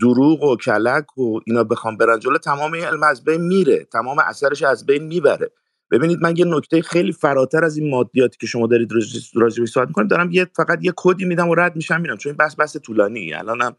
[0.00, 3.84] دروغ و کلک و اینا بخوام برن جلو تمام علم از بین میره.
[3.84, 5.50] تمام اثرش از بین می‌بره.
[5.90, 8.92] ببینید من یه نکته خیلی فراتر از این مادیاتی که شما دارید
[9.34, 12.16] راجع صحبت می‌کنید دارم یه فقط یه کدی میدم و رد میشم میرم.
[12.16, 13.34] چون این بحث بحث طولانی.
[13.34, 13.76] الانم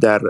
[0.00, 0.20] در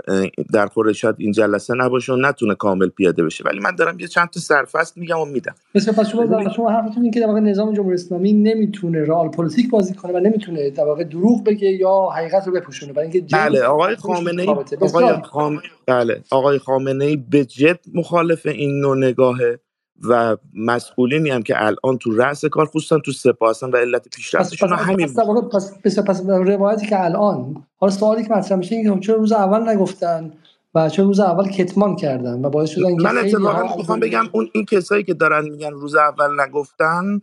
[0.53, 3.43] در خور شاید این جلسه نباشه و نتونه کامل پیاده بشه.
[3.43, 5.55] ولی من دارم یه چند تا سرفصل میگم و میدم.
[5.75, 9.29] مثلا پس شما در شما حرفتون این که در واقع نظام جمهوری اسلامی نمی‌تونه رئال
[9.29, 12.93] پلیتیک بازی کنه و نمی‌تونه در واقع دروغ بگه یا حقیقت رو بپوشونه.
[12.93, 14.49] برای اینکه بله آقای خامنه ای
[14.81, 15.61] آقای خام...
[15.87, 19.59] بله آقای خامنه ای به جد مخالف این نوع نگاهه.
[20.03, 24.69] و مسئولینی هم که الان تو رأس کار خصوصا تو سپاه هستن و علت پیشرفتشون
[24.69, 25.19] پس همین پس
[25.53, 29.69] پس, پس, پس روایتی که الان حالا سوالی که مطرح میشه اینه چرا روز اول
[29.69, 30.33] نگفتن
[30.75, 34.65] و چرا روز اول کتمان کردن و باعث شدن من اتفاقا می‌خوام بگم اون این
[34.65, 37.21] کسایی که دارن میگن روز اول نگفتن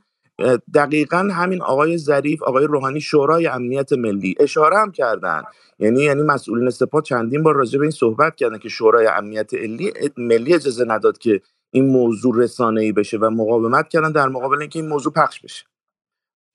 [0.75, 5.42] دقیقا همین آقای ظریف آقای روحانی شورای امنیت ملی اشاره هم کردن.
[5.78, 9.92] یعنی یعنی مسئولین سپاه چندین بار راجع به این صحبت کردن که شورای امنیت ملی
[10.17, 11.41] ملی اجازه نداد که
[11.73, 15.65] این موضوع رسانه ای بشه و مقاومت کردن در مقابل اینکه این موضوع پخش بشه.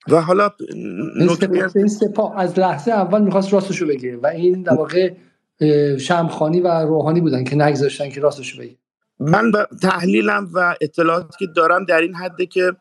[0.08, 0.50] و حالا
[1.74, 5.12] این سپاه از لحظه اول می‌خواست راستشو بگه و این در واقع
[5.98, 8.76] شمخانی و روحانی بودن که نگذاشتن که راستشو بگه.
[9.20, 12.72] من تحلیلم و اطلاعاتی که دارم در این حده که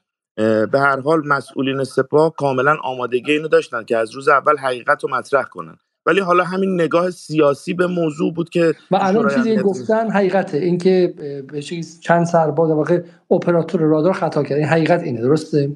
[0.72, 5.10] به هر حال مسئولین سپاه کاملا آمادگی اینو داشتن که از روز اول حقیقت رو
[5.10, 5.78] مطرح کنن.
[6.08, 10.58] ولی حالا همین نگاه سیاسی به موضوع بود که و الان چیزی گفتن حقیقته.
[10.58, 11.14] اینکه
[12.02, 14.58] چند سرباز واقع اپراتور رادار خطا کرد.
[14.58, 15.76] این حقیقت اینه درسته؟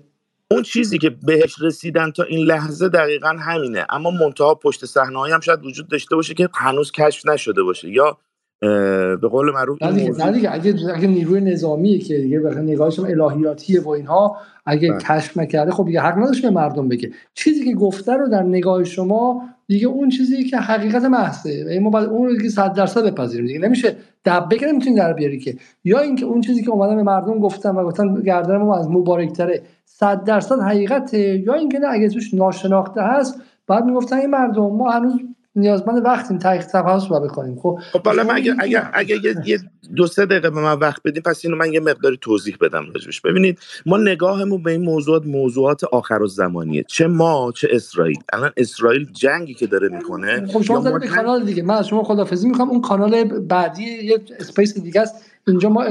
[0.51, 3.85] اون چیزی که بهش رسیدن تا این لحظه دقیقا همینه.
[3.89, 7.89] اما منتها پشت صحنه هم شاید وجود داشته باشه که هنوز کشف نشده باشه.
[7.89, 8.17] یا
[8.61, 13.81] به قول معروف نه دیگه, نه دیگه اگه, اگه نیروی نظامیه که دیگه نگاهش الهیاتیه
[13.81, 14.99] و اینها اگه بله.
[14.99, 17.11] کشف نکرده خب دیگه حق نداشت به مردم بگه.
[17.33, 21.79] چیزی که گفته رو در نگاه شما دیگه اون چیزی که حقیقت محضه.
[21.81, 23.59] ما باید اون رو دیگه 100 درصد بپذیریم دیگه.
[23.59, 25.55] نمیشه دبه که نمی‌تونی در بیاری که.
[25.83, 29.61] یا اینکه اون چیزی که اومدن به مردم گفتن و گفتن گردن ما از مبارکتره
[29.85, 31.19] 100 درصد حقیقته.
[31.19, 35.13] یا اینکه نه اگه توش ناشناخته هست بعد می‌گفتن این مردم ما هنوز
[35.55, 39.15] نیازمند وقتیم تحقیق تفحص رو بکنیم خب خب حالا من اگه اگه اگه
[39.45, 39.59] یه
[39.95, 43.21] دو سه دقیقه به من وقت بدیم پس اینو من یه مقداری توضیح بدم راجبش.
[43.21, 48.19] ببینید ما نگاهمون به این موضوعات موضوعات آخر زمانیه چه ما چه اسرائیل.
[48.33, 51.63] الان اسرائیل جنگی که داره می‌کنه خب شما دارید به کانال دیگه.
[51.63, 55.15] من از شما خدافظی می‌خوام اون کانال بعدی یه اسپیس دیگه است.
[55.47, 55.83] اینجا ما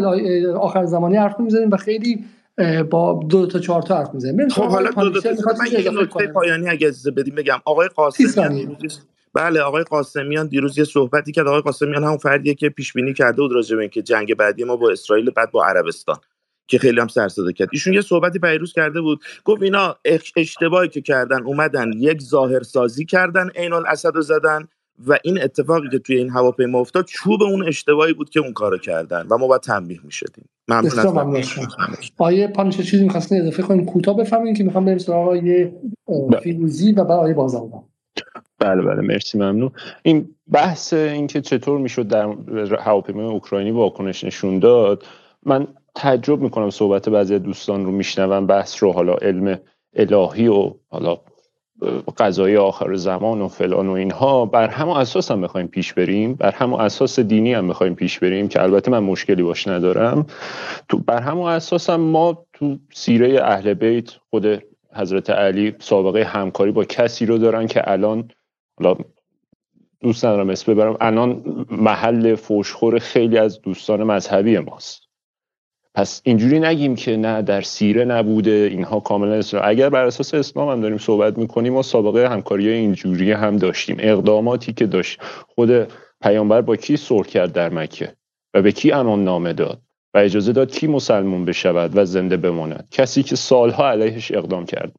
[0.54, 2.24] آخر زمانی حرف می‌زنیم و خیلی
[2.90, 4.48] با دو تا چهار تا حرف می‌زنیم.
[4.48, 7.58] خب حالا دو, دو تا من یه نکته پایانی اگه اجازه بدیم بگم.
[7.64, 8.76] آقای قاسمی
[9.34, 11.46] بله آقای قاسمیان دیروز یه صحبتی کرد.
[11.46, 14.76] آقای قاسمیان همون فردیه که پیش بینی کرده بود راجع به اینکه جنگ بعدی ما
[14.76, 16.16] با اسرائیل بعد با عربستان
[16.66, 17.68] که خیلی هم سر کرد.
[17.72, 19.20] ایشون یه صحبتی پیروز کرده بود.
[19.44, 19.96] گفت اینا
[20.36, 24.68] اشتباهی که کردن اومدن یک ظاهر سازی کردن عین الاسد رو زدن
[25.06, 28.78] و این اتفاقی که توی این هواپیما افتاد چوب اون اشتباهی بود که اون کارو
[28.78, 30.44] کردن و ما باید تنبیه می‌شدیم.
[30.68, 31.06] ممنون از
[32.18, 35.72] آیه پانش چیزی می‌خواستین اضافه کنیم کوتاه بفهمین که می‌خوام بریم سراغ آیه
[36.42, 37.84] فیروزی و بعد آیه بازم
[38.60, 39.70] بله بله مرسی ممنون.
[40.02, 42.34] این بحث اینکه چطور می‌شد در
[42.80, 45.04] هواپیمای اوکراینی واکنش نشون داد
[45.46, 49.58] من تعجب می‌کنم صحبت بعضی دوستان رو میشنوم بحث رو حالا علم
[49.94, 51.18] الهی و حالا
[52.18, 54.46] قضایی آخر زمان و فلان و اینها.
[54.46, 58.48] بر همون اساس هم بخوایم پیش بریم بر همون اساس دینی هم بخوایم پیش بریم
[58.48, 60.26] که البته من مشکلی باش ندارم.
[60.88, 64.62] تو بر همون اساس هم ما تو سیره اهل بیت خود
[64.94, 68.30] حضرت علی سابقه همکاری با کسی رو دارن که الان
[70.00, 70.96] دوست ندارم اسم ببرم.
[71.00, 75.02] الان محل فوشخور خیلی از دوستان مذهبی ماست.
[75.94, 80.68] پس اینجوری نگیم که نه در سیره نبوده اینها کاملا اسلام اگر بر اساس اسلام
[80.68, 83.96] هم داریم صحبت می‌کنیم ما سابقه همکاری اینجوری هم داشتیم.
[83.98, 85.20] اقداماتی که داشت.
[85.22, 85.92] خود
[86.22, 88.14] پیامبر با کی سر کرد در مکه؟
[88.54, 89.80] و به کی امان نامه داد؟
[90.14, 94.92] و اجازه داد کی مسلمون بشود و زنده بماند؟ کسی که سالها علیهش اقدام کرد.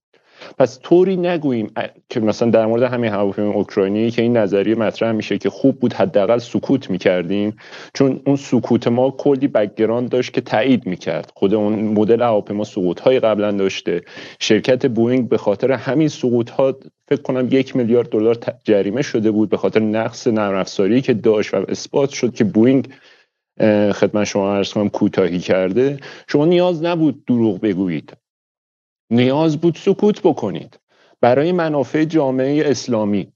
[0.58, 1.72] پس طوری نگوییم
[2.10, 5.94] که مثلا در مورد همین هواپیمای اوکراینی که این نظریه مطرح میشه که خوب بود
[5.94, 7.56] حداقل سکوت می‌کردیم
[7.94, 11.32] چون اون سکوت ما کلی background داشت که تایید می‌کرد.
[11.36, 14.02] خود اون مدل هواپیما سقوط های قبلا داشته.
[14.40, 16.76] شرکت بوینگ به خاطر همین سقوط ها
[17.08, 21.54] فکر کنم یک میلیارد دلار جریمه شده بود به خاطر نقص نرم افزاری که داشت
[21.54, 22.88] و اثبات شد که بوینگ
[23.94, 25.98] خدمت شما عرض کنم کوتاهی کرده.
[26.28, 28.14] شما نیاز نبود دروغ بگویید.
[29.12, 30.80] نیاز بود سکوت بکنید
[31.22, 33.34] برای منافع جامعه اسلامی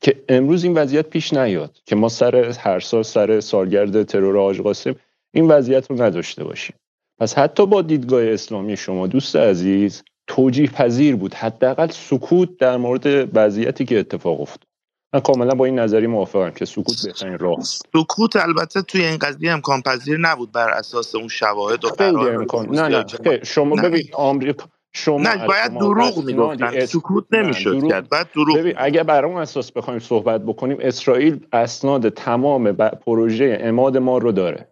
[0.00, 4.60] که امروز این وضعیت پیش نیاد که ما سر هر سال سر سالگرد ترور آج
[4.60, 4.94] قاسم
[5.34, 6.76] این وضعیت رو نداشته باشیم.
[7.18, 13.36] پس حتی با دیدگاه اسلامی شما دوست عزیز توجیه پذیر بود حداقل سکوت در مورد
[13.36, 14.68] وضعیتی که اتفاق افتاد.
[15.14, 19.52] من کاملا با این نظری موافقم که سکوت بهترین راه سکوت البته توی این قضیه
[19.52, 22.66] امکان پذیر نبود بر اساس اون شواهد و امکان.
[22.70, 23.44] نه نه.
[23.44, 26.86] شما ببین آمریکا شما نه باید دروغ می‌گفتن.
[26.86, 28.08] سکوت نمی‌شد کرد.
[28.08, 33.96] بعد دروغ ببین اگه بر اون اساس بخوایم صحبت بکنیم اسرائیل اسناد تمام پروژه اماد
[33.96, 34.68] ما رو داره.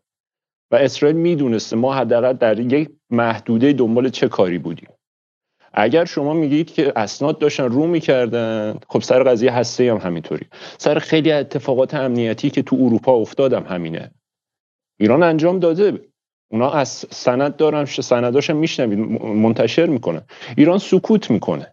[0.71, 4.89] و اسرائیل می‌دونسته ما حداقل در یک محدوده دنبال چه کاری بودیم.
[5.75, 10.47] اگر شما میگید که اسناد داشتن رو می‌کردن خب سر قضیه هسته هم همینطوری.
[10.79, 14.11] سر خیلی اتفاقات امنیتی که تو اروپا افتادم همینه.
[15.01, 16.01] ایران انجام داده.
[16.49, 20.23] اونا از سند دارن سنداش میشنوید منتشر می‌کنن.
[20.57, 21.73] ایران سکوت می‌کنه.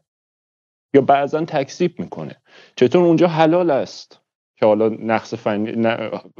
[0.95, 2.35] یا بعضا تکذیب می‌کنه.
[2.75, 4.19] چطور اونجا حلال است
[4.59, 5.87] که حالا نقص فنی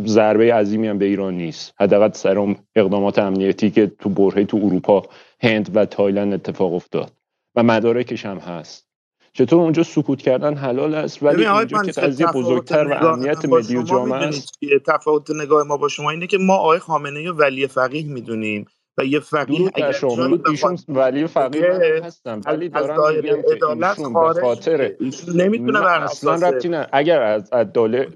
[0.06, 1.74] ضربه عظیمی هم به ایران نیست.
[1.80, 5.04] حداقل سر اقدامات امنیتی که تو برهه تو اروپا
[5.42, 7.12] هند و تایلند اتفاق افتاد.
[7.56, 8.93] و مدارکش هم هست.
[9.34, 13.84] چطور اونجا سکوت کردن حلال است ولی اونجا که قضیه بزرگتر و امنیت ملی و
[13.84, 14.60] جامعه است.
[14.88, 18.66] تفاوت نگاه ما با شما اینه که ما آقای خامنه ای ولی فقیه می‌دونیم
[18.98, 20.40] و یه فقیه اگر شما.
[20.48, 24.92] ایشون ولی فقیه هستن ولی دارن میگن ایشون به خاطر
[25.36, 26.88] نمی‌تونه بر اصلا ربطی نه.
[26.92, 27.52] اگر از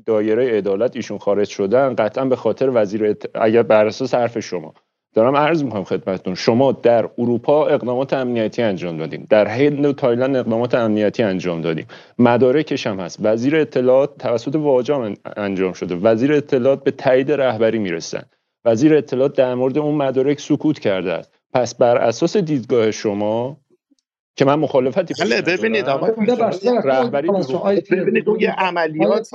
[0.06, 4.74] دایره عدالت ایشون خارج شدن قطعا به خاطر وزیر اگر بر اساس حرف شما.
[5.18, 6.36] دارم عرض می‌کنم خدمتتون.
[6.36, 11.86] شما در اروپا اقدامات امنیتی انجام دادیم در هند و تایلند اقدامات امنیتی انجام دادیم.
[12.20, 13.18] مدارکش هم هست.
[13.22, 15.96] وزیر اطلاعات توسط واجام انجام شده.
[15.96, 18.22] وزیر اطلاعات به تایید رهبری می‌رسن.
[18.66, 21.32] وزیر اطلاعات در مورد اون مدارک سکوت کرده است.
[21.54, 23.58] پس بر اساس دیدگاه شما
[24.36, 26.08] که من مخالفتی بله ببینید آقا
[26.84, 27.30] رهبری
[27.92, 29.30] ببینید اون عملیات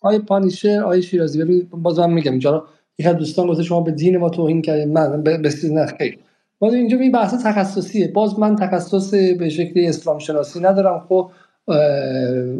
[0.00, 2.66] آی پانیشر آی شیرازی ببینید بازم میگم اینجا
[2.98, 5.86] یک از دوستان گفته شما به دین ما توهین کردید من به نه.
[5.86, 6.18] خیر.
[6.58, 8.08] باز اینجا این بحث تخصصیه.
[8.08, 11.04] باز من تخصص به شکلی اسلام شناسی ندارم.
[11.08, 11.30] خب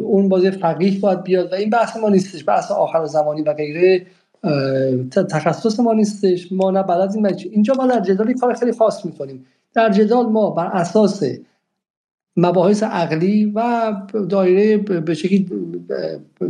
[0.01, 2.43] اون بازی فقیه باید بیاد و این بحث ما نیستش.
[2.47, 4.05] بحث آخر زمانی و غیره
[5.11, 6.51] تخصص ما نیستش.
[6.51, 9.45] ما نه بلد این اینجا ما در جدال کار خیلی خاص می‌کنیم.
[9.73, 11.23] در جدال ما بر اساس
[12.37, 13.93] مباحث عقلی و
[14.29, 15.47] دایره به شکلی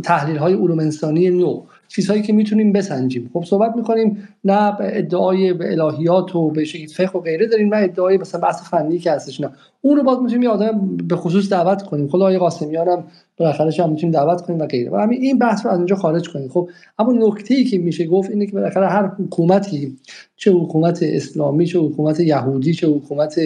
[0.04, 1.62] تحلیل های علوم انسانی نو
[1.94, 3.30] چیزهایی که می‌تونیم بسنجیم.
[3.32, 7.82] خب صحبت می‌کنیم نه ادعای به الهیات و به شکلی فقه و غیره داریم نه
[7.82, 9.50] ادعای مثلا بحث فنی که هستش نه.
[9.80, 12.08] اون رو باز می‌تونیم یه آدم به خصوص دعوت کنیم.
[12.08, 13.04] خود آقای قاسمیان هم
[13.36, 14.90] بالاخره هم می‌تونیم دعوت کنیم و غیره.
[14.90, 16.48] و همین این بحث رو از اینجا خارج کنیم.
[16.48, 19.96] خب اما نکته ای که میشه گفت اینه که بالاخره هر حکومتی
[20.36, 23.40] چه حکومت اسلامی چه حکومت یهودی چه حکومت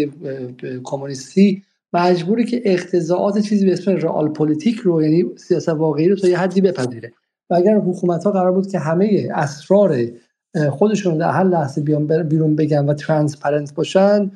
[0.85, 1.63] کمونیستی
[1.93, 6.39] مجبوری که اقتضائات چیزی به اسم رئال پلیتیک رو یعنی سیاست واقعی رو تا یه
[6.39, 7.13] حدی بپذیره.
[7.51, 9.97] و اگر حکومت ها قرار بود که همه اسرار
[10.71, 14.31] خودشون در هر لحظه بیان بیرون بگن و transparent باشن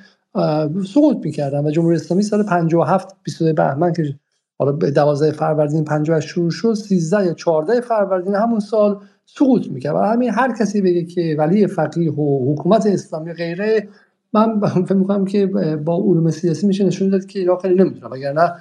[0.94, 4.14] سقوط می‌کردن و جمهوری اسلامی سال 57 22 بهمن که
[4.58, 9.94] حالا به 12 فروردین 58 شروع شد 13 یا 14 فروردین همون سال سقوط می‌کرد.
[9.94, 13.88] و همین هر کسی بگه که ولی فقیه و حکومت اسلامی غیره
[14.32, 15.46] من فکر می‌کنم که
[15.84, 18.52] با علوم سیاسی میشه نشون داد که ایران خیلی نمی‌دونه وگرنه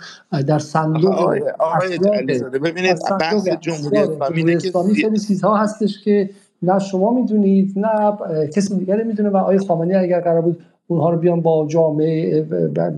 [0.48, 1.12] در صندوق
[1.60, 1.98] آقای
[2.60, 6.30] ببینید بحث جمهوری اسلامی خیلی چیزها هستش که
[6.62, 8.18] نه شما می‌دونید نه
[8.48, 12.42] کسی دیگری می‌دونه و آقای خامنه‌ای اگر قرار بود اونها رو بیان با جامعه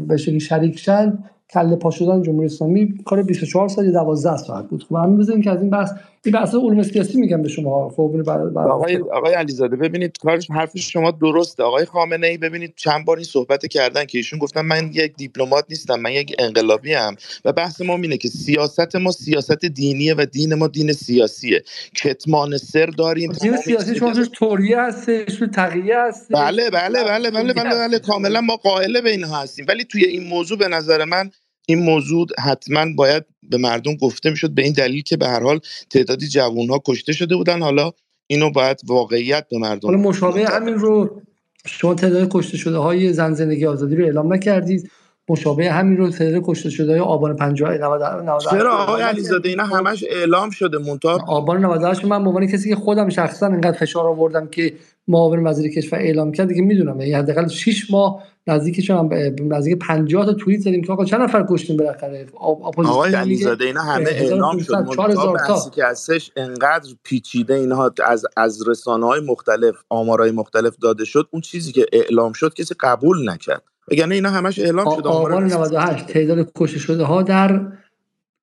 [0.08, 1.18] به شکلی شریک شن
[1.50, 4.84] کله پا شدن جمهوری اسلامی کار 24 ساعت یا 12 ساعت بود.
[4.84, 5.92] خب همین بزنیم که از این بحث
[6.26, 11.12] این بحث علوم سیاسی میگم به شما خب آقای آقای علیزاده ببینید کارش حرف شما
[11.12, 11.64] درسته.
[11.64, 15.66] آقای خامنه ای ببینید چند بار این صحبت کردن که ایشون گفتن من یک دیپلمات
[15.70, 20.26] نیستم من یک انقلابی ام و بحث ما اینه که سیاست ما سیاست دینیه و
[20.26, 21.64] دین ما دین سیاسیه.
[21.96, 27.32] کتمان سر داریم دین سیاسی شما توش توریه هستش تو تقیه هست بله بله بله
[27.32, 29.66] بله بله, بله کاملا ما قائل به اینها هستیم.
[29.70, 31.32] ولی توی این موضوع به نظر من
[31.68, 35.60] این موضوع حتما باید به مردم گفته می‌شد به این دلیل که به هر حال
[35.90, 37.62] تعدادی جوون ها کشته شده بودن.
[37.62, 37.92] حالا
[38.28, 41.22] اینو باید واقعیت به مردم حالا مشابه همین رو
[41.66, 44.92] شما تعداد کشته شده های زن زندگی آزادی رو اعلام نکردید.
[45.30, 50.04] مشابه همین رو تعداد کشته شده های آبان 50 98 چرا آقای علیزاده؟ اینا همش
[50.10, 54.48] اعلام شده مونتا آبان 98 من به عنوان کسی که خودم شخصا انقدر فشار آوردم
[54.48, 54.74] که
[55.08, 56.48] معاون وزیر کشور اعلام کرد.
[56.48, 59.10] دیگه می‌دونم یعنی حداقل 6 ماه نزدیک هم
[59.42, 64.10] نزدیک 50 تا توییت زدیم که آقا چند نفر کشتیم بالاخره؟ آقای علیزاده اینا همه
[64.10, 64.74] اعلام شد.
[64.74, 71.28] منتها که هستش انقدر پیچیده اینها از از رسانه های مختلف آمارهای مختلف داده شد
[71.32, 73.64] اون چیزی که اعلام شد کسی قبول نکرد.
[73.92, 77.68] وگرنه اینا همش اعلام شد آبان 98 تعداد کشته شده ها در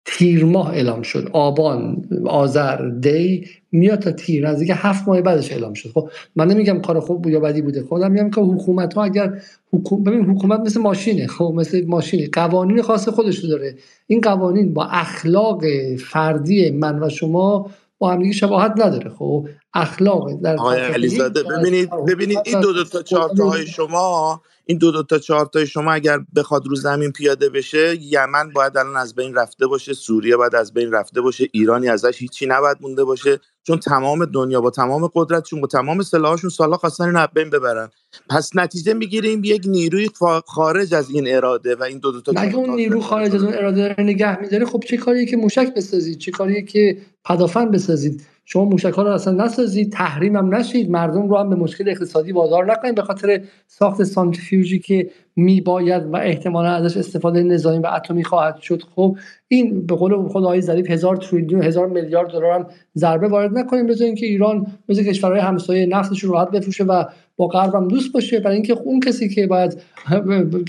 [0.05, 1.31] تیر ماه اعلام شد.
[1.33, 5.91] آبان آذر دی میاد تا تیر نزدیک هفت ماه بعدش اعلام شد.
[5.95, 7.83] خب من نمیگم کار خوب بود یا بدی بوده.
[7.83, 9.43] خودم میگم که حکومت ها اگر
[9.73, 11.27] حکومت ببین حکومت مثل ماشینه.
[11.27, 12.29] خب مثل ماشینه.
[12.33, 13.77] قوانین خاص خودش داره.
[14.07, 15.65] این قوانین با اخلاق
[15.97, 19.11] فردی من و شما با هم شباهت نداره.
[19.11, 24.79] خب اخلاق در آقای علیزاده ببینید ببینید این دو دو تا چهار های شما این
[24.79, 28.97] دو دو تا چهار تا شما اگر بخواد رو زمین پیاده بشه یمن باید الان
[28.97, 33.05] از بین رفته باشه سوریه باید از بین رفته باشه ایرانی ازش هیچی نباید مونده
[33.05, 33.41] باشه.
[33.63, 37.89] چون تمام دنیا با تمام قدرتشون با تمام سلاحشون سالا خواستن این بین ببرن.
[38.29, 40.09] پس نتیجه می‌گیریم یک نیروی
[40.47, 43.55] خارج از این اراده و این دو دو تا مگه اون نیرو خارج از اون
[43.55, 48.23] اراده نگه میداره؟ خب چه کاریه که موشک بسازید؟ چه کاریه که پدافند بسازید؟
[48.53, 50.91] شما موشک ها رو اصلا نسازید تحریم هم نشید.
[50.91, 52.95] مردم رو هم به مشکل اقتصادی وادار نکنید.
[52.95, 58.83] به خاطر ساخت سانتریفیوژی که میباید و احتمالا ازش استفاده نظامی و اتمی خواهد شد.
[58.95, 59.17] خب
[59.49, 63.87] این به قول خود آقای ظریف هزار تریلیون هزار میلیارد دلار هم ضربه وارد نکنیم
[63.87, 67.05] بذاریم که ایران مثل کشورهای همسایه نفتش رو راحت بفروشه و
[67.41, 68.41] با غرب هم دوست باشه.
[68.41, 69.83] برای اینکه اون کسی که باید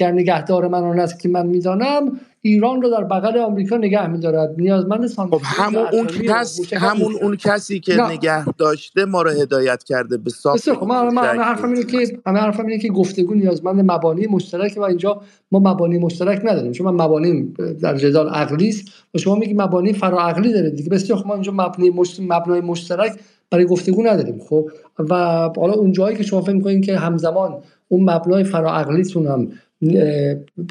[0.01, 4.55] نگهدار من است که من می‌دانم ایران رو در بغل آمریکا نگه میدارد.
[4.57, 8.11] نیازمند خب همون اون کس همون اون کسی که نه.
[8.11, 12.37] نگه داشته ما رو هدایت کرده به ساخت خب من, من حرفم اینه که من
[12.37, 16.71] حرفم اینه که گفتگو نیازمند مبانی مشترک و اینجا ما مبانی مشترک نداریم.
[16.71, 18.85] چون من مبانی در جدال عقلی است
[19.15, 20.89] و شما میگی مبانی فراعقلی داره دیگه.
[20.89, 21.51] بسیار خب ما اینجا
[21.95, 22.19] مشت...
[22.19, 23.19] مبنای مشترک
[23.51, 25.15] برای گفتگو نداریم خب؟ و
[25.57, 29.51] حالا اون جایی که شما فکر می‌کنید که همزمان اون مبنای فراعقلیتون هم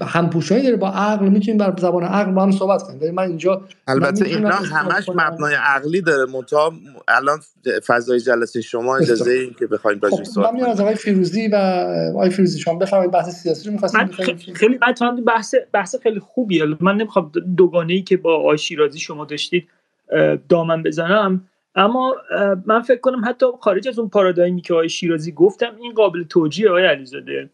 [0.03, 3.01] همپوشانی داره با عقل می‌تونیم بر زبان عقل با هم صحبت کنیم.
[3.01, 6.73] ولی من اینجا البته اینا همش مبنای عقلی داره منتها
[7.09, 7.39] الان
[7.87, 11.57] فضای جلسه شما اجازه این که بخوایم راجع خب صحبت من از آقای فیروزی و
[12.15, 14.79] آقای فیروزی شما بفرمایید بحث سیاسی رو می‌خواستم خیلی خیلی
[15.27, 16.65] بحث بحث خیلی خوبیه.
[16.81, 19.69] من نمی‌خوام دوگانه ای که با آقای شیرازی شما داشتید
[20.49, 21.45] دامن بزنم.
[21.75, 22.17] اما
[22.67, 26.69] من فکر کنم حتی خارج از اون پارادایمی که آقای شیرازی گفتم این قابل توجیه
[26.69, 27.51] آقای علیزاده.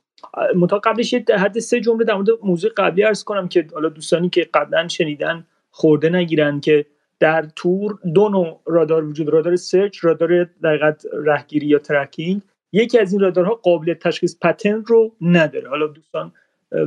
[0.56, 4.28] متا قبلش یه حد سه جمله در مورد موضوع قبلی ارز کنم که حالا دوستانی
[4.28, 6.86] که قبلا شنیدن خورده نگیرن که
[7.20, 12.42] در تور دو نوع رادار وجود رادار سرچ رادار دقیقت رهگیری یا ترکینگ.
[12.72, 15.68] یکی از این رادارها قابلیت تشخیص پترن رو نداره.
[15.68, 16.32] حالا دوستان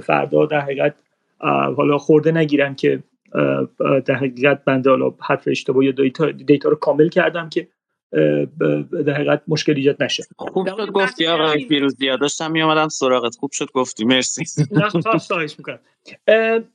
[0.02, 0.96] فردا در حقیقت
[1.76, 3.04] حالا خورده نگیرن که
[4.06, 7.68] در حقیقت بنده حالا حرف اشتباه یا دیتا, دیتا رو کامل کردم که
[9.06, 10.24] در حقیقت مشکل ایجاد نشه.
[10.38, 13.36] خوب شد گفتی آقای فیروزی داشتم میامدم سراغت.
[13.36, 14.06] خوب شد گفتی.
[14.06, 14.46] مرسی.
[15.28, 15.80] خواهش می‌کنم.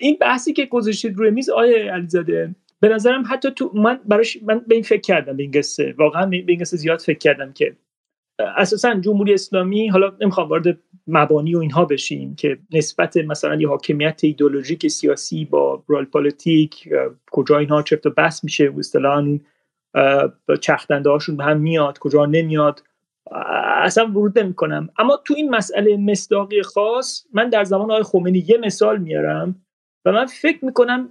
[0.00, 4.64] این بحثی که گذاشتید روی میز آیه علیزاده به نظرم حتی تو من براش من
[4.66, 5.94] به این فکر کردم به این قصه.
[5.98, 7.76] واقعا به این قصه زیاد فکر کردم که
[8.38, 14.20] اساسا جمهوری اسلامی حالا نمی‌خوام وارد مبانی و اینها بشیم که نسبت مثلا یه حاکمیت
[14.24, 16.88] ایدولوژیک سیاسی با رال پالیتیک
[17.30, 19.38] کجا اینها چفت و بس میشه و اصطلاحا
[20.60, 22.82] چختنده هاشون به هم میاد کجا نمیاد
[23.82, 28.44] اصلا ورود نمی کنم اما تو این مسئله مصداقی خاص من در زمان آقای خمینی
[28.48, 29.62] یه مثال میارم
[30.04, 31.08] و من فکر می‌کنم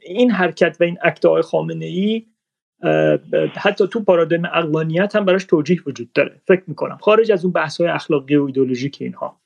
[0.00, 2.26] این حرکت و این اکت آقای خامنه ای
[3.54, 6.40] حتی تو پارادایم اقلانیت هم براش توجیه وجود داره.
[6.46, 6.98] فکر می‌کنم.
[7.00, 9.40] خارج از اون بحث های اخلاقی و ایدولوژیک اینها.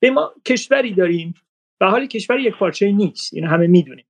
[0.00, 1.34] به ما کشوری داریم.
[1.80, 3.34] و حالی کشور یک پارچه نیست.
[3.34, 4.04] این همه می‌دونیم.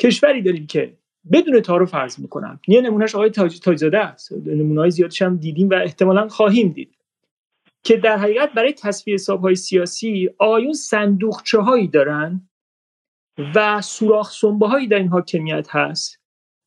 [0.00, 0.96] کشوری داریم که
[1.32, 2.60] بدون تعارف فرض می‌کنم.
[2.68, 4.32] یه نمونهش آقای تاج تاجزاده است.
[4.32, 6.96] نمونه های زیادش هم دیدیم و احتمالا خواهیم دید.
[7.84, 12.48] که در حقیقت برای تصفیه حساب های سیاسی آیون صندوقچه هایی دارن
[13.54, 16.19] و سوراخ سنبه هایی در این حاکمیت هست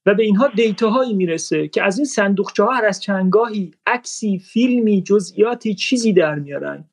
[0.06, 4.40] و به اینها دیتا هایی می‌رسه که از این صندوقچه ها هر از چندگاهی عکسی
[4.40, 6.90] فیلمی جزئیاتی چیزی در میارن.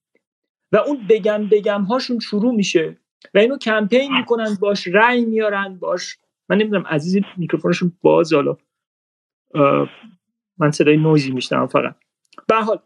[0.72, 2.96] و اون بگم بگم هاشون شروع میشه
[3.34, 8.56] و اینو کمپین می‌کنن باش رأی میارن باش من نمی‌دونم عزیز میکروفونشون باز حالا
[10.58, 11.94] من صدای نویزی میشنم فقط.
[12.48, 12.78] به حال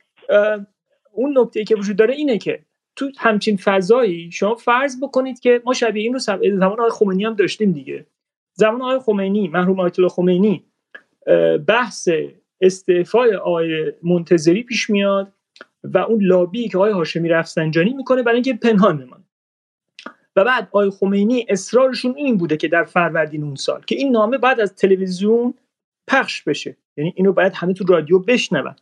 [1.13, 2.65] اون نکته که وجود داره اینه که
[2.97, 7.35] تو همچین فضایی شما فرض بکنید که ما شبیه این رو زمان آقای خمینی هم
[7.35, 8.07] داشتیم دیگه.
[8.55, 10.65] زمان آقای خمینی مرحوم آیت الله خمینی
[11.67, 12.09] بحث
[12.61, 15.33] استعفای آقای منتظری پیش میاد
[15.85, 19.25] و اون لابی که آقای هاشمی رفسنجانی می‌کنه برای اینکه پنهان بمانه.
[20.37, 24.39] و بعد آقای خمینی اصرارشون این بوده که در فروردین اون سال که این نامه
[24.39, 25.55] بعد از تلویزیون
[26.09, 26.77] پخش بشه.
[26.97, 28.77] یعنی اینو باید همه تو رادیو بشنون.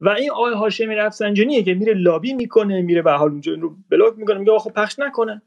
[0.00, 4.18] و این آقای هاشمی رفسنجانیه که میره لابی می‌کنه میره به حال اونجا رو بلاک
[4.18, 5.42] می‌کنه میگه آخه پخش نکنه.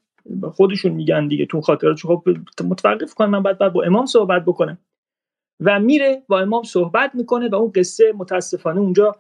[0.54, 2.24] خودشون میگن دیگه تو خاطرات خب
[2.64, 4.78] متوقف کن من بعد, با امام صحبت بکنم.
[5.60, 9.16] و میره با امام صحبت می‌کنه و اون قصه متاسفانه اونجا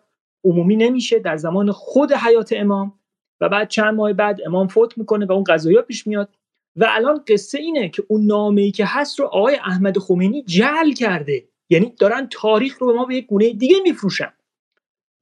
[0.45, 2.93] عمومی نمیشه در زمان خود حیات امام.
[3.41, 6.29] و بعد چند ماه بعد امام فوت می‌کنه و اون قضایا پیش میاد.
[6.75, 10.91] و الان قصه اینه که اون نامه ای که هست رو آقای احمد خمینی جعل
[10.91, 11.43] کرده.
[11.69, 14.33] یعنی دارن تاریخ رو به ما به یک گونه دیگه میفروشن.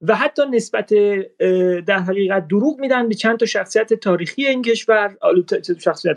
[0.02, 0.94] و حتی نسبت
[1.86, 5.16] در حقیقت دروغ میدن به چند تا شخصیت تاریخی این کشور.
[5.78, 6.16] شخصیت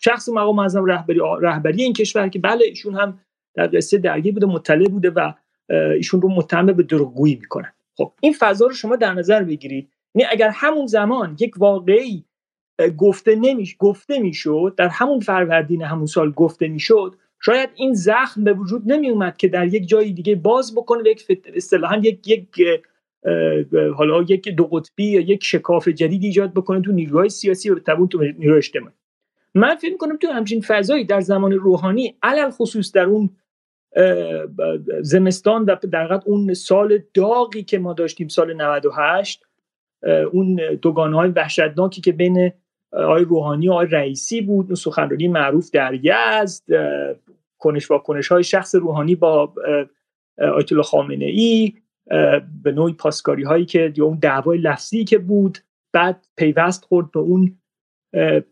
[0.00, 3.20] شخص مقام معظم رهبری رهبری این کشور که بله ایشون هم
[3.54, 5.32] در قصه درگیر بوده مطلع بوده و
[5.70, 7.72] ایشون رو متهم به دروغگویی می‌کنن.
[7.96, 9.88] خب این فضا رو شما در نظر بگیرید.
[10.14, 12.24] یعنی اگر همون زمان یک واقعی
[12.98, 18.52] گفته نمیش گفته می‌شد در همون فروردین همون سال گفته می‌شد شاید این زخم به
[18.52, 22.46] وجود نمی اومد که در یک جای دیگه باز بکنه و یک اصطلاحا یک یک
[23.96, 28.08] حالا یک دو قطبی یا یک شکاف جدید ایجاد بکنه تو نیروهای سیاسی و تبون
[28.08, 28.94] تو نیروهای اجتماعی.
[29.54, 33.30] من فکر کنم تو همچین فضایی در زمان روحانی علل خصوص در اون
[35.00, 39.44] زمستان و در اون سال داغی که ما داشتیم سال 98
[40.32, 42.52] اون دوگانه های وحشتناکی که بین
[42.92, 46.62] آقای روحانی و آقای رئیسی بود اون سخنرانی معروف در یزد
[47.58, 49.54] کنش با کنش های شخص روحانی با
[50.38, 51.72] آیت الله خامنه ای
[52.62, 55.58] به نوعی پاسکاری هایی که یا اون دعوای لفظی که بود
[55.92, 57.58] بعد پیوست خورد به اون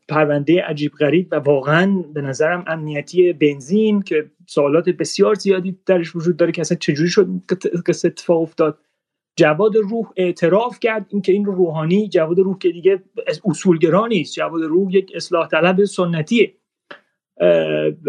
[0.09, 6.37] پرونده عجیب غریب و واقعا به نظرم امنیتی بنزین که سوالات بسیار زیادی درش وجود
[6.37, 7.29] داره که اصلا چجوری شد
[7.87, 8.79] که اتفاق افتاد.
[9.39, 13.03] جواد روح اعتراف کرد اینکه این رو روحانی جواد روح که دیگه
[13.45, 14.35] اصولگرا نیست.
[14.35, 16.53] جواد روح یک اصلاح طلب سنتیه.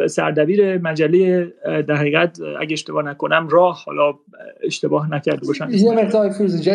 [0.09, 4.13] سردبیر مجله در حقیقت اگه اشتباه نکنم راه حالا
[4.63, 6.69] اشتباه نکرده باشم این مقدار فیروز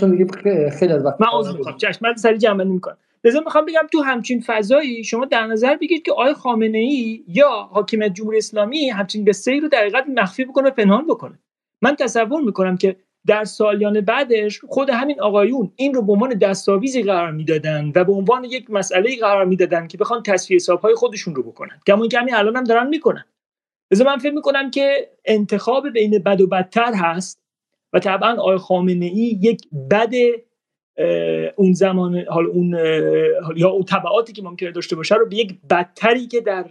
[0.00, 0.26] چون دیگه
[0.70, 1.76] خیلی از وقت من عذر می‌خوام.
[1.76, 2.96] چشم من سری جمع بندی می‌کنم.
[3.24, 7.50] لذا می‌خوام بگم تو همچین فضایی شما در نظر بگیرید که آقای خامنه ای یا
[7.70, 11.38] حاکمیت جمهوری اسلامی همچین قصه ای رو در حقیقت مخفی بکنه و پنهان بکنه.
[11.82, 17.02] من تصور می‌کنم که در سالیان بعدش خود همین آقایون این رو به عنوان دستاویزی
[17.02, 21.42] قرار می‌دادن و به عنوان یک مسئله قرار می‌دادن که بخوان تصفیه حسابهای خودشون رو
[21.42, 21.80] بکنن.
[21.86, 23.24] کما که همین الان هم دارن می‌کنن.
[23.90, 27.42] لذا من فکر می‌کنم که انتخاب بین بد و بدتر هست
[27.92, 30.12] و طبعا آقای خامنه ای یک بد
[31.56, 32.78] اون زمان حال اون
[33.56, 36.70] یا اون تبعاتی که ممکنه داشته باشه رو به یک بدتری که در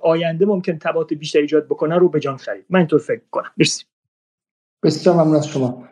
[0.00, 2.64] آینده ممکن تبعات بیشتر ایجاد بکنه رو به جان خرید.
[2.70, 3.84] من اینطور فکر کنم مرسی.
[4.82, 5.88] بسیار ممنون از شما.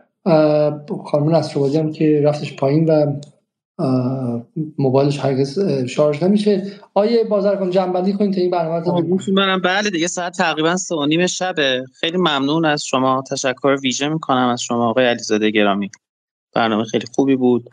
[1.04, 3.20] خانم نصرآبادی هم که رفتش پایین و
[4.78, 6.72] موبایلش هرگز شارژ نمیشه.
[6.94, 11.26] آیه بازرگان جنبندی کنید تا این برنامه منم بله دیگه ساعت تقریبا سه و نیم
[11.26, 11.84] شبه.
[12.00, 13.24] خیلی ممنون از شما.
[13.30, 15.90] تشکر ویژه می‌کنم از شما آقای علیزاده گرامی.
[16.54, 17.70] برنامه خیلی خوبی بود.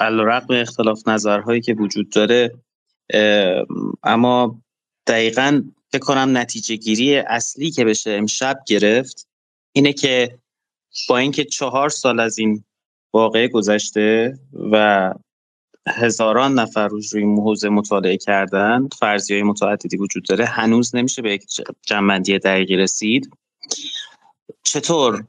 [0.00, 2.52] علیرغم اختلاف نظرهایی که وجود داره.
[4.02, 4.60] اما
[5.06, 9.28] دقیقا فکر کنم نتیجه گیری اصلی که بشه امشب گرفت
[9.72, 10.38] اینه که
[11.08, 12.64] با اینکه چهار سال از این
[13.14, 14.38] واقعه گذشته
[14.72, 15.14] و
[15.88, 21.32] هزاران نفر روز روی موزه مطالعه کردن فرضی های متعددی وجود داره هنوز نمیشه به
[21.32, 21.46] یک
[21.82, 23.30] جنبندی دقیقی رسید.
[24.62, 25.24] چطور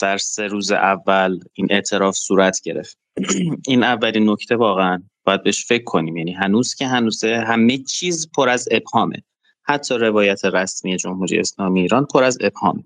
[0.00, 2.98] در سه روز اول این اعتراف صورت گرفت؟
[3.68, 6.16] این اولین نکته واقعا باید بهش فکر کنیم.
[6.16, 9.22] یعنی هنوز که هنوزه همه چیز پر از ابهامه.
[9.62, 12.84] حتی روایت رسمی جمهوری اسلامی ایران پر از ابهامه.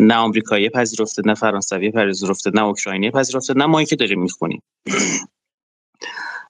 [0.00, 4.62] نه آمریکایی پذیرفته نه فرانسوی پذیرفته نه اوکراینی پذیرفته نه ما که داریم می‌خونیم.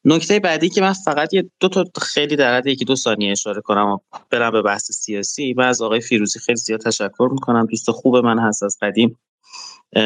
[0.05, 3.61] نکته بعدی که من فقط یه دو تا خیلی در حد یکی دو ثانیه اشاره
[3.61, 3.99] کنم و
[4.31, 5.55] برم به بحث سیاسی.
[5.57, 7.67] من از آقای فیروزی خیلی زیاد تشکر می‌کنم.
[7.67, 9.19] دوست خوب من هست از قدیم.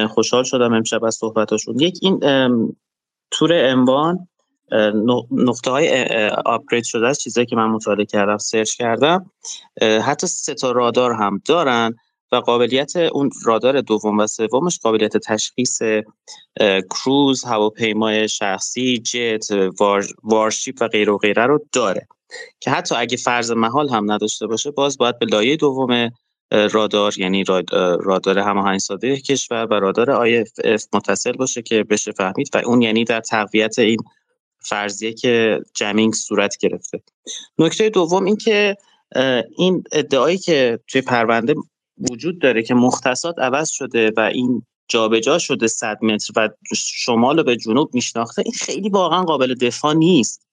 [0.09, 1.81] خوشحال شدم امشب از صحبتاشون.
[1.81, 2.19] یک این
[3.31, 4.29] تور امبان
[5.31, 6.07] نقطه های
[6.47, 9.31] آپگرید شده از چیزایی که من مطالعه کردم سرچ کردم.
[10.07, 11.95] حتی سه تا رادار هم دارن.
[12.33, 15.83] و قابلیت اون رادار دوم و سومش قابلیت تشخیص
[16.91, 19.47] کروز هواپیمای شخصی جت
[20.23, 22.09] وارشیپ و غیر و غیره رو داره.
[22.61, 26.11] که حتی اگه فرض محال هم نداشته باشه باز باید به لایه دوم
[26.51, 27.45] رادار یعنی
[28.01, 30.45] رادار هماهنگ ساده کشور و رادار آی
[30.93, 33.99] متصل باشه که بشه فهمید و اون یعنی در تقویت این
[34.59, 37.03] فرضیه که جمینگ صورت گرفته.
[37.59, 38.77] نکته دوم این که
[39.57, 41.55] این ادعایی که توی پرونده
[42.11, 47.57] وجود داره که مختصات عوض شده و این جابجا شده 100 متر و شمال به
[47.57, 50.47] جنوب میشناخته این خیلی واقعا قابل دفاع نیست.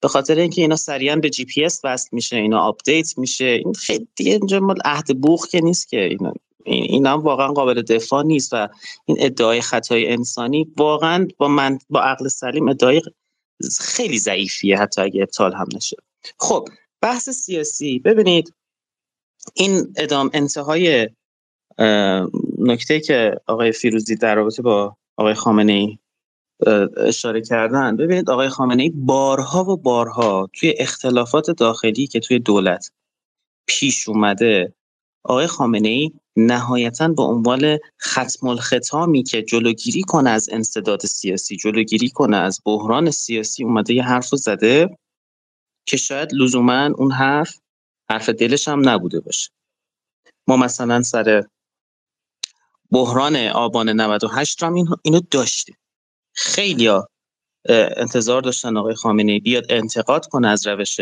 [0.00, 3.72] به خاطر اینکه اینا سریعا به جی پی اس وصل میشه اینا update میشه این
[3.72, 6.32] خیلی دیگه اینجا مال عهد بوق که نیست که اینا
[6.64, 8.68] این هم واقعا قابل دفاع نیست و
[9.04, 13.02] این ادعای خطای انسانی واقعا با من با عقل سلیم ادعای
[13.80, 15.96] خیلی ضعیفیه حتی اگه ابطال هم نشه.
[16.38, 16.68] خب
[17.00, 17.98] بحث سیاسی.
[17.98, 18.54] ببینید
[19.54, 21.08] این ادام انتهای
[22.58, 25.98] نکته که آقای فیروزی در رابطه با آقای خامنه ای
[26.96, 32.90] اشاره کردن ببینید آقای خامنه ای بارها و بارها توی اختلافات داخلی که توی دولت
[33.66, 34.72] پیش اومده
[35.24, 42.08] آقای خامنه ای نهایتا به عنوان ختم الختامی که جلوگیری کنه از انصداد سیاسی جلوگیری
[42.08, 44.98] کنه از بحران سیاسی اومده یه حرف زده
[45.86, 47.58] که شاید لزوما اون حرف
[48.10, 49.50] حرف دلش هم نبوده باشه.
[50.46, 51.44] ما مثلا سر
[52.90, 55.76] بحران آبان 98 هم اینو داشتیم.
[56.32, 56.90] خیلی
[57.96, 61.00] انتظار داشتن آقای خامنه بیاد انتقاد کنه از روش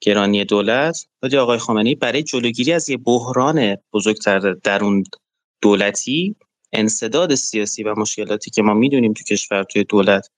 [0.00, 1.06] گرانی دولت.
[1.22, 5.04] ولی آقای خامنه برای جلوگیری از یه بحران بزرگتر درون
[5.62, 6.36] دولتی
[6.72, 10.30] انصداد سیاسی و مشکلاتی که ما می‌دونیم تو کشور توی دولت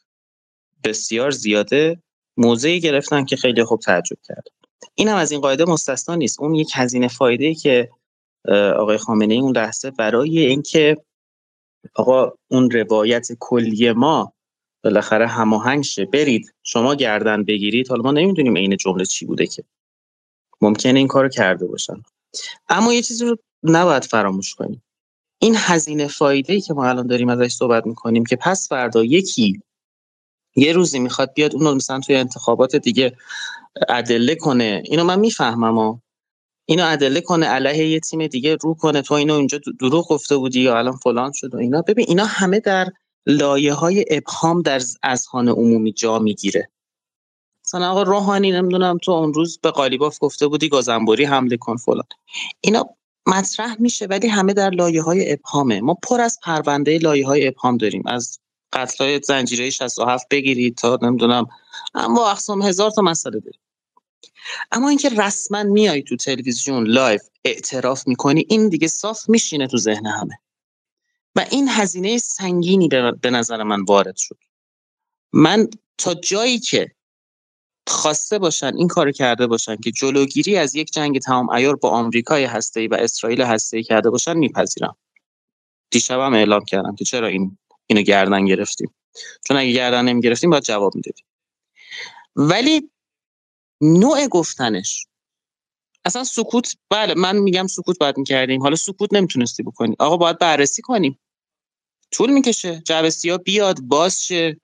[0.85, 2.03] بسیار زیاده
[2.37, 4.45] موضعی گرفتن که خیلی خوب تعجب کرد
[4.95, 6.41] این هم از این قاعده مستثنا نیست.
[6.41, 7.91] اون یک هزینه فایده که
[8.79, 10.97] آقای خامنه ای اون لحظه برای اینکه
[11.95, 14.33] آقا اون روایت کلی ما
[14.85, 17.89] بالاخره هماهنگ شه برید شما گردن بگیرید.
[17.89, 19.65] حالا ما نمی‌دونیم عین جمله چی بوده که.
[20.61, 22.03] ممکنه این کارو کرده باشن.
[22.69, 24.83] اما یه چیزی رو نباید فراموش کنیم.
[25.39, 29.61] این هزینه فایده ای که ما الان داریم ازش صحبت می‌کنیم که پس فردا یکی
[30.57, 33.17] یه روزی می‌خواد بیاد اون رو مثلا توی انتخابات دیگه
[33.89, 34.83] ادله کنه.
[34.85, 36.03] اینو من می‌فهمم
[36.69, 39.03] اینو ادله کنه علیه یه تیم دیگه رو کنه.
[39.03, 41.83] تو اینو اینجا دروغ گفته بودی یا الان فلان شد و اینا.
[41.83, 42.87] ببین اینا همه در
[43.27, 46.71] لایه های ابهام در اذهان عمومی جا می‌گیره.
[47.65, 52.05] مثلا آقا روحانی نمی‌دونم تو اون روز به قالیباف گفته بودی گازنبوری حمله کن فلان.
[52.61, 52.85] اینا
[53.27, 55.81] مطرح میشه ولی همه در لایه های ابهامه.
[55.81, 58.03] ما پر از پرونده لایه های ابهام داریم.
[58.07, 58.39] از
[58.73, 61.47] قتل های زنجیره 67 بگیرید تا نمی‌دونم
[61.95, 63.61] انواع اقسام هزار تا مسئله داریم.
[64.73, 70.07] اما اینکه رسما میای تو تلویزیون live اعتراف می‌کنی این دیگه صاف میشینه تو ذهن
[70.07, 70.39] همه.
[71.37, 72.89] و این هزینه سنگینی
[73.21, 74.39] به نظر من وارد شد.
[75.33, 76.93] من تا جایی که
[77.89, 82.45] خواسته باشن این کار کرده باشن که جلوگیری از یک جنگ تمام عیار با آمریکای
[82.45, 84.97] هسته‌ای و اسرائیل هسته‌ای کرده باشن میپذیرم.
[85.91, 88.95] دیشبم اعلام کردم که چرا این اینو گردن گرفتیم.
[89.49, 91.25] چون اگه گردن نمی گرفتیم باید جواب می‌دادیم.
[92.37, 92.91] ولی
[93.81, 95.07] نوع گفتنش
[96.05, 98.63] اصلا سکوت بله من میگم سکوت باید می‌کردیم.
[98.63, 99.97] حالا سکوت نمی‌تونستی بکنی.
[99.99, 101.19] آقا باید بررسی کنیم.
[102.11, 102.83] طول می‌کشه.
[102.87, 104.61] جوستی ها بیاد باز شه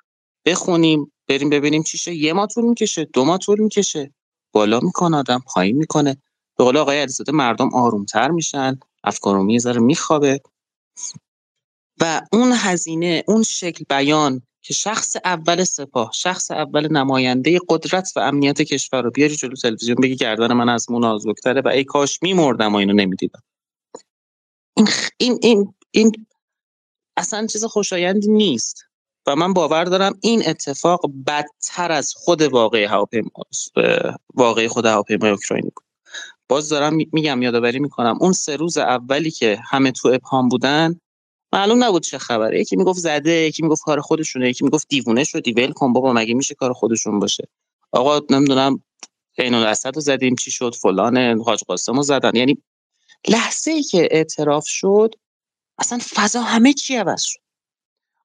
[0.47, 4.15] بخونیم بریم ببینیم چیشه یه ما طول می‌کشه دو ما طول می‌کشه.
[4.53, 6.17] بالا می‌کنه آدم پایین می‌کنه.
[6.59, 10.41] به قول آقای علیزاده مردم آرومتر میشن افکار ذره میخوابه.
[12.01, 18.21] و اون هزینه اون شکل بیان که شخص اول سپاه شخص اول نماینده قدرت و
[18.21, 22.73] امنیت کشور رو بیاری جلو تلویزیون بگی گردن من از مون و ای کاش میمردم
[22.73, 23.43] و اینو نمی‌دیدم.
[24.77, 24.89] این,
[25.19, 26.27] این, این, این
[27.17, 28.85] اصلا چیز خوشایندی نیست
[29.27, 33.31] و من باور دارم این اتفاق بدتر از خود واقعی هواپیما
[34.35, 35.85] واقعی خود هواپیمای اوکراینی بود.
[36.49, 41.01] باز دارم میگم یادآوری می‌کنم اون سه روز اولی که همه تو ابهام بودن
[41.53, 42.61] معلوم نبود چه خبره.
[42.61, 45.53] یکی می‌گفت زده یکی می‌گفت کار خودشونه یکی می‌گفت دیوونه شدی.
[45.53, 47.49] ول کن بابا مگه میشه کار خودشون باشه؟
[47.93, 48.83] آقا نمی‌دونم
[49.39, 52.37] عین الاسد رو زدیم چی شد؟ فلان حاج قاسم رو زدن.
[52.37, 52.63] یعنی
[53.29, 55.15] لحظه ای که اعتراف شد
[55.79, 57.41] اصلا فضا همه چی عوض شد.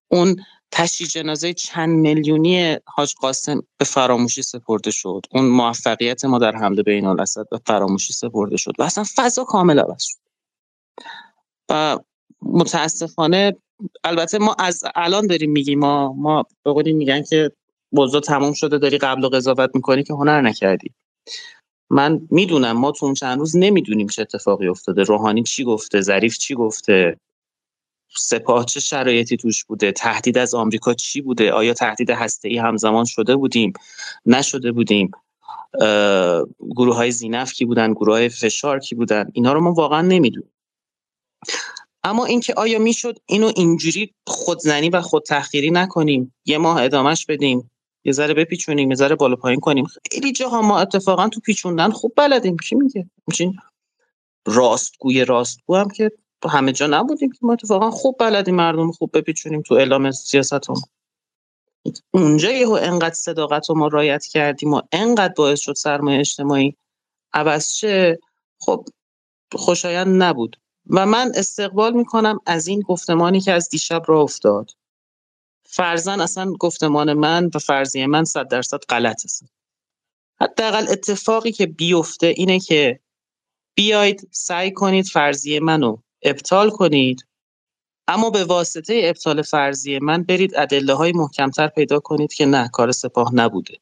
[0.07, 0.35] اون
[0.71, 5.25] تشییع جنازه چند میلیونی حاج قاسم به فراموشی سپرده شد.
[5.31, 8.73] اون موفقیت ما در حمله بین الاسد به فراموشی سپرده شد.
[8.79, 10.19] و اصلا فضا کامل عوض شد.
[11.69, 11.99] و
[12.53, 13.55] متاسفانه
[14.03, 17.51] البته ما از الان داریم میگیم ما ما به میگن که
[17.91, 20.93] بوضا تموم شده داری قبل و قضاوت می‌کنی که هنر نکردی.
[21.89, 25.03] من می‌دونم ما تو اون چند روز نمی‌دونیم چه اتفاقی افتاده.
[25.03, 27.17] روحانی چی گفته؟ ظریف چی گفته؟
[28.15, 33.05] سپاه چه شرایطی توش بوده؟ تهدید از آمریکا چی بوده؟ آیا تهدید هسته ای همزمان
[33.05, 33.73] شده بودیم؟
[34.25, 35.11] نشده بودیم؟
[36.59, 40.51] گروه های زینف کی بودن؟ گروه های فشار کی بودن؟ اینا رو ما واقعا نمی‌دونیم.
[42.07, 47.71] اما اینکه آیا می‌شد اینو اینجوری خودزنی و خود تحقیری نکنیم؟ یه ماه ادامش بدیم.
[48.03, 49.85] یه ذره بپیچونیم یه ذره بالا پایین کنیم.
[50.11, 52.57] خیلی جاها ما اتفاقا تو پیچوندن خوب بلدیم.
[52.57, 53.57] چی میگه؟ میشین
[54.45, 56.11] راستگوی راستگو هم که
[56.49, 60.75] همه جا نبودیم که ما اتفاقا خوب بلدیم مردم خوب بپیچونیم تو اعلام سیاست هم.
[62.11, 66.75] اونجا یهو انقدر صداقت رو ما رایت کردیم و انقدر باعث شد سرمایه اجتماعی
[67.33, 68.19] عوض شه
[68.59, 68.85] خب
[69.55, 70.57] خوشایند نبود.
[70.89, 74.71] و من استقبال می‌کنم از این گفتمانی که از دیشب را افتاد.
[75.69, 79.45] فرزن اصلا گفتمان من و فرضیه من صد درصد غلط است.
[80.41, 82.99] حداقل اتفاقی که بیفته اینه که
[83.75, 87.27] بیاید سعی کنید فرضیه منو ابطال کنید
[88.07, 92.91] اما به واسطه ابطال فرضیه من برید ادله های محکمتر پیدا کنید که نه کار
[92.91, 93.77] سپاه نبوده.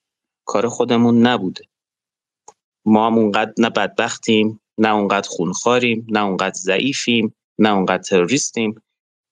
[0.45, 1.65] کار خودمون نبوده.
[2.85, 4.59] ما هم اونقدر نه بدبختیم.
[4.77, 8.81] نه اونقدر خونخاریم نه اونقدر ضعیفیم نه اونقدر تروریستیم.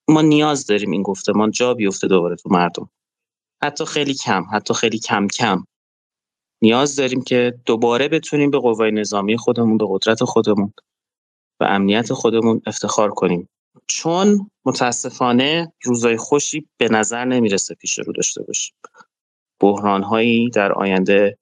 [0.10, 2.90] ما نیاز داریم این گفتمان جا بیفته دوباره تو مردم.
[3.64, 5.66] حتی خیلی کم حتی خیلی کم کم.
[6.62, 10.74] نیاز داریم که دوباره بتونیم به قوای نظامی خودمون به قدرت خودمون
[11.60, 13.50] و امنیت خودمون افتخار کنیم.
[13.88, 18.76] چون متاسفانه روزای خوشی به نظر نمی‌رسه پیش رو داشته باشیم.
[19.60, 20.04] بحران
[20.54, 21.38] در آینده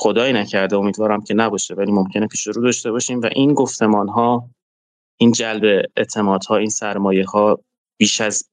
[0.00, 3.20] خدایی نکرده امیدوارم که نباشه ولی ممکنه پیش رو داشته باشیم.
[3.20, 4.50] و این گفتمان ها
[5.20, 7.58] این جلب اعتمادها این سرمایه ها
[8.00, 8.48] بیش از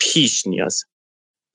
[0.00, 0.84] پیش نیاز.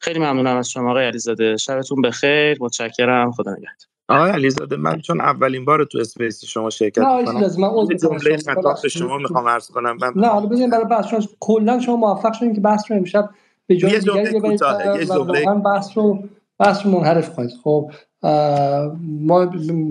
[0.02, 1.58] خیلی ممنونم از شما آقای علیزاده.
[1.58, 2.58] شبتون بخیر.
[2.62, 3.32] متشکرم.
[3.32, 3.76] خدا نگهدار.
[4.10, 8.78] آقای علیزاده من چون اولین بار تو اسپیس شما شرکت می‌کنم نه من جمله خطاب
[8.84, 9.98] به شما می‌خوام عرض کنم.
[10.02, 13.30] من نه حالا بزنین برای بحث شما کلا شما موفق شدین که بحث رو امشب
[13.68, 16.24] به جای دیگری ببرید و بحث رو
[16.60, 17.52] بحث منحرف کنید.
[17.64, 17.92] خب
[19.02, 19.42] ما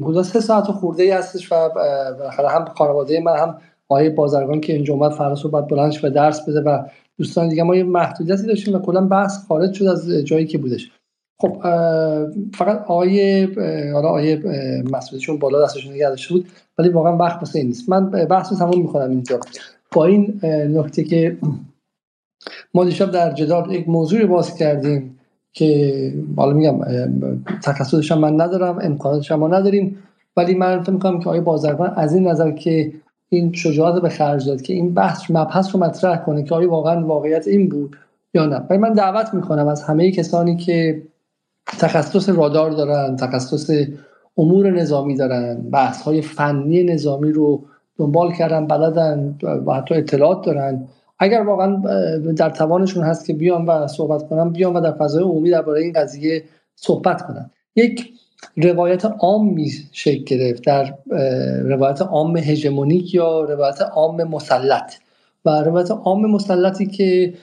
[0.02, 4.72] حدود سه ساعت خورده ای هستش و بالاخره هم خانواده من هم آقای بازرگان که
[4.72, 6.78] اینجا اومد فردا صحبت بلندش و درس بده و
[7.18, 10.90] دوستان دیگه ما یه محدودیتی داشتیم و کلا بحث خارج شد از جایی که بودش.
[11.40, 11.56] خب
[12.54, 13.44] فقط آقای
[13.92, 14.36] حالا آقای
[14.92, 16.48] مسئولیتشون بالا دستشون نگه داشته بود
[16.78, 17.88] ولی واقعا وقت واسه این نیست.
[17.88, 19.40] من بحث رو تمام می‌کنم اینجا.
[19.92, 21.36] با این نکته که
[22.74, 25.13] ما دیشب در جدال یک موضوع باز کردیم.
[25.54, 26.80] که حالا میگم
[27.62, 29.98] تخصصش من ندارم امکاناتش ما نداریم.
[30.36, 32.92] ولی من فکر می‌کنم که آقای بازرگان از این نظر که
[33.28, 37.06] این شجاعت به خرج داد که این بحث مبحث رو مطرح کنه که آیا واقعا
[37.06, 37.96] واقعیت این بود
[38.34, 38.62] یا نه.
[38.70, 41.02] ولی من دعوت می‌کنم از همه کسانی که
[41.66, 43.70] تخصص رادار دارن تخصص
[44.38, 47.62] امور نظامی دارن بحث های فنی نظامی رو
[47.98, 50.86] دنبال کردن بلدن و حتی اطلاعات دارن.
[51.18, 51.76] اگر واقعا
[52.36, 55.92] در توانشون هست که بیان و صحبت کنن بیان و در فضای عمومی درباره این
[55.92, 56.44] قضیه
[56.76, 57.50] صحبت کنن.
[57.76, 58.12] یک
[58.56, 60.94] روایت عامی شکل گرفت در
[61.64, 64.94] روایت عام هژمونیک یا روایت عام مسلط.
[65.44, 67.34] و روایت عام مسلطی که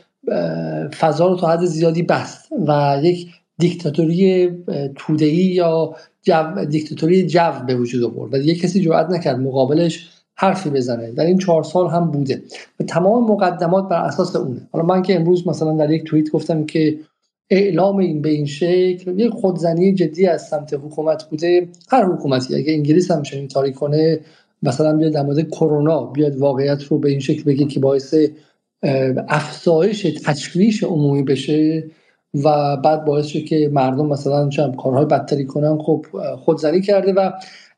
[1.00, 3.27] فضا رو تا حد زیادی بست و یک
[3.58, 4.50] دیکتاتوری
[4.95, 8.33] تودهی یا جو، دیکتاتوری جو به وجود آورد.
[8.33, 10.09] و یک کسی جرأت نکرد مقابلش
[10.41, 11.11] حرفی بزنه.
[11.11, 12.41] در این چهار سال هم بوده.
[12.79, 14.67] و تمام مقدمات بر اساس اونه.
[14.71, 16.99] حالا من که امروز مثلا در یک توییت گفتم که
[17.49, 21.67] اعلام این به این شکل یک خودزنی جدی از سمت حکومت بوده.
[21.89, 24.19] هر حکومتی اگه انگلیس هم چنین تاریک کنه
[24.63, 28.15] مثلا بیاد در مورد کرونا بیاد واقعیت رو به این شکل بگه که باعث
[29.27, 31.83] افزایش تشویش عمومی بشه
[32.33, 35.77] و بعد باعث شد که مردم مثلا چند کارهای بدتری کنن.
[35.77, 36.05] خب
[36.35, 37.31] خودزنی کرده و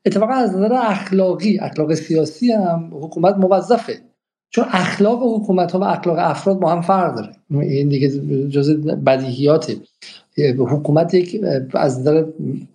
[0.06, 3.94] اتفاقا از نظر اخلاقی اخلاق سیاسی هم حکومت موظفه.
[4.50, 7.32] چون اخلاق حکومت ها و اخلاق افراد با هم فرق داره.
[7.52, 8.10] این دیگه
[8.48, 9.76] جز بدیهیاته.
[10.58, 11.42] حکومت یک
[11.74, 12.26] از نظر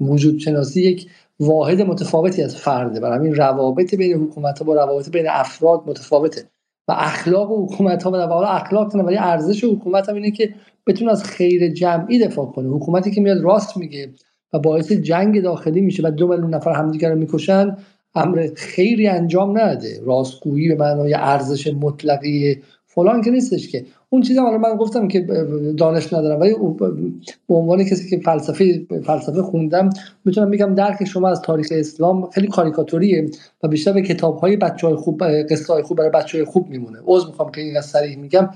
[0.01, 1.07] وجود شناسی یک
[1.41, 6.43] واحد متفاوتی از فرده برای همین روابط بین حکومت ها با روابط بین افراد متفاوته.
[6.89, 10.55] و اخلاق حکومت ها و در اخلاق ولی ارزش حکومت هم اینه که
[10.87, 12.69] بتونه از خیر جمعی دفاع کنه.
[12.69, 14.11] حکومتی که میاد راست میگه
[14.53, 17.77] و باعث جنگ داخلی میشه و دو میلیون نفر همدیگر رو می‌کشن
[18.15, 20.01] امر خیری انجام نده.
[20.05, 23.85] راستگویی به معنای ارزش مطلقی فلان که نیستش که.
[24.11, 25.21] اون چیزا حالا من گفتم که
[25.77, 26.55] دانش ندارم ولی
[27.49, 29.91] به عنوان کسی که فلسفه فلسفه خوندم
[30.25, 33.31] می‌تونم بگم درک شما از تاریخ اسلام خیلی کاریکاتوریه
[33.63, 34.59] و بیشتر به کتاب های
[34.97, 36.99] خوب قصه های خوب برای بچه های خوب میمونه.
[37.07, 38.51] عذر می‌خوام که این صریح میگم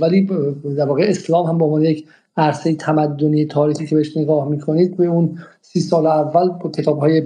[0.00, 0.28] ولی
[0.76, 2.04] در واقع اسلام هم به عنوان یک
[2.36, 7.22] عرصه تمدنی تاریخی که بهش نگاه می‌کنید به اون سی سال اول با کتاب های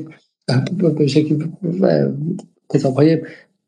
[0.99, 1.49] به شکل
[2.69, 3.19] کتاب های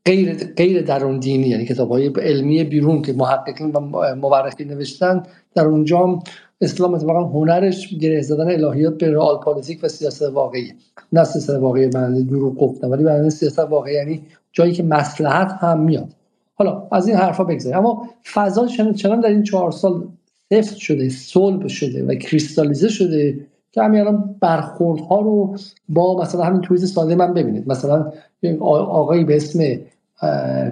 [0.04, 3.80] غیر غیر درون دینی یعنی کتاب های علمی بیرون که محققین و
[4.14, 5.22] مورخین نوشتن
[5.54, 6.18] در اونجا
[6.60, 10.72] اسلام اتفاقا هنرش گره زدن الهیات به رئال پالیتیک و سیاست واقعی.
[11.12, 15.80] نه سیاست واقعی معنی دروغ گفتم ولی معنی سیاست واقعی یعنی جایی که مسلحت هم
[15.80, 16.08] میاد.
[16.54, 18.66] حالا از این حرفا بگذاریم اما فضا
[18.96, 20.08] چنان در این چهار سال
[20.52, 25.56] سفت شده صلب شده و کریستالیزه شده که همین الان برخوردها رو
[25.88, 27.68] با مثلا همین تویز ساده من ببینید.
[27.68, 28.12] مثلا
[28.60, 29.78] آقایی به اسم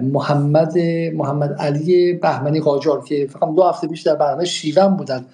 [0.01, 0.77] محمد
[1.13, 5.25] محمد علی بهمنی قاجار که فقط دو هفته پیش در برنامه شیون بودن.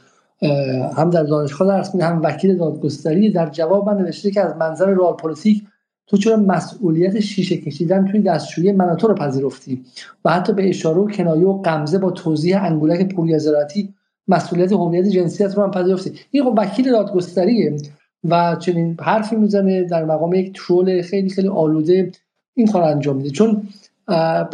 [0.96, 3.30] هم در دانشگاه درس هم وکیل دادگستری.
[3.30, 5.64] در جواب من نوشته که از منظر رئال پلیتیک
[6.08, 9.86] تو چرا مسئولیت شیشه کشیدن توی دستشویی من رو پذیرفتی؟
[10.26, 13.94] و حتی به اشاره و کنایه و غمزه با توضیح انگولک پولی زراعتی
[14.28, 17.78] مسئولیت هویت جنسیت رو هم پذیرفتی این خب وکیل دادگستریه
[18.24, 22.12] و چنین حرفی می‌زنه در مقام یک troll خیلی خیلی آلوده
[22.54, 23.30] این کار انجام میده.
[23.30, 23.68] چون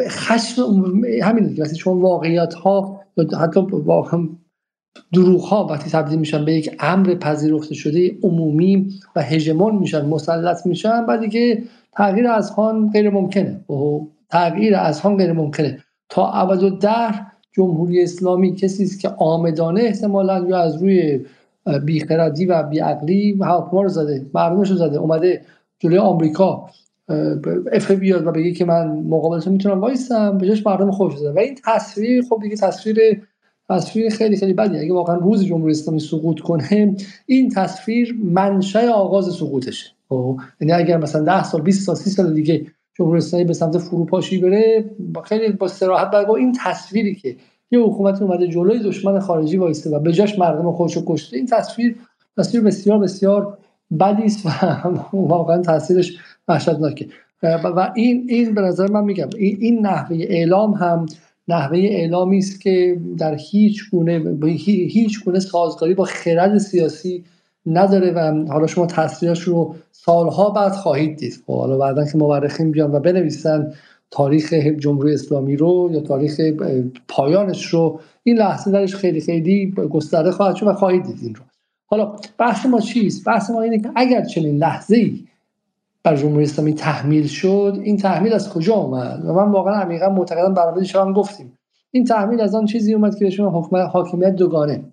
[0.09, 0.61] خشم
[1.23, 3.01] همین وقتی چون واقعیت ها
[3.41, 4.29] حتی واقعا
[5.13, 10.65] دروغ ها وقتی تبدیل میشن به یک امر پذیرفته شده عمومی و هژمون میشن مسلط
[10.65, 12.55] میشن بعد که تغییر از
[12.93, 13.65] غیر ممکنه.
[14.29, 15.83] تغییر از غیر ممکنه.
[16.09, 17.15] تا عوض و در
[17.57, 21.25] جمهوری اسلامی کسی است که آمدانه احتمالا یا از روی
[21.85, 25.41] بیخردی و بیعقلی هواپیما رو زده مردمش رو زده اومده
[25.79, 26.69] جلوی آمریکا
[27.71, 31.39] اف بیاد و بگه که من مقابلتون می‌تونم وایسم به جاش مردم خوش زده و
[31.39, 33.21] این تصویر خب دیگه تصویر
[33.69, 36.95] تصویر خیلی خیلی بدی اگه واقعا روز جمهوری اسلامی سقوط کنه
[37.25, 39.91] این تصویر منشأ آغاز سقوطشه.
[40.09, 42.65] خب یعنی اگر مثلا 10 سال 20 سال 30 سال دیگه
[42.97, 47.35] جمهوری به سمت فروپاشی بره با خیلی با صراحت با این تصویری که
[47.71, 51.95] یه حکومت اومده جلوی دشمن خارجی وایسته و به جاش مردم خودش کشته این تصویر
[52.37, 53.57] تصویر بسیار بسیار
[53.99, 54.49] بدی است و
[55.13, 56.17] واقعا تاثیرش
[56.47, 57.07] وحشتناکه.
[57.43, 61.05] و این این به نظر من میگم این نحوه اعلام هم
[61.47, 64.37] نحوه اعلامی است که در هیچ گونه
[64.89, 67.23] هیچ گونه سازگاری با خرد سیاسی
[67.67, 71.43] نداره و حالا شما تصویرش رو سالها بعد خواهید دید.
[71.47, 73.73] خب حالا بعدا که مورخین بیان و بنویسن
[74.11, 76.41] تاریخ جمهوری اسلامی رو یا تاریخ
[77.07, 81.41] پایانش رو این لحظه درش خیلی خیلی گسترده خواهد شد و خواهید دید این رو.
[81.85, 85.19] حالا بحث ما چیست؟ بحث ما اینه که اگر چنین لحظه ای
[86.03, 90.53] بر جمهوری اسلامی تحمیل شد این تحمیل از کجا اومد؟ و من واقعا عمیقا معتقدم
[90.53, 91.57] برنامه شما گفتیم.
[91.91, 94.83] این تحمیل از آن چیزی اومد که حکومت حاکمیت دوگانه.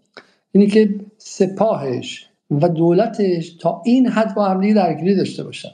[0.53, 2.29] اینی که سپاهش
[2.63, 5.69] و دولتش تا این حد با هم درگیری داشته باشن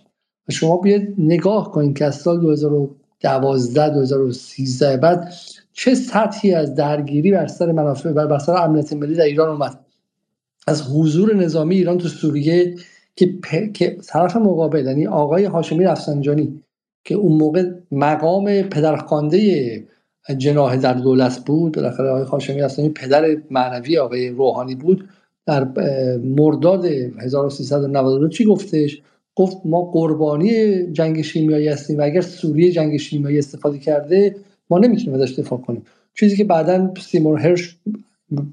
[0.48, 5.32] و شما بیاید نگاه کنید که از سال 2012 2013 بعد
[5.72, 9.80] چه سطحی از درگیری بر سر منافع بر سر امنیت ملی در ایران اومد
[10.66, 12.74] از حضور نظامی ایران تو سوریه
[13.16, 13.70] که.
[13.74, 16.62] که طرف مقابل یعنی آقای هاشمی رفسنجانی
[17.04, 19.84] که اون موقع مقام پدرخوانده
[20.38, 25.08] جناح در دولت بود بالاخره آقای هاشمی رفسنجانی پدر معنوی آقای روحانی بود
[25.50, 25.64] در
[26.18, 29.02] مرداد 1392 چی گفتش؟
[29.34, 34.36] گفت ما قربانی جنگ شیمیایی هستیم و اگر سوریه جنگ شیمیایی استفاده کرده
[34.70, 35.82] ما نمی‌تونیم ازش دفاع کنیم.
[36.14, 37.76] چیزی که بعدا سیمور هرش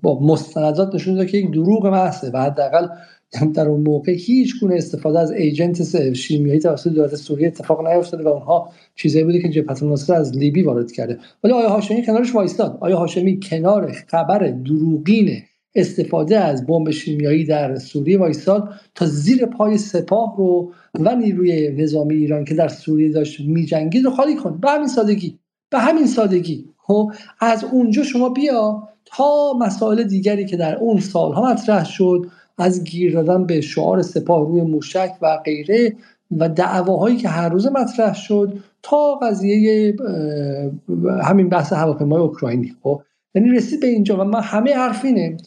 [0.02, 2.88] با مستندات نشون داد که یک دروغ محضه و حداقل
[3.54, 8.28] در اون موقع هیچ گونه استفاده از ایجنت شیمیایی توسط دولت سوریه اتفاق نیفتاده و
[8.28, 11.18] اونها چیزایی بوده که جبهت النصره از لیبی وارد کرده.
[11.44, 15.44] ولی آیا هاشمی کنارش وایستاد؟ آیا هاشمی کنار خبر دروغین
[15.78, 22.16] استفاده از بمب شیمیایی در سوریه وایستاد تا زیر پای سپاه رو و نیروی نظامی
[22.16, 24.58] ایران که در سوریه داشت میجنگید رو خالی کن.
[24.58, 25.40] به همین سادگی.
[25.70, 26.66] به همین سادگی.
[26.78, 32.26] خب از اونجا شما بیا تا مسائل دیگری که در اون سالها مطرح شد
[32.58, 35.96] از گیر دادن به شعار سپاه روی موشک و غیره
[36.38, 39.96] و دعواهایی که هر روز مطرح شد تا قضیه
[41.24, 42.74] همین بحث هواپیمای اوکراینی.
[42.84, 43.02] خب
[43.36, 45.38] یعنی رسید به اینجا و من همه حرف اینه.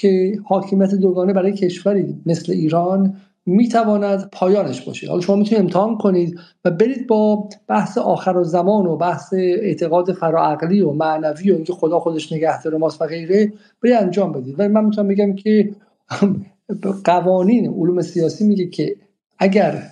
[0.00, 5.08] که حاکمیت دوگانه برای کشوری مثل ایران می‌تواند پایانش باشه.
[5.08, 10.12] حالا شما می‌تونید امتحان کنید و برید با بحث آخر و زمان و بحث اعتقاد
[10.12, 14.58] فراعقلی و معنوی و اینکه خدا خودش نگهدار ماست و غیره برید انجام بدید.
[14.58, 15.70] ولی من می‌تونم بگم که
[17.04, 18.96] قوانین علوم سیاسی میگه که
[19.38, 19.82] اگر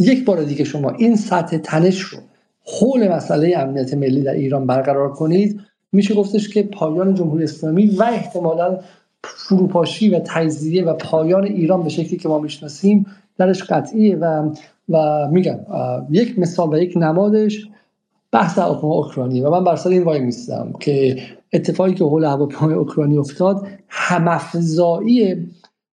[0.00, 2.18] یک بار دیگه شما این سطح تنش رو
[2.64, 5.60] حول مسئله امنیت ملی در ایران برقرار کنید
[5.92, 8.78] میشه گفتش که پایان جمهوری اسلامی و احتمالا
[9.36, 13.06] فروپاشی و تجزیه و پایان ایران به شکلی که ما می‌شناسیم
[13.38, 14.50] درش قطعیه و
[14.88, 15.58] و میگم
[16.10, 17.68] یک مثال و یک نمادش
[18.32, 21.22] بحث هواپیما اوکراینی و من بر سر این وای میستم که
[21.52, 25.46] اتفاقی که حول هواپیمای اوکراینی افتاد همافزایی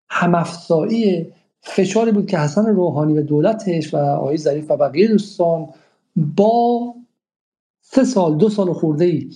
[0.09, 1.27] همافزایی
[1.61, 5.67] فشاری بود که حسن روحانی و دولتش و آقای ظریف و بقیه دوستان
[6.15, 6.93] با
[7.81, 9.29] سه سال دو سال خورده ای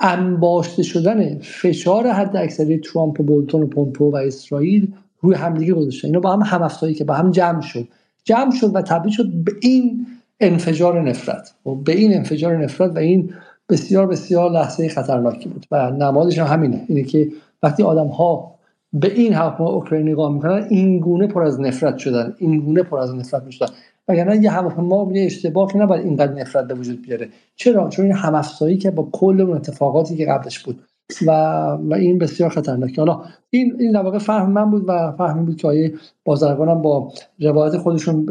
[0.00, 6.08] انباشته شدن فشار حد اکثری ترامپ و بولتون و پومپو و اسرائیل روی همدیگه گذاشتن.
[6.08, 7.88] اینا با هم هم که با هم جمع شد.
[8.24, 10.06] جمع شد و تبدیل شد به این
[10.40, 11.54] انفجار نفرت.
[11.66, 13.34] و به این انفجار نفرت و این
[13.68, 15.66] بسیار بسیار لحظه خطرناکی بود.
[15.70, 16.84] و نمادش هم همینه.
[16.88, 17.28] اینه که
[17.62, 18.54] وقتی آدم ها
[18.92, 22.34] به این هواپیما اوکراین نگاه می‌کنن این گونه پر از نفرت شدن.
[22.38, 23.72] این گونه پر از نفرت می‌شدن
[24.08, 27.28] وگرنه یه هواپیما یه اشتباه که نباید اینقدر نفرت به وجود بیاره.
[27.56, 30.80] چرا؟ چون این همافزایی که با کل اون اتفاقاتی که قبلش بود.
[31.26, 31.30] و,
[31.82, 35.56] و این بسیار خطرناکه حالا این این در واقع فهم من بود و فهمی بود
[35.56, 38.26] که آیه بازرگان با روایت خودشون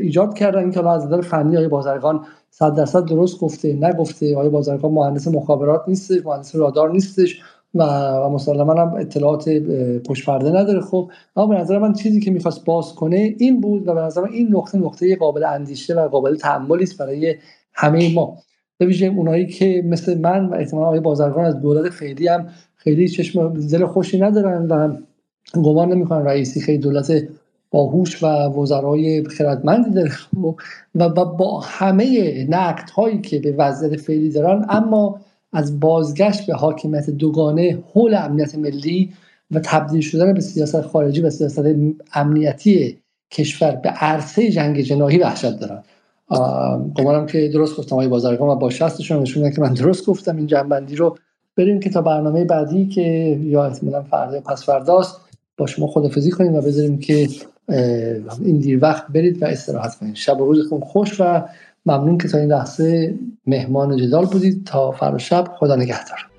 [0.00, 0.58] ایجاد کردن.
[0.58, 4.36] اینکه حالا از نظر فنی آیه بازرگان صد درصد درست گفته نگفته.
[4.36, 7.42] آیه بازرگان مهندس مخابرات نیستش مهندس رادار نیستش.
[7.74, 7.84] و,
[8.30, 9.48] مسلما هم اطلاعات
[10.08, 10.80] پشت پرده نداره.
[10.80, 14.20] خب اما به نظر من چیزی که می‌خواست باز کنه این بود و به نظر
[14.20, 17.34] من این نقطه نقطه قابل اندیشه و قابل تحملی است برای
[17.74, 18.38] همه ما.
[18.78, 23.60] به اونایی که مثل من و احتمالا آقای بازرگان از دولت خیلی هم خیلی چشم
[23.66, 24.96] دل خوشی ندارن و
[25.62, 26.24] گمان نمی‌کنن.
[26.24, 27.12] رئیسی خیلی دولت
[27.70, 30.08] باهوش و وزرای خردمندی داره.
[30.08, 30.54] خب،
[30.94, 35.20] و با همه نقد هایی که به وضعیت فعلی دارن اما
[35.52, 39.12] از بازگشت به حاکمیت دوگانه حول امنیت ملی
[39.50, 41.64] و تبدیل شدن به سیاست خارجی و سیاست
[42.14, 42.98] امنیتی
[43.30, 45.82] کشور به عرصه جنگ جناحی وحشت دارن.
[46.94, 50.46] گمانم که درست گفتم های بازرگان و با شستشون نشون که من درست گفتم این
[50.46, 51.16] جنبندی رو.
[51.56, 53.02] بریم که تا برنامه بعدی که
[53.42, 55.20] یا احتمالا فردا پس فرداست
[55.56, 57.28] با شما خدافزی کنیم و بذاریم که
[58.40, 60.14] این دیر وقت برید و استراحت کنید.
[60.14, 61.42] شب و روزتون خوش و
[61.86, 63.14] ممنون که تا این لحظه
[63.46, 64.66] مهمان جدال بودید.
[64.66, 66.31] تا فردا شب خدا نگهدار.